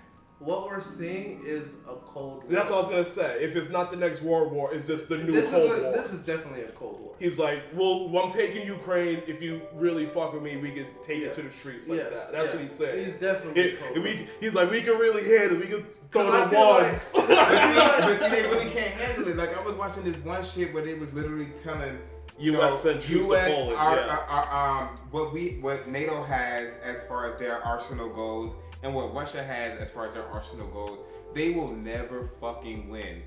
what 0.43 0.65
we're 0.65 0.81
seeing 0.81 1.39
is 1.45 1.67
a 1.87 1.93
cold 2.03 2.37
war. 2.37 2.43
That's 2.47 2.69
what 2.71 2.77
I 2.77 2.79
was 2.79 2.87
gonna 2.89 3.05
say. 3.05 3.43
If 3.43 3.55
it's 3.55 3.69
not 3.69 3.91
the 3.91 3.97
next 3.97 4.21
world 4.23 4.51
war, 4.51 4.73
it's 4.73 4.87
just 4.87 5.07
the 5.07 5.17
new 5.19 5.31
this 5.31 5.49
Cold 5.51 5.71
a, 5.77 5.83
War. 5.83 5.91
this 5.93 6.11
is 6.11 6.21
definitely 6.21 6.63
a 6.63 6.69
cold 6.69 6.99
war. 6.99 7.13
He's 7.19 7.37
like, 7.37 7.61
well, 7.75 8.11
I'm 8.23 8.31
taking 8.31 8.65
Ukraine. 8.65 9.21
If 9.27 9.43
you 9.43 9.61
really 9.75 10.07
fuck 10.07 10.33
with 10.33 10.41
me, 10.41 10.57
we 10.57 10.71
can 10.71 10.87
take 11.03 11.19
Yeah. 11.21 11.27
it 11.27 11.33
to 11.33 11.43
the 11.43 11.51
streets 11.51 11.87
like 11.87 11.99
Yeah, 11.99 12.09
that. 12.09 12.31
That's 12.31 12.47
yeah. 12.47 12.55
what 12.55 12.63
he's 12.63 12.73
saying. 12.73 13.05
He's 13.05 13.13
definitely 13.13 13.61
It- 13.61 13.79
cold. 13.79 14.03
we, 14.03 14.27
he's 14.39 14.55
like, 14.55 14.71
we 14.71 14.81
can 14.81 14.93
really 14.97 15.23
hit 15.23 15.51
it. 15.51 15.59
We 15.59 15.67
can 15.67 15.83
throw 16.11 16.23
the 16.25 16.31
like- 16.31 16.49
but, 16.51 16.95
see, 16.95 17.17
but 17.27 18.19
see, 18.19 18.29
they 18.29 18.41
really 18.49 18.71
can't 18.71 18.93
handle 18.99 19.27
it. 19.27 19.37
Like 19.37 19.55
I 19.55 19.63
was 19.63 19.75
watching 19.75 20.03
this 20.03 20.17
one 20.17 20.43
shit 20.43 20.73
where 20.73 20.83
they 20.83 20.95
was 20.95 21.13
literally 21.13 21.49
telling 21.61 21.99
you 22.39 22.53
know, 22.53 22.61
US 22.67 22.81
sent 22.81 23.07
US 23.11 23.31
our, 23.75 23.75
our- 23.75 24.25
our, 24.27 24.81
um, 24.81 24.97
what 25.11 25.31
we 25.31 25.59
what 25.61 25.87
NATO 25.87 26.23
has 26.23 26.77
as 26.77 27.03
far 27.03 27.27
as 27.27 27.35
their 27.35 27.63
arsenal 27.63 28.09
goes, 28.09 28.55
and 28.83 28.93
what 28.93 29.13
Russia 29.13 29.43
has 29.43 29.77
as 29.79 29.89
far 29.89 30.05
as 30.05 30.13
their 30.13 30.25
arsenal 30.27 30.67
goes. 30.67 30.99
They 31.33 31.51
will 31.51 31.71
never 31.73 32.29
fucking 32.39 32.89
win 32.89 33.23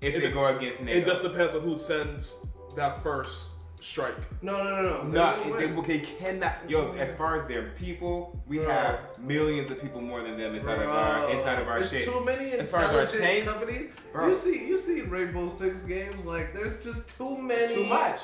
if 0.00 0.14
It- 0.14 0.20
they 0.20 0.30
go 0.30 0.44
against 0.46 0.82
NATO. 0.82 0.98
it 0.98 1.04
just 1.06 1.22
depends 1.22 1.54
on 1.54 1.62
who 1.62 1.76
sends 1.76 2.44
that 2.76 3.02
first 3.02 3.52
strike. 3.80 4.16
No, 4.42 4.56
no, 4.64 4.64
no, 4.64 4.82
no. 4.82 5.10
They're 5.10 5.22
No, 5.36 5.44
gonna 5.70 5.82
they, 5.82 5.98
they 5.98 6.04
cannot. 6.04 6.68
Yo, 6.70 6.92
as 6.94 7.14
far 7.14 7.36
as 7.36 7.44
their 7.44 7.64
people, 7.78 8.42
we 8.46 8.56
Bro. 8.58 8.70
have 8.70 9.18
millions 9.18 9.70
of 9.70 9.80
people 9.80 10.00
more 10.00 10.22
than 10.22 10.38
them 10.38 10.54
inside 10.54 10.80
of 10.80 10.88
our 10.88 11.20
Bro, 11.20 11.28
inside 11.36 11.58
of 11.60 11.68
our 11.68 11.78
there's 11.80 11.90
shit. 11.90 12.04
too 12.04 12.24
many 12.24 12.52
As 12.52 12.70
far 12.70 12.80
as 12.80 12.92
our 12.92 13.02
intelligent 13.02 13.22
tanks, 13.22 13.52
companies. 13.52 13.90
bro. 14.12 14.28
You 14.28 14.34
see, 14.34 14.66
you 14.66 14.78
see 14.78 15.02
Rainbow 15.02 15.50
Six 15.50 15.82
games. 15.82 16.24
Like, 16.24 16.54
there's 16.54 16.82
just 16.82 17.06
too 17.18 17.36
many. 17.36 17.74
Too 17.74 17.84
much. 17.84 18.20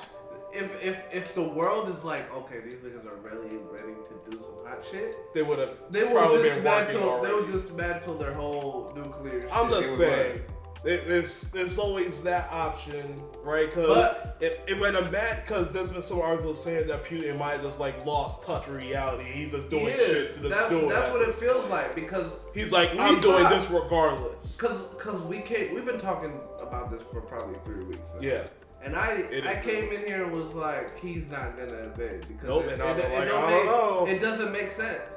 If 0.53 0.82
if 0.82 0.96
if 1.14 1.34
the 1.34 1.48
world 1.51 1.88
is 1.90 2.03
like, 2.05 2.34
okay, 2.34 2.61
these 2.61 2.76
niggas 2.76 3.07
are 3.07 3.16
really 3.18 3.59
ready 3.70 3.92
to 4.09 4.30
do 4.30 4.39
some 4.39 4.39
hot 4.83 4.91
shit, 4.91 5.16
They 5.35 5.43
would 5.43 5.59
have 5.59 5.76
they 5.91 6.05
will 6.05 6.12
probably 6.12 6.43
been 6.43 6.64
working 6.64 6.64
dismantle. 6.64 7.22
They 7.22 7.31
already. 7.31 7.53
dismantle 7.53 8.14
their 8.14 8.35
whole 8.35 8.93
nuclear. 8.97 9.49
I'm 9.53 9.68
shit. 9.70 9.78
just 9.83 9.99
would 9.99 10.09
saying. 10.09 10.41
It, 10.83 11.01
it's 11.11 11.55
it's 11.55 11.76
always 11.76 12.22
that 12.22 12.49
option, 12.51 13.14
right? 13.45 13.66
Because 13.68 14.16
it, 14.41 14.62
it 14.66 14.81
went 14.81 14.97
a 14.97 15.03
bad 15.03 15.45
because 15.45 15.74
there's 15.74 15.91
been 15.91 16.01
some 16.01 16.20
articles 16.22 16.64
saying 16.64 16.87
that 16.89 17.05
Putin 17.05 17.37
might 17.39 17.53
have 17.53 17.62
just 17.62 17.81
like 17.81 18.07
lost 18.07 18.45
touch 18.45 18.66
with 18.66 18.83
reality. 18.83 19.24
He's 19.24 19.51
just 19.53 19.68
doing 19.68 19.85
He 19.89 19.91
shit 19.93 20.09
to 20.09 20.41
just 20.41 20.43
That's 20.49 20.70
do 20.70 20.89
that's 20.89 21.11
what 21.11 21.20
it 21.28 21.35
feels 21.35 21.66
point. 21.66 21.70
like 21.70 21.95
because 21.95 22.39
He's 22.55 22.72
like, 22.72 22.89
I'm 22.99 23.20
doing 23.20 23.43
thought- 23.43 23.51
this 23.51 23.70
regardless. 23.70 24.59
Cause, 24.59 24.81
cause 24.99 25.20
we 25.20 25.41
came, 25.41 25.74
we've 25.74 25.85
been 25.85 25.99
talking 26.01 26.33
about 26.62 26.91
this 26.91 27.03
for 27.03 27.20
probably 27.20 27.57
three 27.66 27.85
weeks. 27.85 28.14
now. 28.14 28.26
Yeah. 28.26 28.47
And 28.83 28.97
I, 28.97 29.09
It 29.31 29.45
I 29.47 29.53
is 29.53 29.64
came 29.64 29.91
in 29.93 30.05
here 30.07 30.24
and 30.24 30.33
was 30.33 30.55
like, 30.55 30.99
he's 31.01 31.31
not 31.31 31.57
gonna 31.59 31.78
invade 31.83 32.26
because 32.26 32.49
Nope, 32.49 32.64
it, 32.64 32.72
and 32.74 32.83
I'm 32.83 32.99
it, 32.99 33.03
like, 33.05 33.22
it 33.22 33.24
don't 33.26 33.66
don't 33.66 34.05
make, 34.07 34.16
it 34.16 34.20
doesn't 34.20 34.53
make 34.53 34.70
sense. 34.70 35.16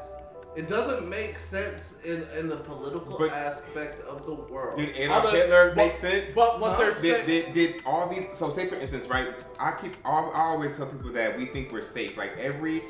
It 0.56 0.68
doesn't 0.68 1.10
make 1.10 1.40
sense 1.40 1.96
in 2.04 2.24
in 2.38 2.48
the 2.50 2.58
political 2.58 3.18
But- 3.18 3.32
aspect 3.32 4.06
of 4.06 4.26
the 4.26 4.36
world. 4.36 4.78
Did 4.78 4.90
Adolf 4.96 5.26
Other- 5.26 5.38
Hitler 5.38 5.68
but- 5.70 5.78
make 5.78 5.94
sense? 5.94 6.36
But 6.36 6.60
what 6.60 6.74
Huh? 6.74 6.78
they're 6.80 6.88
did, 6.92 6.96
saying, 6.98 7.26
did, 7.26 7.54
did 7.54 7.76
all 7.86 8.08
these 8.10 8.28
so 8.36 8.50
say 8.50 8.68
for 8.68 8.76
instance 8.76 9.08
right 9.08 9.30
i 9.60 9.72
keep 9.72 9.94
I, 10.06 10.10
I 10.12 10.42
always 10.52 10.76
tell 10.78 10.88
people 10.88 11.12
that 11.14 11.38
we 11.38 11.46
think 11.48 11.72
we're 11.72 11.82
safe 11.82 12.18
like 12.18 12.38
every 12.38 12.84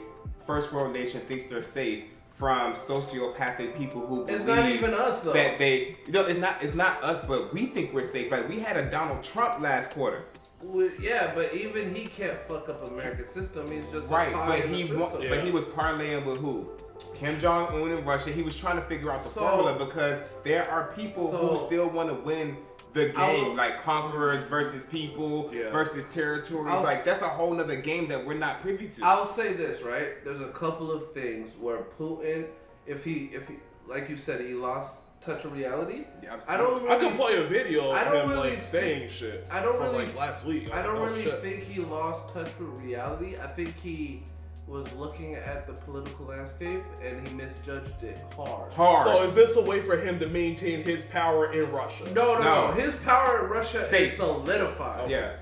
first 0.47 0.73
world 0.73 0.91
nation 0.91 1.21
thinks 1.21 1.45
they're 1.45 1.61
safe 1.61 2.03
from 2.31 2.73
sociopathic 2.73 3.77
people 3.77 4.05
who 4.07 4.25
It's 4.25 4.43
not 4.43 4.67
even 4.67 4.93
us, 4.93 5.21
though. 5.21 5.33
that 5.33 5.57
they 5.59 5.95
you 6.05 6.11
know 6.11 6.25
it's 6.25 6.39
not 6.39 6.61
it's 6.63 6.73
not 6.75 7.01
us 7.03 7.23
but 7.25 7.53
we 7.53 7.67
think 7.67 7.93
we're 7.93 8.03
safe 8.03 8.29
like 8.31 8.49
we 8.49 8.59
had 8.59 8.75
a 8.75 8.89
donald 8.91 9.23
trump 9.23 9.61
last 9.61 9.91
quarter 9.91 10.23
Well, 10.63 10.89
yeah, 10.99 11.31
but 11.35 11.53
even 11.53 11.93
he 11.93 12.05
can't 12.05 12.39
fuck 12.47 12.69
up 12.69 12.83
American 12.89 13.25
system. 13.25 13.69
He's 13.71 13.83
just 13.91 14.09
right 14.09 14.33
but 14.33 14.61
he 14.69 14.93
wa- 14.93 15.11
Yeah. 15.19 15.29
but 15.29 15.43
he 15.43 15.51
was 15.51 15.65
parlaying 15.65 16.25
with 16.25 16.37
who 16.39 16.67
Kim 17.15 17.39
Jong 17.39 17.67
Un 17.81 17.91
in 17.91 18.05
Russia. 18.05 18.31
He 18.31 18.43
was 18.43 18.55
trying 18.57 18.77
to 18.77 18.81
figure 18.83 19.11
out 19.11 19.23
the 19.23 19.29
So- 19.29 19.41
formula 19.41 19.77
because 19.85 20.19
there 20.43 20.69
are 20.69 20.93
people 20.95 21.31
So- 21.31 21.37
who 21.37 21.65
still 21.65 21.89
want 21.89 22.09
to 22.09 22.15
win 22.15 22.57
the 22.93 23.11
I 23.17 23.33
game, 23.33 23.45
will- 23.49 23.55
like 23.55 23.81
conquerors 23.83 24.43
versus 24.45 24.85
people 24.85 25.49
Yeah. 25.53 25.71
versus 25.71 26.05
territories. 26.13 26.71
I'll- 26.73 26.83
like 26.83 27.03
that's 27.03 27.21
a 27.23 27.27
whole 27.29 27.51
nother 27.53 27.75
game 27.75 28.07
that 28.09 28.25
we're 28.25 28.35
not 28.35 28.61
privy 28.61 28.87
to. 28.87 29.01
I'll 29.03 29.25
say 29.25 29.53
this 29.53 29.81
right. 29.81 30.23
There's 30.23 30.41
a 30.41 30.49
couple 30.49 30.91
of 30.91 31.11
things 31.11 31.51
where 31.59 31.77
Putin, 31.99 32.45
if 32.85 33.03
he, 33.03 33.31
if 33.33 33.47
he, 33.47 33.55
like 33.87 34.09
you 34.09 34.17
said, 34.17 34.41
he 34.41 34.53
lost 34.53 35.01
touch 35.23 35.45
of 35.45 35.53
reality. 35.53 36.05
Yeah, 36.21 36.37
I 36.49 36.57
don't. 36.57 36.83
Really, 36.83 36.95
I 36.95 36.99
could 36.99 37.13
play 37.17 37.37
a 37.37 37.43
video 37.43 37.91
I 37.91 38.01
of 38.01 38.11
don't 38.11 38.23
him 38.23 38.29
really 38.31 38.49
like 38.51 38.63
saying 38.63 39.09
shit. 39.09 39.47
I 39.51 39.61
don't 39.61 39.77
from 39.77 39.87
really- 39.91 40.05
like 40.05 40.15
last 40.17 40.45
week. 40.45 40.73
I 40.73 40.81
don't 40.83 40.97
Oh, 40.97 41.05
really 41.05 41.23
shit. 41.23 41.39
think 41.39 41.63
he 41.63 41.81
lost 41.81 42.33
touch 42.33 42.49
with 42.59 42.69
reality. 42.69 43.35
I 43.41 43.47
think 43.47 43.75
he 43.77 44.23
was 44.67 44.91
looking 44.93 45.35
at 45.35 45.67
the 45.67 45.73
political 45.73 46.25
landscape 46.25 46.81
and 47.05 47.27
he 47.27 47.33
misjudged 47.33 48.01
it 48.01 48.17
hard. 48.35 48.71
Hard. 48.73 49.03
So 49.03 49.23
is 49.23 49.35
this 49.35 49.57
a 49.57 49.61
way 49.61 49.81
for 49.81 49.97
him 49.97 50.19
to 50.19 50.27
maintain 50.27 50.81
his 50.81 51.03
power 51.03 51.51
in 51.51 51.69
Russia? 51.71 52.05
No, 52.13 52.35
no, 52.35 52.39
No. 52.39 52.67
no. 52.67 52.71
His 52.73 52.95
power 52.95 53.43
in 53.43 53.51
Russia 53.51 53.83
Safe. 53.89 54.11
is 54.13 54.17
solidified. 54.17 55.09
yeah, 55.09 55.35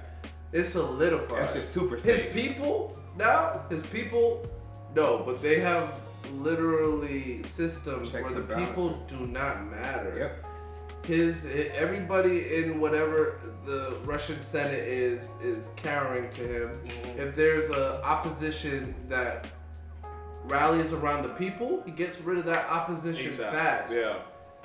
It's 0.51 0.69
solidified. 0.69 1.39
that's 1.41 1.53
just 1.53 1.71
super 1.71 1.97
His 1.97 2.23
people 2.33 2.97
now, 3.15 3.61
his 3.69 3.83
people, 3.83 4.43
no, 4.95 5.21
but 5.25 5.41
they 5.43 5.59
have 5.59 5.93
literally 6.33 7.43
systems 7.43 8.11
Checks 8.11 8.31
where 8.31 8.41
the 8.41 8.55
people 8.55 8.89
do 9.07 9.25
not 9.27 9.69
matter. 9.69 10.15
Yep. 10.17 10.45
His 11.05 11.47
everybody 11.75 12.55
in 12.57 12.79
whatever 12.79 13.39
the 13.65 13.97
Russian 14.05 14.39
Senate 14.39 14.87
is 14.87 15.31
is 15.41 15.69
cowering 15.75 16.29
to 16.31 16.41
him. 16.41 16.69
Mhm. 16.85 17.17
If 17.17 17.35
there's 17.35 17.69
a 17.69 18.03
opposition 18.03 18.93
that 19.09 19.47
rallies 20.45 20.93
around 20.93 21.23
the 21.23 21.29
people, 21.29 21.81
he 21.85 21.91
gets 21.91 22.19
rid 22.21 22.37
of 22.37 22.45
that 22.45 22.69
opposition 22.69 23.27
ASAP. 23.27 23.51
fast. 23.51 23.93
Yeah. 23.93 24.17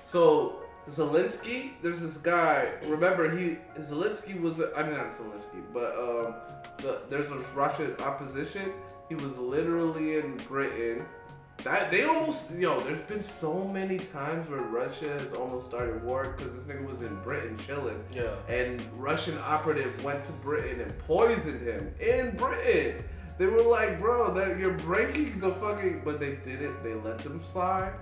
So 0.04 0.56
Zelensky, 0.90 1.72
there's 1.82 2.00
this 2.00 2.16
guy. 2.16 2.68
Remember, 2.86 3.30
he 3.34 3.58
Zelensky 3.78 4.38
was. 4.40 4.60
A, 4.60 4.72
I 4.76 4.82
mean, 4.84 4.92
not 4.92 5.10
Zelensky, 5.10 5.62
but 5.72 5.94
um, 5.96 6.34
the, 6.78 7.00
there's 7.08 7.30
a 7.30 7.38
Russian 7.54 7.94
opposition. 8.00 8.72
He 9.08 9.14
was 9.14 9.36
literally 9.38 10.18
in 10.18 10.36
Britain. 10.48 11.04
That 11.64 11.90
they 11.90 12.04
almost 12.04 12.50
yo. 12.52 12.80
There's 12.80 13.00
been 13.00 13.22
so 13.22 13.64
many 13.64 13.98
times 13.98 14.48
where 14.48 14.60
Russia 14.60 15.08
has 15.18 15.32
almost 15.32 15.66
started 15.66 16.02
war 16.04 16.34
because 16.36 16.54
this 16.54 16.64
nigga 16.64 16.86
was 16.86 17.02
in 17.02 17.14
Britain 17.22 17.56
chilling, 17.66 18.02
Yeah. 18.12 18.34
and 18.48 18.80
Russian 18.96 19.36
operative 19.38 20.02
went 20.04 20.24
to 20.26 20.32
Britain 20.32 20.80
and 20.80 20.96
poisoned 21.00 21.60
him 21.62 21.92
in 21.98 22.36
Britain. 22.36 23.02
They 23.38 23.46
were 23.46 23.62
like, 23.62 23.98
bro, 23.98 24.32
that 24.34 24.58
you're 24.58 24.74
breaking 24.78 25.40
the 25.40 25.52
fucking. 25.52 26.02
But 26.04 26.20
they 26.20 26.36
didn't. 26.36 26.82
They 26.84 26.94
let 26.94 27.18
them 27.18 27.40
slide, 27.52 27.92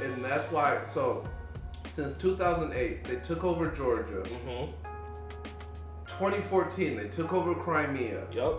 and 0.00 0.24
that's 0.24 0.50
why. 0.50 0.84
So, 0.86 1.24
since 1.90 2.14
2008, 2.14 3.04
they 3.04 3.16
took 3.16 3.44
over 3.44 3.68
Georgia. 3.70 4.22
Mm-hmm. 4.24 4.72
2014, 6.06 6.96
they 6.96 7.08
took 7.08 7.32
over 7.32 7.54
Crimea. 7.54 8.24
Yep. 8.32 8.54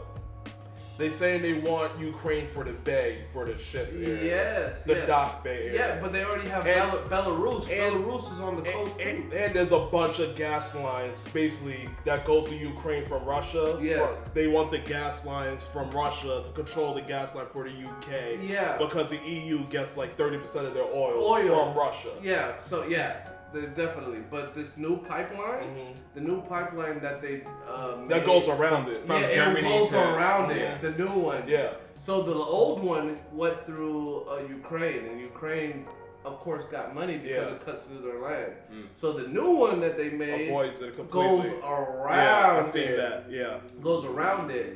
They 0.95 1.09
saying 1.09 1.41
they 1.41 1.53
want 1.55 1.97
Ukraine 1.99 2.45
for 2.45 2.63
the 2.63 2.73
Bay 2.73 3.23
for 3.33 3.45
the 3.45 3.57
ship 3.57 3.89
area. 3.93 4.23
Yes, 4.23 4.83
The 4.83 4.93
yes. 4.93 5.07
dock 5.07 5.43
Bay 5.43 5.69
area. 5.69 5.73
Yeah, 5.95 5.99
but 6.01 6.13
they 6.13 6.23
already 6.23 6.47
have 6.49 6.67
And- 6.67 7.09
Bel- 7.09 7.23
Belarus. 7.23 7.67
and- 7.71 8.05
Belarus 8.05 8.31
is 8.31 8.39
on 8.39 8.55
the 8.55 8.61
coast 8.61 8.99
And, 8.99 9.17
too. 9.17 9.23
and, 9.23 9.33
and 9.45 9.55
there's 9.55 9.71
a 9.71 9.79
bunch 9.79 10.19
of 10.19 10.35
gas 10.35 10.75
lines 10.75 11.27
basically 11.29 11.89
that 12.05 12.25
goes 12.25 12.47
to 12.49 12.55
Ukraine 12.55 13.03
from 13.05 13.25
Russia. 13.25 13.79
Yes. 13.81 13.97
For- 13.99 14.29
they 14.35 14.45
want 14.47 14.69
the 14.69 14.77
gas 14.77 15.25
lines 15.25 15.63
from 15.63 15.89
Russia 15.89 16.41
to 16.45 16.51
control 16.51 16.93
the 16.93 17.01
gas 17.01 17.33
line 17.33 17.47
for 17.47 17.63
the 17.67 17.71
UK. 17.71 18.37
Yeah. 18.43 18.77
Because 18.77 19.09
the 19.09 19.17
EU 19.25 19.63
gets 19.69 19.97
like 19.97 20.15
30% 20.15 20.67
of 20.67 20.75
their 20.75 20.83
oil, 20.85 21.23
Oil. 21.23 21.65
from 21.73 21.75
Russia. 21.77 22.09
Yeah, 22.21 22.59
so 22.61 22.85
yeah, 22.87 23.29
they 23.53 23.65
definitely. 23.67 24.21
But 24.29 24.53
this 24.55 24.77
new 24.77 24.97
pipeline, 24.97 25.63
Mhm. 25.75 25.95
the 26.15 26.21
new 26.21 26.41
pipeline 26.41 26.99
that 27.01 27.21
they 27.21 27.43
uh, 27.67 27.97
made, 27.99 28.09
That 28.09 28.25
goes 28.25 28.47
around 28.47 28.89
it. 28.89 28.97
from 28.97 29.21
yeah, 29.21 29.31
Germany 29.39 29.67
it 29.67 29.79
goes 29.79 29.89
to- 29.89 30.15
around 30.15 30.51
it. 30.51 30.57
Yeah. 30.57 30.77
The 30.87 30.91
new 31.03 31.13
one. 31.31 31.43
Yeah. 31.47 31.73
So 31.99 32.21
the 32.21 32.33
old 32.33 32.83
one 32.83 33.17
went 33.31 33.65
through 33.65 34.25
uh, 34.31 34.41
Ukraine, 34.59 35.05
and 35.09 35.21
Ukraine, 35.21 35.85
of 36.25 36.35
course, 36.39 36.65
got 36.65 36.93
money 36.93 37.17
because 37.17 37.47
Yeah. 37.47 37.55
it 37.55 37.65
cuts 37.65 37.85
through 37.85 38.01
their 38.07 38.19
land. 38.19 38.53
Mm. 38.73 38.87
So 38.95 39.13
the 39.13 39.27
new 39.29 39.51
one 39.65 39.79
that 39.85 39.97
they 39.97 40.09
made 40.09 40.49
Avoids 40.49 40.81
it 40.81 40.95
completely. 40.95 41.49
goes 41.49 41.63
around. 41.63 42.17
yeah, 42.17 42.59
I 42.59 42.63
seen 42.63 42.89
it. 42.89 42.97
that. 42.97 43.19
Yeah. 43.29 43.57
Goes 43.81 44.03
around 44.05 44.51
it, 44.51 44.69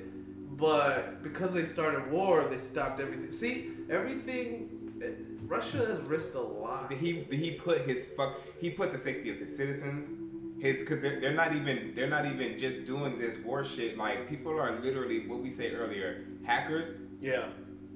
but 0.57 1.21
because 1.23 1.51
they 1.53 1.65
started 1.65 2.09
war, 2.11 2.45
they 2.51 2.57
stopped 2.59 2.99
everything. 3.01 3.31
See, 3.31 3.71
everything. 3.89 4.69
Russia 5.47 5.77
has 5.77 6.01
risked 6.03 6.35
a 6.35 6.41
lot. 6.41 6.91
He 6.93 7.11
he 7.43 7.51
put 7.51 7.81
his 7.81 8.07
fuck 8.15 8.31
he 8.59 8.69
put 8.69 8.91
the 8.91 8.97
safety 8.97 9.29
of 9.29 9.37
his 9.37 9.55
citizens 9.55 10.11
his 10.59 10.79
because 10.81 11.01
they're, 11.01 11.19
they're 11.21 11.33
not 11.43 11.53
even 11.55 11.93
they're 11.95 12.09
not 12.09 12.25
even 12.25 12.57
just 12.57 12.85
doing 12.85 13.17
this 13.19 13.39
war 13.39 13.63
shit 13.63 13.97
like 13.97 14.27
people 14.27 14.59
are 14.59 14.79
literally 14.81 15.19
what 15.27 15.39
we 15.39 15.49
said 15.49 15.73
earlier 15.73 16.25
hackers 16.43 16.97
Yeah. 17.21 17.45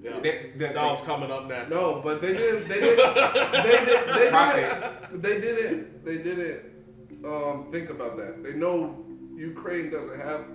Yeah. 0.03 0.19
they, 0.19 0.51
they, 0.57 0.67
that 0.73 0.75
was 0.89 1.01
coming 1.01 1.31
up 1.31 1.47
next. 1.47 1.69
No, 1.69 2.01
but 2.03 2.21
they 2.23 2.33
didn't. 2.33 2.67
They 2.67 2.79
didn't. 2.79 3.63
they 3.67 3.85
did. 3.85 3.99
They 4.17 4.29
Profit. 4.35 4.63
didn't. 5.11 5.21
They 5.21 5.41
didn't. 5.41 6.05
They 6.05 6.17
didn't 6.17 6.59
um, 7.23 7.67
think 7.71 7.89
about 7.91 8.17
that. 8.17 8.43
They 8.43 8.53
know 8.53 9.05
Ukraine 9.41 9.89
doesn't 9.89 10.19
have 10.19 10.45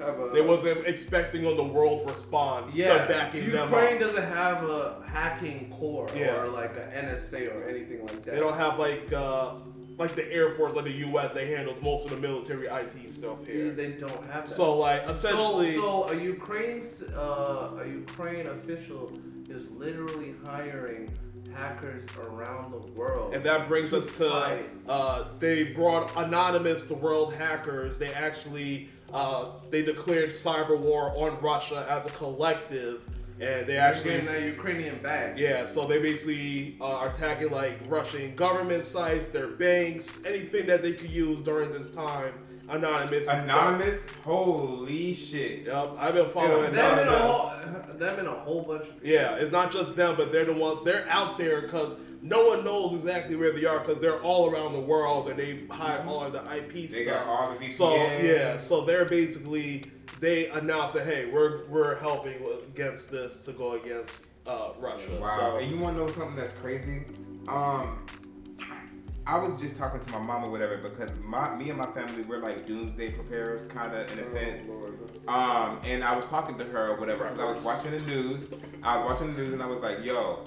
have 0.00 0.18
a. 0.18 0.30
They 0.32 0.40
wasn't 0.40 0.86
expecting 0.86 1.46
on 1.46 1.56
the 1.56 1.68
world 1.76 2.08
response 2.08 2.76
Yeah, 2.76 3.06
backing 3.06 3.42
Ukraine 3.44 4.00
doesn't 4.00 4.28
have 4.42 4.64
a 4.64 5.02
hacking 5.06 5.70
core 5.70 6.08
Yeah. 6.16 6.40
or 6.40 6.48
like 6.48 6.74
a 6.76 6.86
NSA 7.04 7.54
or 7.54 7.68
anything 7.68 8.00
like 8.06 8.22
that. 8.24 8.34
They 8.34 8.40
don't 8.40 8.56
have 8.56 8.78
like 8.78 9.12
uh 9.12 9.54
like 9.98 10.14
the 10.14 10.26
Air 10.32 10.48
Force, 10.52 10.74
like 10.74 10.86
the 10.86 10.98
U.S. 11.08 11.34
That 11.34 11.46
handles 11.46 11.82
most 11.82 12.06
of 12.06 12.10
the 12.12 12.16
military 12.16 12.66
IT 12.68 13.10
stuff 13.10 13.44
They, 13.44 13.52
here. 13.52 13.70
they 13.80 13.90
don't 13.92 14.24
have 14.32 14.46
that. 14.46 14.50
So 14.60 14.78
like 14.78 15.02
essentially, 15.06 15.74
so, 15.74 16.06
so 16.08 16.12
a 16.12 16.16
Ukraine's 16.22 17.02
uh, 17.02 17.82
a 17.82 17.86
Ukraine 17.86 18.46
official 18.46 19.12
is 19.50 19.68
literally 19.84 20.34
hiring 20.44 21.10
hackers 21.54 22.04
around 22.18 22.72
the 22.72 22.78
world. 22.92 23.34
and 23.34 23.44
that 23.44 23.68
brings 23.68 23.92
us 23.92 24.16
to 24.18 24.64
uh, 24.88 25.24
they 25.38 25.64
brought 25.64 26.10
anonymous 26.16 26.84
the 26.84 26.94
world 26.94 27.34
hackers. 27.34 27.98
They 27.98 28.12
actually 28.12 28.88
uh, 29.12 29.50
they 29.70 29.82
declared 29.82 30.30
cyber 30.30 30.78
war 30.78 31.12
on 31.16 31.40
Russia 31.42 31.86
as 31.88 32.06
a 32.06 32.10
collective, 32.10 33.04
and 33.40 33.66
they 33.66 33.74
They're 33.74 33.80
actually 33.80 34.10
getting 34.10 34.26
that 34.26 34.42
Ukrainian 34.42 34.98
bag. 34.98 35.38
Yeah, 35.38 35.64
so 35.64 35.86
they 35.86 36.00
basically 36.00 36.76
uh, 36.80 36.98
are 36.98 37.08
attacking 37.08 37.50
like 37.50 37.78
Russian 37.88 38.34
government 38.36 38.84
sites, 38.84 39.28
their 39.28 39.48
banks, 39.48 40.24
anything 40.24 40.66
that 40.66 40.82
they 40.82 40.92
could 40.92 41.10
use 41.10 41.40
during 41.42 41.72
this 41.72 41.90
time. 41.90 42.34
Anonymous. 42.70 43.28
anonymous 43.28 44.08
holy 44.24 45.12
shit 45.14 45.66
Yep, 45.66 45.96
I've 45.98 46.14
been 46.14 46.28
following 46.28 46.72
Them 46.72 46.98
and 46.98 47.08
a 47.08 47.12
whole, 47.12 47.96
them 47.98 48.18
and 48.18 48.28
a 48.28 48.32
whole 48.32 48.62
bunch 48.62 48.88
of 48.88 48.94
Yeah, 49.02 49.34
it's 49.36 49.52
not 49.52 49.72
just 49.72 49.96
them, 49.96 50.14
but 50.16 50.32
they're 50.32 50.44
the 50.44 50.52
ones. 50.54 50.80
They're 50.84 51.06
out 51.08 51.36
there 51.38 51.62
because 51.62 51.96
no 52.22 52.46
one 52.46 52.64
knows 52.64 52.92
exactly 52.92 53.34
where 53.36 53.52
they 53.52 53.64
are 53.64 53.80
because 53.80 53.98
they're 53.98 54.20
all 54.22 54.50
around 54.50 54.72
the 54.74 54.80
world 54.80 55.28
and 55.30 55.38
they 55.38 55.64
hide 55.70 56.06
all 56.06 56.22
of 56.24 56.32
the 56.32 56.42
IP 56.56 56.72
they 56.72 56.86
stuff. 56.86 57.06
got 57.06 57.26
all 57.26 57.52
the 57.52 57.64
VPN 57.64 57.70
So 57.70 57.94
yeah, 57.96 58.56
so 58.58 58.82
they're 58.82 59.06
basically 59.06 59.90
they 60.20 60.48
announced 60.50 60.94
that 60.94 61.06
hey, 61.06 61.30
we're 61.30 61.66
we're 61.68 61.96
helping 61.98 62.34
against 62.68 63.10
this 63.10 63.44
to 63.46 63.52
go 63.52 63.72
against 63.72 64.26
uh, 64.46 64.70
Russia. 64.78 65.18
Wow. 65.20 65.36
So 65.36 65.56
And 65.58 65.70
you 65.70 65.78
want 65.78 65.96
to 65.96 66.02
know 66.04 66.08
something 66.10 66.36
that's 66.36 66.52
crazy? 66.52 67.02
Um, 67.48 68.04
I 69.30 69.38
was 69.38 69.60
just 69.60 69.76
talking 69.76 70.00
to 70.00 70.10
my 70.10 70.18
mom 70.18 70.42
or 70.44 70.50
whatever 70.50 70.76
because 70.78 71.16
my 71.22 71.54
me 71.54 71.68
and 71.70 71.78
my 71.78 71.86
family 71.86 72.22
we're 72.22 72.38
like 72.42 72.66
doomsday 72.66 73.12
preparers, 73.12 73.64
kind 73.66 73.94
of 73.94 74.10
in 74.12 74.18
a 74.18 74.24
sense. 74.24 74.60
Um, 75.28 75.78
and 75.84 76.02
I 76.02 76.16
was 76.16 76.28
talking 76.28 76.58
to 76.58 76.64
her 76.64 76.88
or 76.90 76.96
whatever 76.98 77.24
because 77.24 77.38
I 77.38 77.44
was 77.44 77.64
watching 77.64 77.92
the 77.96 78.04
news. 78.12 78.52
I 78.82 78.96
was 78.96 79.04
watching 79.04 79.32
the 79.32 79.40
news 79.40 79.52
and 79.52 79.62
I 79.62 79.66
was 79.66 79.82
like, 79.82 80.04
yo. 80.04 80.40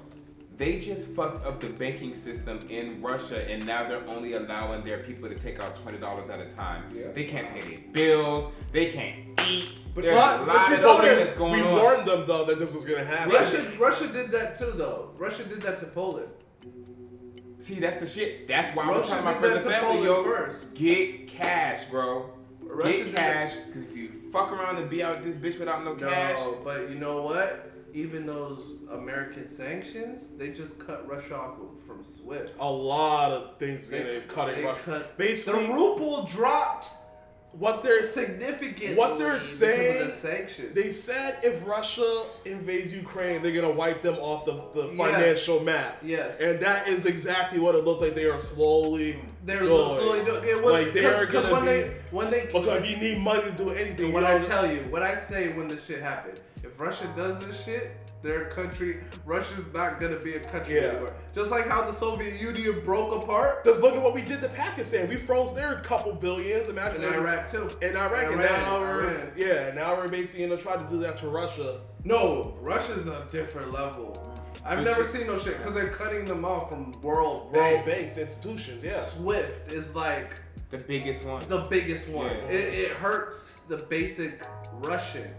They 0.56 0.80
just 0.80 1.10
fucked 1.16 1.44
up 1.48 1.60
the 1.60 1.70
banking 1.70 2.14
system 2.14 2.68
in 2.70 3.02
Russia, 3.02 3.44
and 3.50 3.66
now 3.66 3.88
they're 3.90 4.08
only 4.08 4.34
allowing 4.34 4.84
their 4.84 5.00
people 5.00 5.28
to 5.28 5.34
take 5.34 5.60
out 5.60 5.74
twenty 5.74 5.98
dollars 5.98 6.30
at 6.30 6.40
a 6.40 6.46
time. 6.46 6.84
Yeah. 6.94 7.08
They 7.12 7.24
can't 7.24 7.50
pay 7.52 7.62
their 7.62 7.80
bills. 7.92 8.54
They 8.72 8.92
can't 8.92 9.16
eat. 9.50 9.80
But- 9.96 10.04
but- 10.06 10.42
a 10.42 10.46
but 10.46 10.70
you 10.70 10.76
of 10.76 10.82
know 10.82 11.02
that's 11.02 11.32
going 11.32 11.54
we 11.54 11.62
on. 11.62 11.74
warned 11.82 12.08
them 12.08 12.26
though 12.28 12.46
that 12.46 12.60
this 12.60 12.72
was 12.72 12.86
gonna 12.86 13.04
happen. 13.04 13.34
Russia. 13.34 13.72
Russia 13.80 14.08
did 14.08 14.30
that 14.32 14.60
too, 14.60 14.72
though. 14.76 15.10
Russia 15.18 15.44
did 15.44 15.62
that 15.64 15.80
to 15.80 15.88
Poland. 15.88 16.30
See, 17.64 17.76
that's 17.80 17.98
the 17.98 18.08
shit. 18.08 18.46
That's 18.48 18.76
why 18.76 18.84
I 18.84 18.90
was 18.90 18.98
Russia 19.10 19.10
telling 19.12 19.26
my 19.26 19.34
friends 19.36 19.66
and 19.66 19.74
family, 19.74 20.04
yo, 20.04 20.22
first. 20.24 20.74
get 20.74 21.28
cash, 21.28 21.86
bro. 21.86 22.30
Russia 22.62 22.92
get 23.06 23.16
cash, 23.16 23.56
because 23.68 23.84
if 23.84 23.96
you 23.96 24.10
fuck 24.10 24.52
around 24.52 24.80
and 24.80 24.90
be 24.90 25.02
out 25.02 25.24
this 25.24 25.38
bitch 25.38 25.60
without 25.60 25.86
no 25.86 25.94
No, 25.94 26.10
cash, 26.10 26.40
but 26.66 26.90
you 26.90 26.96
know 26.96 27.22
what? 27.22 27.72
Even 27.94 28.26
those 28.26 28.60
American 28.92 29.46
sanctions, 29.46 30.30
they 30.38 30.52
just 30.52 30.78
cut 30.78 31.08
Russia 31.08 31.38
off 31.38 31.58
from 31.88 32.04
SWIFT. 32.04 32.54
a 32.60 32.70
lot 32.70 33.32
of 33.32 33.58
things 33.60 33.88
They- 33.90 34.02
in 34.02 34.08
it 34.08 34.28
cutting 34.28 34.56
they 34.56 34.66
Russia. 34.66 34.82
cut- 34.84 35.18
Basically, 35.18 35.68
The 35.68 35.74
ruble 35.74 36.24
dropped 36.26 36.90
what 37.54 37.84
they're 37.84 38.06
significant. 38.06 38.98
What 38.98 39.18
they're 39.20 39.38
saying- 39.40 40.08
the 40.08 40.12
sanctions. 40.14 40.74
they 40.74 40.90
said 40.90 41.38
if 41.44 41.66
Russia 41.68 42.26
invades 42.46 42.92
Ukraine, 42.92 43.42
they're 43.44 43.52
gonna 43.52 43.70
wipe 43.72 44.02
them 44.02 44.16
off 44.16 44.46
the, 44.46 44.54
the 44.74 44.88
Yes. 44.88 44.98
financial 44.98 45.60
map. 45.60 45.98
Yes. 46.04 46.40
And 46.40 46.60
that 46.62 46.88
is 46.88 47.06
exactly 47.06 47.60
what 47.60 47.76
it 47.76 47.84
looks 47.86 48.02
like. 48.02 48.16
They 48.16 48.26
are 48.26 48.40
slowly 48.40 49.20
They're 49.46 49.60
Good. 49.60 49.68
slowly 50.02 50.24
doing 50.26 50.44
it. 50.46 50.64
Was, 50.64 50.74
Like, 50.74 50.94
cause, 51.04 51.26
'cause 51.26 51.34
gonna 51.34 51.52
when 51.54 51.62
be- 51.64 51.68
they 51.68 51.92
when 52.12 52.30
they 52.32 52.42
Because 52.46 52.68
if 52.84 52.90
you 52.90 52.96
need 52.98 53.18
money 53.20 53.44
to 53.44 53.52
do 53.52 53.72
anything, 53.72 54.14
what 54.14 54.24
I 54.24 54.40
tell 54.40 54.66
you, 54.66 54.80
what 54.90 55.04
I 55.04 55.16
say 55.16 55.50
when 55.50 55.68
this 55.68 55.84
shit 55.86 56.02
happened, 56.02 56.40
if 56.64 56.80
Russia 56.80 57.12
does 57.16 57.40
this 57.46 57.64
shit, 57.66 57.92
their 58.24 58.46
country, 58.46 58.98
Russia's 59.26 59.72
not 59.74 60.00
gonna 60.00 60.16
be 60.18 60.36
a 60.36 60.40
country 60.40 60.76
Yeah. 60.76 60.82
anymore. 60.90 61.14
Just 61.36 61.52
like 61.52 61.68
how 61.68 61.84
the 61.84 61.92
Soviet 61.94 62.42
Union 62.42 62.82
broke 62.84 63.24
apart 63.24 63.64
Just 63.66 63.82
look 63.82 63.94
at 63.96 64.02
what 64.02 64.14
we 64.16 64.22
did 64.22 64.42
to 64.42 64.50
Pakistan. 64.50 65.08
We 65.10 65.18
froze 65.18 65.54
their 65.54 65.76
couple 65.82 66.14
billions. 66.14 66.70
Imagine 66.70 67.04
in 67.04 67.14
Iraq 67.14 67.52
too. 67.52 67.70
In 67.82 67.96
Iraq, 67.96 68.32
and 68.32 68.42
Iran, 68.42 68.52
now 68.64 68.80
we're 68.80 69.04
Iran. 69.04 69.32
yeah, 69.36 69.72
now 69.76 69.96
we're 69.96 70.08
basically 70.08 70.48
gonna 70.48 70.60
try 70.60 70.76
to 70.78 70.88
do 70.90 70.98
that 71.00 71.18
to 71.20 71.28
Russia. 71.28 71.82
No, 72.06 72.56
Russia's 72.62 73.08
a 73.08 73.26
different 73.30 73.72
level. 73.72 74.30
I've 74.66 74.78
But 74.78 74.86
never 74.86 75.02
you- 75.02 75.08
seen 75.08 75.28
no 75.28 75.38
shit 75.38 75.58
because 75.58 75.74
they're 75.76 75.90
cutting 75.90 76.26
them 76.26 76.46
off 76.46 76.70
from 76.70 76.94
world 77.02 77.54
World 77.54 77.86
banks. 77.86 77.86
banks, 77.86 78.18
institutions, 78.18 78.82
yeah. 78.84 78.98
Swift 78.98 79.70
is 79.72 79.94
like 79.94 80.36
The 80.72 80.78
biggest 80.78 81.26
one. 81.26 81.46
the 81.50 81.68
biggest 81.70 82.08
one. 82.08 82.28
Yeah. 82.28 82.48
It, 82.58 82.74
it 82.74 82.92
hurts 82.92 83.58
the 83.68 83.78
basic 83.78 84.42
Russian, 84.80 85.30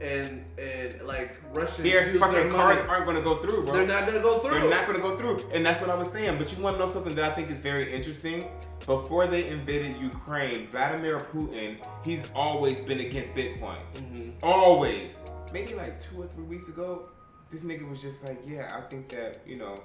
and 0.00 0.44
and 0.58 1.02
like 1.02 1.36
Russians 1.52 1.84
Their 1.84 2.14
fucking 2.14 2.50
cars 2.50 2.80
aren't 2.88 3.06
gonna 3.06 3.22
go 3.22 3.36
through, 3.36 3.64
bro. 3.64 3.72
They're 3.72 3.86
not 3.86 4.06
gonna 4.06 4.20
go 4.20 4.38
through. 4.38 4.60
They're 4.60 4.70
not 4.70 4.86
gonna 4.86 4.98
go 4.98 5.16
through, 5.16 5.48
and 5.52 5.64
that's 5.64 5.80
what 5.80 5.90
I 5.90 5.94
was 5.94 6.10
saying. 6.10 6.38
But 6.38 6.56
you 6.56 6.62
want 6.62 6.76
to 6.76 6.84
know 6.84 6.90
something 6.90 7.14
that 7.14 7.30
I 7.30 7.34
think 7.34 7.50
is 7.50 7.60
very 7.60 7.92
interesting? 7.92 8.48
Before 8.86 9.28
they 9.28 9.48
invaded 9.48 9.96
Ukraine, 9.98 10.66
Vladimir 10.66 11.20
Putin, 11.20 11.76
he's 12.04 12.26
always 12.34 12.80
been 12.80 12.98
against 12.98 13.34
Bitcoin. 13.36 13.78
Mm-hmm. 13.94 14.30
Always. 14.42 15.14
Maybe 15.52 15.74
like 15.74 16.00
two 16.00 16.22
or 16.22 16.26
three 16.26 16.44
weeks 16.44 16.68
ago, 16.68 17.08
this 17.50 17.62
nigga 17.62 17.88
was 17.88 18.02
just 18.02 18.24
like, 18.24 18.40
"Yeah, 18.44 18.74
I 18.76 18.80
think 18.88 19.08
that 19.10 19.40
you 19.46 19.56
know, 19.56 19.80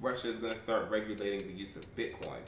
Russia 0.00 0.28
is 0.28 0.36
gonna 0.36 0.56
start 0.56 0.90
regulating 0.90 1.46
the 1.46 1.54
use 1.54 1.76
of 1.76 1.96
Bitcoin." 1.96 2.40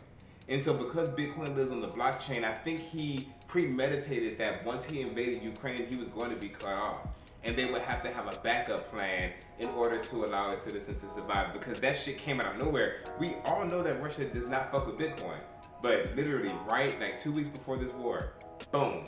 And 0.46 0.60
so, 0.60 0.74
because 0.74 1.08
Bitcoin 1.08 1.56
lives 1.56 1.70
on 1.70 1.80
the 1.80 1.88
blockchain, 1.88 2.44
I 2.44 2.52
think 2.52 2.80
he 2.80 3.28
premeditated 3.54 4.36
that 4.36 4.64
once 4.64 4.84
he 4.84 5.00
invaded 5.00 5.40
Ukraine, 5.40 5.86
he 5.86 5.94
was 5.94 6.08
going 6.08 6.28
to 6.28 6.34
be 6.34 6.48
cut 6.48 6.72
off. 6.72 7.06
And 7.44 7.56
they 7.56 7.66
would 7.66 7.82
have 7.82 8.02
to 8.02 8.08
have 8.08 8.26
a 8.26 8.36
backup 8.40 8.90
plan 8.90 9.30
in 9.60 9.68
order 9.68 9.96
to 9.96 10.24
allow 10.24 10.50
his 10.50 10.58
citizens 10.58 11.00
to 11.02 11.06
survive 11.06 11.52
because 11.52 11.78
that 11.78 11.96
shit 11.96 12.18
came 12.18 12.40
out 12.40 12.52
of 12.52 12.58
nowhere. 12.58 12.96
We 13.20 13.36
all 13.44 13.64
know 13.64 13.80
that 13.84 14.02
Russia 14.02 14.24
does 14.24 14.48
not 14.48 14.72
fuck 14.72 14.88
with 14.88 14.98
Bitcoin. 14.98 15.38
But 15.82 16.16
literally, 16.16 16.50
right, 16.66 16.98
like 17.00 17.16
two 17.16 17.30
weeks 17.30 17.48
before 17.48 17.76
this 17.76 17.92
war, 17.92 18.32
boom, 18.72 19.04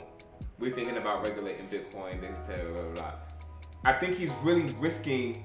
we're 0.59 0.73
thinking 0.73 0.95
about 0.95 1.23
regulating 1.23 1.67
Bitcoin. 1.67 2.21
They 2.21 2.31
said, 2.39 2.71
blah, 2.71 2.83
blah, 2.83 2.91
blah. 2.93 3.11
I 3.83 3.91
think 3.99 4.15
he's 4.15 4.31
really 4.43 4.73
risking 4.79 5.43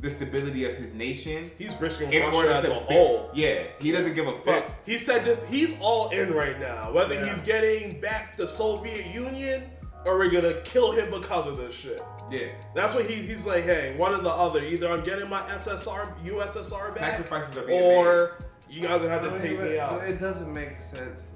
the 0.00 0.10
stability 0.10 0.64
of 0.64 0.74
his 0.74 0.92
nation 0.94 1.50
He's 1.58 1.80
risking 1.80 2.12
in 2.12 2.22
Russia 2.22 2.36
order 2.36 2.50
as 2.50 2.64
to 2.64 2.70
a 2.72 2.74
whole. 2.74 3.30
Yeah, 3.34 3.64
he 3.80 3.92
doesn't 3.92 4.14
give 4.14 4.26
a 4.26 4.32
Yeah, 4.32 4.60
fuck. 4.60 4.72
He 4.84 4.98
said 4.98 5.24
this. 5.24 5.44
He's 5.48 5.78
all 5.80 6.10
in 6.10 6.32
right 6.34 6.58
now. 6.60 6.92
Whether 6.92 7.14
Yeah. 7.14 7.26
he's 7.28 7.40
getting 7.42 8.00
back 8.00 8.36
the 8.36 8.46
Soviet 8.46 9.06
Union 9.14 9.64
or 10.04 10.18
we're 10.18 10.30
gonna 10.30 10.60
kill 10.62 10.92
him 10.92 11.10
because 11.10 11.50
of 11.50 11.56
this 11.58 11.74
shit. 11.74 12.02
Yeah. 12.30 12.48
That's 12.74 12.94
what 12.94 13.04
he, 13.06 13.14
he's 13.14 13.46
like. 13.46 13.64
Hey, 13.64 13.94
one 13.96 14.12
or 14.12 14.18
the 14.18 14.30
other. 14.30 14.62
Either 14.62 14.88
I'm 14.90 15.02
getting 15.02 15.28
my 15.28 15.40
SSR, 15.42 16.12
USSR 16.24 16.94
back, 16.94 17.12
Sacrifices 17.12 17.56
are 17.56 17.62
being 17.66 17.80
made. 17.80 17.96
or 17.96 18.36
you 18.68 18.82
guys 18.82 18.96
are 19.00 19.08
gonna 19.08 19.10
have 19.10 19.22
I 19.24 19.26
to 19.28 19.32
mean, 19.32 19.42
take 19.42 19.58
but- 19.58 19.68
me 19.70 19.78
out. 19.78 20.02
It 20.04 20.18
doesn't 20.18 20.52
make 20.52 20.78
sense 20.78 21.28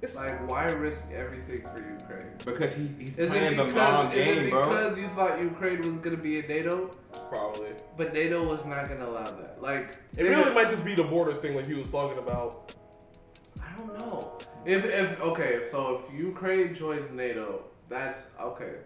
It's- 0.00 0.16
like, 0.16 0.48
why 0.48 0.66
risk 0.68 1.04
everything 1.12 1.62
for 1.62 1.78
Ukraine? 2.00 2.26
Because 2.44 2.74
he, 2.76 2.86
he's 2.98 3.18
Is 3.18 3.32
it 3.32 3.36
playing 3.36 3.56
the 3.56 3.64
long 3.64 3.72
because, 3.72 4.14
is 4.16 4.24
game, 4.24 4.44
it 4.44 4.50
bro. 4.50 4.68
because 4.68 4.98
you 4.98 5.08
thought 5.08 5.40
Ukraine 5.40 5.84
was 5.84 5.96
gonna 5.96 6.16
be 6.16 6.38
in 6.38 6.46
NATO, 6.46 6.90
Probably. 7.28 7.70
but 7.96 8.12
NATO 8.14 8.48
was 8.48 8.64
not 8.64 8.88
gonna 8.88 9.06
allow 9.06 9.30
that? 9.42 9.60
Like, 9.60 9.96
It 10.16 10.22
really 10.22 10.44
were- 10.44 10.54
might 10.54 10.70
just 10.70 10.84
be 10.84 10.94
the 10.94 11.02
border 11.04 11.32
thing, 11.32 11.56
like 11.56 11.66
he 11.66 11.74
was 11.74 11.88
talking 11.88 12.18
about. 12.18 12.72
I 13.60 13.76
don't 13.76 13.98
know. 13.98 14.38
If 14.64 14.84
if 14.84 15.20
okay, 15.20 15.62
so 15.70 16.02
if 16.04 16.14
Ukraine 16.16 16.74
joins 16.74 17.10
NATO, 17.10 17.64
that's 17.88 18.26
okay. 18.40 18.76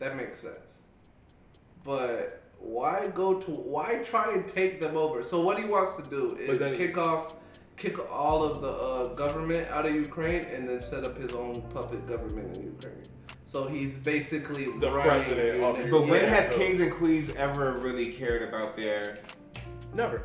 That 0.00 0.16
makes 0.16 0.38
sense. 0.40 0.80
But 1.84 2.42
why 2.58 3.08
go 3.08 3.34
to 3.40 3.50
why 3.50 3.96
try 4.04 4.32
and 4.34 4.46
take 4.46 4.80
them 4.80 4.96
over? 4.96 5.22
So 5.22 5.40
what 5.40 5.58
he 5.58 5.64
wants 5.64 5.96
to 5.96 6.02
do 6.02 6.36
is 6.36 6.58
then- 6.58 6.76
kick 6.76 6.98
off 6.98 7.34
kick 7.76 7.98
all 8.10 8.42
of 8.44 8.62
the 8.62 8.68
uh, 8.70 9.14
government 9.14 9.68
out 9.68 9.86
of 9.86 9.94
Ukraine 9.94 10.44
and 10.52 10.68
then 10.68 10.80
set 10.80 11.04
up 11.04 11.16
his 11.16 11.32
own 11.32 11.62
puppet 11.74 12.06
government 12.06 12.56
in 12.56 12.64
Ukraine. 12.64 13.06
So 13.46 13.66
he's 13.66 13.96
basically 13.98 14.64
The 14.78 14.90
president 14.90 15.62
of 15.62 15.76
Uni- 15.78 15.90
But 15.90 16.02
when 16.02 16.22
Yeah. 16.22 16.28
has 16.40 16.54
kings 16.54 16.80
and 16.80 16.90
queens 16.92 17.30
ever 17.36 17.72
really 17.72 18.12
cared 18.12 18.42
about 18.48 18.76
their 18.76 19.18
Never. 19.94 20.22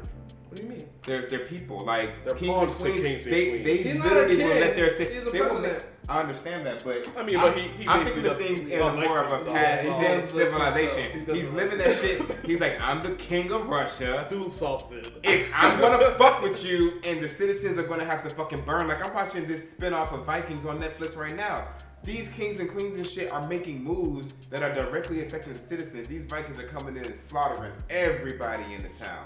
What 0.47 0.55
do 0.55 0.63
you 0.63 0.69
mean? 0.69 0.87
their 1.05 1.27
their 1.27 1.39
people? 1.45 1.83
Like 1.83 2.23
They're 2.23 2.35
kings 2.35 2.51
pawns 2.51 2.77
to 2.81 2.85
and 2.85 2.93
queens, 2.93 3.05
kings 3.07 3.25
and 3.25 3.33
they 3.35 3.49
queens. 3.49 3.65
they 3.65 3.77
He's 3.77 3.95
not 3.99 4.05
a 4.05 4.15
literally 4.15 4.43
will 4.43 4.49
let 4.65 4.75
their 4.77 4.85
He's 4.85 5.27
a 5.27 5.29
they 5.31 5.41
will 5.41 5.59
let- 5.59 5.83
I 6.09 6.21
understand 6.21 6.65
that, 6.65 6.85
but 6.85 7.05
I 7.17 7.23
mean, 7.23 7.35
but 7.39 7.53
he- 7.57 7.67
he 7.67 7.87
I'm 7.87 8.03
basically 8.05 8.29
thinking 8.29 8.31
of 8.31 8.37
things 8.37 8.71
in 8.71 8.79
more 8.79 9.19
of 9.25 9.27
a 9.41 9.51
past 9.51 9.81
so- 9.83 9.99
than 9.99 10.27
civilization. 10.27 11.25
He's 11.25 11.49
living 11.51 11.77
that 11.79 11.93
shit. 11.97 12.21
He's 12.45 12.61
like, 12.61 12.79
I'm 12.79 13.03
the 13.03 13.11
king 13.15 13.51
of 13.51 13.67
Russia. 13.67 14.25
Do 14.29 14.49
something. 14.49 15.03
if 15.23 15.51
I'm 15.55 15.77
gonna 15.81 16.03
fuck 16.11 16.41
with 16.41 16.65
you 16.65 17.01
and 17.03 17.19
the 17.19 17.27
citizens 17.27 17.77
are 17.77 17.83
gonna 17.83 18.05
have 18.05 18.23
to 18.23 18.29
fucking 18.29 18.61
burn, 18.61 18.87
like 18.87 19.03
I'm 19.05 19.13
watching 19.13 19.47
this 19.47 19.69
spin-off 19.71 20.13
of 20.13 20.25
Vikings 20.25 20.65
on 20.65 20.79
Netflix 20.79 21.17
right 21.17 21.35
now. 21.35 21.67
These 22.05 22.29
kings 22.29 22.61
and 22.61 22.69
queens 22.69 22.95
and 22.95 23.05
shit 23.05 23.29
are 23.33 23.45
making 23.45 23.83
moves 23.83 24.31
that 24.49 24.63
are 24.63 24.73
directly 24.73 25.25
affecting 25.25 25.51
the 25.53 25.59
citizens. 25.59 26.07
These 26.07 26.23
Vikings 26.23 26.57
are 26.57 26.63
coming 26.67 26.95
in 26.95 27.03
and 27.03 27.15
slaughtering 27.17 27.73
everybody 27.89 28.63
in 28.73 28.81
the 28.83 28.89
town. 28.89 29.25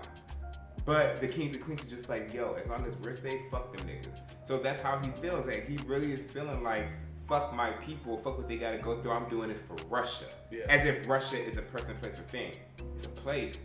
But 0.83 1.21
the 1.21 1.27
kings 1.27 1.53
and 1.53 1.63
queens 1.63 1.85
are 1.85 1.89
just 1.89 2.09
like, 2.09 2.33
yo, 2.33 2.53
as 2.53 2.67
long 2.69 2.83
as 2.87 2.95
we're 2.95 3.13
safe, 3.13 3.39
fuck 3.51 3.75
them 3.77 3.85
niggas. 3.87 4.15
So 4.43 4.57
that's 4.57 4.79
how 4.79 4.97
he 4.99 5.09
feels. 5.21 5.47
And 5.47 5.63
he 5.63 5.77
really 5.85 6.11
is 6.11 6.25
feeling 6.25 6.63
like, 6.63 6.85
fuck 7.27 7.53
my 7.55 7.71
people, 7.71 8.17
fuck 8.17 8.37
what 8.37 8.47
they 8.49 8.57
gotta 8.57 8.77
go 8.77 9.01
through. 9.01 9.11
I'm 9.11 9.29
doing 9.29 9.49
this 9.49 9.59
for 9.59 9.75
Russia. 9.89 10.25
Yeah. 10.49 10.65
As 10.69 10.85
if 10.85 11.07
Russia 11.07 11.37
is 11.37 11.57
a 11.57 11.61
person, 11.61 11.95
place, 11.97 12.17
or 12.19 12.23
thing. 12.23 12.53
It's 12.93 13.05
a 13.05 13.09
place, 13.09 13.61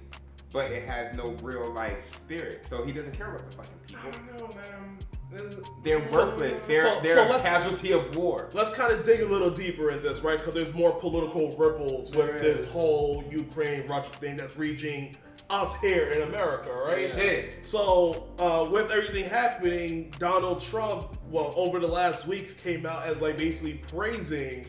but 0.52 0.70
it 0.70 0.84
has 0.86 1.12
no 1.16 1.30
real 1.42 1.72
like 1.72 2.02
spirit. 2.12 2.64
So 2.64 2.84
he 2.84 2.92
doesn't 2.92 3.12
care 3.12 3.28
about 3.34 3.50
the 3.50 3.56
fucking 3.56 3.72
I 3.88 4.04
people. 4.04 4.10
don't 4.38 4.38
know, 4.50 4.54
man. 4.54 4.98
This 5.32 5.56
They're 5.82 6.06
So- 6.06 6.26
worthless. 6.26 6.60
They're 6.60 6.82
so- 6.82 7.00
they're 7.02 7.28
so 7.28 7.36
a 7.36 7.40
casualty 7.40 7.92
of 7.92 8.14
war. 8.14 8.48
Let's 8.52 8.72
kind 8.72 8.92
of 8.92 9.02
dig 9.02 9.22
a 9.22 9.26
little 9.26 9.50
deeper 9.50 9.90
in 9.90 10.00
this, 10.02 10.20
right? 10.20 10.38
Because 10.38 10.54
there's 10.54 10.72
more 10.72 10.92
political 10.92 11.56
ripples 11.56 12.10
with 12.10 12.26
There 12.28 12.38
this 12.38 12.60
is. 12.66 12.72
whole 12.72 13.24
Ukraine 13.30 13.88
Russia 13.88 14.12
thing 14.20 14.36
that's 14.36 14.56
reaching 14.56 15.16
us 15.50 15.78
here 15.80 16.10
in 16.12 16.22
America, 16.22 16.70
right? 16.72 17.08
Shit. 17.14 17.64
So, 17.64 18.26
uh, 18.38 18.68
with 18.70 18.90
everything 18.90 19.24
happening, 19.24 20.12
Donald 20.18 20.60
Trump, 20.60 21.16
well, 21.30 21.52
over 21.56 21.78
the 21.78 21.86
last 21.88 22.26
weeks, 22.26 22.52
came 22.52 22.86
out 22.86 23.06
as 23.06 23.20
like 23.20 23.36
basically 23.38 23.74
praising 23.90 24.66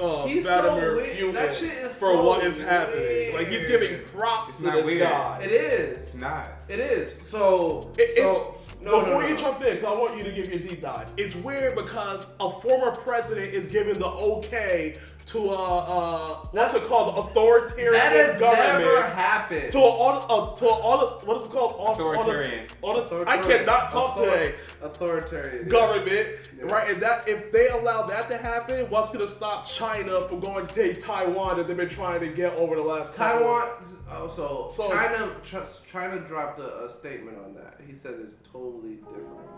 uh, 0.00 0.26
He's 0.26 0.44
so 0.44 0.62
Vladimir 0.62 0.96
weird. 0.96 1.10
Putin 1.16 1.32
That 1.34 1.56
for 1.56 1.90
so 1.90 2.24
what 2.24 2.44
is 2.44 2.58
happening. 2.58 3.34
Like 3.34 3.48
he's 3.48 3.66
giving 3.66 4.00
props 4.14 4.48
It's 4.50 4.58
to 4.60 4.66
not 4.66 4.76
this 4.76 4.84
weird. 4.86 5.00
guy. 5.08 5.40
It 5.42 5.50
is. 5.50 6.02
It's 6.02 6.14
not. 6.14 6.46
It 6.68 6.78
is. 6.80 7.18
So 7.28 7.90
It- 7.98 8.10
it's 8.16 8.38
no, 8.80 8.98
before 9.00 9.14
no, 9.14 9.20
no, 9.20 9.26
you 9.28 9.34
no. 9.34 9.40
jump 9.40 9.62
in, 9.64 9.76
'cause 9.78 9.84
I 9.86 9.98
want 9.98 10.16
you 10.18 10.24
to 10.24 10.30
give 10.32 10.48
your 10.50 10.58
deep 10.58 10.80
dive. 10.80 11.06
It's 11.16 11.34
weird 11.36 11.74
because 11.76 12.34
a 12.40 12.48
former 12.50 12.90
president 12.92 13.52
is 13.54 13.66
giving 13.68 13.98
the 13.98 14.06
okay 14.08 14.98
to 15.26 15.38
a 15.38 15.54
uh, 15.54 16.34
what's 16.50 16.74
it 16.74 16.82
called, 16.88 17.26
authoritarian 17.26 17.92
That 17.92 18.12
has 18.12 18.38
government. 18.40 18.78
never 18.84 19.02
happened. 19.14 19.72
to 19.72 19.78
a, 19.78 19.82
uh, 19.82 20.54
to 20.56 20.64
a, 20.66 20.68
auto- 20.68 21.26
what 21.26 21.36
is 21.36 21.46
it 21.46 21.50
called? 21.52 21.74
Au- 21.78 21.92
Authoritarian. 21.92 22.66
auto- 22.82 23.00
auto- 23.04 23.30
I 23.30 23.36
cannot 23.38 23.88
talk 23.90 24.16
Author- 24.16 24.24
today. 24.24 24.54
Authoritarian. 24.82 25.68
Government, 25.68 26.28
Yeah. 26.58 26.64
right? 26.64 26.90
And 26.90 27.00
that 27.02 27.28
if 27.28 27.52
they 27.52 27.68
allow 27.68 28.02
that 28.02 28.28
to 28.30 28.36
happen, 28.36 28.86
what's 28.90 29.10
gonna 29.10 29.26
stop 29.28 29.66
China 29.66 30.22
from 30.28 30.40
going 30.40 30.66
to 30.66 30.74
take 30.74 30.98
Taiwan 30.98 31.56
that 31.58 31.66
they've 31.66 31.76
been 31.76 31.88
trying 31.88 32.20
to 32.20 32.28
get 32.28 32.52
over 32.54 32.74
the 32.76 32.82
last 32.82 33.14
couple 33.14 33.40
Taiwan. 33.40 33.68
Oh, 34.10 34.28
so, 34.28 34.66
So- 34.70 34.88
China. 34.90 35.30
Tr- 35.44 35.58
China 35.90 36.18
dropped 36.18 36.58
a, 36.58 36.84
a 36.84 36.90
statement 36.90 37.38
on 37.38 37.54
that. 37.54 37.80
He 37.86 37.94
said 37.94 38.14
it's 38.22 38.36
totally 38.52 38.96
different. 38.96 39.48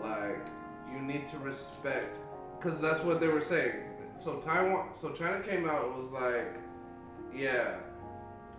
Like 0.00 0.46
you 0.92 1.00
need 1.02 1.26
to 1.26 1.38
respect, 1.38 2.18
because 2.58 2.80
that's 2.80 3.00
what 3.02 3.20
they 3.20 3.28
were 3.28 3.40
saying. 3.40 3.74
So 4.16 4.36
Taiwan. 4.36 4.94
So 4.94 5.10
China 5.10 5.40
came 5.40 5.68
out 5.68 5.84
and 5.86 5.94
was 5.94 6.12
like, 6.12 6.56
yeah, 7.34 7.76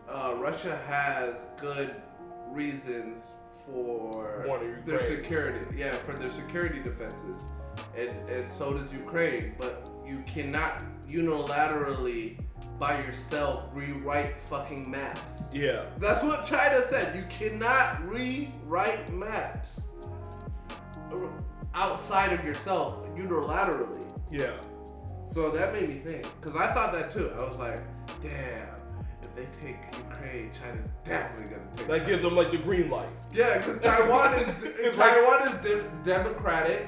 uh, 0.10 0.36
Russia 0.38 0.80
has 0.88 1.46
good 1.58 1.96
reasons 2.50 3.34
for 3.66 4.46
their 4.86 5.00
security. 5.00 5.66
Yeah, 5.76 5.96
for 5.98 6.14
their 6.14 6.30
security 6.30 6.82
defenses, 6.82 7.38
and 7.98 8.28
and 8.30 8.50
so 8.50 8.74
does 8.74 8.92
Ukraine. 8.92 9.56
But 9.58 9.90
you 10.06 10.24
cannot 10.28 10.84
unilaterally 11.08 12.40
by 12.80 13.02
yourself 13.04 13.70
rewrite 13.74 14.42
fucking 14.44 14.90
maps. 14.90 15.46
Yeah. 15.54 15.86
That's 16.00 16.24
what 16.24 16.46
China 16.46 16.82
said. 16.84 17.16
You 17.16 17.24
cannot 17.30 18.06
rewrite 18.08 19.14
maps 19.14 19.82
outside 21.74 22.34
of 22.34 22.44
yourself 22.44 23.08
unilaterally. 23.16 24.04
Yeah. 24.30 24.54
So 25.34 25.50
that 25.50 25.74
made 25.74 25.90
me 25.90 25.96
think, 25.96 26.28
because 26.40 26.56
I 26.56 26.72
thought 26.74 26.94
that 26.94 27.10
too. 27.10 27.32
I 27.36 27.42
was 27.50 27.58
like, 27.58 27.80
damn, 28.22 28.68
if 29.24 29.36
they 29.36 29.48
take 29.66 29.78
Ukraine, 30.10 30.52
China's 30.54 30.88
definitely 31.04 31.56
gonna 31.56 31.68
take. 31.76 31.88
That 31.88 31.94
Taiwan. 32.00 32.08
gives 32.10 32.22
them 32.22 32.36
like 32.36 32.52
the 32.52 32.58
green 32.60 32.90
light. 32.92 33.10
Yeah, 33.34 33.58
because 33.58 33.80
Taiwan 33.80 34.34
is 34.36 34.48
It's 34.64 34.96
like- 34.98 35.14
Taiwan 35.16 35.48
is 35.48 35.56
de- 35.64 35.90
democratic. 36.04 36.88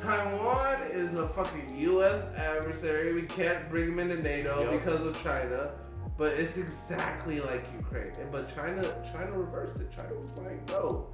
Taiwan 0.00 0.82
is 0.90 1.14
a 1.14 1.28
fucking 1.28 1.76
U.S. 1.78 2.24
adversary. 2.36 3.12
We 3.12 3.22
can't 3.22 3.68
bring 3.70 3.94
them 3.94 4.10
into 4.10 4.20
NATO 4.22 4.62
Yep. 4.70 4.80
because 4.80 5.06
of 5.06 5.22
China. 5.22 5.70
But 6.18 6.32
it's 6.32 6.56
exactly 6.56 7.40
like 7.40 7.64
Ukraine. 7.76 8.12
But 8.32 8.52
China, 8.54 8.94
China 9.12 9.38
reversed 9.38 9.76
it. 9.80 9.90
China 9.96 10.14
was 10.14 10.28
like, 10.38 10.66
no. 10.68 11.08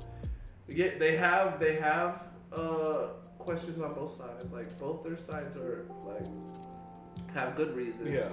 Yeah, 0.68 0.90
they 0.98 1.16
have 1.16 1.58
they 1.60 1.76
have 1.76 2.24
uh, 2.52 3.08
questions 3.48 3.80
on 3.80 3.94
both 3.94 4.10
sides. 4.10 4.44
Like 4.52 4.78
both 4.78 5.02
their 5.02 5.16
sides 5.16 5.56
are 5.56 5.86
like 6.04 6.26
have 7.34 7.56
good 7.56 7.74
reasons. 7.74 8.10
Yeah. 8.10 8.28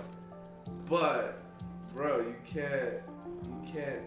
But 0.90 1.42
bro, 1.94 2.20
you 2.20 2.36
can't 2.46 3.02
you 3.46 3.74
can't 3.74 4.02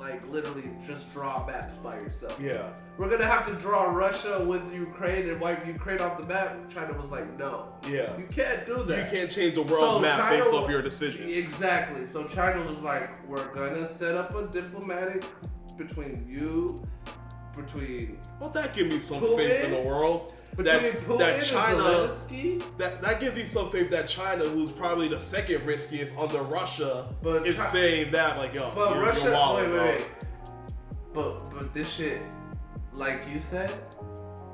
like 0.00 0.28
literally 0.32 0.68
just 0.84 1.12
draw 1.12 1.46
maps 1.46 1.76
by 1.76 1.94
yourself. 1.94 2.40
Yeah. 2.40 2.70
We're 2.98 3.08
gonna 3.08 3.24
have 3.24 3.46
to 3.46 3.54
draw 3.54 3.84
Russia 3.84 4.44
with 4.44 4.74
Ukraine 4.74 5.28
and 5.28 5.40
wipe 5.40 5.64
Ukraine 5.64 6.00
off 6.00 6.18
the 6.18 6.26
map. 6.26 6.68
China 6.68 6.94
was 6.94 7.10
like, 7.10 7.38
no. 7.38 7.72
Yeah. 7.86 8.18
You 8.18 8.26
can't 8.32 8.66
do 8.66 8.82
that. 8.82 9.12
You 9.12 9.16
can't 9.16 9.30
change 9.30 9.54
the 9.54 9.62
world 9.62 9.84
So 9.84 10.00
map 10.00 10.18
China 10.18 10.38
based 10.38 10.52
off 10.52 10.68
your 10.68 10.82
decisions. 10.82 11.30
Exactly. 11.30 12.06
So 12.06 12.24
China 12.24 12.60
was 12.62 12.80
like, 12.80 13.28
we're 13.28 13.46
gonna 13.54 13.86
set 13.86 14.16
up 14.16 14.34
a 14.34 14.48
diplomatic 14.48 15.24
between 15.78 16.26
you, 16.28 16.84
between 17.56 18.18
Well, 18.40 18.50
that 18.50 18.74
gives 18.74 18.88
me 18.90 18.98
some 18.98 19.20
Putin? 19.20 19.36
faith 19.36 19.64
in 19.64 19.70
the 19.72 19.80
world. 19.80 20.34
That, 20.58 20.82
Putin 21.00 21.18
that 21.18 21.42
China, 21.42 22.68
that, 22.76 23.00
that 23.00 23.20
gives 23.20 23.34
me 23.36 23.44
some 23.44 23.70
faith 23.70 23.90
that 23.90 24.06
China, 24.06 24.44
who's 24.44 24.70
probably 24.70 25.08
the 25.08 25.18
second 25.18 25.64
riskiest 25.64 26.14
under 26.18 26.42
Russia, 26.42 27.08
But 27.22 27.46
is 27.46 27.56
Chi- 27.56 27.62
saying 27.62 28.12
that 28.12 28.36
like, 28.36 28.52
yo, 28.52 28.70
But 28.74 28.98
Russia, 28.98 29.28
you're 29.30 29.70
wait, 29.70 29.70
wait, 29.72 29.98
wait. 30.00 30.06
But 31.14 31.50
but 31.50 31.72
this 31.72 31.94
shit, 31.94 32.20
like 32.92 33.26
you 33.32 33.40
said, 33.40 33.72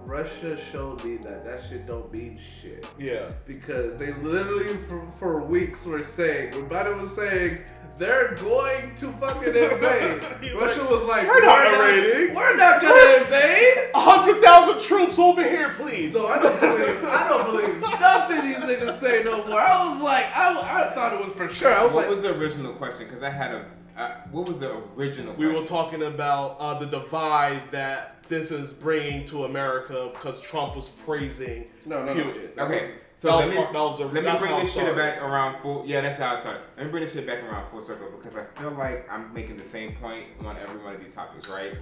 Russia 0.05 0.57
showed 0.57 1.05
me 1.05 1.17
that 1.19 1.45
that 1.45 1.63
shit 1.69 1.85
don't 1.87 2.13
mean 2.13 2.39
shit 2.39 2.87
Yeah. 2.97 3.31
because 3.45 3.97
they 3.99 4.13
literally 4.13 4.77
for, 4.77 5.05
for 5.19 5.43
weeks 5.43 5.85
were 5.85 6.03
saying 6.05 6.53
when 6.55 6.69
Biden 6.69 7.01
was 7.01 7.15
saying 7.15 7.59
they're 7.99 8.35
going 8.37 8.95
to 8.95 9.13
fucking 9.13 9.49
invade. 9.49 10.23
Russia 10.55 10.81
like, 10.81 10.91
was 10.91 11.05
like, 11.05 11.27
"We're 11.27 11.45
not 11.45 11.67
invading." 11.67 12.35
We're 12.35 12.57
not 12.57 12.81
gonna 12.81 13.25
invade. 13.25 13.91
A 13.95 14.01
hundred 14.01 14.43
thousand 14.43 14.81
troops 14.81 15.19
over 15.19 15.43
here, 15.43 15.71
please. 15.71 16.15
So 16.15 16.29
I 16.29 16.39
don't 16.39 16.61
believe 16.61 17.05
I 17.05 17.29
don't 17.29 17.45
believe 17.47 17.81
nothing 18.01 18.43
these 18.43 18.57
niggas 18.59 18.93
say 18.93 19.25
no 19.25 19.45
more. 19.45 19.61
I 19.61 19.93
was 19.93 20.03
like, 20.03 20.27
I, 20.37 20.85
I 20.85 20.91
thought 20.95 21.13
it 21.13 21.25
was 21.25 21.35
for 21.35 21.49
sure. 21.49 21.75
I 21.75 21.83
was 21.83 21.93
what 21.93 22.07
like, 22.07 22.11
was 22.11 22.23
the 22.23 22.37
original 22.37 22.73
question? 22.73 23.07
Because 23.07 23.23
I 23.23 23.31
had 23.31 23.53
a. 23.53 23.67
Uh, 23.99 24.11
what 24.31 24.47
was 24.47 24.61
the 24.61 24.73
original? 24.97 25.35
we 25.35 25.47
were 25.47 25.65
talking 25.65 26.05
about 26.05 26.57
uh, 26.61 26.79
the 26.79 26.87
divide 26.87 27.61
that 27.73 28.23
this 28.29 28.51
is 28.53 28.73
bringing 28.73 29.25
to 29.25 29.45
America 29.45 30.11
because 30.13 30.41
Trump 30.41 30.77
was 30.77 30.89
praising 30.89 31.67
No, 31.85 32.05
no, 32.05 32.15
no. 32.15 32.23
Putin. 32.25 32.59
Okay, 32.59 32.91
so 33.17 33.37
let 33.39 33.49
me, 33.49 33.57
part- 33.57 33.73
that 33.73 33.81
was 33.81 33.99
the- 33.99 34.05
let 34.07 34.23
me 34.25 34.39
bring 34.39 34.57
this 34.61 34.73
shit 34.75 34.95
back 34.95 35.21
around 35.21 35.61
full. 35.63 35.83
Yeah, 35.85 36.01
that's 36.03 36.19
how 36.19 36.35
I 36.35 36.39
started. 36.39 36.63
Let 36.77 36.87
me 36.87 36.93
bring 36.93 37.03
this 37.05 37.15
shit 37.15 37.27
back 37.27 37.43
around 37.43 37.71
full 37.71 37.83
circle 37.83 38.11
because 38.17 38.37
I 38.37 38.45
feel 38.61 38.71
like 38.73 39.11
I'm 39.13 39.33
making 39.35 39.57
the 39.57 39.65
same 39.65 39.97
point 39.97 40.25
on 40.45 40.57
every 40.59 40.79
one 40.81 40.95
of 40.95 41.01
these 41.01 41.15
topics, 41.15 41.49
right? 41.49 41.75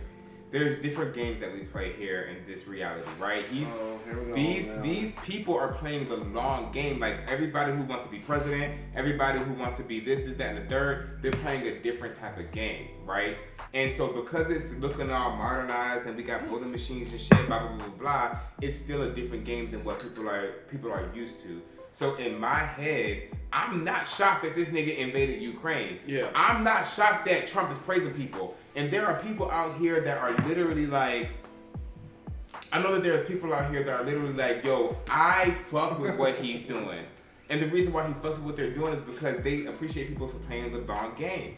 There's 0.53 0.81
different 0.81 1.13
games 1.13 1.41
that 1.41 1.53
we 1.53 1.61
play 1.61 1.93
here 1.93 2.23
in 2.23 2.47
this 2.47 2.69
reality, 2.69 3.09
right? 3.21 3.45
He's 3.47 3.77
Oh, 3.81 3.99
here 4.05 4.19
we 4.21 4.27
go 4.29 4.35
these 4.35 4.67
now. 4.69 4.81
these 4.81 5.13
people 5.25 5.57
are 5.59 5.73
playing 5.73 6.07
the 6.09 6.17
long 6.17 6.71
game. 6.73 7.01
Like 7.01 7.17
everybody 7.29 7.73
who 7.73 7.83
wants 7.83 8.05
to 8.05 8.11
be 8.11 8.19
president, 8.21 8.75
everybody 8.95 9.41
who 9.41 9.53
wants 9.55 9.77
to 9.79 9.83
be 9.83 9.99
this, 10.01 10.21
this, 10.21 10.35
that, 10.37 10.55
and 10.55 10.65
the 10.65 10.71
third, 10.71 11.19
they're 11.21 11.33
playing 11.33 11.67
a 11.67 11.79
different 11.81 12.15
type 12.15 12.39
of 12.39 12.53
game, 12.53 12.89
right? 13.05 13.37
And 13.75 13.91
so 13.91 14.13
because 14.13 14.49
it's 14.51 14.77
looking 14.79 15.11
all 15.11 15.37
modernized 15.37 16.07
and 16.07 16.17
we 16.17 16.23
got 16.23 16.47
voting 16.47 16.71
machines 16.71 17.11
and 17.11 17.21
shit, 17.21 17.47
blah 17.49 17.59
blah 17.67 17.77
blah 17.77 17.89
blah 17.89 17.99
blah, 17.99 18.39
it's 18.63 18.77
still 18.77 19.03
a 19.03 19.11
different 19.11 19.45
game 19.45 19.71
than 19.71 19.85
what 19.85 20.01
people 20.01 20.29
are 20.31 20.53
people 20.71 20.93
are 20.93 21.11
used 21.15 21.43
to. 21.43 21.61
So 21.93 22.15
in 22.17 22.39
my 22.39 22.59
head, 22.59 23.23
I'm 23.53 23.83
not 23.83 24.07
shocked 24.07 24.43
that 24.45 24.55
this 24.55 24.69
nigga 24.69 24.97
invaded 24.99 25.41
Ukraine. 25.43 25.99
Yeah. 26.07 26.29
I'm 26.35 26.63
not 26.63 26.87
shocked 26.87 27.25
that 27.27 27.49
Trump 27.49 27.71
is 27.71 27.79
praising 27.79 28.13
people. 28.15 28.55
And 28.77 28.91
there 28.91 29.07
are 29.07 29.21
people 29.23 29.51
out 29.51 29.77
here 29.79 30.01
that 30.01 30.19
are 30.19 30.35
literally 30.47 30.87
like, 30.87 31.31
I 32.71 32.83
know 32.83 32.93
that 32.93 33.03
there's 33.03 33.25
people 33.25 33.55
out 33.55 33.71
here 33.71 33.83
that 33.83 34.01
are 34.01 34.05
literally 34.05 34.35
like, 34.35 34.63
yo, 34.63 34.97
I 35.11 35.53
fuck 35.69 35.99
with 35.99 36.17
what 36.17 36.37
he's 36.37 36.63
doing. 36.63 37.05
And 37.49 37.63
the 37.63 37.69
reason 37.69 37.93
why 37.93 38.07
he 38.07 38.13
fucks 38.15 38.35
with 38.35 38.43
what 38.43 38.57
they're 38.57 38.75
doing 38.75 38.93
is 38.93 39.01
because 39.01 39.39
they 39.39 39.65
appreciate 39.67 40.09
people 40.09 40.29
for 40.29 40.39
playing 40.41 40.73
the 40.73 40.81
long 40.81 41.15
game. 41.15 41.57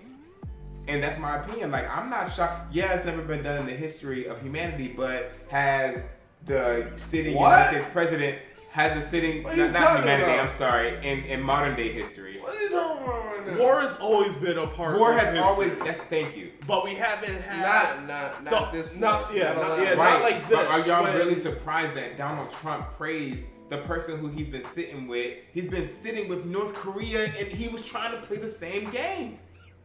And 0.87 1.03
that's 1.03 1.19
my 1.19 1.39
opinion. 1.39 1.71
Like, 1.71 1.89
I'm 1.91 2.09
not 2.09 2.31
shocked. 2.31 2.73
Yeah, 2.73 2.95
it's 2.95 3.05
never 3.05 3.23
been 3.23 3.43
done 3.43 3.59
in 3.59 3.67
the 3.67 3.73
history 3.73 4.27
of 4.27 4.41
humanity, 4.41 4.95
but 4.97 5.33
has 5.49 6.11
the 6.45 6.91
sitting 6.97 7.35
United 7.35 7.81
States 7.81 7.93
president, 7.93 8.39
has 8.71 8.95
the 9.03 9.09
sitting, 9.09 9.43
What 9.43 9.55
are 9.55 9.57
you 9.57 9.63
not, 9.65 9.73
not 9.73 9.99
humanity, 10.01 10.31
about? 10.33 10.43
I'm 10.45 10.49
sorry, 10.49 10.97
in, 10.99 11.25
in 11.25 11.41
modern 11.43 11.75
day 11.75 11.89
history. 11.91 12.39
What 12.41 12.55
are 12.57 12.63
you 12.63 12.69
talking 12.71 13.03
about 13.03 13.25
right 13.25 13.47
now? 13.47 13.59
War 13.59 13.81
has 13.81 13.99
always 13.99 14.37
been 14.37 14.59
a 14.59 14.67
part 14.67 14.99
War 14.99 15.13
of 15.15 15.19
has 15.21 15.33
history, 15.33 15.41
always, 15.49 15.79
that's, 15.79 16.01
thank 16.03 16.37
you. 16.37 16.53
but 16.67 16.85
we 16.85 16.95
haven't 16.95 17.41
had 17.43 18.07
Not, 18.07 18.45
not, 18.45 18.73
the- 18.73 18.79
this. 18.79 18.95
not- 18.95 19.33
yeah, 19.35 19.55
not- 19.55 19.57
allowed. 19.57 19.83
yeah, 19.83 19.95
not 19.95 19.99
Right. 19.99 20.21
like 20.23 20.51
But 20.51 20.67
are 20.67 20.81
y'all 20.81 21.03
when- 21.05 21.17
really 21.17 21.35
surprised 21.35 21.95
that 21.95 22.17
Donald 22.19 22.53
Trump 22.53 22.91
praised 22.93 23.43
the 23.71 23.79
person 23.79 24.19
who 24.19 24.29
he's 24.29 24.49
been 24.49 24.65
sitting 24.65 25.09
with? 25.09 25.39
He's 25.53 25.69
been 25.69 25.87
sitting 25.87 26.29
with 26.29 26.45
North 26.45 26.75
Korea 26.75 27.25
and 27.25 27.49
he 27.49 27.69
was 27.69 27.85
trying 27.85 28.13
to 28.13 28.19
play 28.27 28.37
the 28.37 28.49
same 28.49 28.91
game. 28.91 29.39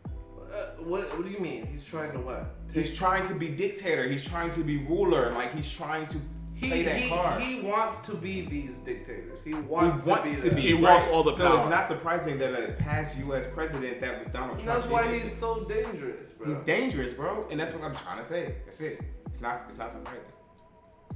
Uh, 0.06 0.66
what, 0.84 1.04
what 1.18 1.26
do 1.26 1.32
you 1.32 1.40
mean? 1.40 1.66
He's 1.66 1.84
trying 1.86 2.12
to 2.12 2.20
what? 2.20 2.46
He's 2.74 2.96
trying 2.96 3.26
to 3.28 3.34
be 3.34 3.48
dictator. 3.50 4.08
He's 4.08 4.24
trying 4.24 4.52
to 4.52 4.60
be 4.64 4.78
ruler. 4.86 5.32
Like 5.32 5.54
he's 5.56 5.72
trying 5.72 6.06
to 6.08 6.18
He, 6.64 6.70
play 6.70 6.84
that 6.84 7.00
he, 7.00 7.10
card. 7.10 7.42
he 7.42 7.62
wants 7.62 8.00
to 8.08 8.14
be 8.16 8.42
these 8.42 8.80
dictators. 8.80 9.44
He 9.44 9.52
He 9.52 9.56
wants, 9.56 10.06
wants 10.06 10.24
to 10.24 10.30
be. 10.30 10.36
to 10.42 10.50
them. 10.50 10.56
be. 10.56 10.62
He 10.62 10.74
wants 10.74 11.08
all 11.08 11.24
the 11.24 11.34
So 11.34 11.48
power. 11.48 11.60
it's 11.62 11.70
not 11.70 11.88
surprising 11.88 12.38
that 12.40 12.54
a 12.54 12.72
past 12.74 13.18
U.S. 13.20 13.48
president 13.52 14.00
that 14.02 14.18
was 14.20 14.28
Donald 14.30 14.60
Trump. 14.60 14.80
that's 14.80 14.92
why 14.92 15.14
he's 15.14 15.36
so 15.36 15.64
dangerous, 15.66 16.30
bro. 16.38 16.48
He's 16.48 16.58
dangerous, 16.66 17.14
bro, 17.14 17.48
and 17.52 17.60
that's 17.60 17.74
what 17.74 17.84
I'm 17.84 17.96
trying 17.96 18.18
to 18.20 18.26
say. 18.26 18.56
That's 18.66 18.82
it. 18.82 19.02
It's 19.28 19.42
not. 19.42 19.64
It's 19.68 19.78
not 19.78 19.92
surprising. 19.92 20.30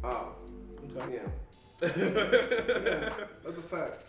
Oh, 0.04 0.36
Okay. 0.96 1.16
yeah. 1.16 1.20
yeah. 1.82 3.10
That's 3.44 3.58
a 3.58 3.62
fact. 3.62 4.04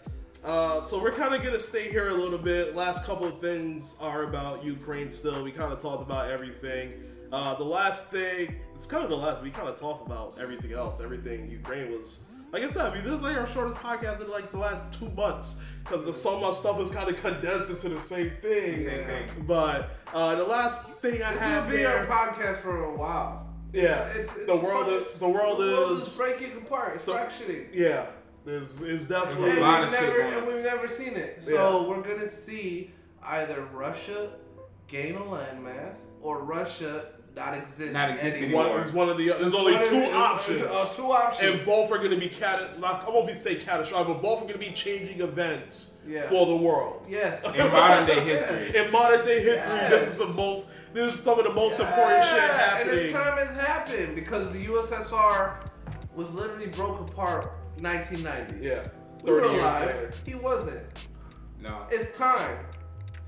Uh, 0.44 0.81
so 0.81 1.02
we're 1.02 1.12
kind 1.12 1.35
of 1.35 1.43
gonna 1.43 1.59
stay 1.60 1.90
here 1.90 2.09
a 2.10 2.15
little 2.15 2.39
bit. 2.39 2.77
Last 2.77 3.05
couple 3.05 3.27
of 3.27 3.39
things 3.40 3.97
are 4.01 4.23
about 4.23 4.65
Ukraine. 4.65 5.10
Still, 5.10 5.43
we 5.43 5.51
kind 5.51 5.73
of 5.73 5.81
talked 5.81 6.02
about 6.02 6.31
everything. 6.31 6.94
Uh, 7.33 7.55
the 7.55 7.65
last 7.65 8.11
thing, 8.11 8.57
it's 8.75 8.87
kind 8.87 9.05
of 9.05 9.11
the 9.11 9.17
last. 9.17 9.43
We 9.43 9.51
kind 9.51 9.69
of 9.69 9.77
talked 9.79 10.07
about 10.07 10.39
everything 10.41 10.73
else. 10.73 11.01
Everything 11.01 11.51
Ukraine 11.51 11.91
was. 11.91 12.21
Like 12.51 12.63
I 12.63 12.69
said, 12.69 12.87
I 12.87 12.95
mean, 12.95 13.05
this 13.05 13.13
is 13.13 13.21
like 13.21 13.37
our 13.37 13.47
shortest 13.47 13.77
podcast 13.77 14.23
in 14.25 14.31
like 14.31 14.51
the 14.51 14.57
last 14.57 14.99
two 14.99 15.11
months 15.11 15.63
because 15.85 16.07
the 16.07 16.15
so 16.15 16.41
much 16.41 16.55
stuff 16.55 16.81
is 16.81 16.91
kind 16.91 17.11
of 17.11 17.21
condensed 17.21 17.71
into 17.71 17.91
the 17.91 18.01
same 18.01 18.31
thing. 18.41 18.89
Same 18.89 19.05
thing. 19.07 19.29
But 19.47 19.91
uh, 20.15 20.35
the 20.37 20.45
last 20.45 20.89
thing 21.03 21.23
I 21.23 21.33
This 21.33 21.41
have 21.43 21.67
will 21.69 21.77
be 21.77 21.85
our 21.85 22.07
podcast 22.07 22.57
for 22.59 22.85
a 22.85 22.97
while. 22.97 23.47
yeah, 23.75 24.09
It's- 24.13 24.35
it's 24.35 24.47
the 24.47 24.57
world 24.57 24.89
is, 24.89 25.07
the, 25.19 25.29
world 25.29 25.59
the 25.59 25.77
world 25.77 25.99
is, 25.99 26.17
breaking 26.17 26.57
apart. 26.57 26.95
It's 26.97 27.05
the- 27.05 27.13
fractioning. 27.13 27.67
yeah, 27.75 28.07
is 28.47 28.81
is 28.81 29.09
There's 29.09 29.09
definitely 29.09 29.51
a 29.51 29.53
And, 29.53 29.61
lot 29.61 29.81
we've 29.83 29.89
of 29.91 29.95
shit 29.95 30.09
never, 30.09 30.19
going 30.23 30.35
and 30.39 30.47
we've 30.47 30.65
never 30.65 30.89
seen 30.89 31.17
it. 31.17 31.45
So 31.45 31.53
Yeah. 31.83 31.89
we're 31.91 32.01
gonna 32.03 32.27
see 32.29 32.93
either 33.23 33.69
Russia 33.75 34.31
gain 34.89 35.15
a 35.16 35.20
landmass 35.20 36.06
or 36.20 36.43
Russia 36.43 37.06
not 37.36 37.55
exist. 37.55 37.93
Not 37.93 38.10
exist 38.10 38.36
anymore. 38.39 38.69
one. 38.70 38.81
Is 38.81 38.90
one 38.90 39.09
of 39.09 39.16
the. 39.16 39.27
There's 39.28 39.55
only 39.55 39.74
One 39.74 39.85
two 39.86 40.01
the- 40.01 40.12
options. 40.16 40.60
Uh, 40.62 40.93
two 40.97 41.05
options. 41.12 41.56
and 41.56 41.65
both 41.65 41.89
are 41.93 41.98
going 41.98 42.10
to 42.10 42.16
be 42.19 42.28
cat. 42.28 42.81
Like, 42.81 43.06
I 43.06 43.10
won't 43.10 43.28
be 43.28 43.35
say 43.35 43.55
catastrophic, 43.55 44.09
but 44.15 44.23
both 44.23 44.39
are 44.43 44.47
going 44.47 44.59
to 44.59 44.66
be 44.66 44.73
changing 44.73 45.20
events 45.20 45.98
Yeah. 46.06 46.23
for 46.28 46.47
the 46.47 46.56
world. 46.56 47.06
yes. 47.09 47.44
In 47.55 47.70
modern 47.70 48.06
day 48.06 48.20
history. 48.24 48.77
In 48.77 48.90
modern 48.90 49.24
day 49.24 49.40
history, 49.40 49.78
this 49.89 50.09
is 50.09 50.19
the 50.19 50.27
most. 50.27 50.69
This 50.94 51.15
is 51.15 51.20
some 51.23 51.39
of 51.39 51.44
the 51.44 51.52
most 51.52 51.78
important 51.78 52.24
shit 52.24 52.40
happening. 52.40 52.89
And 52.89 52.98
this 52.98 53.12
time 53.12 53.39
has 53.39 53.56
happened 53.56 54.16
because 54.16 54.51
the 54.52 54.65
USSR 54.65 55.69
was 56.16 56.31
literally 56.32 56.69
broke 56.69 57.09
apart 57.09 57.52
1990. 57.78 58.66
yeah, 58.66 58.89
We 59.23 59.31
were 59.31 59.40
thirty 59.43 59.52
years 59.52 59.62
alive. 59.65 59.86
later. 59.86 60.15
He 60.27 60.35
wasn't. 60.35 60.82
No, 61.62 61.82
It's 61.90 62.16
time. 62.19 62.59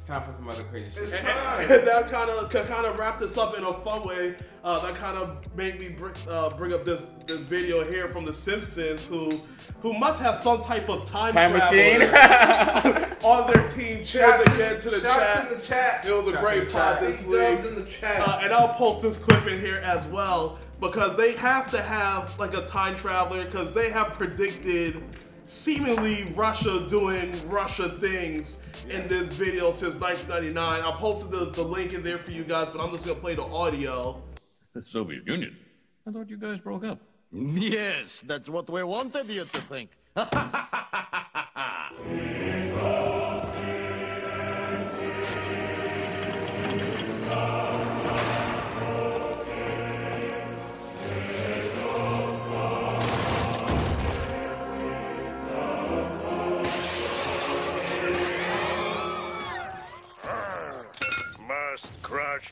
It's 0.01 0.09
time 0.09 0.23
for 0.23 0.33
some 0.33 0.49
other 0.49 0.65
crazy 0.65 0.91
shit. 0.93 1.03
It's 1.05 1.13
And, 1.13 1.27
time. 1.27 1.85
that 1.85 2.09
kind 2.11 2.31
of 2.31 2.49
kind 2.51 2.87
of 2.87 2.99
wrap 2.99 3.19
this 3.19 3.37
up 3.37 3.57
in 3.59 3.65
a 3.65 3.75
fun 3.75 4.07
way. 4.09 4.35
Uh, 4.65 4.79
that 4.81 4.95
kind 4.95 5.19
of 5.19 5.37
made 5.55 5.79
me 5.79 5.91
bring, 5.91 6.15
uh, 6.27 6.49
bring 6.57 6.73
up 6.73 6.85
this 6.87 7.05
this 7.27 7.45
video 7.45 7.85
here 7.85 8.09
from 8.09 8.25
The 8.25 8.33
Simpsons, 8.33 9.07
who 9.07 9.39
who 9.83 9.93
must 9.93 10.23
have 10.23 10.37
some 10.37 10.63
type 10.63 10.89
of 10.89 11.05
time, 11.05 11.35
Time 11.35 11.53
machine. 11.53 12.01
on 13.23 13.53
their 13.53 13.69
team. 13.69 14.03
Cheers 14.03 14.37
Shouts 14.37 14.41
again 14.55 14.81
to 14.81 14.91
the 14.91 15.01
chat. 15.01 15.53
in 15.53 15.59
the 15.59 15.63
chat. 15.63 16.07
It 16.07 16.13
was 16.13 16.27
a 16.29 16.33
Shouts 16.33 16.45
great 16.45 16.63
in 16.65 16.69
pod 16.71 17.01
this 17.03 17.27
week. 17.27 17.59
in 17.67 17.75
the 17.75 17.85
chat. 17.85 18.23
Uh, 18.27 18.41
and 18.43 18.53
I'll 18.55 18.73
post 18.75 19.03
this 19.03 19.19
clip 19.19 19.47
in 19.47 19.59
here 19.61 19.81
as 19.85 20.07
well 20.07 20.59
because 20.81 21.15
they 21.17 21.35
have 21.35 21.71
to 21.73 21.83
have 21.83 22.39
like 22.39 22.55
a 22.55 22.65
time 22.67 22.95
traveler 22.95 23.45
because 23.45 23.73
they 23.75 23.91
have 23.91 24.13
predicted 24.13 25.03
seemingly 25.45 26.25
Russia 26.35 26.87
doing 26.89 27.49
Russia 27.49 27.89
things 28.01 28.65
in 28.89 29.07
this 29.09 29.33
video 29.33 29.71
since 29.71 30.01
1999. 30.01 30.83
I 30.83 30.97
posted 30.99 31.31
the, 31.31 31.51
the 31.51 31.63
link 31.63 31.93
in 31.93 32.03
there 32.03 32.19
for 32.19 32.31
you 32.31 32.45
guys, 32.45 32.71
but 32.71 32.81
I'm 32.81 32.93
just 32.93 33.07
gonna 33.07 33.19
play 33.19 33.35
the 33.35 33.45
audio. 33.45 34.23
The 34.75 34.83
Soviet 34.83 35.27
Union? 35.27 35.57
I 36.07 36.13
thought 36.13 36.31
you 36.31 36.37
guys 36.37 36.61
broke 36.61 36.85
up. 36.85 36.99
Yes, 37.33 38.23
that's 38.27 38.49
what 38.49 38.69
we 38.69 38.83
wanted 38.83 39.29
you 39.29 39.45
to 39.45 39.61
think. 39.63 39.91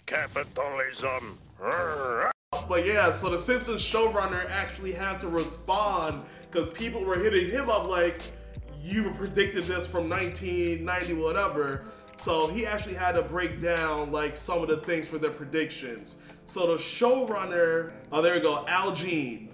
Capitalism. 0.07 1.39
But 2.69 2.87
yeah, 2.87 3.11
so 3.11 3.31
the 3.31 3.39
Simpsons 3.39 3.83
showrunner 3.83 4.49
actually 4.51 4.93
had 4.93 5.21
to 5.21 5.29
respond 5.29 6.25
because 6.51 6.71
people 6.71 7.05
were 7.05 7.17
hitting 7.17 7.51
him 7.51 7.69
up 7.69 7.89
like, 7.89 8.23
you 8.83 9.13
predicted 9.13 9.67
this 9.67 9.87
from 9.87 10.09
1990, 10.09 11.15
whatever. 11.15 11.85
So 12.17 12.49
he 12.49 12.67
actually 12.67 12.95
had 12.95 13.13
to 13.13 13.23
break 13.23 13.61
down 13.61 14.13
like 14.13 14.37
some 14.37 14.63
of 14.63 14.69
the 14.69 14.79
things 14.79 15.09
for 15.09 15.19
their 15.19 15.31
predictions. 15.31 16.17
So 16.47 16.67
the 16.67 16.79
showrunner, 16.79 17.93
oh 18.11 18.23
there 18.23 18.35
we 18.35 18.41
go, 18.41 18.65
Al 18.67 18.93
Jean. 18.93 19.51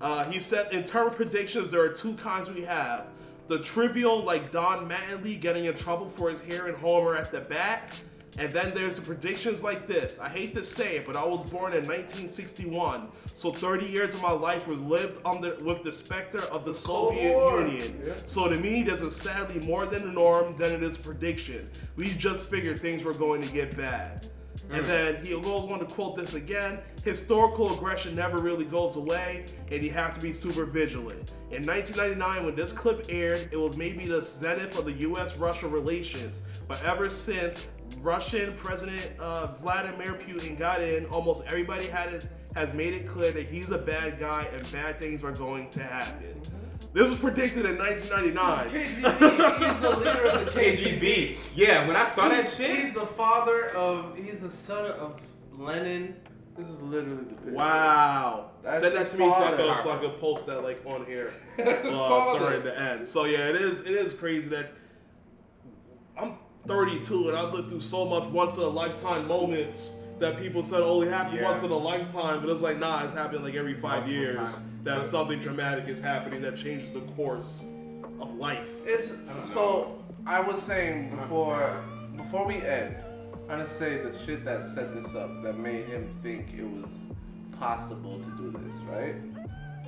Uh, 0.00 0.28
he 0.28 0.40
said 0.40 0.72
in 0.72 0.84
terms 0.84 1.12
of 1.12 1.16
predictions, 1.16 1.70
there 1.70 1.82
are 1.82 1.88
two 1.88 2.14
kinds 2.14 2.50
we 2.50 2.62
have. 2.62 3.10
The 3.46 3.60
trivial, 3.60 4.22
like 4.24 4.50
Don 4.50 4.88
Mattingly 4.88 5.40
getting 5.40 5.66
in 5.66 5.74
trouble 5.74 6.08
for 6.08 6.30
his 6.30 6.40
hair 6.40 6.66
and 6.66 6.76
Homer 6.76 7.16
at 7.16 7.30
the 7.30 7.40
bat. 7.40 7.90
And 8.38 8.54
then 8.54 8.72
there's 8.74 8.98
the 8.98 9.04
predictions 9.04 9.62
like 9.62 9.86
this. 9.86 10.18
I 10.18 10.28
hate 10.28 10.54
to 10.54 10.64
say 10.64 10.96
it, 10.96 11.06
but 11.06 11.16
I 11.16 11.24
was 11.24 11.44
born 11.44 11.74
in 11.74 11.84
1961, 11.84 13.08
so 13.34 13.52
30 13.52 13.86
years 13.86 14.14
of 14.14 14.22
my 14.22 14.32
life 14.32 14.66
was 14.66 14.80
lived 14.80 15.20
under 15.26 15.56
with 15.56 15.82
the 15.82 15.92
specter 15.92 16.40
of 16.44 16.64
the 16.64 16.72
Soviet. 16.72 17.32
Union. 17.32 18.02
So 18.24 18.48
to 18.48 18.56
me, 18.56 18.82
this 18.82 19.02
is 19.02 19.14
sadly 19.14 19.60
more 19.60 19.84
than 19.84 20.06
the 20.06 20.12
norm 20.12 20.56
than 20.56 20.72
it 20.72 20.82
is 20.82 20.96
prediction. 20.96 21.68
We 21.96 22.10
just 22.10 22.46
figured 22.46 22.80
things 22.80 23.04
were 23.04 23.14
going 23.14 23.42
to 23.42 23.48
get 23.48 23.76
bad. 23.76 24.28
And 24.70 24.86
then 24.86 25.16
he 25.22 25.32
goes 25.34 25.66
on 25.66 25.80
to 25.80 25.84
quote 25.84 26.16
this 26.16 26.32
again 26.32 26.80
historical 27.04 27.74
aggression 27.74 28.14
never 28.14 28.38
really 28.38 28.64
goes 28.64 28.96
away, 28.96 29.46
and 29.70 29.82
you 29.82 29.90
have 29.90 30.12
to 30.14 30.20
be 30.20 30.32
super 30.32 30.64
vigilant. 30.64 31.30
In 31.50 31.66
1999, 31.66 32.46
when 32.46 32.54
this 32.54 32.72
clip 32.72 33.04
aired, 33.08 33.48
it 33.52 33.58
was 33.58 33.76
maybe 33.76 34.06
the 34.06 34.22
zenith 34.22 34.78
of 34.78 34.86
the 34.86 34.92
US 34.92 35.36
Russia 35.36 35.68
relations. 35.68 36.42
But 36.68 36.82
ever 36.84 37.10
since 37.10 37.60
Russian 38.02 38.52
President 38.54 39.00
uh, 39.20 39.46
Vladimir 39.60 40.14
Putin 40.14 40.58
got 40.58 40.82
in, 40.82 41.06
almost 41.06 41.44
everybody 41.46 41.86
had 41.86 42.12
it, 42.12 42.26
has 42.54 42.74
made 42.74 42.94
it 42.94 43.06
clear 43.06 43.30
that 43.32 43.44
he's 43.46 43.70
a 43.70 43.78
bad 43.78 44.18
guy 44.18 44.48
and 44.52 44.70
bad 44.72 44.98
things 44.98 45.22
are 45.22 45.30
going 45.32 45.70
to 45.70 45.82
happen. 45.82 46.40
This 46.92 47.08
was 47.10 47.18
predicted 47.18 47.64
in 47.64 47.78
1999. 47.78 48.68
KGB, 48.68 49.58
he's 49.58 49.80
the 49.80 49.98
leader 49.98 50.24
of 50.36 50.44
the 50.44 50.60
KGB. 50.60 51.00
KGB. 51.00 51.38
Yeah, 51.54 51.86
when 51.86 51.96
I 51.96 52.04
saw 52.04 52.28
that 52.28 52.42
He's, 52.44 52.56
shit, 52.56 52.76
he's 52.76 52.92
the 52.92 53.06
father 53.06 53.68
of. 53.70 54.14
He's 54.16 54.42
the 54.42 54.50
son 54.50 54.86
of 55.00 55.18
Lenin. 55.56 56.16
This 56.54 56.68
is 56.68 56.78
literally 56.82 57.24
the 57.24 57.34
picture. 57.34 57.52
Wow. 57.52 58.50
That's 58.62 58.80
Send 58.80 58.94
that 58.96 59.08
to 59.10 59.16
me 59.16 59.24
so 59.24 59.32
I, 59.32 59.40
father. 59.52 59.56
could, 59.56 59.82
so 59.82 59.90
I 59.92 59.96
could 59.98 60.20
post 60.20 60.44
that 60.46 60.60
like 60.62 60.82
on 60.84 61.06
here 61.06 61.32
That's 61.56 61.82
uh, 61.86 61.90
father. 61.92 62.40
during 62.40 62.62
the 62.62 62.78
end. 62.78 63.08
So 63.08 63.24
yeah, 63.24 63.48
it 63.48 63.56
is 63.56 63.80
it 63.86 63.92
is 63.92 64.12
crazy 64.12 64.50
that 64.50 64.72
I'm 66.18 66.34
32 66.66 67.28
and 67.28 67.36
I've 67.36 67.52
lived 67.52 67.68
through 67.70 67.80
so 67.80 68.06
much 68.06 68.26
once 68.28 68.56
in 68.56 68.62
a 68.62 68.68
lifetime 68.68 69.26
moments 69.26 70.04
that 70.18 70.38
people 70.38 70.62
said 70.62 70.80
only 70.80 71.08
happen 71.08 71.36
Yeah. 71.36 71.44
once 71.48 71.62
in 71.64 71.70
a 71.70 71.76
lifetime, 71.76 72.40
but 72.40 72.48
it's 72.50 72.62
like 72.62 72.78
nah, 72.78 73.02
it's 73.04 73.14
happening 73.14 73.42
like 73.42 73.54
every 73.54 73.74
five 73.74 74.06
Multiple 74.06 74.12
years 74.12 74.36
times. 74.36 74.62
that 74.84 74.94
But- 74.96 75.04
something 75.04 75.38
dramatic 75.40 75.88
is 75.88 76.00
happening 76.00 76.40
that 76.42 76.56
changes 76.56 76.92
the 76.92 77.00
course 77.16 77.66
of 78.20 78.34
life. 78.36 78.68
It's 78.86 79.08
don't 79.08 79.48
so. 79.48 79.98
I 80.26 80.40
was 80.40 80.62
saying 80.62 81.16
before 81.16 81.76
before 82.16 82.46
we 82.46 82.56
end, 82.56 82.94
I'm 83.50 83.58
gonna 83.58 83.66
say 83.66 83.98
the 83.98 84.16
shit 84.16 84.44
that 84.44 84.68
set 84.68 84.94
this 84.94 85.16
up 85.16 85.42
that 85.42 85.58
made 85.58 85.86
him 85.86 86.08
think 86.22 86.54
it 86.56 86.64
was 86.64 87.06
possible 87.58 88.20
to 88.20 88.30
do 88.30 88.50
this, 88.52 88.82
right? 88.88 89.16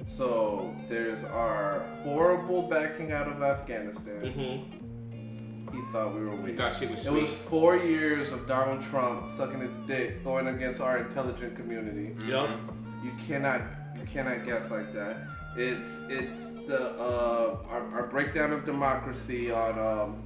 So 0.09 0.75
there's 0.89 1.23
our 1.25 1.85
horrible 2.03 2.63
backing 2.63 3.13
out 3.13 3.29
of 3.29 3.41
Afghanistan. 3.43 4.21
Mm-hmm. 4.23 4.84
He 5.73 5.81
thought 5.93 6.15
we 6.15 6.21
were 6.21 6.35
weak. 6.37 6.57
thought 6.57 6.73
shit 6.73 6.91
was 6.91 7.07
It 7.07 7.13
was 7.13 7.31
four 7.31 7.77
years 7.77 8.31
of 8.33 8.47
Donald 8.47 8.81
Trump 8.81 9.29
sucking 9.29 9.61
his 9.61 9.73
dick, 9.87 10.23
going 10.25 10.47
against 10.49 10.81
our 10.81 10.99
intelligent 10.99 11.57
community. 11.57 12.13
Yep. 12.27 12.51
You 13.03 13.13
cannot 13.27 13.63
you 13.97 14.05
cannot 14.07 14.45
guess 14.45 14.71
like 14.71 14.93
that. 14.95 15.17
It's 15.57 16.01
it's 16.09 16.51
the 16.67 16.93
uh, 16.99 17.59
our, 17.69 17.83
our 17.93 18.07
breakdown 18.09 18.53
of 18.53 18.65
democracy 18.67 19.51
on 19.53 19.79
um, 19.79 20.23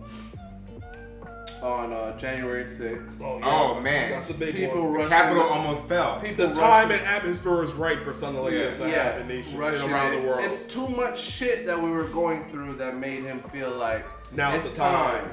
on 1.63 1.93
uh, 1.93 2.17
January 2.17 2.63
6th. 2.65 3.21
Oh, 3.21 3.41
Oh, 3.43 3.81
man. 3.81 4.11
that's 4.13 4.31
a 4.31 4.35
big 4.35 4.55
People 4.55 4.83
one. 4.85 4.93
rushing 4.93 5.09
Capitol 5.11 5.43
almost 5.43 5.89
fell. 5.89 6.21
people 6.21 6.47
The 6.47 6.55
time 6.55 6.89
rushing- 6.89 7.05
and 7.05 7.17
atmosphere 7.17 7.65
is 7.65 7.73
right 7.73 7.99
for 7.99 8.15
something 8.15 8.41
like 8.45 8.53
Yeah. 8.53 8.59
this 8.69 8.79
to 8.79 8.89
happen 8.89 9.27
nation 9.29 9.59
rushing 9.59 9.91
around 9.91 10.15
it. 10.15 10.23
the 10.23 10.29
world. 10.29 10.45
It's 10.45 10.65
too 10.67 10.87
much 10.87 11.19
shit 11.21 11.67
that 11.67 11.81
we 11.83 11.91
were 11.91 12.05
going 12.05 12.45
through 12.51 12.75
that 12.75 12.97
made 12.97 13.25
him 13.25 13.41
feel 13.43 13.73
like 13.73 14.07
Now 14.33 14.55
it's 14.55 14.67
it's 14.67 14.75
the 14.75 14.81
time. 14.83 15.31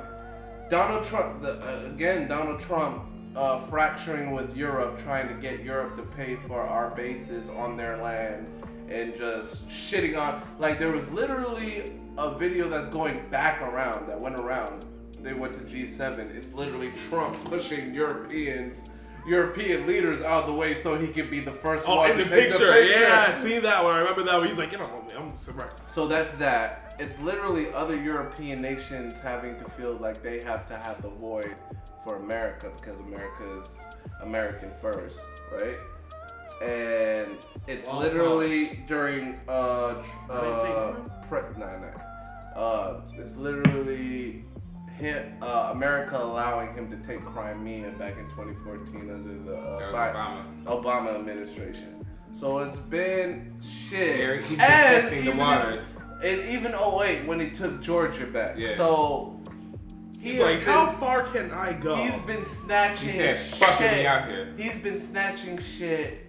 Donald 0.70 1.04
Trump, 1.04 1.42
the, 1.42 1.54
uh, 1.62 1.90
again, 1.94 2.28
Donald 2.28 2.60
Trump 2.60 3.04
uh, 3.36 3.60
fracturing 3.60 4.32
with 4.32 4.56
Europe, 4.58 4.98
trying 4.98 5.28
to 5.28 5.34
get 5.36 5.64
Europe 5.64 5.96
to 5.98 6.04
pay 6.04 6.38
for 6.48 6.62
our 6.62 6.90
bases 6.96 7.50
on 7.50 7.78
their 7.78 7.98
land 7.98 8.48
and 8.90 9.16
just 9.16 9.68
shitting 9.68 10.18
on. 10.20 10.42
Like, 10.60 10.80
there 10.80 10.92
was 10.92 11.08
literally 11.10 11.94
a 12.18 12.38
video 12.38 12.68
that's 12.70 12.88
going 12.88 13.28
back 13.30 13.62
around, 13.62 14.08
that 14.08 14.20
went 14.20 14.36
around. 14.36 14.86
They 15.22 15.34
went 15.34 15.54
to 15.54 15.60
G7. 15.60 16.36
It's 16.36 16.54
literally 16.54 16.92
Trump 17.10 17.36
pushing 17.50 17.94
Europeans. 17.94 18.84
European 19.28 19.88
leaders 19.88 20.24
out 20.24 20.44
of 20.44 20.48
the 20.48 20.54
way 20.54 20.76
so 20.76 20.96
he 20.96 21.08
could 21.08 21.32
be 21.32 21.40
the 21.40 21.52
first 21.52 21.86
Oh, 21.88 21.96
one 21.98 22.12
in 22.12 22.18
to 22.18 22.24
the 22.26 22.30
take 22.30 22.50
picture. 22.50 22.68
the 22.68 22.74
picture. 22.74 23.00
Yeah, 23.02 23.26
I 23.28 23.32
seen 23.32 23.64
that 23.64 23.84
one. 23.84 23.96
I 23.96 24.00
remember 24.00 24.22
that 24.22 24.38
one. 24.38 24.48
He's 24.48 24.60
like, 24.60 24.72
you 24.72 24.78
know, 24.78 24.88
I'm 25.18 25.32
right. 25.58 25.72
So 25.88 26.08
that's 26.08 26.34
that. 26.34 26.85
It's 26.98 27.20
literally 27.20 27.74
other 27.74 27.96
European 28.02 28.62
nations 28.62 29.18
having 29.20 29.58
to 29.58 29.66
feel 29.72 29.94
like 29.96 30.24
they 30.24 30.40
have 30.42 30.66
to 30.68 30.78
have 30.78 31.02
the 31.02 31.10
void 31.10 31.56
for 32.04 32.16
America 32.18 32.72
because 32.76 32.98
America 33.02 33.60
is 33.60 33.80
American 34.22 34.72
first, 34.82 35.20
right? 35.52 35.78
And 36.62 37.38
it's 37.68 37.88
Long 37.88 38.00
literally 38.00 38.68
times. 38.68 38.80
during 38.88 39.40
uh, 39.50 40.04
uh 40.30 40.94
pre- 41.28 41.42
nah, 41.58 41.80
nah. 41.80 42.58
Uh, 42.60 43.02
it's 43.16 43.36
literally 43.36 44.46
him, 44.98 45.34
uh, 45.42 45.72
America 45.74 46.18
allowing 46.18 46.74
him 46.74 46.90
to 46.90 46.96
take 47.06 47.22
Crimea 47.24 47.92
back 48.00 48.18
in 48.18 48.24
2014 48.30 49.12
under 49.12 49.38
the 49.44 49.58
uh, 49.58 49.92
Obama. 49.92 50.64
Obama 50.64 51.16
administration. 51.20 52.06
So 52.34 52.60
it's 52.60 52.80
been 52.80 53.54
shit. 53.62 54.22
Eric, 54.22 54.46
he's 54.46 54.58
been 54.58 54.62
And 54.62 55.02
testing 55.02 55.26
the 55.26 55.36
waters. 55.36 55.98
if- 55.98 56.05
and 56.26 56.49
even 56.49 56.73
08 56.73 57.26
when 57.27 57.39
he 57.39 57.52
took 57.52 57.81
Georgia 57.81 58.26
back. 58.26 58.57
Yeah. 58.57 58.73
So 58.76 59.39
he 60.19 60.30
He's 60.30 60.41
like, 60.41 60.57
been- 60.60 60.65
how 60.65 60.88
far 60.93 61.23
can 61.23 61.52
I 61.52 61.73
go? 61.73 61.95
He's 61.95 62.18
been 62.22 62.43
snatching 62.43 63.10
He 63.10 63.15
said, 63.15 63.38
shit. 63.38 63.57
"Fuck 63.57 63.81
out 63.81 64.30
here." 64.30 64.53
He's 64.57 64.77
been 64.80 64.97
snatching 64.97 65.60
shit 65.60 66.26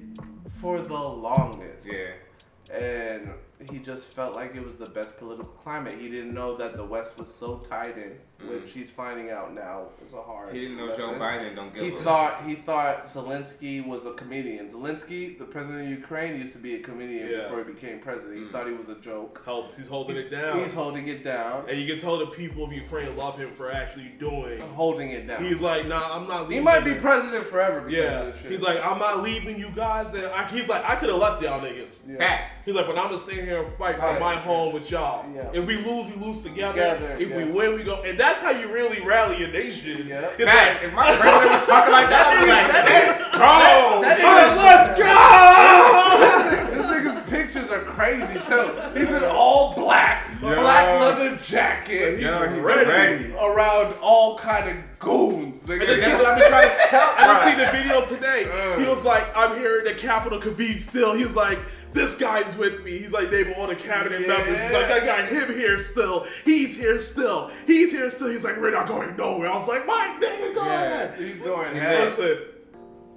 for 0.60 0.80
the 0.80 0.94
longest. 0.94 1.86
Yeah. 1.86 2.76
And 2.76 3.30
he 3.70 3.78
just 3.78 4.08
felt 4.08 4.34
like 4.34 4.54
it 4.54 4.64
was 4.64 4.74
the 4.76 4.86
best 4.86 5.16
political 5.18 5.44
climate. 5.46 5.94
He 5.98 6.08
didn't 6.08 6.34
know 6.34 6.56
that 6.56 6.76
the 6.76 6.84
West 6.84 7.18
was 7.18 7.32
so 7.32 7.56
tied 7.58 7.96
in, 7.96 8.12
which 8.48 8.70
he's 8.72 8.90
finding 8.90 9.30
out 9.30 9.54
now 9.54 9.86
is 10.06 10.12
a 10.12 10.22
hard. 10.22 10.50
Mm. 10.50 10.54
He 10.54 10.60
didn't 10.60 10.76
know 10.76 10.96
Joe. 10.96 11.14
Biden 11.18 11.54
don't 11.56 11.72
give 11.72 11.82
He 11.84 11.88
a 11.90 11.92
thought 11.92 12.42
he 12.44 12.54
thought 12.54 13.06
Zelensky 13.06 13.84
was 13.86 14.04
a 14.04 14.12
comedian. 14.12 14.68
Zelensky, 14.70 15.38
the 15.38 15.44
president 15.46 15.84
of 15.84 15.88
Ukraine, 15.90 16.38
used 16.38 16.52
to 16.52 16.58
be 16.58 16.74
a 16.76 16.80
comedian 16.80 17.30
Yeah. 17.30 17.42
before 17.44 17.64
he 17.64 17.72
became 17.72 17.98
president. 18.00 18.34
Mm. 18.36 18.46
He 18.46 18.52
thought 18.52 18.66
he 18.66 18.74
was 18.74 18.88
a 18.90 18.96
joke. 18.96 19.42
Held- 19.44 19.70
he's 19.76 19.88
holding 19.88 20.16
it 20.16 20.30
down. 20.30 20.58
He's 20.60 20.74
holding 20.74 21.08
it 21.08 21.24
down. 21.24 21.64
and 21.68 21.78
you 21.78 21.86
can 21.90 21.98
tell 22.00 22.18
the 22.18 22.26
people 22.26 22.64
of 22.64 22.72
Ukraine 22.72 23.16
love 23.16 23.38
him 23.38 23.52
for 23.52 23.70
actually 23.72 24.12
doing. 24.18 24.60
Holding 24.60 25.10
it 25.10 25.26
down. 25.26 25.42
He's 25.42 25.62
like, 25.62 25.86
nah, 25.86 26.14
I'm 26.16 26.28
not 26.28 26.42
leaving. 26.42 26.58
he 26.58 26.60
might 26.64 26.84
be 26.84 26.90
it." 26.92 27.00
president 27.00 27.44
forever. 27.46 27.80
Because 27.82 27.94
Yeah. 27.94 28.20
Of 28.20 28.32
this 28.34 28.42
shit. 28.42 28.50
He's 28.52 28.62
like, 28.62 28.84
I'm 28.84 28.98
not 28.98 29.22
leaving 29.22 29.58
you 29.58 29.70
guys. 29.74 30.12
And 30.14 30.26
I, 30.26 30.46
he's 30.48 30.68
like, 30.68 30.84
I 30.88 30.96
could 30.96 31.08
have 31.08 31.18
left 31.18 31.42
y'all 31.42 31.60
niggas. 31.60 32.02
Yeah. 32.06 32.16
Facts. 32.18 32.50
He's 32.64 32.74
like, 32.74 32.86
but 32.86 32.98
I'm 32.98 33.04
gonna 33.06 33.18
stay 33.18 33.45
here 33.46 33.62
and 33.62 33.72
fight 33.74 33.94
for 33.94 34.02
Right. 34.02 34.20
my 34.20 34.34
home 34.34 34.74
with 34.74 34.90
y'all. 34.90 35.24
Yeah. 35.32 35.48
If 35.54 35.66
we 35.66 35.76
lose, 35.76 36.12
we 36.14 36.26
lose 36.26 36.40
together. 36.40 36.72
Together, 36.96 37.16
if 37.20 37.32
we 37.32 37.44
win, 37.44 37.74
we 37.76 37.84
go. 37.84 38.02
And 38.02 38.18
that's 38.18 38.40
how 38.42 38.50
you 38.50 38.72
really 38.72 39.00
rally 39.06 39.44
a 39.44 39.48
nation. 39.48 40.04
Yeah. 40.08 40.22
It's 40.36 40.44
Facts. 40.44 40.74
like, 40.80 40.82
If 40.84 40.92
my 40.94 41.14
president 41.16 41.52
was 41.52 41.66
talking 41.66 41.92
like 41.92 42.08
that, 42.10 42.26
I'd 42.26 42.40
be 42.42 42.50
like, 42.50 42.72
let's 42.74 43.36
go. 43.36 44.02
that 44.02 44.18
let's 44.66 44.88
go. 44.98 46.74
this 46.74 46.86
nigga's 46.90 47.30
pictures 47.30 47.70
are 47.70 47.80
crazy 47.82 48.40
too. 48.48 48.98
He's 48.98 49.10
in 49.12 49.22
all 49.24 49.74
black. 49.74 50.22
black 50.40 51.00
leather 51.00 51.36
jacket. 51.36 52.18
Yo, 52.20 52.48
he's 52.48 52.58
ready. 52.62 52.88
ready. 52.90 53.32
around 53.34 53.94
all 54.02 54.36
kind 54.38 54.68
of 54.68 54.76
goons. 54.98 55.62
Nigga. 55.64 55.80
And 55.80 55.88
That's 55.88 56.02
see 56.04 56.12
what 56.14 56.22
the- 56.22 56.28
I've 56.28 56.38
been 56.38 56.48
trying 56.48 56.70
to 56.70 56.76
tell. 56.88 57.14
I 57.16 57.26
just 57.26 57.44
Right. 57.44 57.56
seen 57.56 57.64
the 57.64 57.72
video 57.72 58.04
today. 58.04 58.82
He 58.82 58.88
was 58.90 59.04
like, 59.06 59.24
I'm 59.36 59.56
here 59.56 59.78
in 59.78 59.84
the 59.84 59.94
capital 59.94 60.40
Kyiv 60.40 60.78
still. 60.78 61.14
He 61.14 61.24
was 61.24 61.36
like, 61.36 61.58
this 61.96 62.18
guy's 62.18 62.56
with 62.56 62.84
me. 62.84 62.92
He's 62.92 63.12
like 63.12 63.30
naming 63.30 63.54
all 63.54 63.66
the 63.66 63.74
cabinet 63.76 64.26
members. 64.26 64.60
He's 64.62 64.72
like, 64.72 64.90
I 64.90 65.04
got 65.04 65.28
him 65.28 65.48
here 65.54 65.78
still. 65.78 66.26
He's 66.44 66.78
here 66.78 66.98
still. 66.98 67.50
He's 67.66 67.90
here 67.90 68.10
still. 68.10 68.30
He's 68.30 68.44
like, 68.44 68.56
we're 68.58 68.70
not 68.70 68.86
going 68.86 69.16
nowhere. 69.16 69.50
I 69.50 69.54
was 69.54 69.68
like, 69.68 69.86
my 69.86 70.18
nigga, 70.20 70.54
go 70.54 70.60
ahead. 70.60 71.14
He's 71.14 71.40
going 71.40 71.74
head. 71.74 72.04
Listen, 72.04 72.38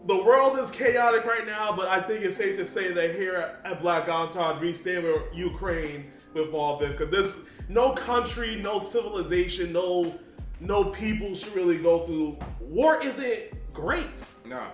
the 0.06 0.24
world 0.24 0.58
is 0.58 0.72
chaotic 0.72 1.26
right 1.26 1.46
now, 1.46 1.74
but 1.76 1.88
I 1.88 2.00
think 2.00 2.24
it's 2.24 2.38
safe 2.38 2.58
to 2.58 2.66
say 2.66 2.92
that 2.94 3.16
here 3.16 3.60
at 3.64 3.82
Black 3.82 4.08
Entourage, 4.08 4.60
we 4.62 4.74
stand 4.74 5.04
with 5.04 5.24
Ukraine 5.34 6.12
with 6.34 6.54
all 6.54 6.78
this. 6.78 6.92
Because 6.94 7.12
this, 7.12 7.46
no 7.68 7.94
country, 7.94 8.56
no 8.56 8.80
civilization, 8.80 9.72
no 9.74 10.18
no 10.62 10.86
people 10.86 11.36
should 11.36 11.56
really 11.56 11.78
go 11.78 12.06
through. 12.06 12.38
War 12.60 13.02
isn't 13.02 13.52
great. 13.74 14.24
No. 14.46 14.68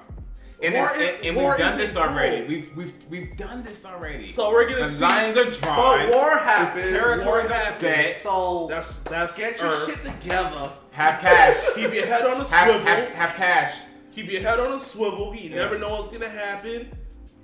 And, 0.65 0.75
and, 0.75 1.25
and 1.25 1.35
we've 1.37 1.57
done 1.57 1.77
this 1.77 1.95
already. 1.97 2.45
We've 2.47 2.75
we've 2.75 2.93
we've 3.09 3.37
done 3.37 3.63
this 3.63 3.85
already. 3.85 4.31
So 4.31 4.49
we're 4.51 4.67
gonna 4.67 4.81
the 4.81 4.87
see- 4.87 5.03
lines 5.03 5.37
are 5.37 5.49
drawn. 5.51 6.07
But 6.09 6.13
war 6.15 6.37
happens. 6.37 6.85
The 6.85 6.91
territories 6.91 7.51
are 7.51 7.73
set. 7.79 8.17
So 8.17 8.67
That's 8.69 9.03
that's 9.03 9.37
get 9.37 9.59
your 9.59 9.69
Earth. 9.69 9.85
shit 9.85 10.03
together. 10.21 10.71
Have 10.91 11.19
cash. 11.21 11.55
Keep 11.75 11.93
your 11.93 12.05
head 12.05 12.25
on 12.25 12.33
a 12.33 12.37
have, 12.37 12.47
swivel. 12.47 12.79
have, 12.81 13.09
have 13.09 13.35
cash. 13.35 13.81
Keep 14.15 14.31
your 14.31 14.41
head 14.41 14.59
on 14.59 14.71
a 14.73 14.79
swivel. 14.79 15.35
You 15.35 15.49
Yeah. 15.49 15.55
never 15.57 15.77
know 15.77 15.89
what's 15.89 16.07
gonna 16.07 16.29
happen. 16.29 16.89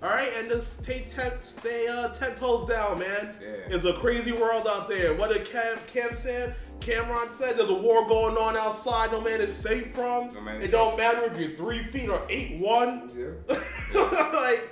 All 0.03 0.10
right, 0.10 0.31
and 0.39 0.49
just 0.49 0.84
take 0.84 1.10
ten, 1.11 1.31
stay 1.41 1.88
uh, 1.88 2.07
ten 2.10 2.34
toes 2.34 2.68
down, 2.68 2.98
man. 2.98 3.35
Yeah. 3.39 3.76
It's 3.76 3.85
a 3.85 3.93
crazy 3.93 4.31
world 4.31 4.65
out 4.68 4.88
there. 4.88 5.14
What 5.14 5.31
did 5.31 5.45
Cam, 5.45 5.77
Cam 5.85 6.15
said? 6.15 6.56
Cameron 6.82 7.30
said 7.30 7.58
there's 7.58 7.70
a 7.70 7.74
war 7.74 8.08
going 8.08 8.36
on 8.38 8.58
outside. 8.58 9.12
No 9.12 9.22
man 9.22 9.40
is 9.40 9.56
safe 9.56 9.88
from. 9.94 10.34
No 10.34 10.41
man 10.41 10.62
is 10.62 10.68
it 10.68 10.72
don't 10.72 10.98
matter 10.98 11.24
if 11.26 11.40
you're 11.40 11.52
three 11.52 11.84
feet 11.84 12.10
or 12.10 12.22
eight 12.30 12.60
one. 12.60 13.10
Yeah. 13.16 13.56
like 14.34 14.70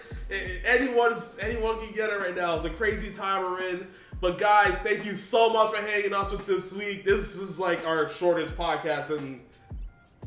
anyone's 0.66 1.38
anyone 1.42 1.80
can 1.80 1.94
get 1.94 2.10
it 2.10 2.20
right 2.20 2.36
now. 2.36 2.56
It's 2.56 2.66
a 2.66 2.70
crazy 2.70 3.12
time 3.12 3.44
we're 3.44 3.62
in. 3.62 3.88
But 4.22 4.38
guys, 4.38 4.80
thank 4.80 5.06
you 5.06 5.14
so 5.14 5.54
much 5.54 5.74
for 5.74 5.82
hanging 5.82 6.14
us 6.14 6.32
with 6.32 6.46
this 6.46 6.74
week. 6.74 7.06
This 7.06 7.40
is 7.40 7.60
like 7.60 7.86
our 7.86 8.10
shortest 8.10 8.58
podcast 8.58 9.18
in 9.18 9.40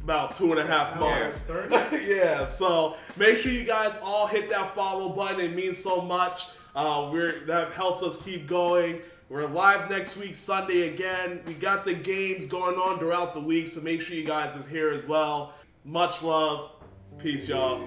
about 0.03 0.35
two 0.35 0.51
and 0.51 0.61
a 0.61 0.67
half 0.67 0.99
months. 0.99 1.51
yeah, 2.07 2.47
so 2.47 2.97
make 3.17 3.37
sure 3.37 3.53
you 3.53 3.65
guys 3.65 3.99
all 4.03 4.27
hit 4.27 4.49
that 4.51 4.75
follow 4.75 5.11
button. 5.11 5.41
It 5.41 5.55
means 5.55 5.79
so 5.79 6.01
much. 6.01 6.47
Uh, 6.75 7.11
we're 7.13 7.45
that 7.47 7.73
helps 7.73 8.03
us 8.03 8.17
keep 8.17 8.47
going. 8.47 9.01
We're 9.33 9.49
live 9.49 9.89
next 9.89 10.19
week, 10.19 10.37
Sunday 10.37 10.93
again. 10.93 11.41
We 11.47 11.55
got 11.55 11.87
the 11.87 11.95
games 11.95 12.47
going 12.47 12.75
on 12.75 12.99
throughout 12.99 13.33
the 13.33 13.41
week, 13.41 13.67
so 13.69 13.81
make 13.81 14.03
sure 14.03 14.15
you 14.15 14.27
guys 14.27 14.55
is 14.57 14.67
here 14.67 14.91
as 14.91 15.07
well. 15.07 15.55
Much 15.87 16.23
love. 16.23 16.73
Peace, 17.17 17.49
y'all. 17.49 17.81